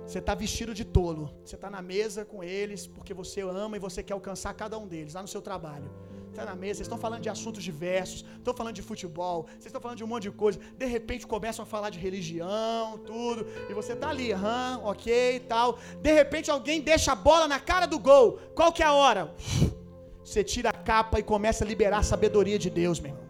você 0.05 0.19
está 0.19 0.35
vestido 0.35 0.73
de 0.79 0.85
tolo. 0.97 1.25
Você 1.43 1.55
está 1.55 1.69
na 1.75 1.81
mesa 1.81 2.21
com 2.23 2.43
eles 2.43 2.85
porque 2.85 3.15
você 3.21 3.41
ama 3.41 3.77
e 3.77 3.79
você 3.87 4.03
quer 4.03 4.13
alcançar 4.13 4.53
cada 4.53 4.77
um 4.77 4.87
deles 4.93 5.15
lá 5.15 5.23
no 5.23 5.31
seu 5.35 5.41
trabalho. 5.41 5.89
Está 6.29 6.45
na 6.45 6.55
mesa, 6.55 6.83
estão 6.83 6.99
falando 7.05 7.23
de 7.23 7.29
assuntos 7.29 7.63
diversos, 7.63 8.23
estão 8.37 8.53
falando 8.53 8.75
de 8.75 8.83
futebol, 8.83 9.47
vocês 9.47 9.65
estão 9.65 9.81
falando 9.81 9.97
de 9.97 10.03
um 10.03 10.11
monte 10.13 10.23
de 10.23 10.31
coisa. 10.31 10.59
De 10.77 10.85
repente 10.85 11.25
começam 11.25 11.63
a 11.63 11.65
falar 11.65 11.89
de 11.89 11.97
religião, 11.97 12.99
tudo, 12.99 13.47
e 13.69 13.73
você 13.73 13.93
está 13.93 14.09
ali, 14.09 14.31
aham, 14.31 14.81
ok 14.83 15.39
tal. 15.53 15.79
De 15.99 16.13
repente 16.13 16.51
alguém 16.51 16.79
deixa 16.79 17.11
a 17.13 17.15
bola 17.15 17.47
na 17.47 17.59
cara 17.59 17.87
do 17.87 17.97
gol. 17.97 18.39
Qual 18.53 18.71
que 18.71 18.83
é 18.83 18.85
a 18.85 18.93
hora? 18.93 19.33
Você 20.23 20.43
tira 20.43 20.69
a 20.69 20.73
capa 20.73 21.19
e 21.19 21.23
começa 21.23 21.63
a 21.63 21.67
liberar 21.67 21.99
a 21.99 22.03
sabedoria 22.03 22.59
de 22.59 22.69
Deus, 22.69 22.99
meu 22.99 23.11
irmão. 23.11 23.29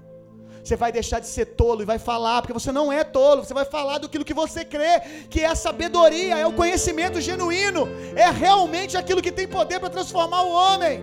Você 0.64 0.76
vai 0.76 0.92
deixar 0.92 1.20
de 1.20 1.28
ser 1.28 1.46
tolo 1.46 1.82
e 1.82 1.86
vai 1.86 1.98
falar, 1.98 2.42
porque 2.42 2.54
você 2.54 2.72
não 2.72 2.92
é 2.92 3.04
tolo, 3.04 3.44
você 3.44 3.54
vai 3.54 3.66
falar 3.66 3.98
do 3.98 4.10
que 4.10 4.34
você 4.34 4.66
crê, 4.66 5.00
que 5.30 5.42
é 5.42 5.46
a 5.46 5.56
sabedoria, 5.56 6.38
é 6.38 6.46
o 6.46 6.54
conhecimento 6.54 7.22
genuíno, 7.22 7.88
é 8.16 8.30
realmente 8.30 8.98
aquilo 8.98 9.22
que 9.22 9.32
tem 9.32 9.48
poder 9.48 9.80
para 9.80 9.90
transformar 9.90 10.42
o 10.44 10.52
homem. 10.52 11.02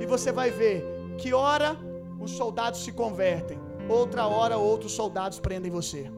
E 0.00 0.06
você 0.06 0.30
vai 0.30 0.50
ver 0.50 0.84
que 1.18 1.34
hora 1.34 1.76
os 2.20 2.32
soldados 2.32 2.84
se 2.84 2.92
convertem, 2.92 3.58
outra 3.88 4.26
hora 4.26 4.56
outros 4.56 4.92
soldados 4.92 5.40
prendem 5.40 5.70
você. 5.70 6.10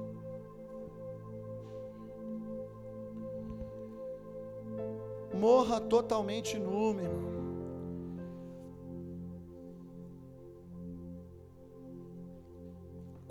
Morra 5.32 5.80
totalmente 5.80 6.58
nu, 6.58 6.94
meu 6.94 7.04
irmão. 7.04 7.33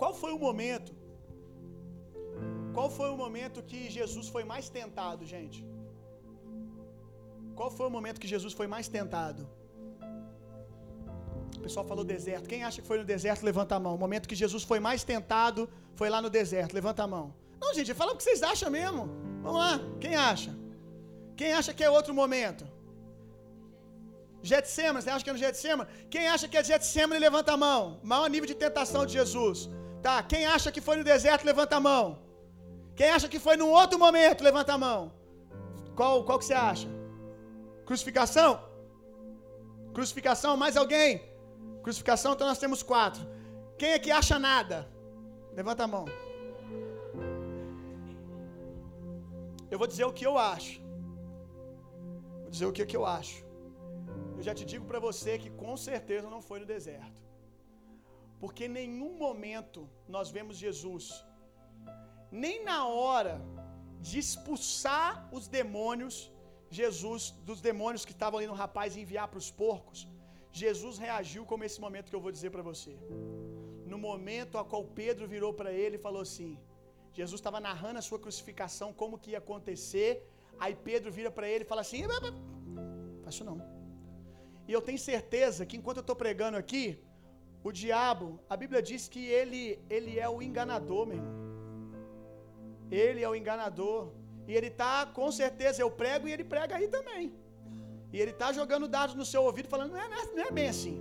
Qual 0.00 0.12
foi 0.22 0.32
o 0.36 0.40
momento? 0.46 0.92
Qual 2.76 2.88
foi 2.98 3.08
o 3.14 3.16
momento 3.24 3.58
que 3.70 3.80
Jesus 3.98 4.28
foi 4.34 4.44
mais 4.52 4.68
tentado, 4.78 5.24
gente? 5.34 5.60
Qual 7.58 7.70
foi 7.76 7.86
o 7.86 7.94
momento 7.98 8.20
que 8.22 8.30
Jesus 8.34 8.54
foi 8.60 8.68
mais 8.74 8.88
tentado? 8.96 9.42
pessoal 11.66 11.86
falou 11.92 12.04
deserto. 12.14 12.46
Quem 12.52 12.62
acha 12.68 12.78
que 12.82 12.88
foi 12.92 12.98
no 13.02 13.06
deserto, 13.14 13.42
levanta 13.50 13.74
a 13.78 13.80
mão. 13.84 13.94
O 13.98 14.02
momento 14.04 14.28
que 14.30 14.38
Jesus 14.42 14.62
foi 14.70 14.80
mais 14.88 15.00
tentado 15.12 15.60
foi 16.00 16.08
lá 16.14 16.20
no 16.26 16.30
deserto. 16.38 16.72
Levanta 16.80 17.02
a 17.06 17.08
mão. 17.14 17.26
Não, 17.62 17.70
gente, 17.78 17.94
fala 18.00 18.12
o 18.12 18.16
que 18.18 18.24
vocês 18.26 18.42
acham 18.52 18.70
mesmo. 18.78 19.02
Vamos 19.44 19.58
lá. 19.64 19.74
Quem 20.04 20.14
acha? 20.30 20.52
Quem 21.40 21.50
acha 21.58 21.72
que 21.76 21.84
é 21.88 21.90
outro 21.98 22.14
momento? 22.22 22.64
Getsemane, 24.50 25.02
você 25.02 25.10
acha 25.14 25.24
que 25.24 25.30
é 25.32 25.36
no 25.36 25.42
Getsemane? 25.44 25.88
Quem 26.14 26.24
acha 26.34 26.46
que 26.50 26.58
é 26.60 26.62
Getsemane, 26.70 27.20
levanta 27.28 27.52
a 27.56 27.58
mão. 27.66 27.82
Maior 28.12 28.28
nível 28.34 28.48
de 28.52 28.56
tentação 28.64 29.02
de 29.06 29.14
Jesus. 29.18 29.58
Tá, 30.04 30.22
quem 30.22 30.42
acha 30.54 30.70
que 30.74 30.82
foi 30.86 30.96
no 30.98 31.04
deserto, 31.12 31.46
levanta 31.50 31.76
a 31.76 31.84
mão. 31.90 32.04
Quem 32.98 33.08
acha 33.16 33.28
que 33.32 33.38
foi 33.44 33.56
num 33.60 33.70
outro 33.80 33.98
momento, 33.98 34.46
levanta 34.48 34.74
a 34.74 34.80
mão. 34.86 35.00
Qual, 35.98 36.24
qual 36.26 36.38
que 36.40 36.44
você 36.48 36.56
acha? 36.70 36.88
Crucificação? 37.86 38.50
Crucificação, 39.94 40.52
mais 40.62 40.76
alguém? 40.82 41.10
Crucificação, 41.82 42.34
então 42.34 42.46
nós 42.50 42.62
temos 42.64 42.82
quatro. 42.82 43.22
Quem 43.78 43.92
é 43.92 43.98
que 43.98 44.10
acha 44.20 44.38
nada? 44.38 44.78
Levanta 45.60 45.84
a 45.84 45.92
mão. 45.94 46.04
Eu 49.70 49.78
vou 49.78 49.88
dizer 49.92 50.04
o 50.04 50.12
que 50.12 50.26
eu 50.30 50.36
acho. 50.36 50.74
Vou 52.42 52.50
dizer 52.50 52.66
o 52.66 52.74
que, 52.76 52.84
que 52.84 52.98
eu 53.00 53.06
acho. 53.06 53.38
Eu 54.36 54.42
já 54.42 54.54
te 54.54 54.66
digo 54.66 54.84
para 54.84 55.00
você 55.08 55.38
que 55.38 55.48
com 55.48 55.74
certeza 55.88 56.28
não 56.28 56.42
foi 56.42 56.60
no 56.60 56.66
deserto. 56.66 57.23
Porque 58.44 58.64
em 58.66 58.74
nenhum 58.80 59.12
momento 59.26 59.80
nós 60.14 60.30
vemos 60.36 60.54
Jesus, 60.64 61.04
nem 62.42 62.56
na 62.70 62.78
hora 62.96 63.34
de 64.06 64.16
expulsar 64.22 65.10
os 65.36 65.44
demônios, 65.58 66.16
Jesus, 66.78 67.22
dos 67.48 67.60
demônios 67.68 68.04
que 68.08 68.14
estavam 68.16 68.38
ali 68.38 68.48
no 68.50 68.58
rapaz 68.64 68.88
e 68.96 69.00
enviar 69.04 69.26
para 69.28 69.42
os 69.42 69.50
porcos, 69.62 70.00
Jesus 70.62 70.98
reagiu 71.06 71.42
como 71.52 71.64
esse 71.68 71.80
momento 71.84 72.10
que 72.10 72.18
eu 72.18 72.24
vou 72.26 72.34
dizer 72.36 72.50
para 72.56 72.66
você. 72.70 72.92
No 73.92 73.98
momento 74.08 74.58
a 74.62 74.64
qual 74.72 74.84
Pedro 75.00 75.26
virou 75.34 75.52
para 75.60 75.72
ele 75.82 75.96
e 75.96 76.04
falou 76.06 76.22
assim: 76.28 76.50
Jesus 77.20 77.38
estava 77.40 77.60
narrando 77.68 78.00
a 78.00 78.06
sua 78.08 78.20
crucificação, 78.26 78.90
como 79.02 79.20
que 79.22 79.32
ia 79.34 79.40
acontecer. 79.46 80.10
Aí 80.64 80.74
Pedro 80.90 81.10
vira 81.18 81.30
para 81.38 81.48
ele 81.52 81.64
e 81.64 81.70
fala 81.72 81.80
assim: 81.86 82.02
Faço 83.24 83.42
não. 83.50 83.58
E 84.68 84.72
eu 84.76 84.82
tenho 84.90 85.02
certeza 85.10 85.64
que 85.68 85.78
enquanto 85.78 86.00
eu 86.02 86.06
estou 86.06 86.20
pregando 86.26 86.58
aqui, 86.64 86.84
o 87.68 87.72
diabo, 87.72 88.26
a 88.52 88.56
Bíblia 88.62 88.80
diz 88.88 89.02
que 89.12 89.22
ele, 89.38 89.62
ele 89.96 90.12
é 90.24 90.28
o 90.28 90.42
enganador, 90.48 91.02
meu 91.06 91.16
irmão. 91.16 91.36
Ele 93.02 93.20
é 93.26 93.28
o 93.28 93.36
enganador. 93.40 94.00
E 94.46 94.52
ele 94.58 94.70
tá, 94.82 95.06
com 95.18 95.28
certeza, 95.32 95.80
eu 95.80 95.90
prego 96.02 96.28
e 96.28 96.32
ele 96.34 96.44
prega 96.54 96.76
aí 96.76 96.88
também. 96.96 97.32
E 98.12 98.20
ele 98.22 98.34
tá 98.42 98.48
jogando 98.58 98.86
dados 98.96 99.14
no 99.20 99.24
seu 99.30 99.42
ouvido, 99.48 99.68
falando: 99.74 99.92
não 99.92 100.00
é, 100.04 100.08
não 100.12 100.18
é, 100.22 100.26
não 100.38 100.44
é 100.48 100.50
bem 100.58 100.68
assim. 100.74 100.96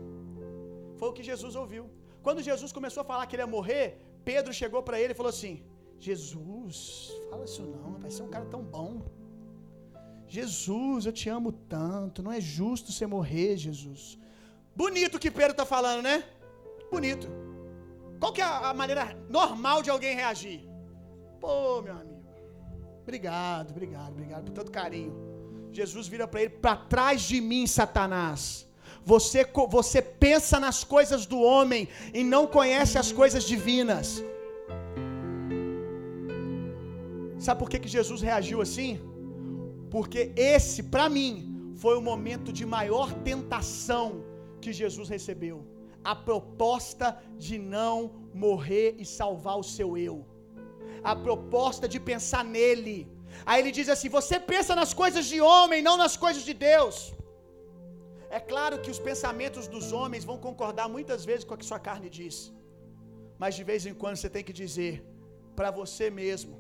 Foi 1.00 1.10
o 1.10 1.16
que 1.18 1.26
Jesus 1.32 1.54
ouviu. 1.64 1.84
Quando 2.26 2.42
Jesus 2.50 2.72
começou 2.78 3.02
a 3.02 3.10
falar 3.12 3.26
que 3.28 3.36
ele 3.36 3.44
ia 3.44 3.56
morrer, 3.58 3.86
Pedro 4.30 4.54
chegou 4.62 4.82
para 4.82 5.00
ele 5.02 5.12
e 5.12 5.20
falou 5.22 5.34
assim: 5.36 5.56
Jesus, 6.00 6.78
fala 7.30 7.44
isso 7.44 7.62
não, 7.62 7.92
vai 8.04 8.10
ser 8.10 8.24
um 8.24 8.30
cara 8.36 8.46
tão 8.46 8.64
bom. 8.64 9.02
Jesus, 10.38 11.06
eu 11.06 11.12
te 11.12 11.28
amo 11.38 11.52
tanto, 11.52 12.24
não 12.24 12.32
é 12.32 12.40
justo 12.40 12.94
você 12.94 13.06
morrer, 13.06 13.58
Jesus. 13.58 14.18
Bonito 14.74 15.20
que 15.20 15.30
Pedro 15.30 15.52
está 15.52 15.66
falando, 15.66 16.02
né? 16.02 16.24
Bonito. 16.96 17.28
Qual 18.20 18.32
que 18.36 18.42
é 18.42 18.46
a 18.46 18.74
maneira 18.82 19.04
normal 19.38 19.78
de 19.86 19.90
alguém 19.94 20.16
reagir? 20.16 20.60
Pô, 21.42 21.82
meu 21.86 21.96
amigo. 22.02 22.24
Obrigado, 23.02 23.72
obrigado, 23.72 24.12
obrigado 24.12 24.44
por 24.48 24.54
tanto 24.58 24.72
carinho. 24.72 25.14
Jesus 25.80 26.08
vira 26.14 26.28
para 26.28 26.42
ele: 26.44 26.54
para 26.66 26.76
trás 26.94 27.22
de 27.32 27.42
mim, 27.42 27.66
Satanás. 27.80 28.42
Você, 29.12 29.42
você 29.78 30.02
pensa 30.02 30.60
nas 30.66 30.84
coisas 30.84 31.26
do 31.26 31.40
homem 31.42 31.90
e 32.14 32.24
não 32.24 32.46
conhece 32.46 32.96
as 33.04 33.12
coisas 33.12 33.44
divinas. 33.44 34.24
Sabe 37.40 37.60
por 37.60 37.70
que, 37.72 37.80
que 37.80 37.90
Jesus 37.90 38.22
reagiu 38.22 38.62
assim? 38.62 38.92
Porque 39.90 40.32
esse, 40.38 40.84
para 40.84 41.10
mim, 41.10 41.34
foi 41.84 41.98
o 41.98 42.02
momento 42.12 42.54
de 42.54 42.66
maior 42.78 43.12
tentação 43.30 44.24
que 44.62 44.72
Jesus 44.72 45.10
recebeu. 45.10 45.73
A 46.12 46.16
proposta 46.30 47.08
de 47.46 47.58
não 47.76 47.96
morrer 48.46 48.90
e 49.04 49.06
salvar 49.06 49.58
o 49.64 49.68
seu 49.76 49.90
eu. 49.98 50.16
A 51.12 51.16
proposta 51.16 51.88
de 51.94 52.00
pensar 52.12 52.44
nele. 52.56 52.98
Aí 53.46 53.58
ele 53.62 53.72
diz 53.80 53.90
assim: 53.94 54.10
Você 54.20 54.38
pensa 54.54 54.74
nas 54.82 54.94
coisas 55.02 55.26
de 55.34 55.40
homem, 55.42 55.82
não 55.82 55.96
nas 56.04 56.16
coisas 56.26 56.44
de 56.50 56.56
Deus. 56.72 57.14
É 58.38 58.40
claro 58.54 58.82
que 58.84 58.92
os 58.96 59.00
pensamentos 59.10 59.66
dos 59.74 59.88
homens 60.00 60.24
vão 60.30 60.38
concordar 60.48 60.88
muitas 60.98 61.24
vezes 61.30 61.46
com 61.46 61.54
o 61.56 61.58
que 61.62 61.72
sua 61.72 61.82
carne 61.88 62.10
diz. 62.20 62.36
Mas 63.42 63.56
de 63.60 63.64
vez 63.72 63.86
em 63.90 63.96
quando 64.02 64.18
você 64.18 64.30
tem 64.36 64.44
que 64.48 64.56
dizer 64.64 64.94
para 65.58 65.70
você 65.80 66.10
mesmo: 66.22 66.54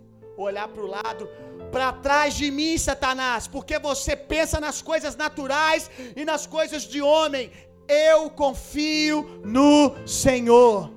olhar 0.48 0.68
para 0.74 0.84
o 0.86 0.92
lado, 0.98 1.24
para 1.72 1.92
trás 2.08 2.34
de 2.42 2.50
mim, 2.60 2.78
Satanás, 2.78 3.48
porque 3.56 3.78
você 3.90 4.16
pensa 4.16 4.60
nas 4.60 4.82
coisas 4.82 5.16
naturais 5.16 5.90
e 6.16 6.26
nas 6.32 6.46
coisas 6.58 6.84
de 6.84 7.02
homem. 7.02 7.52
Eu 7.88 8.30
confio 8.30 9.24
no 9.44 10.08
Senhor. 10.08 10.92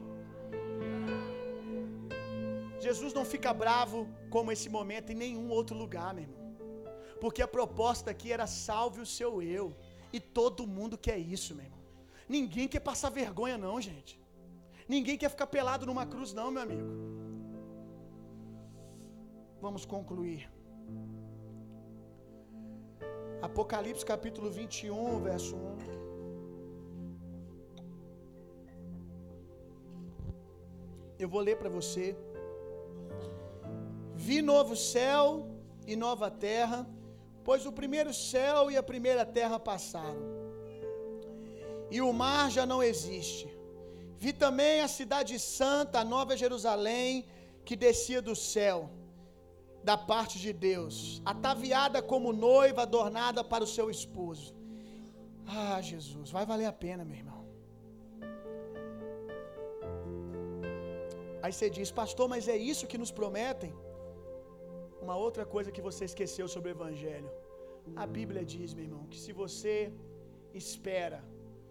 Jesus 2.80 3.12
não 3.12 3.24
fica 3.24 3.52
bravo 3.52 4.08
como 4.30 4.52
esse 4.52 4.68
momento 4.68 5.10
em 5.10 5.14
nenhum 5.14 5.50
outro 5.50 5.76
lugar, 5.76 6.14
meu 6.14 6.24
irmão. 6.24 6.46
Porque 7.20 7.42
a 7.42 7.48
proposta 7.48 8.10
aqui 8.10 8.30
era 8.32 8.46
salve 8.46 9.00
o 9.00 9.06
seu 9.06 9.42
eu. 9.42 9.74
E 10.12 10.20
todo 10.20 10.66
mundo 10.66 10.96
quer 10.96 11.18
isso, 11.18 11.54
meu 11.54 11.64
irmão. 11.64 11.80
Ninguém 12.28 12.68
quer 12.68 12.80
passar 12.80 13.10
vergonha, 13.10 13.58
não, 13.58 13.80
gente. 13.80 14.20
Ninguém 14.88 15.18
quer 15.18 15.28
ficar 15.28 15.48
pelado 15.48 15.84
numa 15.84 16.06
cruz, 16.06 16.32
não, 16.32 16.50
meu 16.50 16.62
amigo. 16.62 16.86
Vamos 19.60 19.84
concluir. 19.84 20.48
Apocalipse 23.42 24.04
capítulo 24.04 24.50
21, 24.50 25.20
verso 25.22 25.56
1. 25.56 25.95
Eu 31.18 31.28
vou 31.28 31.40
ler 31.40 31.56
para 31.60 31.70
você. 31.78 32.16
Vi 34.14 34.38
novo 34.42 34.74
céu 34.76 35.24
e 35.86 35.94
nova 35.94 36.28
terra, 36.30 36.78
pois 37.44 37.64
o 37.70 37.72
primeiro 37.80 38.12
céu 38.12 38.70
e 38.70 38.76
a 38.76 38.82
primeira 38.82 39.24
terra 39.24 39.58
passaram, 39.58 40.22
e 41.90 42.00
o 42.00 42.12
mar 42.12 42.50
já 42.50 42.64
não 42.66 42.82
existe. 42.82 43.46
Vi 44.18 44.32
também 44.32 44.80
a 44.80 44.88
cidade 44.88 45.38
santa, 45.38 46.00
a 46.00 46.04
nova 46.04 46.36
Jerusalém, 46.36 47.26
que 47.64 47.76
descia 47.76 48.20
do 48.28 48.34
céu, 48.34 48.90
da 49.84 49.96
parte 49.96 50.36
de 50.44 50.52
Deus, 50.52 51.22
ataviada 51.24 52.02
como 52.02 52.32
noiva 52.32 52.82
adornada 52.82 53.44
para 53.44 53.62
o 53.62 53.72
seu 53.76 53.88
esposo. 53.96 54.48
Ah, 55.46 55.80
Jesus, 55.80 56.30
vai 56.36 56.44
valer 56.44 56.66
a 56.66 56.72
pena, 56.72 57.04
meu 57.04 57.16
irmão. 57.22 57.35
Aí 61.42 61.52
você 61.52 61.68
diz, 61.78 61.90
pastor, 62.00 62.26
mas 62.34 62.48
é 62.54 62.56
isso 62.72 62.88
que 62.90 62.98
nos 63.02 63.12
prometem? 63.20 63.72
Uma 65.06 65.16
outra 65.26 65.44
coisa 65.54 65.70
que 65.76 65.86
você 65.88 66.04
esqueceu 66.10 66.46
sobre 66.54 66.70
o 66.70 66.74
Evangelho. 66.78 67.30
A 68.02 68.06
Bíblia 68.18 68.44
diz, 68.54 68.74
meu 68.74 68.86
irmão, 68.88 69.04
que 69.12 69.18
se 69.24 69.32
você 69.42 69.74
espera 70.62 71.20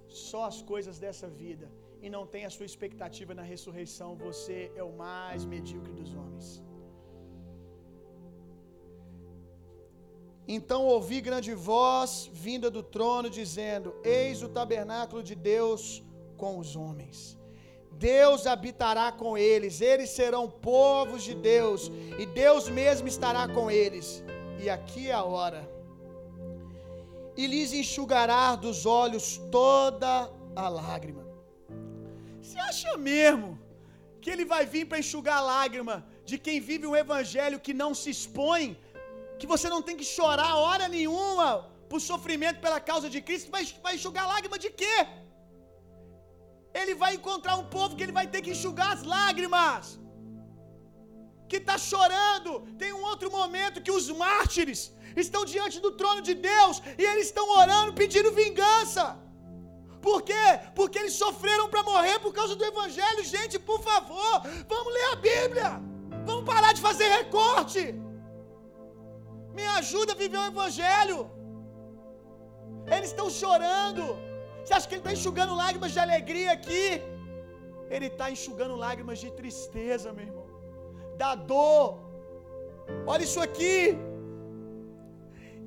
só 0.08 0.44
as 0.52 0.62
coisas 0.62 0.98
dessa 1.04 1.28
vida 1.44 1.68
e 2.02 2.10
não 2.16 2.24
tem 2.34 2.44
a 2.46 2.54
sua 2.56 2.68
expectativa 2.72 3.34
na 3.40 3.46
ressurreição, 3.54 4.10
você 4.16 4.72
é 4.76 4.84
o 4.84 4.94
mais 5.06 5.44
medíocre 5.54 5.94
dos 6.00 6.14
homens. 6.14 6.48
Então 10.48 10.86
ouvi 10.96 11.20
grande 11.30 11.54
voz 11.54 12.30
vinda 12.32 12.70
do 12.70 12.84
trono, 12.96 13.30
dizendo: 13.30 13.96
Eis 14.04 14.44
o 14.44 14.50
tabernáculo 14.58 15.24
de 15.30 15.36
Deus 15.54 16.04
com 16.38 16.60
os 16.60 16.76
homens. 16.76 17.20
Deus 17.98 18.46
habitará 18.46 19.12
com 19.12 19.38
eles, 19.38 19.80
eles 19.80 20.10
serão 20.10 20.50
povos 20.50 21.24
de 21.24 21.34
Deus, 21.34 21.92
e 22.20 22.26
Deus 22.26 22.68
mesmo 22.68 23.08
estará 23.08 23.48
com 23.48 23.72
eles. 23.72 24.24
E 24.62 24.70
aqui 24.70 25.10
é 25.10 25.14
a 25.14 25.24
hora. 25.24 25.62
E 27.38 27.48
lhes 27.48 27.72
enxugará 27.74 28.56
dos 28.56 28.86
olhos 28.86 29.38
toda 29.52 30.32
a 30.56 30.68
lágrima. 30.70 31.24
Você 32.42 32.58
acha 32.60 32.98
mesmo 32.98 33.60
que 34.22 34.30
ele 34.30 34.46
vai 34.46 34.66
vir 34.66 34.86
para 34.86 35.00
enxugar 35.00 35.38
a 35.38 35.48
lágrima 35.54 35.96
de 36.30 36.38
quem 36.38 36.60
vive 36.60 36.88
um 36.88 36.96
evangelho 36.96 37.60
que 37.60 37.74
não 37.74 37.94
se 37.94 38.10
expõe, 38.10 38.78
que 39.40 39.48
você 39.54 39.68
não 39.70 39.82
tem 39.82 39.98
que 39.98 40.08
chorar 40.18 40.56
hora 40.56 40.88
nenhuma 40.88 41.50
por 41.90 42.00
sofrimento 42.02 42.60
pela 42.60 42.80
causa 42.80 43.10
de 43.10 43.22
Cristo? 43.22 43.52
Vai, 43.52 43.64
vai 43.84 43.96
enxugar 43.96 44.28
lágrima 44.28 44.58
de 44.66 44.70
quê? 44.70 44.98
Ele 46.80 46.94
vai 47.04 47.12
encontrar 47.18 47.56
um 47.62 47.68
povo 47.76 47.96
que 47.96 48.04
ele 48.06 48.18
vai 48.20 48.28
ter 48.34 48.42
que 48.46 48.54
enxugar 48.56 48.90
as 48.96 49.04
lágrimas, 49.16 49.84
que 51.50 51.58
está 51.64 51.76
chorando. 51.92 52.52
Tem 52.82 52.92
um 53.00 53.04
outro 53.12 53.30
momento 53.38 53.84
que 53.86 53.96
os 54.00 54.08
mártires 54.24 54.82
estão 55.24 55.44
diante 55.54 55.78
do 55.86 55.92
trono 56.00 56.22
de 56.30 56.34
Deus 56.50 56.76
e 57.02 57.04
eles 57.12 57.28
estão 57.28 57.46
orando, 57.62 57.94
pedindo 58.02 58.38
vingança, 58.44 59.06
Por 60.08 60.20
quê? 60.30 60.48
Porque 60.78 60.98
eles 61.02 61.16
sofreram 61.22 61.64
para 61.74 61.82
morrer 61.92 62.18
por 62.24 62.32
causa 62.40 62.56
do 62.60 62.66
Evangelho. 62.72 63.22
Gente, 63.36 63.56
por 63.70 63.80
favor, 63.88 64.34
vamos 64.74 64.94
ler 64.98 65.08
a 65.14 65.16
Bíblia. 65.30 65.70
Vamos 66.28 66.44
parar 66.52 66.72
de 66.78 66.82
fazer 66.88 67.08
recorte. 67.20 67.84
Me 69.58 69.66
ajuda 69.80 70.12
a 70.14 70.20
viver 70.24 70.40
o 70.44 70.50
Evangelho. 70.54 71.20
Eles 72.96 73.10
estão 73.14 73.28
chorando. 73.42 74.06
Você 74.66 74.74
acha 74.74 74.88
que 74.88 74.96
ele 74.96 75.02
está 75.02 75.14
enxugando 75.18 75.54
lágrimas 75.64 75.92
de 75.96 76.00
alegria 76.06 76.52
aqui? 76.58 76.86
Ele 77.96 78.08
está 78.08 78.32
enxugando 78.36 78.76
lágrimas 78.86 79.20
de 79.24 79.30
tristeza, 79.40 80.12
meu 80.12 80.26
irmão. 80.30 80.48
Da 81.22 81.32
dor. 81.36 82.00
Olha 83.06 83.24
isso 83.30 83.42
aqui. 83.48 83.96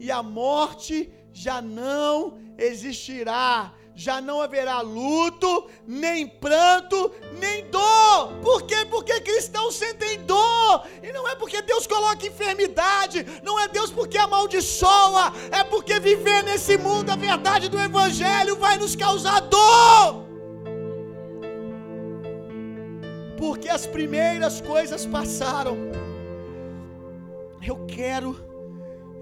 E 0.05 0.11
a 0.11 0.23
morte 0.41 0.97
já 1.45 1.59
não 1.63 2.15
existirá 2.71 3.51
já 3.99 4.21
não 4.21 4.41
haverá 4.41 4.81
luto, 4.81 5.69
nem 5.85 6.25
pranto, 6.25 7.11
nem 7.37 7.69
dor. 7.69 8.29
Por 8.45 8.63
quê? 8.63 8.87
Porque 8.89 9.21
cristãos 9.21 9.75
sentem 9.75 10.21
dor. 10.21 10.85
E 11.03 11.11
não 11.11 11.29
é 11.29 11.35
porque 11.35 11.61
Deus 11.63 11.85
coloca 11.85 12.25
enfermidade, 12.25 13.27
não 13.43 13.59
é 13.59 13.67
Deus 13.67 13.91
porque 13.91 14.17
amaldiçoa, 14.17 15.33
é 15.51 15.65
porque 15.65 15.99
viver 15.99 16.45
nesse 16.45 16.79
mundo 16.79 17.11
a 17.11 17.17
verdade 17.17 17.69
do 17.69 17.77
Evangelho 17.77 18.55
vai 18.55 18.79
nos 18.79 18.95
causar 18.95 19.41
dor. 19.41 20.25
Porque 23.37 23.69
as 23.69 23.85
primeiras 23.85 24.61
coisas 24.61 25.05
passaram. 25.07 25.77
Eu 27.61 27.85
quero, 27.87 28.39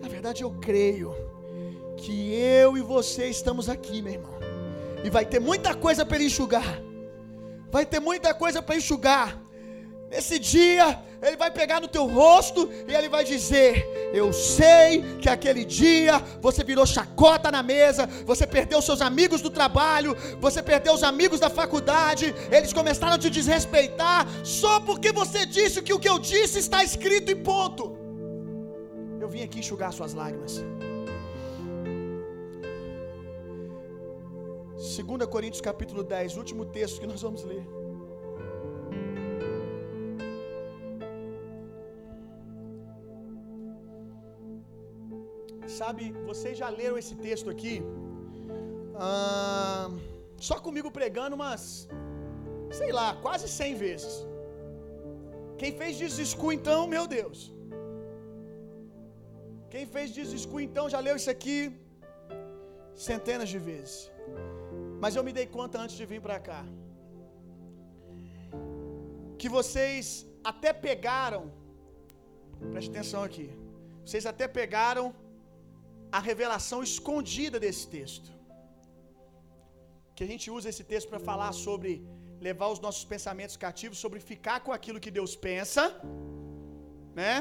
na 0.03 0.09
verdade 0.09 0.43
eu 0.43 0.51
creio, 0.61 1.15
que 1.97 2.35
eu 2.35 2.77
e 2.77 2.83
você 2.83 3.31
estamos 3.31 3.71
aqui, 3.71 4.03
meu 4.03 4.13
irmão 4.13 4.36
e 5.07 5.11
vai 5.17 5.25
ter 5.25 5.41
muita 5.49 5.73
coisa 5.73 6.05
para 6.05 6.17
ele 6.17 6.27
enxugar. 6.27 6.71
Vai 7.71 7.85
ter 7.87 8.01
muita 8.01 8.35
coisa 8.35 8.61
para 8.61 8.77
enxugar. 8.81 9.29
Nesse 10.11 10.37
dia, 10.39 10.87
ele 11.23 11.37
vai 11.37 11.51
pegar 11.51 11.81
no 11.81 11.89
teu 11.97 12.07
rosto 12.07 12.69
e 12.89 12.93
ele 12.93 13.09
vai 13.09 13.23
dizer: 13.25 13.71
Eu 14.13 14.33
sei 14.33 14.89
que 15.21 15.29
aquele 15.29 15.65
dia 15.65 16.19
você 16.47 16.65
virou 16.71 16.85
chacota 16.85 17.53
na 17.57 17.63
mesa, 17.63 18.09
você 18.25 18.45
perdeu 18.57 18.81
seus 18.83 19.01
amigos 19.01 19.41
do 19.41 19.51
trabalho, 19.59 20.17
você 20.41 20.61
perdeu 20.71 20.93
os 20.95 21.05
amigos 21.13 21.39
da 21.39 21.51
faculdade, 21.61 22.35
eles 22.51 22.73
começaram 22.73 23.15
a 23.15 23.19
te 23.25 23.31
desrespeitar 23.31 24.27
só 24.43 24.81
porque 24.81 25.13
você 25.13 25.47
disse 25.47 25.83
que 25.83 25.95
o 25.97 26.01
que 26.01 26.09
eu 26.09 26.19
disse 26.19 26.59
está 26.59 26.83
escrito 26.83 27.31
e 27.31 27.37
ponto. 27.37 27.97
Eu 29.21 29.29
vim 29.29 29.43
aqui 29.43 29.61
enxugar 29.61 29.93
suas 29.93 30.15
lágrimas. 30.15 30.55
2 34.77 35.27
Coríntios 35.35 35.63
capítulo 35.69 36.03
10, 36.03 36.37
último 36.37 36.65
texto 36.67 37.01
que 37.01 37.07
nós 37.13 37.23
vamos 37.27 37.43
ler. 37.51 37.65
Sabe, 45.79 46.13
vocês 46.31 46.57
já 46.63 46.69
leram 46.69 46.99
esse 47.03 47.15
texto 47.27 47.49
aqui? 47.55 47.75
Ah, 48.95 49.89
só 50.49 50.57
comigo 50.67 50.91
pregando 50.99 51.37
umas, 51.39 51.89
sei 52.71 52.93
lá, 52.99 53.09
quase 53.25 53.49
100 53.49 53.75
vezes. 53.87 54.15
Quem 55.61 55.73
fez 55.81 55.97
desescu 55.97 56.53
então, 56.53 56.81
meu 56.87 57.07
Deus. 57.07 57.39
Quem 59.71 59.87
fez 59.95 60.11
desescu 60.19 60.61
então 60.61 60.87
já 60.95 61.01
leu 61.01 61.17
isso 61.17 61.31
aqui 61.37 61.59
centenas 63.09 63.49
de 63.49 63.59
vezes. 63.71 63.97
Mas 65.03 65.15
eu 65.17 65.25
me 65.29 65.33
dei 65.39 65.47
conta 65.59 65.79
antes 65.85 65.97
de 66.01 66.07
vir 66.13 66.21
para 66.27 66.39
cá 66.49 66.63
que 69.41 69.49
vocês 69.59 70.05
até 70.53 70.71
pegaram, 70.89 71.43
preste 72.73 72.91
atenção 72.93 73.23
aqui, 73.29 73.49
vocês 74.05 74.25
até 74.33 74.47
pegaram 74.61 75.07
a 76.19 76.21
revelação 76.31 76.81
escondida 76.91 77.59
desse 77.65 77.85
texto. 77.97 78.29
Que 80.17 80.25
a 80.27 80.31
gente 80.33 80.47
usa 80.57 80.71
esse 80.73 80.85
texto 80.93 81.09
para 81.13 81.23
falar 81.31 81.53
sobre 81.67 81.91
levar 82.49 82.69
os 82.75 82.81
nossos 82.87 83.05
pensamentos 83.13 83.57
cativos, 83.65 83.99
sobre 84.05 84.21
ficar 84.33 84.59
com 84.67 84.73
aquilo 84.79 85.03
que 85.05 85.13
Deus 85.19 85.33
pensa, 85.49 85.85
né? 87.21 87.35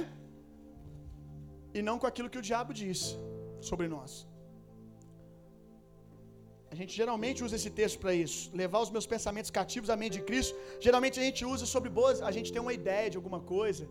E 1.78 1.82
não 1.88 1.98
com 2.02 2.08
aquilo 2.12 2.32
que 2.34 2.42
o 2.42 2.48
diabo 2.50 2.74
diz 2.84 3.00
sobre 3.70 3.88
nós. 3.96 4.14
A 6.72 6.76
gente 6.80 6.94
geralmente 7.02 7.44
usa 7.44 7.56
esse 7.60 7.70
texto 7.80 7.98
para 8.04 8.14
isso, 8.14 8.40
levar 8.62 8.80
os 8.86 8.92
meus 8.96 9.08
pensamentos 9.14 9.52
cativos 9.60 9.90
à 9.90 9.96
mente 9.96 10.16
de 10.20 10.24
Cristo. 10.30 10.56
Geralmente 10.86 11.20
a 11.20 11.24
gente 11.24 11.44
usa 11.46 11.66
sobre 11.66 11.90
boas, 11.90 12.22
a 12.22 12.32
gente 12.32 12.52
tem 12.54 12.62
uma 12.62 12.74
ideia 12.74 13.10
de 13.10 13.18
alguma 13.18 13.40
coisa, 13.40 13.88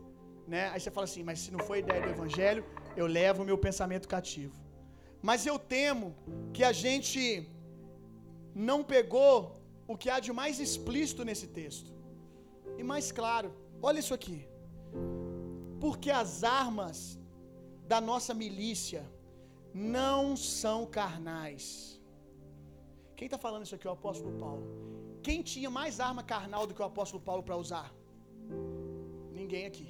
né? 0.52 0.62
Aí 0.72 0.80
você 0.80 0.90
fala 0.90 1.06
assim, 1.10 1.22
mas 1.28 1.38
se 1.44 1.50
não 1.54 1.60
for 1.66 1.76
ideia 1.76 2.00
do 2.02 2.10
evangelho, 2.16 2.64
eu 2.96 3.06
levo 3.06 3.42
o 3.42 3.46
meu 3.50 3.58
pensamento 3.66 4.08
cativo. 4.08 4.56
Mas 5.28 5.46
eu 5.50 5.58
temo 5.58 6.14
que 6.52 6.64
a 6.70 6.72
gente 6.84 7.22
não 8.54 8.78
pegou 8.94 9.34
o 9.92 9.96
que 9.96 10.10
há 10.10 10.18
de 10.20 10.32
mais 10.32 10.58
explícito 10.66 11.24
nesse 11.24 11.46
texto. 11.60 11.90
E 12.78 12.82
mais 12.82 13.10
claro, 13.10 13.48
olha 13.80 14.00
isso 14.04 14.14
aqui. 14.18 14.46
Porque 15.80 16.10
as 16.10 16.44
armas 16.44 17.18
da 17.86 18.00
nossa 18.00 18.32
milícia 18.42 19.02
não 19.72 20.36
são 20.36 20.78
carnais 20.86 22.00
quem 23.18 23.26
está 23.26 23.38
falando 23.46 23.64
isso 23.66 23.76
aqui? 23.76 23.86
O 23.88 23.96
apóstolo 23.98 24.32
Paulo. 24.44 24.64
Quem 25.26 25.42
tinha 25.52 25.70
mais 25.80 26.00
arma 26.08 26.22
carnal 26.32 26.66
do 26.66 26.74
que 26.74 26.82
o 26.82 26.90
apóstolo 26.92 27.22
Paulo 27.28 27.42
para 27.48 27.56
usar? 27.64 27.88
Ninguém 29.40 29.64
aqui. 29.70 29.88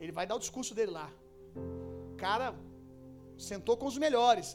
Ele 0.00 0.12
vai 0.18 0.26
dar 0.28 0.36
o 0.36 0.44
discurso 0.46 0.74
dele 0.78 0.92
lá. 1.00 1.08
O 2.12 2.16
cara 2.24 2.48
sentou 3.50 3.76
com 3.80 3.86
os 3.92 3.98
melhores. 4.04 4.48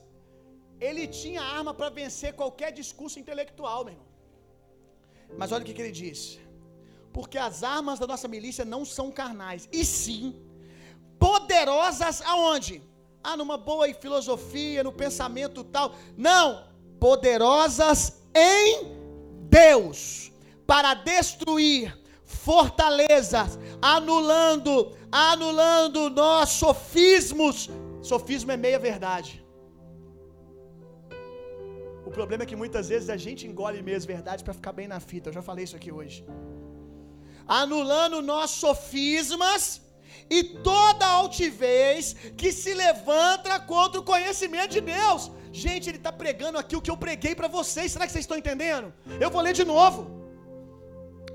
Ele 0.87 1.03
tinha 1.07 1.41
arma 1.41 1.73
para 1.73 1.89
vencer 2.01 2.33
qualquer 2.41 2.71
discurso 2.81 3.19
intelectual, 3.21 3.79
meu 3.85 3.93
irmão. 3.93 4.07
Mas 5.39 5.51
olha 5.51 5.63
o 5.63 5.65
que, 5.65 5.73
que 5.77 5.81
ele 5.85 5.97
diz. 6.03 6.39
Porque 7.11 7.37
as 7.37 7.63
armas 7.63 7.99
da 7.99 8.07
nossa 8.11 8.27
milícia 8.27 8.63
não 8.73 8.83
são 8.85 9.07
carnais, 9.11 9.67
e 9.71 9.83
sim 9.83 10.25
poderosas 11.19 12.21
aonde? 12.21 12.75
Ah, 13.23 13.35
numa 13.35 13.57
boa 13.57 13.91
filosofia, 13.93 14.83
no 14.83 14.91
pensamento 14.91 15.63
tal. 15.63 15.95
Não, 16.15 16.45
poderosas 16.99 17.99
em 18.35 18.97
Deus 19.49 20.31
para 20.65 20.93
destruir 20.93 21.97
fortalezas, 22.23 23.57
anulando, 23.81 24.73
anulando 25.11 26.09
nós 26.09 26.49
sofismos. 26.49 27.69
Sofismo 28.01 28.51
é 28.51 28.57
meia 28.57 28.79
verdade. 28.79 29.31
O 32.05 32.11
problema 32.17 32.43
é 32.43 32.45
que 32.45 32.55
muitas 32.55 32.87
vezes 32.93 33.09
a 33.09 33.17
gente 33.17 33.45
engole 33.49 33.81
meias 33.81 34.05
verdades 34.05 34.43
para 34.43 34.53
ficar 34.53 34.73
bem 34.79 34.87
na 34.87 34.99
fita. 34.99 35.29
Eu 35.29 35.33
já 35.33 35.41
falei 35.41 35.63
isso 35.65 35.75
aqui 35.75 35.91
hoje. 35.91 36.25
Anulando 37.45 38.21
nós 38.21 38.51
sofismas 38.51 39.81
e 40.29 40.43
toda 40.43 41.05
altivez 41.05 42.15
que 42.35 42.51
se 42.51 42.73
levanta 42.73 43.59
contra 43.59 43.99
o 43.99 44.03
conhecimento 44.03 44.71
de 44.71 44.81
Deus. 44.81 45.31
Gente, 45.51 45.89
ele 45.89 45.97
está 45.97 46.11
pregando 46.11 46.57
aqui 46.57 46.75
o 46.75 46.81
que 46.81 46.91
eu 46.91 46.97
preguei 46.97 47.33
para 47.33 47.47
vocês. 47.47 47.91
Será 47.91 48.05
que 48.05 48.11
vocês 48.11 48.23
estão 48.23 48.37
entendendo? 48.37 48.93
Eu 49.19 49.29
vou 49.29 49.41
ler 49.41 49.53
de 49.53 49.65
novo. 49.65 50.17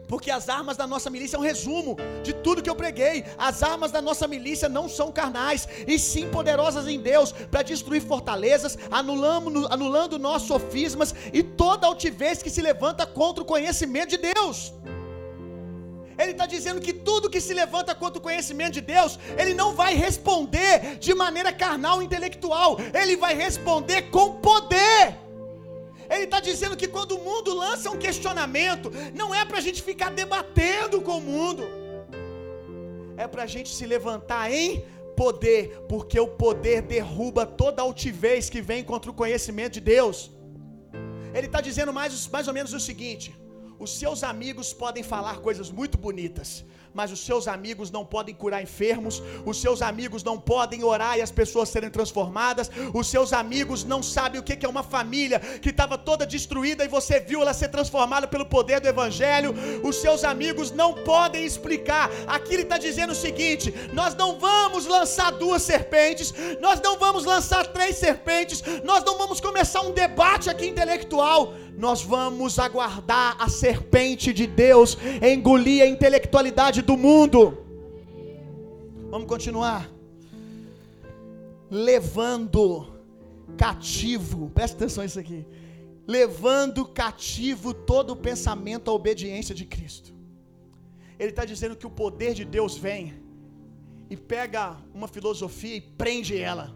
Porque 0.06 0.30
as 0.30 0.48
armas 0.50 0.76
da 0.76 0.86
nossa 0.86 1.08
milícia 1.08 1.36
é 1.36 1.40
um 1.40 1.42
resumo 1.42 1.96
de 2.22 2.34
tudo 2.34 2.62
que 2.62 2.68
eu 2.68 2.74
preguei. 2.74 3.24
As 3.38 3.62
armas 3.62 3.90
da 3.90 4.02
nossa 4.02 4.28
milícia 4.28 4.68
não 4.68 4.86
são 4.86 5.10
carnais, 5.10 5.66
e 5.86 5.98
sim 5.98 6.28
poderosas 6.28 6.86
em 6.86 7.00
Deus 7.00 7.32
para 7.32 7.62
destruir 7.62 8.02
fortalezas, 8.02 8.78
anulando, 8.90 9.66
anulando 9.70 10.18
nossos 10.18 10.48
sofismas 10.48 11.14
e 11.32 11.42
toda 11.42 11.86
altivez 11.86 12.42
que 12.42 12.50
se 12.50 12.60
levanta 12.60 13.06
contra 13.06 13.42
o 13.42 13.46
conhecimento 13.46 14.10
de 14.10 14.18
Deus. 14.18 14.74
Ele 16.18 16.32
está 16.32 16.46
dizendo 16.46 16.80
que 16.80 16.92
tudo 16.92 17.30
que 17.30 17.40
se 17.40 17.54
levanta 17.54 17.94
contra 17.94 18.18
o 18.18 18.22
conhecimento 18.22 18.74
de 18.74 18.80
Deus, 18.80 19.18
ele 19.38 19.54
não 19.54 19.74
vai 19.74 19.94
responder 19.94 20.98
de 20.98 21.14
maneira 21.14 21.52
carnal, 21.52 22.02
intelectual, 22.02 22.78
ele 23.00 23.16
vai 23.16 23.34
responder 23.34 24.02
com 24.10 24.36
poder. 24.36 25.16
Ele 26.10 26.24
está 26.24 26.40
dizendo 26.40 26.76
que 26.76 26.88
quando 26.88 27.12
o 27.12 27.24
mundo 27.24 27.54
lança 27.54 27.90
um 27.90 27.96
questionamento, 27.96 28.90
não 29.14 29.34
é 29.34 29.44
para 29.44 29.58
a 29.58 29.60
gente 29.66 29.82
ficar 29.82 30.10
debatendo 30.10 31.00
com 31.00 31.18
o 31.18 31.20
mundo, 31.20 31.64
é 33.16 33.26
para 33.26 33.44
a 33.44 33.46
gente 33.46 33.70
se 33.74 33.86
levantar 33.86 34.52
em 34.52 34.84
poder, 35.16 35.84
porque 35.88 36.18
o 36.18 36.26
poder 36.26 36.82
derruba 36.82 37.46
toda 37.46 37.82
altivez 37.82 38.50
que 38.50 38.60
vem 38.60 38.82
contra 38.84 39.10
o 39.10 39.14
conhecimento 39.14 39.74
de 39.74 39.80
Deus. 39.80 40.30
Ele 41.34 41.46
está 41.46 41.60
dizendo 41.60 41.92
mais, 41.92 42.28
mais 42.28 42.46
ou 42.48 42.54
menos 42.54 42.72
o 42.74 42.80
seguinte: 42.80 43.34
os 43.82 43.98
seus 43.98 44.22
amigos 44.22 44.72
podem 44.72 45.02
falar 45.02 45.38
coisas 45.38 45.68
muito 45.68 45.98
bonitas, 45.98 46.64
mas 46.94 47.10
os 47.10 47.18
seus 47.24 47.48
amigos 47.48 47.90
não 47.90 48.04
podem 48.04 48.32
curar 48.32 48.62
enfermos, 48.62 49.20
os 49.44 49.60
seus 49.60 49.82
amigos 49.82 50.22
não 50.22 50.38
podem 50.38 50.84
orar 50.84 51.18
e 51.18 51.22
as 51.22 51.32
pessoas 51.32 51.68
serem 51.68 51.90
transformadas, 51.90 52.70
os 52.94 53.08
seus 53.08 53.32
amigos 53.32 53.82
não 53.82 54.00
sabem 54.00 54.40
o 54.40 54.44
que 54.44 54.64
é 54.64 54.68
uma 54.68 54.84
família 54.84 55.40
que 55.40 55.70
estava 55.70 55.98
toda 55.98 56.24
destruída 56.24 56.84
e 56.84 56.88
você 56.88 57.18
viu 57.18 57.42
ela 57.42 57.52
ser 57.52 57.70
transformada 57.70 58.28
pelo 58.28 58.46
poder 58.46 58.78
do 58.78 58.86
Evangelho, 58.86 59.52
os 59.82 59.96
seus 59.96 60.22
amigos 60.22 60.70
não 60.70 60.94
podem 60.94 61.44
explicar. 61.44 62.08
Aqui 62.28 62.54
ele 62.54 62.62
está 62.62 62.78
dizendo 62.78 63.10
o 63.10 63.16
seguinte: 63.16 63.74
nós 63.92 64.14
não 64.14 64.38
vamos 64.38 64.86
lançar 64.86 65.32
duas 65.32 65.62
serpentes, 65.62 66.32
nós 66.60 66.80
não 66.80 66.98
vamos 66.98 67.24
lançar 67.24 67.66
três 67.66 67.96
serpentes, 67.96 68.62
nós 68.84 69.02
não 69.02 69.18
vamos 69.18 69.40
começar 69.40 69.80
um 69.80 69.92
debate 69.92 70.48
aqui 70.48 70.66
intelectual, 70.66 71.54
nós 71.76 72.02
vamos 72.02 72.58
aguardar 72.58 73.36
a 73.38 73.48
serpente 73.48 74.32
de 74.32 74.46
Deus 74.46 74.96
engolir 75.22 75.82
a 75.82 75.86
intelectualidade 75.86 76.82
do 76.82 76.96
mundo. 76.96 77.58
Vamos 79.10 79.26
continuar. 79.26 79.90
Levando 81.70 82.92
cativo, 83.56 84.50
presta 84.50 84.76
atenção 84.76 85.02
nisso 85.02 85.18
aqui. 85.18 85.46
Levando 86.06 86.84
cativo 86.84 87.72
todo 87.72 88.10
o 88.10 88.16
pensamento 88.16 88.90
à 88.90 88.94
obediência 88.94 89.54
de 89.54 89.64
Cristo. 89.64 90.12
Ele 91.18 91.30
está 91.30 91.44
dizendo 91.44 91.76
que 91.76 91.86
o 91.86 91.90
poder 91.90 92.34
de 92.34 92.44
Deus 92.44 92.76
vem 92.76 93.14
e 94.10 94.16
pega 94.16 94.76
uma 94.92 95.08
filosofia 95.08 95.76
e 95.76 95.80
prende 95.80 96.36
ela. 96.36 96.74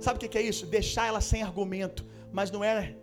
Sabe 0.00 0.16
o 0.16 0.28
que 0.28 0.36
é 0.36 0.42
isso? 0.42 0.66
Deixar 0.66 1.06
ela 1.06 1.20
sem 1.20 1.42
argumento, 1.42 2.04
mas 2.32 2.50
não 2.50 2.62
é 2.62 2.96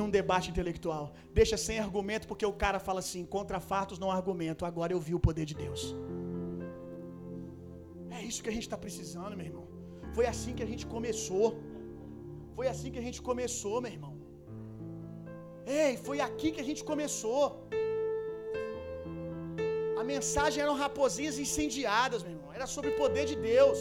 num 0.00 0.10
debate 0.18 0.48
intelectual. 0.52 1.04
Deixa 1.40 1.56
sem 1.66 1.78
argumento 1.86 2.26
porque 2.30 2.46
o 2.52 2.56
cara 2.64 2.78
fala 2.88 3.00
assim: 3.04 3.22
contra 3.36 3.58
fatos 3.72 4.00
não 4.04 4.10
argumento. 4.18 4.68
Agora 4.70 4.92
eu 4.96 5.00
vi 5.08 5.14
o 5.18 5.24
poder 5.28 5.46
de 5.50 5.56
Deus. 5.64 5.82
É 8.18 8.20
isso 8.28 8.42
que 8.44 8.50
a 8.52 8.56
gente 8.56 8.68
está 8.68 8.78
precisando, 8.86 9.34
meu 9.40 9.48
irmão. 9.50 9.66
Foi 10.16 10.26
assim 10.32 10.52
que 10.58 10.64
a 10.66 10.70
gente 10.70 10.84
começou. 10.94 11.48
Foi 12.56 12.66
assim 12.72 12.90
que 12.92 13.00
a 13.02 13.06
gente 13.06 13.20
começou, 13.30 13.76
meu 13.84 13.92
irmão. 13.96 14.14
Ei, 15.80 15.92
foi 16.06 16.18
aqui 16.28 16.48
que 16.54 16.62
a 16.64 16.68
gente 16.68 16.82
começou. 16.90 17.42
A 20.00 20.04
mensagem 20.14 20.60
eram 20.64 20.76
raposinhas 20.84 21.38
incendiadas, 21.44 22.22
meu 22.26 22.34
irmão. 22.36 22.52
Era 22.58 22.66
sobre 22.74 22.90
o 22.92 22.96
poder 23.02 23.24
de 23.30 23.36
Deus. 23.52 23.80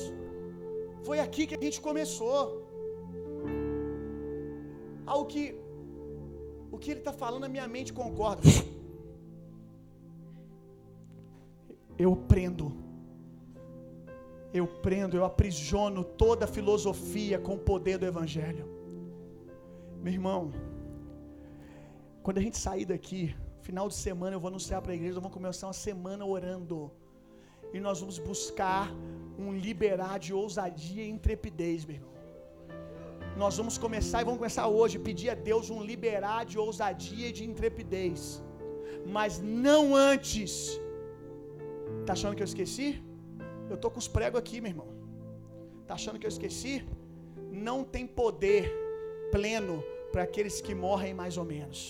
Foi 1.08 1.18
aqui 1.26 1.44
que 1.50 1.58
a 1.60 1.64
gente 1.66 1.80
começou. 1.90 2.42
Ao 5.14 5.22
que 5.32 5.44
o 6.72 6.78
que 6.78 6.92
ele 6.92 7.00
está 7.00 7.14
falando, 7.14 7.46
a 7.46 7.50
minha 7.50 7.68
mente 7.68 7.92
concorda. 7.94 8.44
Eu 11.98 12.16
prendo. 12.16 12.66
Eu 14.54 14.66
prendo, 14.86 15.18
eu 15.18 15.26
aprisiono 15.26 16.04
toda 16.04 16.46
a 16.46 16.48
filosofia 16.48 17.38
com 17.40 17.54
o 17.56 17.64
poder 17.72 17.98
do 17.98 18.06
Evangelho. 18.06 18.66
Meu 20.04 20.14
irmão, 20.14 20.52
quando 22.24 22.38
a 22.38 22.42
gente 22.42 22.58
sair 22.58 22.86
daqui, 22.86 23.36
final 23.62 23.88
de 23.88 23.96
semana 23.96 24.36
eu 24.36 24.40
vou 24.40 24.50
anunciar 24.50 24.82
para 24.82 24.92
a 24.92 24.96
igreja, 24.96 25.20
vamos 25.20 25.34
começar 25.34 25.68
uma 25.68 25.74
semana 25.74 26.26
orando. 26.26 26.92
E 27.74 27.80
nós 27.80 28.00
vamos 28.00 28.18
buscar 28.20 28.94
um 29.38 29.54
liberar 29.54 30.18
de 30.20 30.34
ousadia 30.34 31.04
e 31.04 31.10
intrepidez, 31.10 31.84
meu 31.86 31.96
irmão. 31.98 32.17
Nós 33.42 33.56
vamos 33.60 33.76
começar 33.84 34.20
e 34.20 34.26
vamos 34.28 34.40
começar 34.42 34.66
hoje, 34.78 35.04
pedir 35.08 35.30
a 35.34 35.36
Deus 35.50 35.66
um 35.74 35.82
liberar 35.90 36.40
de 36.52 36.58
ousadia 36.64 37.28
e 37.30 37.36
de 37.38 37.44
intrepidez. 37.50 38.20
Mas 39.16 39.40
não 39.66 39.82
antes. 39.96 40.52
Tá 42.06 42.14
achando 42.14 42.36
que 42.36 42.44
eu 42.46 42.50
esqueci? 42.52 42.88
Eu 43.72 43.78
tô 43.84 43.90
com 43.92 44.00
os 44.04 44.08
pregos 44.16 44.40
aqui, 44.40 44.58
meu 44.60 44.72
irmão. 44.74 44.88
Tá 45.88 45.94
achando 46.00 46.18
que 46.20 46.28
eu 46.30 46.34
esqueci? 46.36 46.74
Não 47.68 47.78
tem 47.84 48.08
poder 48.22 48.64
pleno 49.36 49.76
para 50.12 50.24
aqueles 50.28 50.58
que 50.66 50.74
morrem 50.86 51.14
mais 51.22 51.38
ou 51.42 51.46
menos. 51.54 51.82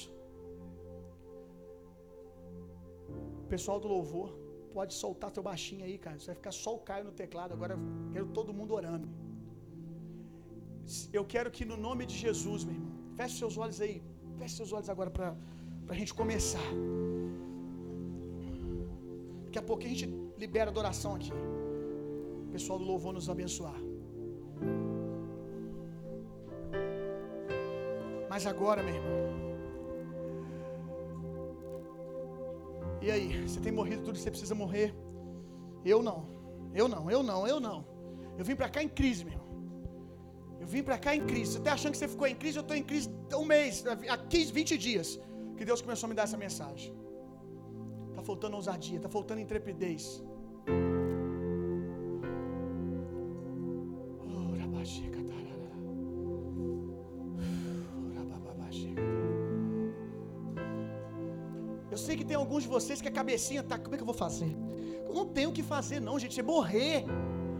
Pessoal 3.56 3.80
do 3.80 3.88
louvor, 3.95 4.30
pode 4.74 4.94
soltar 5.03 5.32
teu 5.38 5.44
baixinho 5.52 5.86
aí, 5.88 5.98
cara. 5.98 6.19
Você 6.19 6.28
vai 6.32 6.36
ficar 6.36 6.52
só 6.64 6.74
o 6.76 6.82
Caio 6.90 7.06
no 7.06 7.15
teclado. 7.24 7.53
Agora 7.57 7.76
eu 7.76 8.11
quero 8.11 8.28
todo 8.40 8.57
mundo 8.60 8.74
orando. 8.82 9.07
Eu 11.12 11.24
quero 11.34 11.50
que 11.56 11.66
no 11.66 11.78
nome 11.88 12.06
de 12.06 12.16
Jesus, 12.26 12.64
meu 12.64 12.76
irmão, 12.76 12.92
feche 13.18 13.38
seus 13.38 13.58
olhos 13.58 13.80
aí. 13.82 14.02
Feche 14.38 14.56
seus 14.56 14.72
olhos 14.72 14.90
agora 14.90 15.10
para 15.10 15.36
a 15.90 15.94
gente 15.94 16.14
começar. 16.14 16.68
Daqui 19.46 19.60
a 19.60 19.62
pouco 19.62 19.84
a 19.84 19.88
gente 19.88 20.06
libera 20.38 20.70
adoração 20.70 21.16
aqui. 21.16 21.32
O 22.48 22.52
pessoal 22.52 22.78
do 22.80 22.86
louvor 22.86 23.14
nos 23.14 23.30
abençoar. 23.30 23.80
Mas 28.30 28.46
agora, 28.46 28.84
meu 28.84 28.96
irmão. 28.96 29.18
E 33.02 33.12
aí, 33.12 33.42
você 33.48 33.60
tem 33.60 33.72
morrido 33.72 34.04
tudo 34.04 34.16
que 34.16 34.22
você 34.22 34.30
precisa 34.30 34.56
morrer? 34.56 34.94
Eu 35.84 36.02
não. 36.04 36.20
Eu 36.74 36.88
não, 36.88 37.10
eu 37.10 37.24
não, 37.24 37.48
eu 37.48 37.60
não. 37.60 37.86
Eu 38.38 38.46
vim 38.46 38.56
para 38.56 38.70
cá 38.70 38.84
em 38.84 38.90
crise, 38.90 39.24
meu 39.26 39.34
irmão. 39.34 39.47
Eu 40.68 40.72
vim 40.72 40.84
para 40.88 40.98
cá 41.03 41.15
em 41.15 41.22
crise. 41.26 41.53
Você 41.53 41.60
está 41.60 41.73
achando 41.77 41.94
que 41.94 41.98
você 41.98 42.10
ficou 42.14 42.27
em 42.27 42.35
crise? 42.35 42.57
Eu 42.57 42.61
estou 42.61 42.76
em 42.76 42.84
crise 42.84 43.10
um 43.41 43.45
mês, 43.45 43.85
há 44.14 44.18
15, 44.18 44.52
20 44.52 44.77
dias, 44.77 45.18
que 45.57 45.64
Deus 45.64 45.81
começou 45.81 46.07
a 46.07 46.10
me 46.10 46.15
dar 46.19 46.23
essa 46.23 46.39
mensagem. 46.45 46.94
Está 48.10 48.22
faltando 48.22 48.57
ousadia, 48.57 48.98
está 48.98 49.07
faltando 49.07 49.39
intrepidez. 49.39 50.22
Eu 61.89 61.98
sei 62.06 62.15
que 62.18 62.26
tem 62.26 62.35
alguns 62.35 62.64
de 62.64 62.69
vocês 62.69 63.02
que 63.02 63.07
a 63.07 63.11
cabecinha 63.19 63.64
tá, 63.64 63.80
como 63.80 63.95
é 63.95 63.98
que 63.98 64.03
eu 64.03 64.11
vou 64.14 64.19
fazer? 64.26 64.52
Eu 65.07 65.14
não 65.14 65.26
tenho 65.26 65.49
o 65.52 65.53
que 65.53 65.64
fazer 65.64 66.02
não, 66.02 66.19
gente, 66.19 66.38
é 66.41 66.44
morrer. 66.44 67.06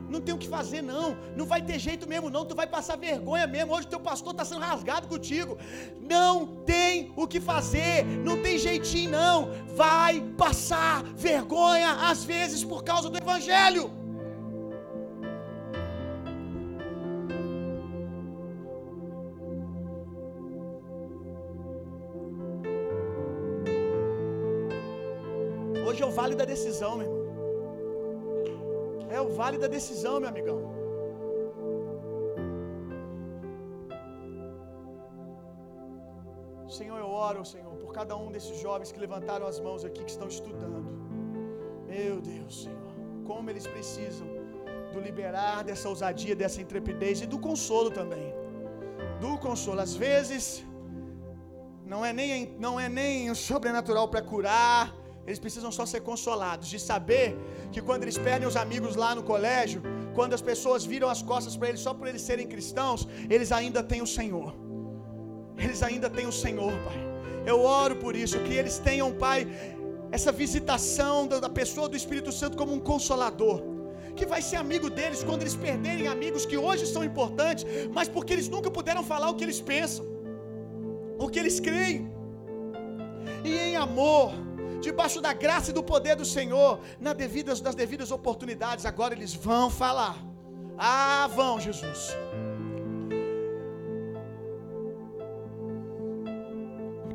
Não 0.10 0.22
tem 0.22 0.34
o 0.34 0.38
que 0.38 0.48
fazer, 0.48 0.82
não. 0.82 1.18
Não 1.36 1.46
vai 1.46 1.62
ter 1.62 1.78
jeito 1.80 2.08
mesmo, 2.08 2.30
não. 2.30 2.46
Tu 2.46 2.56
vai 2.56 2.68
passar 2.68 2.98
vergonha 2.98 3.46
mesmo. 3.46 3.74
Hoje 3.74 3.88
teu 3.88 4.00
pastor 4.00 4.32
está 4.32 4.46
sendo 4.46 4.62
rasgado 4.62 5.08
contigo. 5.08 5.58
Não 6.00 6.46
tem 6.72 7.12
o 7.16 7.28
que 7.28 7.40
fazer. 7.40 8.06
Não 8.06 8.42
tem 8.42 8.58
jeitinho, 8.58 9.12
não. 9.12 9.52
Vai 9.76 10.22
passar 10.38 11.04
vergonha, 11.04 11.92
às 12.10 12.24
vezes, 12.24 12.64
por 12.64 12.84
causa 12.84 13.10
do 13.10 13.18
Evangelho. 13.18 13.92
Hoje 25.86 26.04
é 26.04 26.06
o 26.06 26.12
vale 26.12 26.36
da 26.36 26.46
decisão, 26.46 26.98
meu 26.98 27.06
irmão. 27.08 27.17
É 29.18 29.22
o 29.28 29.30
vale 29.40 29.58
da 29.64 29.70
decisão, 29.78 30.16
meu 30.24 30.30
amigão. 30.34 30.60
Senhor, 36.78 37.00
eu 37.06 37.10
oro, 37.28 37.44
Senhor, 37.54 37.74
por 37.84 37.92
cada 37.98 38.16
um 38.24 38.30
desses 38.36 38.58
jovens 38.66 38.92
que 38.94 39.00
levantaram 39.06 39.46
as 39.52 39.60
mãos 39.68 39.84
aqui, 39.88 40.02
que 40.08 40.14
estão 40.16 40.28
estudando. 40.36 40.90
Meu 41.94 42.16
Deus, 42.34 42.54
Senhor, 42.66 42.94
como 43.30 43.50
eles 43.52 43.66
precisam 43.76 44.28
do 44.94 45.00
liberar 45.08 45.58
dessa 45.70 45.88
ousadia, 45.94 46.36
dessa 46.44 46.62
intrepidez 46.66 47.22
e 47.26 47.28
do 47.34 47.40
consolo 47.48 47.90
também. 48.00 48.28
Do 49.24 49.34
consolo. 49.48 49.82
Às 49.88 49.96
vezes, 50.06 50.46
não 51.94 52.04
é 52.10 52.14
nem, 52.22 52.32
não 52.66 52.76
é 52.86 52.88
nem 53.02 53.32
o 53.34 53.38
sobrenatural 53.50 54.08
para 54.14 54.22
curar, 54.32 54.94
eles 55.28 55.40
precisam 55.46 55.72
só 55.78 55.86
ser 55.86 56.02
consolados, 56.10 56.70
de 56.74 56.80
saber 56.80 57.26
que 57.74 57.82
quando 57.88 58.04
eles 58.06 58.18
perdem 58.18 58.48
os 58.48 58.56
amigos 58.56 58.96
lá 58.96 59.14
no 59.14 59.24
colégio, 59.32 59.82
quando 60.16 60.34
as 60.38 60.44
pessoas 60.50 60.86
viram 60.86 61.10
as 61.16 61.22
costas 61.22 61.56
para 61.58 61.68
eles 61.70 61.82
só 61.88 61.94
por 61.94 62.08
eles 62.08 62.22
serem 62.30 62.48
cristãos, 62.48 63.06
eles 63.30 63.52
ainda 63.52 63.84
têm 63.92 64.02
o 64.02 64.08
Senhor. 64.18 64.56
Eles 65.58 65.82
ainda 65.84 66.10
têm 66.10 66.28
o 66.34 66.36
Senhor, 66.44 66.72
Pai. 66.86 67.00
Eu 67.46 67.60
oro 67.62 67.98
por 67.98 68.16
isso, 68.16 68.40
que 68.46 68.54
eles 68.54 68.78
tenham, 68.90 69.12
Pai, 69.26 69.40
essa 70.18 70.32
visitação 70.32 71.28
da 71.28 71.50
pessoa 71.62 71.90
do 71.90 71.98
Espírito 72.02 72.32
Santo 72.32 72.56
como 72.62 72.74
um 72.74 72.80
consolador 72.80 73.58
que 74.18 74.26
vai 74.26 74.42
ser 74.42 74.58
amigo 74.66 74.90
deles 74.90 75.24
quando 75.28 75.44
eles 75.44 75.56
perderem 75.68 76.08
amigos 76.16 76.44
que 76.50 76.58
hoje 76.58 76.86
são 76.94 77.04
importantes, 77.10 77.66
mas 77.98 78.08
porque 78.16 78.34
eles 78.34 78.50
nunca 78.56 78.70
puderam 78.78 79.04
falar 79.04 79.30
o 79.30 79.36
que 79.36 79.46
eles 79.48 79.62
pensam, 79.74 80.04
o 81.20 81.28
que 81.30 81.40
eles 81.42 81.60
creem. 81.68 82.00
E 83.44 83.54
em 83.68 83.76
amor, 83.76 84.32
debaixo 84.82 85.20
da 85.22 85.34
graça 85.34 85.72
e 85.72 85.74
do 85.74 85.84
poder 85.84 86.16
do 86.16 86.26
Senhor, 86.26 86.80
nas 87.00 87.16
devidas, 87.16 87.62
nas 87.62 87.76
devidas 87.76 88.12
oportunidades, 88.12 88.86
agora 88.86 89.14
eles 89.14 89.34
vão 89.34 89.70
falar. 89.70 90.16
Ah, 90.78 91.28
vão, 91.36 91.60
Jesus. 91.60 92.16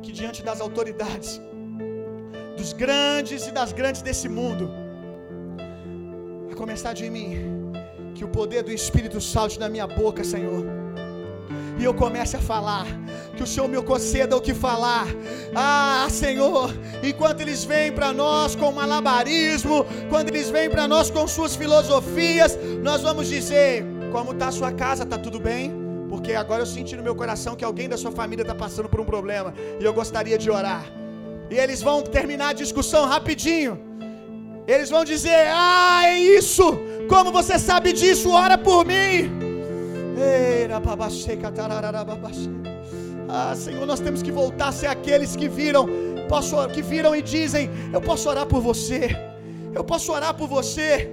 Que 0.01 0.11
diante 0.11 0.43
das 0.43 0.59
autoridades, 0.59 1.39
dos 2.57 2.73
grandes 2.73 3.47
e 3.47 3.51
das 3.51 3.71
grandes 3.71 4.01
desse 4.01 4.27
mundo, 4.27 4.69
começar 6.55 6.93
de 6.93 7.09
mim. 7.09 7.29
Que 8.15 8.23
o 8.23 8.27
poder 8.27 8.63
do 8.63 8.71
Espírito 8.71 9.19
salte 9.19 9.57
da 9.57 9.67
minha 9.67 9.87
boca, 9.87 10.23
Senhor. 10.23 10.82
E 11.79 11.83
eu 11.83 11.93
comece 11.93 12.35
a 12.35 12.39
falar. 12.39 12.85
Que 13.35 13.43
o 13.43 13.47
Senhor 13.47 13.67
me 13.67 13.81
conceda 13.81 14.37
o 14.37 14.41
que 14.41 14.53
falar. 14.53 15.07
Ah, 15.55 16.07
Senhor, 16.09 16.71
enquanto 17.01 17.41
eles 17.41 17.63
vêm 17.63 17.91
para 17.91 18.13
nós 18.13 18.55
com 18.55 18.71
malabarismo, 18.71 19.85
quando 20.09 20.29
eles 20.29 20.49
vêm 20.49 20.69
para 20.69 20.87
nós 20.87 21.09
com 21.09 21.27
suas 21.27 21.55
filosofias, 21.55 22.57
nós 22.81 23.01
vamos 23.01 23.27
dizer: 23.27 23.83
como 24.11 24.31
está 24.31 24.47
a 24.49 24.51
sua 24.51 24.71
casa? 24.71 25.03
Está 25.03 25.17
tudo 25.17 25.39
bem? 25.39 25.73
Porque 26.09 26.33
agora 26.33 26.61
eu 26.61 26.65
senti 26.67 26.95
no 26.95 27.01
meu 27.01 27.15
coração 27.15 27.55
que 27.55 27.65
alguém 27.65 27.89
da 27.89 27.97
sua 27.97 28.11
família 28.11 28.43
está 28.43 28.53
passando 28.53 28.87
por 28.87 28.99
um 29.01 29.05
problema. 29.05 29.53
E 29.79 29.83
eu 29.83 29.93
gostaria 29.93 30.37
de 30.37 30.49
orar. 30.51 30.85
E 31.49 31.55
eles 31.55 31.81
vão 31.81 32.03
terminar 32.03 32.49
a 32.49 32.53
discussão 32.53 33.05
rapidinho. 33.05 33.79
Eles 34.67 34.91
vão 34.91 35.03
dizer: 35.03 35.47
Ah, 35.47 36.03
é 36.05 36.19
isso! 36.19 36.65
Como 37.09 37.31
você 37.31 37.57
sabe 37.57 37.91
disso? 37.93 38.29
Ora 38.29 38.57
por 38.57 38.85
mim. 38.85 39.42
Ah, 43.27 43.55
Senhor, 43.55 43.85
nós 43.85 43.99
temos 43.99 44.21
que 44.21 44.31
voltar 44.31 44.67
a 44.67 44.71
ser 44.71 44.87
aqueles 44.87 45.35
que 45.35 45.47
viram, 45.47 45.87
posso, 46.29 46.55
que 46.69 46.81
viram 46.81 47.15
e 47.15 47.21
dizem: 47.21 47.69
Eu 47.91 48.01
posso 48.01 48.29
orar 48.29 48.45
por 48.45 48.61
você. 48.61 49.09
Eu 49.73 49.83
posso 49.83 50.11
orar 50.11 50.33
por 50.35 50.47
você. 50.47 51.09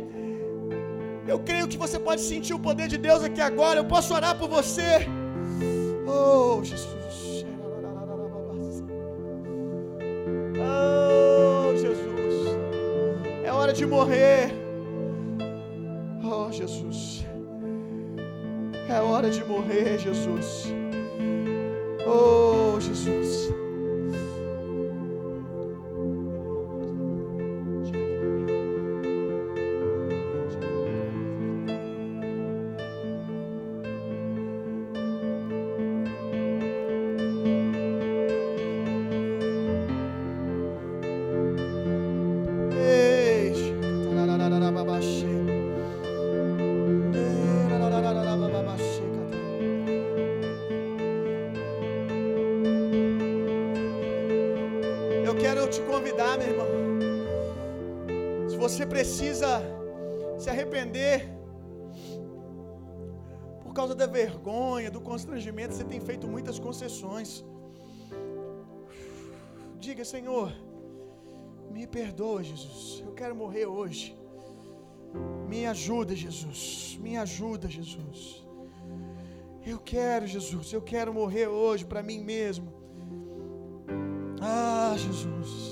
Eu 1.27 1.39
creio 1.39 1.69
que 1.69 1.79
você 1.79 1.99
pode 1.99 2.21
sentir 2.21 2.53
o 2.53 2.59
poder 2.59 2.89
de 2.89 2.99
Deus 2.99 3.23
aqui 3.23 3.41
agora. 3.41 3.81
Eu 3.81 3.85
posso 3.85 4.13
orar 4.13 4.37
por 4.39 4.49
você. 4.49 5.07
Oh, 6.07 6.63
Jesus. 6.63 7.47
Oh, 10.69 11.77
Jesus. 11.85 12.59
É 13.45 13.53
hora 13.53 13.73
de 13.73 13.87
morrer. 13.87 14.53
Oh, 16.23 16.51
Jesus. 16.53 17.25
É 18.91 19.01
hora 19.01 19.31
de 19.31 19.45
morrer, 19.45 19.99
Jesus. 20.01 20.65
Oh, 22.05 22.81
Jesus. 22.81 23.60
Constrangimento, 65.21 65.75
você 65.75 65.85
tem 65.85 66.01
feito 66.01 66.27
muitas 66.27 66.59
concessões. 66.59 67.45
Diga, 69.79 70.05
Senhor, 70.05 70.51
me 71.71 71.87
perdoa, 71.87 72.43
Jesus. 72.43 73.03
Eu 73.07 73.13
quero 73.13 73.35
morrer 73.35 73.67
hoje. 73.67 74.17
Me 75.49 75.67
ajuda, 75.67 76.15
Jesus. 76.15 76.99
Me 77.03 77.17
ajuda, 77.19 77.69
Jesus. 77.69 78.47
Eu 79.73 79.79
quero, 79.79 80.27
Jesus. 80.27 80.73
Eu 80.73 80.83
quero 80.93 81.13
morrer 81.13 81.49
hoje 81.49 81.85
para 81.85 82.03
mim 82.03 82.21
mesmo. 82.21 82.73
Ah, 84.41 84.95
Jesus. 84.97 85.71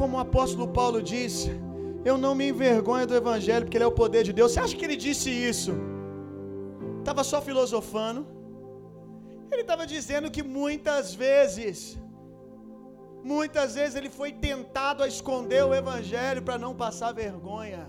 Como 0.00 0.16
o 0.16 0.20
apóstolo 0.26 0.66
Paulo 0.78 1.00
disse, 1.14 1.50
eu 2.10 2.16
não 2.24 2.32
me 2.38 2.46
envergonho 2.52 3.06
do 3.10 3.16
evangelho 3.22 3.64
porque 3.64 3.76
ele 3.78 3.88
é 3.88 3.92
o 3.92 3.98
poder 4.02 4.22
de 4.28 4.32
Deus. 4.38 4.52
Você 4.52 4.60
acha 4.64 4.76
que 4.78 4.84
ele 4.88 4.98
disse 5.08 5.30
isso? 5.50 5.72
Estava 7.00 7.22
só 7.32 7.40
filosofando. 7.48 8.20
Ele 9.52 9.62
estava 9.66 9.84
dizendo 9.94 10.30
que 10.34 10.42
muitas 10.58 11.14
vezes, 11.24 11.76
muitas 13.32 13.74
vezes 13.78 13.94
ele 14.00 14.10
foi 14.20 14.32
tentado 14.48 15.02
a 15.02 15.08
esconder 15.14 15.62
o 15.64 15.74
evangelho 15.82 16.42
para 16.46 16.58
não 16.64 16.74
passar 16.84 17.12
vergonha 17.12 17.84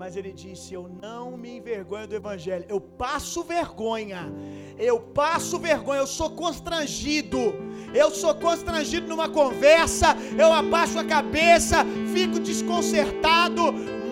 mas 0.00 0.16
ele 0.16 0.32
disse: 0.32 0.72
Eu 0.72 0.88
não 1.02 1.36
me 1.36 1.58
envergonho 1.58 2.08
do 2.08 2.14
Evangelho, 2.14 2.64
eu 2.70 2.80
passo 2.80 3.44
vergonha, 3.44 4.32
eu 4.78 4.98
passo 4.98 5.58
vergonha, 5.58 6.00
eu 6.00 6.06
sou 6.06 6.30
constrangido, 6.30 7.38
eu 7.94 8.10
sou 8.10 8.34
constrangido 8.34 9.06
numa 9.06 9.28
conversa, 9.28 10.16
eu 10.38 10.50
abaixo 10.54 10.98
a 10.98 11.04
cabeça, 11.04 11.84
fico 12.14 12.40
desconcertado, 12.40 13.62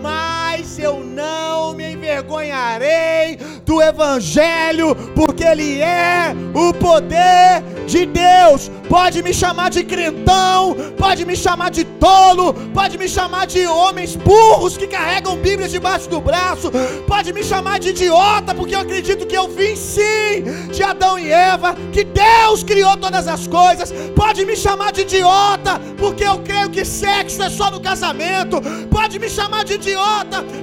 mas 0.00 0.78
eu 0.78 1.00
não 1.00 1.74
me 1.74 1.92
envergonharei 1.92 3.36
do 3.64 3.82
Evangelho, 3.82 4.94
porque 5.14 5.44
Ele 5.44 5.80
é 5.80 6.34
o 6.54 6.72
poder 6.72 7.62
de 7.86 8.06
Deus. 8.06 8.70
Pode 8.88 9.22
me 9.22 9.34
chamar 9.34 9.70
de 9.70 9.84
crentão, 9.84 10.74
pode 10.96 11.24
me 11.24 11.36
chamar 11.36 11.70
de 11.70 11.84
tolo, 11.84 12.54
pode 12.72 12.96
me 12.96 13.08
chamar 13.08 13.46
de 13.46 13.66
homens 13.66 14.16
burros 14.16 14.76
que 14.76 14.86
carregam 14.86 15.36
Bíblias 15.36 15.70
debaixo 15.70 16.08
do 16.08 16.20
braço, 16.20 16.70
pode 17.06 17.32
me 17.32 17.44
chamar 17.44 17.78
de 17.78 17.90
idiota, 17.90 18.54
porque 18.54 18.74
eu 18.74 18.80
acredito 18.80 19.26
que 19.26 19.36
eu 19.36 19.48
vim 19.48 19.76
sim 19.76 20.42
de 20.72 20.82
Adão 20.82 21.18
e 21.18 21.30
Eva, 21.30 21.74
que 21.92 22.04
Deus 22.04 22.62
criou 22.62 22.96
todas 22.96 23.28
as 23.28 23.46
coisas. 23.46 23.92
Pode 24.16 24.44
me 24.46 24.56
chamar 24.56 24.92
de 24.92 25.02
idiota, 25.02 25.80
porque 25.98 26.24
eu 26.24 26.38
creio 26.38 26.70
que 26.70 26.84
sexo 26.84 27.42
é 27.42 27.50
só 27.50 27.70
no 27.70 27.80
casamento. 27.80 28.60
Pode 28.90 29.18
me 29.18 29.28
chamar 29.28 29.64
de 29.64 29.74
idiota, 29.74 29.87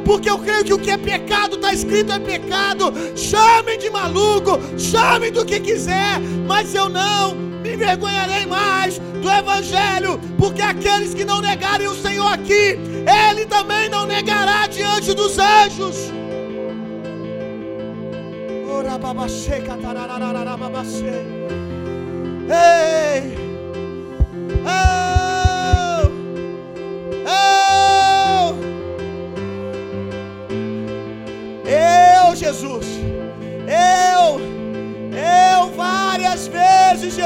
porque 0.05 0.29
eu 0.29 0.37
creio 0.39 0.63
que 0.63 0.73
o 0.73 0.79
que 0.79 0.91
é 0.91 0.97
pecado 0.97 1.55
está 1.55 1.73
escrito 1.73 2.11
é 2.11 2.19
pecado. 2.19 2.93
Chamem 3.15 3.77
de 3.77 3.89
maluco, 3.89 4.59
chamem 4.77 5.31
do 5.31 5.45
que 5.45 5.59
quiser, 5.59 6.19
mas 6.47 6.73
eu 6.73 6.87
não 6.87 7.35
me 7.35 7.73
envergonharei 7.73 8.45
mais 8.45 8.99
do 8.99 9.29
Evangelho, 9.29 10.19
porque 10.37 10.61
aqueles 10.61 11.13
que 11.13 11.25
não 11.25 11.41
negarem 11.41 11.87
o 11.87 11.95
Senhor 11.95 12.31
aqui, 12.31 12.77
Ele 13.31 13.45
também 13.47 13.89
não 13.89 14.05
negará 14.05 14.67
diante 14.67 15.13
dos 15.13 15.37
anjos. 15.39 16.11
Ei! 22.47 23.44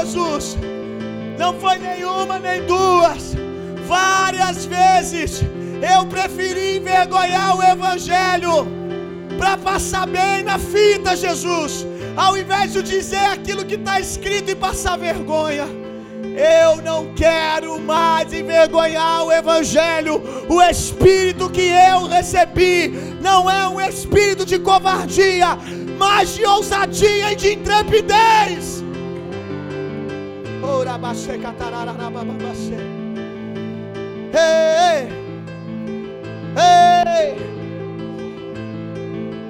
Jesus, 0.00 0.56
não 1.38 1.52
foi 1.60 1.76
nenhuma 1.76 2.38
nem 2.38 2.64
duas, 2.64 3.34
várias 3.86 4.64
vezes 4.64 5.42
eu 5.82 6.06
preferi 6.06 6.78
envergonhar 6.78 7.58
o 7.58 7.62
Evangelho 7.62 8.66
para 9.38 9.58
passar 9.58 10.06
bem 10.06 10.42
na 10.42 10.58
fita, 10.58 11.14
Jesus, 11.14 11.86
ao 12.16 12.34
invés 12.34 12.72
de 12.72 12.82
dizer 12.82 13.26
aquilo 13.26 13.62
que 13.62 13.74
está 13.74 14.00
escrito 14.00 14.50
e 14.50 14.54
passar 14.54 14.96
vergonha. 14.96 15.66
Eu 16.34 16.76
não 16.82 17.12
quero 17.12 17.78
mais 17.78 18.32
envergonhar 18.32 19.24
o 19.24 19.32
Evangelho. 19.32 20.22
O 20.48 20.62
Espírito 20.62 21.50
que 21.50 21.72
eu 21.92 22.06
recebi 22.06 22.88
não 23.20 23.50
é 23.50 23.68
um 23.68 23.78
espírito 23.78 24.46
de 24.46 24.58
covardia, 24.58 25.58
mas 25.98 26.34
de 26.36 26.46
ousadia 26.46 27.32
e 27.32 27.36
de 27.36 27.52
intrepidez. 27.52 28.79
Ei, 34.32 35.08
ei, 36.56 37.36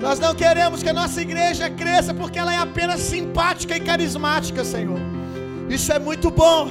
nós 0.01 0.19
não 0.19 0.35
queremos 0.35 0.83
que 0.83 0.89
a 0.89 0.93
nossa 0.93 1.21
igreja 1.21 1.69
cresça 1.69 2.15
porque 2.15 2.39
ela 2.39 2.55
é 2.55 2.59
apenas 2.59 3.01
simpática 3.01 3.77
e 3.77 3.81
carismática, 3.81 4.65
Senhor. 4.65 4.99
Isso 5.69 5.93
é 5.93 5.99
muito 5.99 6.31
bom. 6.31 6.69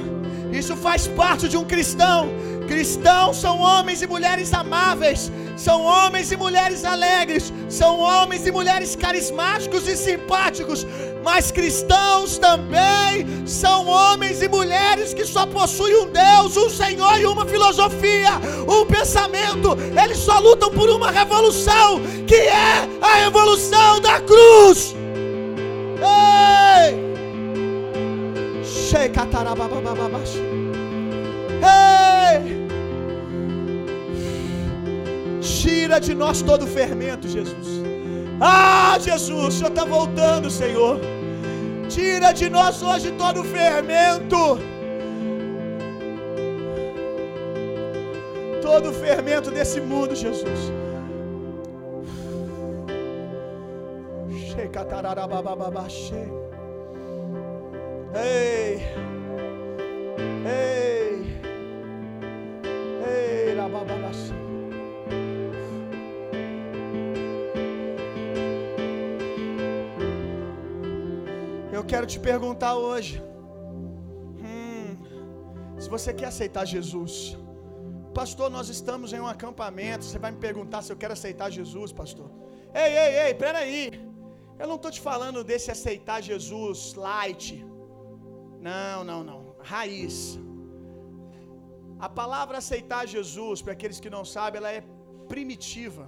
Isso 0.52 0.74
faz 0.76 1.06
parte 1.06 1.48
de 1.48 1.56
um 1.56 1.64
cristão. 1.64 2.28
Cristãos 2.66 3.36
são 3.36 3.58
homens 3.58 4.00
e 4.02 4.06
mulheres 4.06 4.52
amáveis, 4.52 5.30
são 5.56 5.82
homens 5.82 6.30
e 6.30 6.36
mulheres 6.36 6.84
alegres, 6.84 7.52
são 7.68 7.98
homens 7.98 8.46
e 8.46 8.52
mulheres 8.52 8.94
carismáticos 8.94 9.88
e 9.88 9.96
simpáticos, 9.96 10.86
Mas 11.22 11.50
cristãos 11.50 12.38
também 12.38 13.46
são 13.46 13.86
homens 13.86 14.42
e 14.42 14.48
mulheres 14.48 15.12
que 15.12 15.24
só 15.26 15.46
possuem 15.46 15.94
um 15.96 16.10
Deus, 16.10 16.56
um 16.56 16.70
Senhor 16.70 17.20
e 17.20 17.26
uma 17.26 17.44
filosofia, 17.44 18.30
um 18.66 18.86
pensamento. 18.86 19.76
Eles 20.02 20.18
só 20.18 20.38
lutam 20.38 20.70
por 20.70 20.88
uma 20.88 21.10
revolução, 21.10 22.00
que 22.26 22.36
é 22.36 22.88
a 23.02 23.14
revolução 23.24 24.00
da 24.00 24.20
cruz. 24.20 24.94
Ei! 26.00 27.10
Ei! 31.62 32.70
Tira 35.42 36.00
de 36.00 36.14
nós 36.14 36.40
todo 36.40 36.66
fermento, 36.66 37.28
Jesus. 37.28 37.79
Ah, 38.40 38.96
Jesus, 38.98 39.30
o 39.30 39.50
Senhor 39.50 39.68
está 39.68 39.84
voltando, 39.84 40.50
Senhor. 40.50 40.98
Tira 41.90 42.32
de 42.32 42.48
nós 42.48 42.82
hoje 42.82 43.10
todo 43.12 43.42
o 43.42 43.44
fermento. 43.44 44.58
Todo 48.62 48.90
o 48.90 48.92
fermento 48.94 49.50
desse 49.50 49.80
mundo, 49.80 50.16
Jesus. 50.16 50.72
Ei, 58.14 58.80
ei, 60.46 61.42
ei, 63.06 63.54
rabababaxê. 63.54 64.39
Eu 71.80 71.86
quero 71.92 72.06
te 72.12 72.18
perguntar 72.30 72.72
hoje. 72.86 73.12
Hum, 74.46 74.88
se 75.82 75.88
você 75.94 76.10
quer 76.18 76.26
aceitar 76.32 76.64
Jesus, 76.72 77.12
pastor, 78.18 78.48
nós 78.56 78.66
estamos 78.74 79.14
em 79.14 79.20
um 79.24 79.28
acampamento. 79.34 80.04
Você 80.04 80.18
vai 80.24 80.30
me 80.34 80.40
perguntar 80.48 80.80
se 80.82 80.92
eu 80.92 80.98
quero 81.02 81.14
aceitar 81.18 81.48
Jesus, 81.58 81.90
pastor. 82.00 82.28
Ei, 82.82 82.90
ei, 83.02 83.12
ei, 83.22 83.32
peraí. 83.44 83.80
Eu 84.60 84.68
não 84.70 84.76
estou 84.78 84.90
te 84.96 85.00
falando 85.08 85.42
desse 85.50 85.70
aceitar 85.76 86.18
Jesus 86.30 86.78
light. 87.06 87.48
Não, 88.68 88.98
não, 89.10 89.20
não. 89.30 89.40
Raiz. 89.72 90.16
A 92.06 92.10
palavra 92.20 92.58
aceitar 92.62 93.02
Jesus, 93.16 93.62
para 93.62 93.74
aqueles 93.78 94.00
que 94.04 94.14
não 94.16 94.24
sabem, 94.36 94.58
ela 94.58 94.72
é 94.78 94.82
primitiva, 95.34 96.06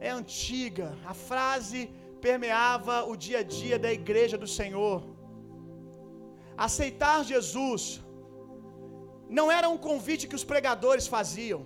é 0.00 0.10
antiga. 0.20 0.88
A 1.12 1.14
frase 1.30 1.82
permeava 2.26 2.96
o 3.12 3.14
dia 3.24 3.40
a 3.42 3.46
dia 3.58 3.76
da 3.84 3.90
igreja 4.00 4.36
do 4.42 4.48
Senhor. 4.58 4.98
Aceitar 6.66 7.18
Jesus 7.32 7.82
não 9.38 9.46
era 9.58 9.68
um 9.74 9.78
convite 9.88 10.28
que 10.30 10.38
os 10.40 10.46
pregadores 10.52 11.06
faziam, 11.16 11.60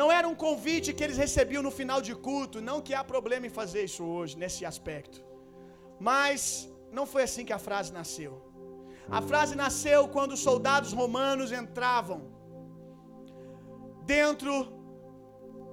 não 0.00 0.08
era 0.18 0.26
um 0.32 0.36
convite 0.46 0.94
que 0.96 1.04
eles 1.06 1.18
recebiam 1.24 1.62
no 1.66 1.72
final 1.80 2.00
de 2.08 2.14
culto, 2.28 2.64
não 2.68 2.78
que 2.86 2.94
há 2.98 3.04
problema 3.14 3.46
em 3.48 3.56
fazer 3.60 3.82
isso 3.90 4.04
hoje, 4.14 4.38
nesse 4.42 4.62
aspecto, 4.72 5.18
mas 6.08 6.36
não 6.98 7.06
foi 7.12 7.22
assim 7.28 7.44
que 7.48 7.56
a 7.58 7.64
frase 7.68 7.92
nasceu. 8.00 8.32
A 9.18 9.20
frase 9.30 9.54
nasceu 9.64 10.00
quando 10.14 10.32
os 10.36 10.44
soldados 10.48 10.92
romanos 11.00 11.50
entravam 11.60 12.20
dentro 14.14 14.54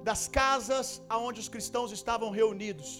das 0.08 0.22
casas 0.40 0.86
aonde 1.14 1.40
os 1.44 1.48
cristãos 1.54 1.90
estavam 1.98 2.28
reunidos 2.40 2.90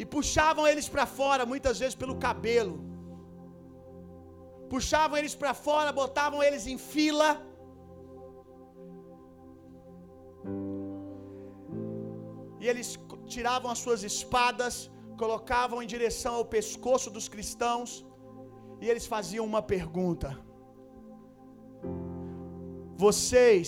e 0.00 0.04
puxavam 0.14 0.64
eles 0.70 0.86
para 0.92 1.04
fora, 1.18 1.42
muitas 1.52 1.76
vezes 1.82 1.96
pelo 2.02 2.14
cabelo. 2.24 2.74
Puxavam 4.72 5.16
eles 5.20 5.34
para 5.40 5.52
fora, 5.66 5.90
botavam 6.02 6.38
eles 6.46 6.64
em 6.72 6.78
fila. 6.92 7.30
E 12.60 12.66
eles 12.70 12.88
tiravam 13.34 13.70
as 13.74 13.80
suas 13.84 14.02
espadas, 14.10 14.74
colocavam 15.22 15.80
em 15.82 15.90
direção 15.94 16.34
ao 16.36 16.46
pescoço 16.56 17.10
dos 17.16 17.26
cristãos, 17.34 17.90
e 18.82 18.86
eles 18.90 19.06
faziam 19.14 19.44
uma 19.52 19.62
pergunta: 19.74 20.30
Vocês 23.04 23.66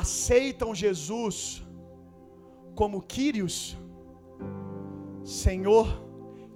aceitam 0.00 0.78
Jesus 0.84 1.36
como 2.82 3.06
Quírios? 3.14 3.58
Senhor, 5.24 5.86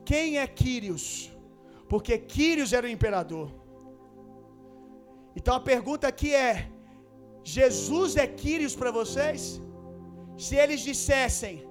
quem 0.05 0.39
é 0.39 0.47
Quírios? 0.47 1.33
Porque 1.89 2.19
Quírios 2.19 2.73
era 2.73 2.87
o 2.87 2.91
imperador. 2.91 3.49
Então 5.35 5.55
a 5.55 5.61
pergunta 5.61 6.07
aqui 6.07 6.35
é: 6.35 6.71
Jesus 7.43 8.17
é 8.17 8.27
Quírios 8.27 8.75
para 8.77 8.91
vocês? 8.91 9.63
Se 10.37 10.55
eles 10.55 10.81
dissessem, 10.81 11.67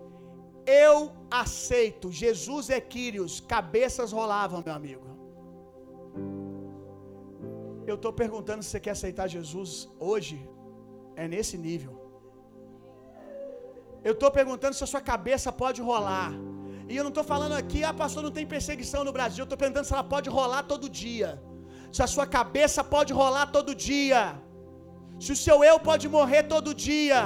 eu 0.65 1.11
aceito, 1.29 2.11
Jesus 2.11 2.69
é 2.69 2.81
Quírios, 2.81 3.39
cabeças 3.39 4.11
rolavam, 4.11 4.63
meu 4.65 4.73
amigo. 4.73 5.07
Eu 7.85 7.95
estou 7.95 8.11
perguntando 8.11 8.63
se 8.63 8.69
você 8.71 8.79
quer 8.85 8.91
aceitar 8.97 9.27
Jesus 9.27 9.87
hoje, 9.97 10.37
é 11.15 11.27
nesse 11.27 11.57
nível. 11.57 11.93
Eu 14.03 14.13
estou 14.13 14.29
perguntando 14.39 14.75
se 14.75 14.83
a 14.83 14.87
sua 14.87 15.01
cabeça 15.01 15.51
pode 15.51 15.81
rolar. 15.81 16.31
E 16.89 16.95
eu 16.97 17.03
não 17.05 17.13
estou 17.13 17.25
falando 17.33 17.55
aqui, 17.61 17.79
ah, 17.87 17.93
pastor, 18.01 18.21
não 18.27 18.33
tem 18.37 18.45
perseguição 18.55 19.01
no 19.07 19.13
Brasil. 19.17 19.41
Eu 19.41 19.49
estou 19.49 19.61
perguntando 19.63 19.87
se 19.89 19.93
ela 19.97 20.07
pode 20.15 20.29
rolar 20.37 20.63
todo 20.71 20.93
dia. 21.03 21.29
Se 21.95 22.01
a 22.05 22.09
sua 22.13 22.25
cabeça 22.37 22.81
pode 22.95 23.11
rolar 23.21 23.47
todo 23.57 23.79
dia. 23.89 24.21
Se 25.23 25.31
o 25.35 25.39
seu 25.45 25.57
eu 25.69 25.77
pode 25.89 26.07
morrer 26.17 26.43
todo 26.53 26.77
dia. 26.89 27.21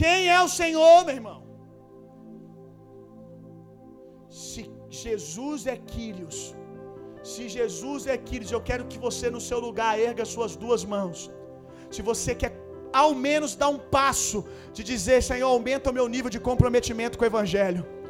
Quem 0.00 0.28
é 0.36 0.40
o 0.46 0.50
Senhor, 0.60 0.98
meu 1.06 1.16
irmão? 1.20 1.38
Se 4.44 4.62
Jesus 5.02 5.60
é 5.74 5.76
Quírios, 5.92 6.38
se 7.30 7.42
Jesus 7.56 8.06
é 8.14 8.16
Quírios, 8.28 8.52
eu 8.56 8.62
quero 8.68 8.84
que 8.90 8.98
você 9.06 9.26
no 9.36 9.42
seu 9.48 9.58
lugar 9.66 9.92
erga 10.08 10.32
suas 10.34 10.54
duas 10.62 10.84
mãos. 10.94 11.30
Se 11.94 12.02
você 12.10 12.34
quer 12.42 12.52
ao 12.92 13.14
menos 13.14 13.54
dar 13.54 13.68
um 13.68 13.78
passo 13.78 14.44
de 14.72 14.82
dizer: 14.82 15.22
Senhor, 15.22 15.48
aumenta 15.48 15.90
o 15.90 15.92
meu 15.92 16.08
nível 16.08 16.30
de 16.30 16.40
comprometimento 16.40 17.16
com 17.18 17.24
o 17.24 17.26
Evangelho. 17.26 17.84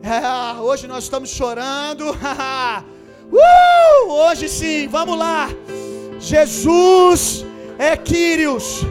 É, 0.00 0.60
hoje 0.60 0.86
nós 0.86 1.04
estamos 1.04 1.28
chorando. 1.28 2.04
uh, 3.32 4.10
hoje 4.10 4.48
sim, 4.48 4.86
vamos 4.86 5.18
lá. 5.18 5.48
Jesus 6.20 7.44
é 7.78 7.96
Quírios. 7.96 8.82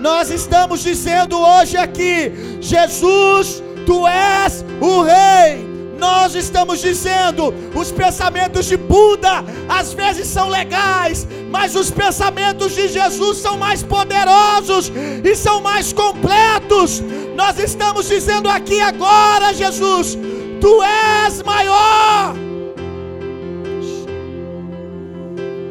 Nós 0.00 0.28
estamos 0.28 0.82
dizendo 0.82 1.38
hoje 1.38 1.76
aqui: 1.76 2.32
Jesus, 2.60 3.62
tu 3.86 4.06
és 4.06 4.64
o 4.80 5.02
Rei. 5.02 5.75
Nós 5.98 6.34
estamos 6.34 6.80
dizendo, 6.80 7.52
os 7.74 7.90
pensamentos 7.90 8.66
de 8.66 8.76
Buda 8.76 9.44
às 9.68 9.92
vezes 9.92 10.26
são 10.26 10.48
legais, 10.48 11.26
mas 11.50 11.74
os 11.74 11.90
pensamentos 11.90 12.74
de 12.74 12.88
Jesus 12.88 13.38
são 13.38 13.56
mais 13.56 13.82
poderosos 13.82 14.92
e 15.24 15.34
são 15.34 15.60
mais 15.60 15.92
completos. 15.92 17.02
Nós 17.34 17.58
estamos 17.58 18.08
dizendo 18.08 18.48
aqui 18.48 18.80
agora, 18.80 19.54
Jesus, 19.54 20.18
tu 20.60 20.82
és 20.82 21.42
maior. 21.42 22.34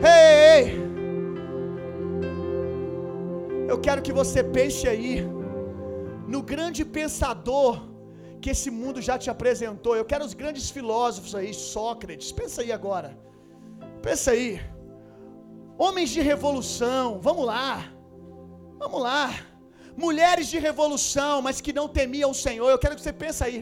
Ei, 0.03 0.63
ei. 0.63 0.85
Eu 3.67 3.79
quero 3.79 4.01
que 4.01 4.13
você 4.13 4.43
pense 4.43 4.87
aí 4.87 5.27
no 6.27 6.41
grande 6.41 6.83
pensador 6.83 7.94
que 8.45 8.51
esse 8.55 8.69
mundo 8.79 8.99
já 9.05 9.15
te 9.21 9.29
apresentou. 9.33 9.93
Eu 9.95 10.05
quero 10.09 10.23
os 10.23 10.35
grandes 10.39 10.65
filósofos 10.75 11.33
aí, 11.37 11.51
Sócrates. 11.51 12.31
Pensa 12.39 12.57
aí 12.63 12.71
agora. 12.79 13.09
Pensa 14.03 14.27
aí. 14.33 14.49
Homens 15.83 16.11
de 16.15 16.21
revolução, 16.31 17.05
vamos 17.27 17.45
lá. 17.51 17.69
Vamos 18.83 19.01
lá. 19.07 19.23
Mulheres 20.05 20.47
de 20.53 20.59
revolução, 20.67 21.33
mas 21.45 21.59
que 21.65 21.73
não 21.79 21.87
temiam 21.99 22.29
o 22.35 22.39
Senhor. 22.45 22.69
Eu 22.69 22.77
quero 22.83 22.95
que 22.97 23.01
você 23.05 23.15
pense 23.23 23.41
aí. 23.47 23.59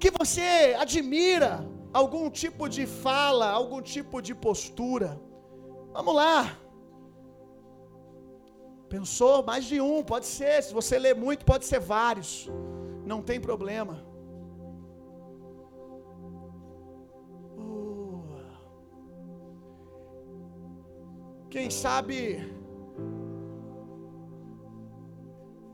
Que 0.00 0.10
você 0.18 0.48
admira 0.84 1.50
algum 1.92 2.26
tipo 2.42 2.70
de 2.76 2.86
fala, 3.04 3.50
algum 3.60 3.82
tipo 3.94 4.22
de 4.28 4.34
postura. 4.46 5.10
Vamos 5.92 6.14
lá. 6.22 6.38
Pensou? 8.96 9.34
Mais 9.50 9.66
de 9.72 9.78
um, 9.90 9.98
pode 10.02 10.28
ser. 10.38 10.56
Se 10.62 10.72
você 10.80 10.98
ler 11.06 11.14
muito, 11.26 11.44
pode 11.52 11.66
ser 11.66 11.80
vários. 11.96 12.30
Não 13.04 13.20
tem 13.22 13.38
problema. 13.40 13.94
Uh. 17.58 18.22
Quem 21.50 21.68
sabe 21.70 22.16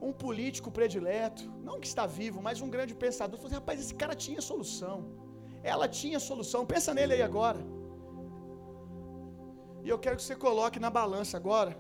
um 0.09 0.13
político 0.13 0.71
predileto, 0.79 1.45
não 1.69 1.79
que 1.81 1.87
está 1.87 2.05
vivo, 2.07 2.43
mas 2.43 2.61
um 2.61 2.71
grande 2.75 2.95
pensador, 2.95 3.37
falou 3.39 3.49
assim, 3.49 3.61
rapaz, 3.63 3.81
esse 3.81 3.95
cara 3.95 4.15
tinha 4.15 4.41
solução. 4.41 4.97
Ela 5.63 5.87
tinha 5.89 6.19
solução. 6.19 6.67
Pensa 6.67 6.93
nele 6.95 7.15
aí 7.15 7.23
agora. 7.23 7.61
E 9.85 9.89
eu 9.89 9.99
quero 9.99 10.17
que 10.17 10.23
você 10.23 10.37
coloque 10.37 10.79
na 10.79 10.91
balança 10.91 11.37
agora. 11.37 11.75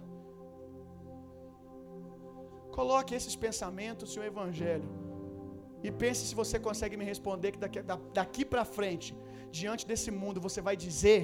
Coloque 2.79 3.15
esses 3.15 3.35
pensamentos 3.35 4.17
no 4.17 4.25
Evangelho. 4.25 5.10
E 5.83 5.91
pense 6.03 6.27
se 6.31 6.35
você 6.43 6.57
consegue 6.69 6.97
me 7.01 7.05
responder 7.13 7.53
que 7.53 7.61
daqui, 7.65 7.81
daqui 8.21 8.45
para 8.45 8.65
frente, 8.65 9.17
diante 9.51 9.87
desse 9.91 10.11
mundo, 10.11 10.41
você 10.41 10.61
vai 10.69 10.77
dizer 10.87 11.23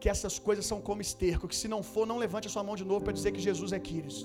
que 0.00 0.08
essas 0.14 0.38
coisas 0.38 0.64
são 0.70 0.80
como 0.88 1.00
esterco. 1.08 1.48
Que 1.50 1.56
se 1.62 1.68
não 1.74 1.82
for, 1.92 2.06
não 2.06 2.18
levante 2.24 2.48
a 2.48 2.52
sua 2.54 2.64
mão 2.68 2.76
de 2.82 2.84
novo 2.90 3.02
para 3.04 3.16
dizer 3.18 3.32
que 3.32 3.40
Jesus 3.48 3.72
é 3.78 3.80
Quírios. 3.88 4.18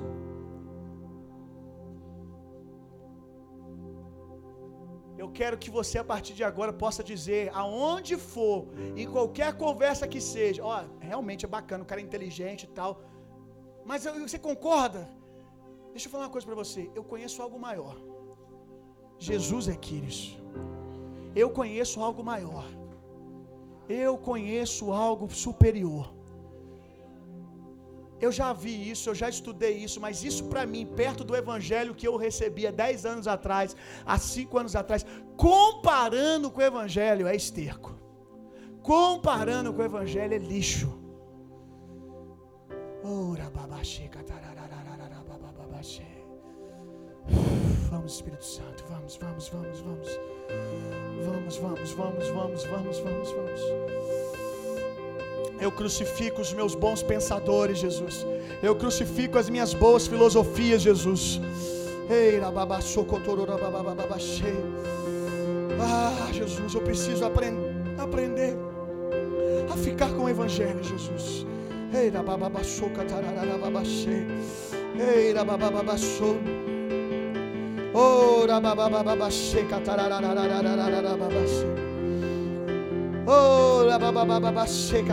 Eu 5.23 5.29
quero 5.39 5.57
que 5.63 5.69
você 5.77 5.97
a 5.99 6.07
partir 6.11 6.33
de 6.39 6.43
agora 6.43 6.71
possa 6.83 7.01
dizer 7.11 7.43
aonde 7.61 8.15
for, 8.17 8.59
em 9.01 9.07
qualquer 9.15 9.49
conversa 9.65 10.05
que 10.13 10.19
seja, 10.19 10.61
ó, 10.71 10.77
realmente 10.99 11.45
é 11.45 11.49
bacana, 11.57 11.83
o 11.83 11.87
cara 11.91 12.01
é 12.01 12.03
inteligente 12.03 12.63
e 12.63 12.71
tal. 12.79 12.91
Mas 13.89 14.03
você 14.05 14.39
concorda? 14.49 15.01
Deixa 15.93 16.07
eu 16.07 16.11
falar 16.11 16.25
uma 16.25 16.33
coisa 16.35 16.45
para 16.47 16.55
você. 16.63 16.81
Eu 16.93 17.03
conheço 17.03 17.41
algo 17.41 17.57
maior. 17.67 17.95
Jesus 19.17 19.67
é 19.67 19.75
Quírios. 19.75 20.37
Eu 21.35 21.49
conheço 21.49 22.01
algo 22.01 22.23
maior. 22.23 22.65
Eu 23.89 24.17
conheço 24.17 24.91
algo 24.91 25.29
superior. 25.33 26.13
Eu 28.19 28.31
já 28.31 28.53
vi 28.53 28.89
isso, 28.89 29.09
eu 29.09 29.15
já 29.15 29.27
estudei 29.27 29.75
isso, 29.77 29.99
mas 29.99 30.23
isso 30.23 30.45
para 30.45 30.65
mim, 30.65 30.85
perto 30.85 31.25
do 31.25 31.35
evangelho 31.35 31.93
que 31.93 32.07
eu 32.07 32.15
recebia 32.15 32.71
10 32.71 33.05
anos 33.05 33.27
atrás, 33.27 33.75
há 34.05 34.17
5 34.17 34.57
anos 34.57 34.75
atrás, 34.75 35.05
comparando 35.35 36.49
com 36.49 36.61
o 36.61 36.63
evangelho, 36.63 37.27
é 37.27 37.35
esterco. 37.35 37.93
Comparando 38.81 39.73
com 39.73 39.81
o 39.81 39.85
evangelho, 39.85 40.33
é 40.33 40.37
lixo. 40.37 40.89
Vamos, 47.89 48.13
Espírito 48.13 48.45
Santo, 48.45 48.82
vamos, 49.03 49.17
vamos, 49.17 49.49
vamos, 49.49 49.81
vamos. 49.81 50.19
Vamos, 51.25 51.57
vamos, 51.57 51.91
vamos, 51.93 52.29
vamos, 52.29 52.65
vamos, 52.65 52.99
vamos, 52.99 53.31
vamos. 53.31 53.61
Eu 55.59 55.71
crucifico 55.71 56.41
os 56.41 56.53
meus 56.53 56.75
bons 56.75 57.03
pensadores, 57.03 57.79
Jesus. 57.79 58.25
Eu 58.61 58.75
crucifico 58.75 59.37
as 59.37 59.49
minhas 59.49 59.73
boas 59.73 60.07
filosofias, 60.07 60.81
Jesus. 60.81 61.39
Ah, 65.79 66.29
Jesus, 66.31 66.73
eu 66.73 66.81
preciso 66.81 67.25
aprender 67.25 68.55
a 69.71 69.77
ficar 69.77 70.09
com 70.13 70.25
o 70.25 70.29
Evangelho, 70.29 70.83
Jesus. 70.83 71.45
Ei. 74.07 74.23
Ei, 74.99 75.33
rababababaçô. 77.93 79.63
Oh, 83.25 83.87
rababababaxê, 83.87 85.03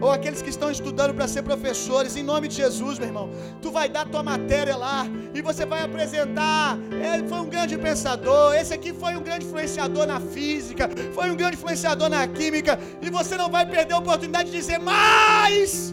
é 0.00 0.04
ou 0.04 0.10
aqueles 0.10 0.42
que 0.42 0.50
estão 0.50 0.70
estudando 0.70 1.14
para 1.14 1.26
ser 1.26 1.42
professores, 1.42 2.16
em 2.16 2.22
nome 2.22 2.48
de 2.48 2.56
Jesus, 2.56 2.98
meu 2.98 3.08
irmão, 3.08 3.30
tu 3.60 3.70
vai 3.70 3.88
dar 3.88 4.06
tua 4.06 4.22
matéria 4.22 4.76
lá 4.76 5.06
e 5.34 5.40
você 5.40 5.64
vai 5.64 5.82
apresentar. 5.82 6.78
Ele 6.90 7.26
foi 7.28 7.38
um 7.38 7.48
grande 7.48 7.76
pensador, 7.76 8.54
esse 8.54 8.72
aqui 8.72 8.92
foi 8.92 9.16
um 9.16 9.22
grande 9.22 9.46
influenciador 9.46 10.06
na 10.06 10.20
física, 10.20 10.88
foi 11.12 11.30
um 11.30 11.36
grande 11.36 11.56
influenciador 11.56 12.08
na 12.08 12.26
química, 12.26 12.78
e 13.00 13.10
você 13.10 13.36
não 13.36 13.50
vai 13.50 13.66
perder 13.66 13.94
a 13.94 13.98
oportunidade 13.98 14.50
de 14.50 14.56
dizer 14.56 14.78
mais 14.78 15.92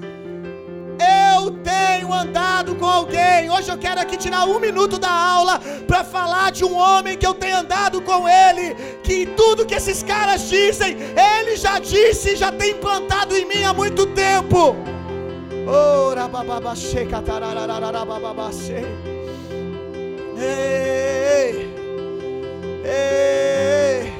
andado 2.13 2.75
com 2.75 2.85
alguém. 2.85 3.49
Hoje 3.49 3.69
eu 3.69 3.77
quero 3.77 3.99
aqui 3.99 4.15
tirar 4.17 4.45
um 4.45 4.59
minuto 4.59 4.97
da 4.97 5.11
aula 5.11 5.59
para 5.87 6.03
falar 6.03 6.51
de 6.51 6.63
um 6.63 6.75
homem 6.75 7.17
que 7.17 7.25
eu 7.25 7.33
tenho 7.33 7.57
andado 7.57 8.01
com 8.01 8.27
ele. 8.27 8.75
Que 9.03 9.25
tudo 9.25 9.65
que 9.65 9.75
esses 9.75 10.03
caras 10.03 10.49
dizem, 10.49 10.97
ele 11.31 11.55
já 11.55 11.79
disse, 11.79 12.35
já 12.35 12.51
tem 12.51 12.71
implantado 12.71 13.35
em 13.35 13.45
mim 13.45 13.63
há 13.63 13.73
muito 13.73 14.05
tempo. 14.07 14.75
Ora 15.67 16.27
Ei. 22.85 24.13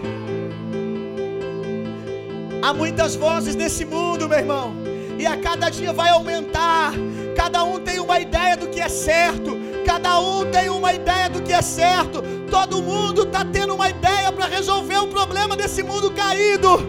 Há 2.62 2.74
muitas 2.74 3.16
vozes 3.16 3.56
nesse 3.56 3.84
mundo, 3.84 4.28
meu 4.30 4.40
irmão 4.40 4.94
e 5.18 5.26
a 5.26 5.38
cada 5.38 5.70
dia 5.70 5.94
vai 5.94 6.10
aumentar. 6.10 6.92
Cada 7.36 7.64
um 7.64 7.80
tem 7.80 8.00
uma 8.00 8.20
ideia 8.20 8.56
do 8.56 8.68
que 8.68 8.80
é 8.80 8.90
certo, 8.90 9.58
cada 9.86 10.20
um 10.20 10.46
tem 10.52 10.70
uma 10.70 10.94
ideia 10.94 11.30
do 11.30 11.42
que 11.42 11.52
é 11.52 11.62
certo. 11.62 12.22
Todo 12.50 12.82
mundo 12.82 13.24
está 13.24 13.44
tendo 13.44 13.74
uma 13.74 13.90
ideia 13.90 14.32
para 14.32 14.46
resolver 14.46 14.98
o 14.98 15.08
problema 15.08 15.56
desse 15.56 15.82
mundo 15.82 16.12
caído. 16.12 16.80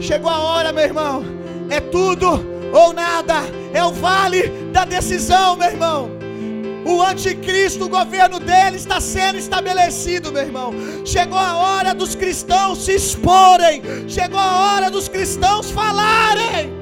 Chegou 0.00 0.30
a 0.30 0.38
hora, 0.38 0.72
meu 0.72 0.84
irmão. 0.84 1.24
É 1.68 1.80
tudo 1.80 2.44
ou 2.72 2.92
nada. 2.92 3.34
É 3.72 3.84
o 3.84 3.92
vale 3.92 4.48
da 4.72 4.84
decisão, 4.84 5.56
meu 5.56 5.68
irmão. 5.68 6.10
O 6.86 7.02
anticristo, 7.02 7.84
o 7.84 7.88
governo 7.88 8.38
dele 8.40 8.76
está 8.76 9.00
sendo 9.00 9.36
estabelecido, 9.36 10.32
meu 10.32 10.42
irmão. 10.42 10.72
Chegou 11.04 11.38
a 11.38 11.56
hora 11.56 11.92
dos 11.92 12.14
cristãos 12.14 12.78
se 12.78 12.92
exporem. 12.92 13.82
Chegou 14.08 14.38
a 14.38 14.72
hora 14.72 14.90
dos 14.90 15.08
cristãos 15.08 15.70
falarem 15.70 16.77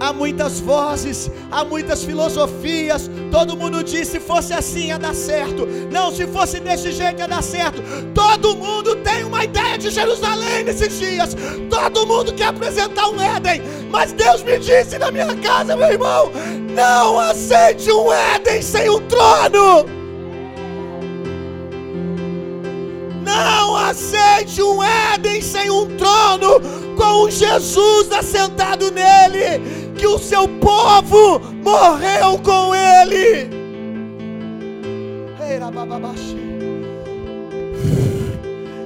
há 0.00 0.12
muitas 0.12 0.60
vozes, 0.60 1.30
há 1.50 1.64
muitas 1.64 2.04
filosofias. 2.04 3.10
Todo 3.30 3.56
mundo 3.56 3.82
diz: 3.82 4.08
se 4.08 4.20
fosse 4.20 4.52
assim 4.52 4.88
ia 4.88 4.98
dar 4.98 5.14
certo. 5.14 5.66
Não, 5.90 6.12
se 6.12 6.26
fosse 6.26 6.60
desse 6.60 6.92
jeito 6.92 7.20
ia 7.20 7.28
dar 7.28 7.42
certo. 7.42 7.82
Todo 8.14 8.56
mundo 8.56 8.96
tem 8.96 9.24
uma 9.24 9.44
ideia 9.44 9.78
de 9.78 9.90
Jerusalém 9.90 10.64
nesses 10.64 10.98
dias. 10.98 11.36
Todo 11.70 12.06
mundo 12.06 12.32
quer 12.32 12.46
apresentar 12.46 13.08
um 13.08 13.20
Éden. 13.20 13.62
Mas 13.90 14.12
Deus 14.12 14.42
me 14.42 14.58
disse 14.58 14.98
na 14.98 15.10
minha 15.10 15.34
casa, 15.36 15.76
meu 15.76 15.88
irmão: 15.88 16.30
não 16.74 17.18
aceite 17.18 17.90
um 17.90 18.12
Éden 18.12 18.62
sem 18.62 18.88
um 18.90 19.00
trono. 19.08 19.86
Não 23.24 23.76
aceite 23.76 24.62
um 24.62 24.82
Éden 24.82 25.42
sem 25.42 25.68
um 25.68 25.86
trono, 25.96 26.60
com 26.96 27.28
Jesus 27.28 28.10
assentado 28.12 28.90
nele 28.92 29.85
que 29.96 30.06
o 30.06 30.18
seu 30.18 30.46
povo 30.48 31.40
morreu 31.62 32.38
com 32.38 32.74
ele. 32.74 33.56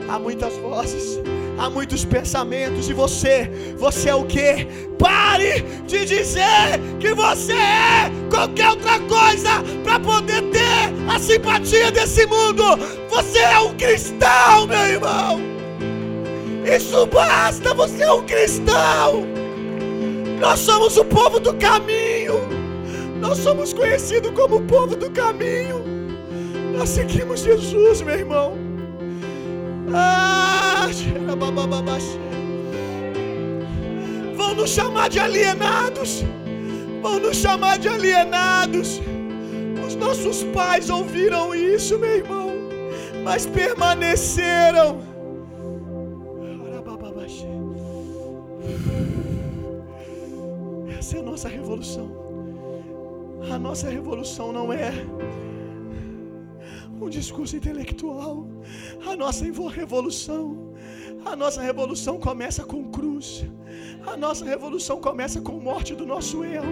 Há 0.08 0.18
muitas 0.18 0.56
vozes, 0.56 1.20
há 1.56 1.70
muitos 1.70 2.04
pensamentos, 2.04 2.90
e 2.90 2.92
você, 2.92 3.48
você 3.78 4.08
é 4.08 4.14
o 4.14 4.24
que? 4.24 4.66
Pare 4.98 5.62
de 5.86 6.04
dizer 6.04 6.80
que 6.98 7.14
você 7.14 7.52
é 7.52 8.10
qualquer 8.28 8.70
outra 8.70 8.98
coisa 9.00 9.62
para 9.84 10.00
poder 10.00 10.42
ter 10.50 10.92
a 11.08 11.18
simpatia 11.18 11.92
desse 11.92 12.26
mundo. 12.26 12.64
Você 13.08 13.38
é 13.38 13.58
um 13.60 13.76
cristão, 13.76 14.66
meu 14.66 14.84
irmão. 14.84 15.40
Isso 16.64 17.06
basta, 17.06 17.72
você 17.72 18.02
é 18.02 18.12
um 18.12 18.26
cristão. 18.26 19.39
Nós 20.40 20.58
somos 20.60 20.96
o 20.96 21.04
povo 21.04 21.38
do 21.38 21.54
caminho. 21.54 22.40
Nós 23.20 23.38
somos 23.38 23.74
conhecidos 23.74 24.30
como 24.32 24.56
o 24.56 24.62
povo 24.62 24.96
do 24.96 25.10
caminho. 25.10 25.84
Nós 26.76 26.88
seguimos 26.88 27.40
Jesus, 27.40 28.00
meu 28.00 28.14
irmão. 28.14 28.56
Ah, 29.92 30.88
vão 34.34 34.54
nos 34.54 34.70
chamar 34.70 35.10
de 35.10 35.20
alienados. 35.20 36.24
Vão 37.02 37.18
nos 37.18 37.36
chamar 37.36 37.78
de 37.78 37.88
alienados. 37.88 39.00
Os 39.86 39.94
nossos 39.96 40.42
pais 40.44 40.88
ouviram 40.88 41.54
isso, 41.54 41.98
meu 41.98 42.16
irmão, 42.16 42.50
mas 43.22 43.44
permaneceram. 43.44 45.09
Essa 51.10 51.18
é 51.18 51.22
a 51.22 51.24
nossa 51.24 51.48
revolução. 51.48 52.08
A 53.52 53.58
nossa 53.58 53.90
revolução 53.90 54.52
não 54.52 54.72
é 54.72 54.92
um 57.02 57.08
discurso 57.08 57.56
intelectual. 57.56 58.46
A 59.04 59.16
nossa 59.16 59.44
revolução, 59.72 60.72
a 61.24 61.34
nossa 61.34 61.60
revolução 61.62 62.20
começa 62.20 62.62
com 62.62 62.92
cruz. 62.92 63.44
A 64.06 64.16
nossa 64.16 64.44
revolução 64.44 65.00
começa 65.00 65.40
com 65.40 65.58
morte 65.58 65.96
do 65.96 66.06
nosso 66.06 66.44
eu. 66.44 66.62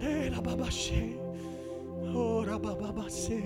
Era 0.00 0.40
babachê. 0.40 1.18
Ora 2.14 2.60
bababacê. 2.60 3.42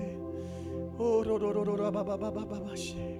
Ora 0.99 1.91
bababababachê. 1.91 3.19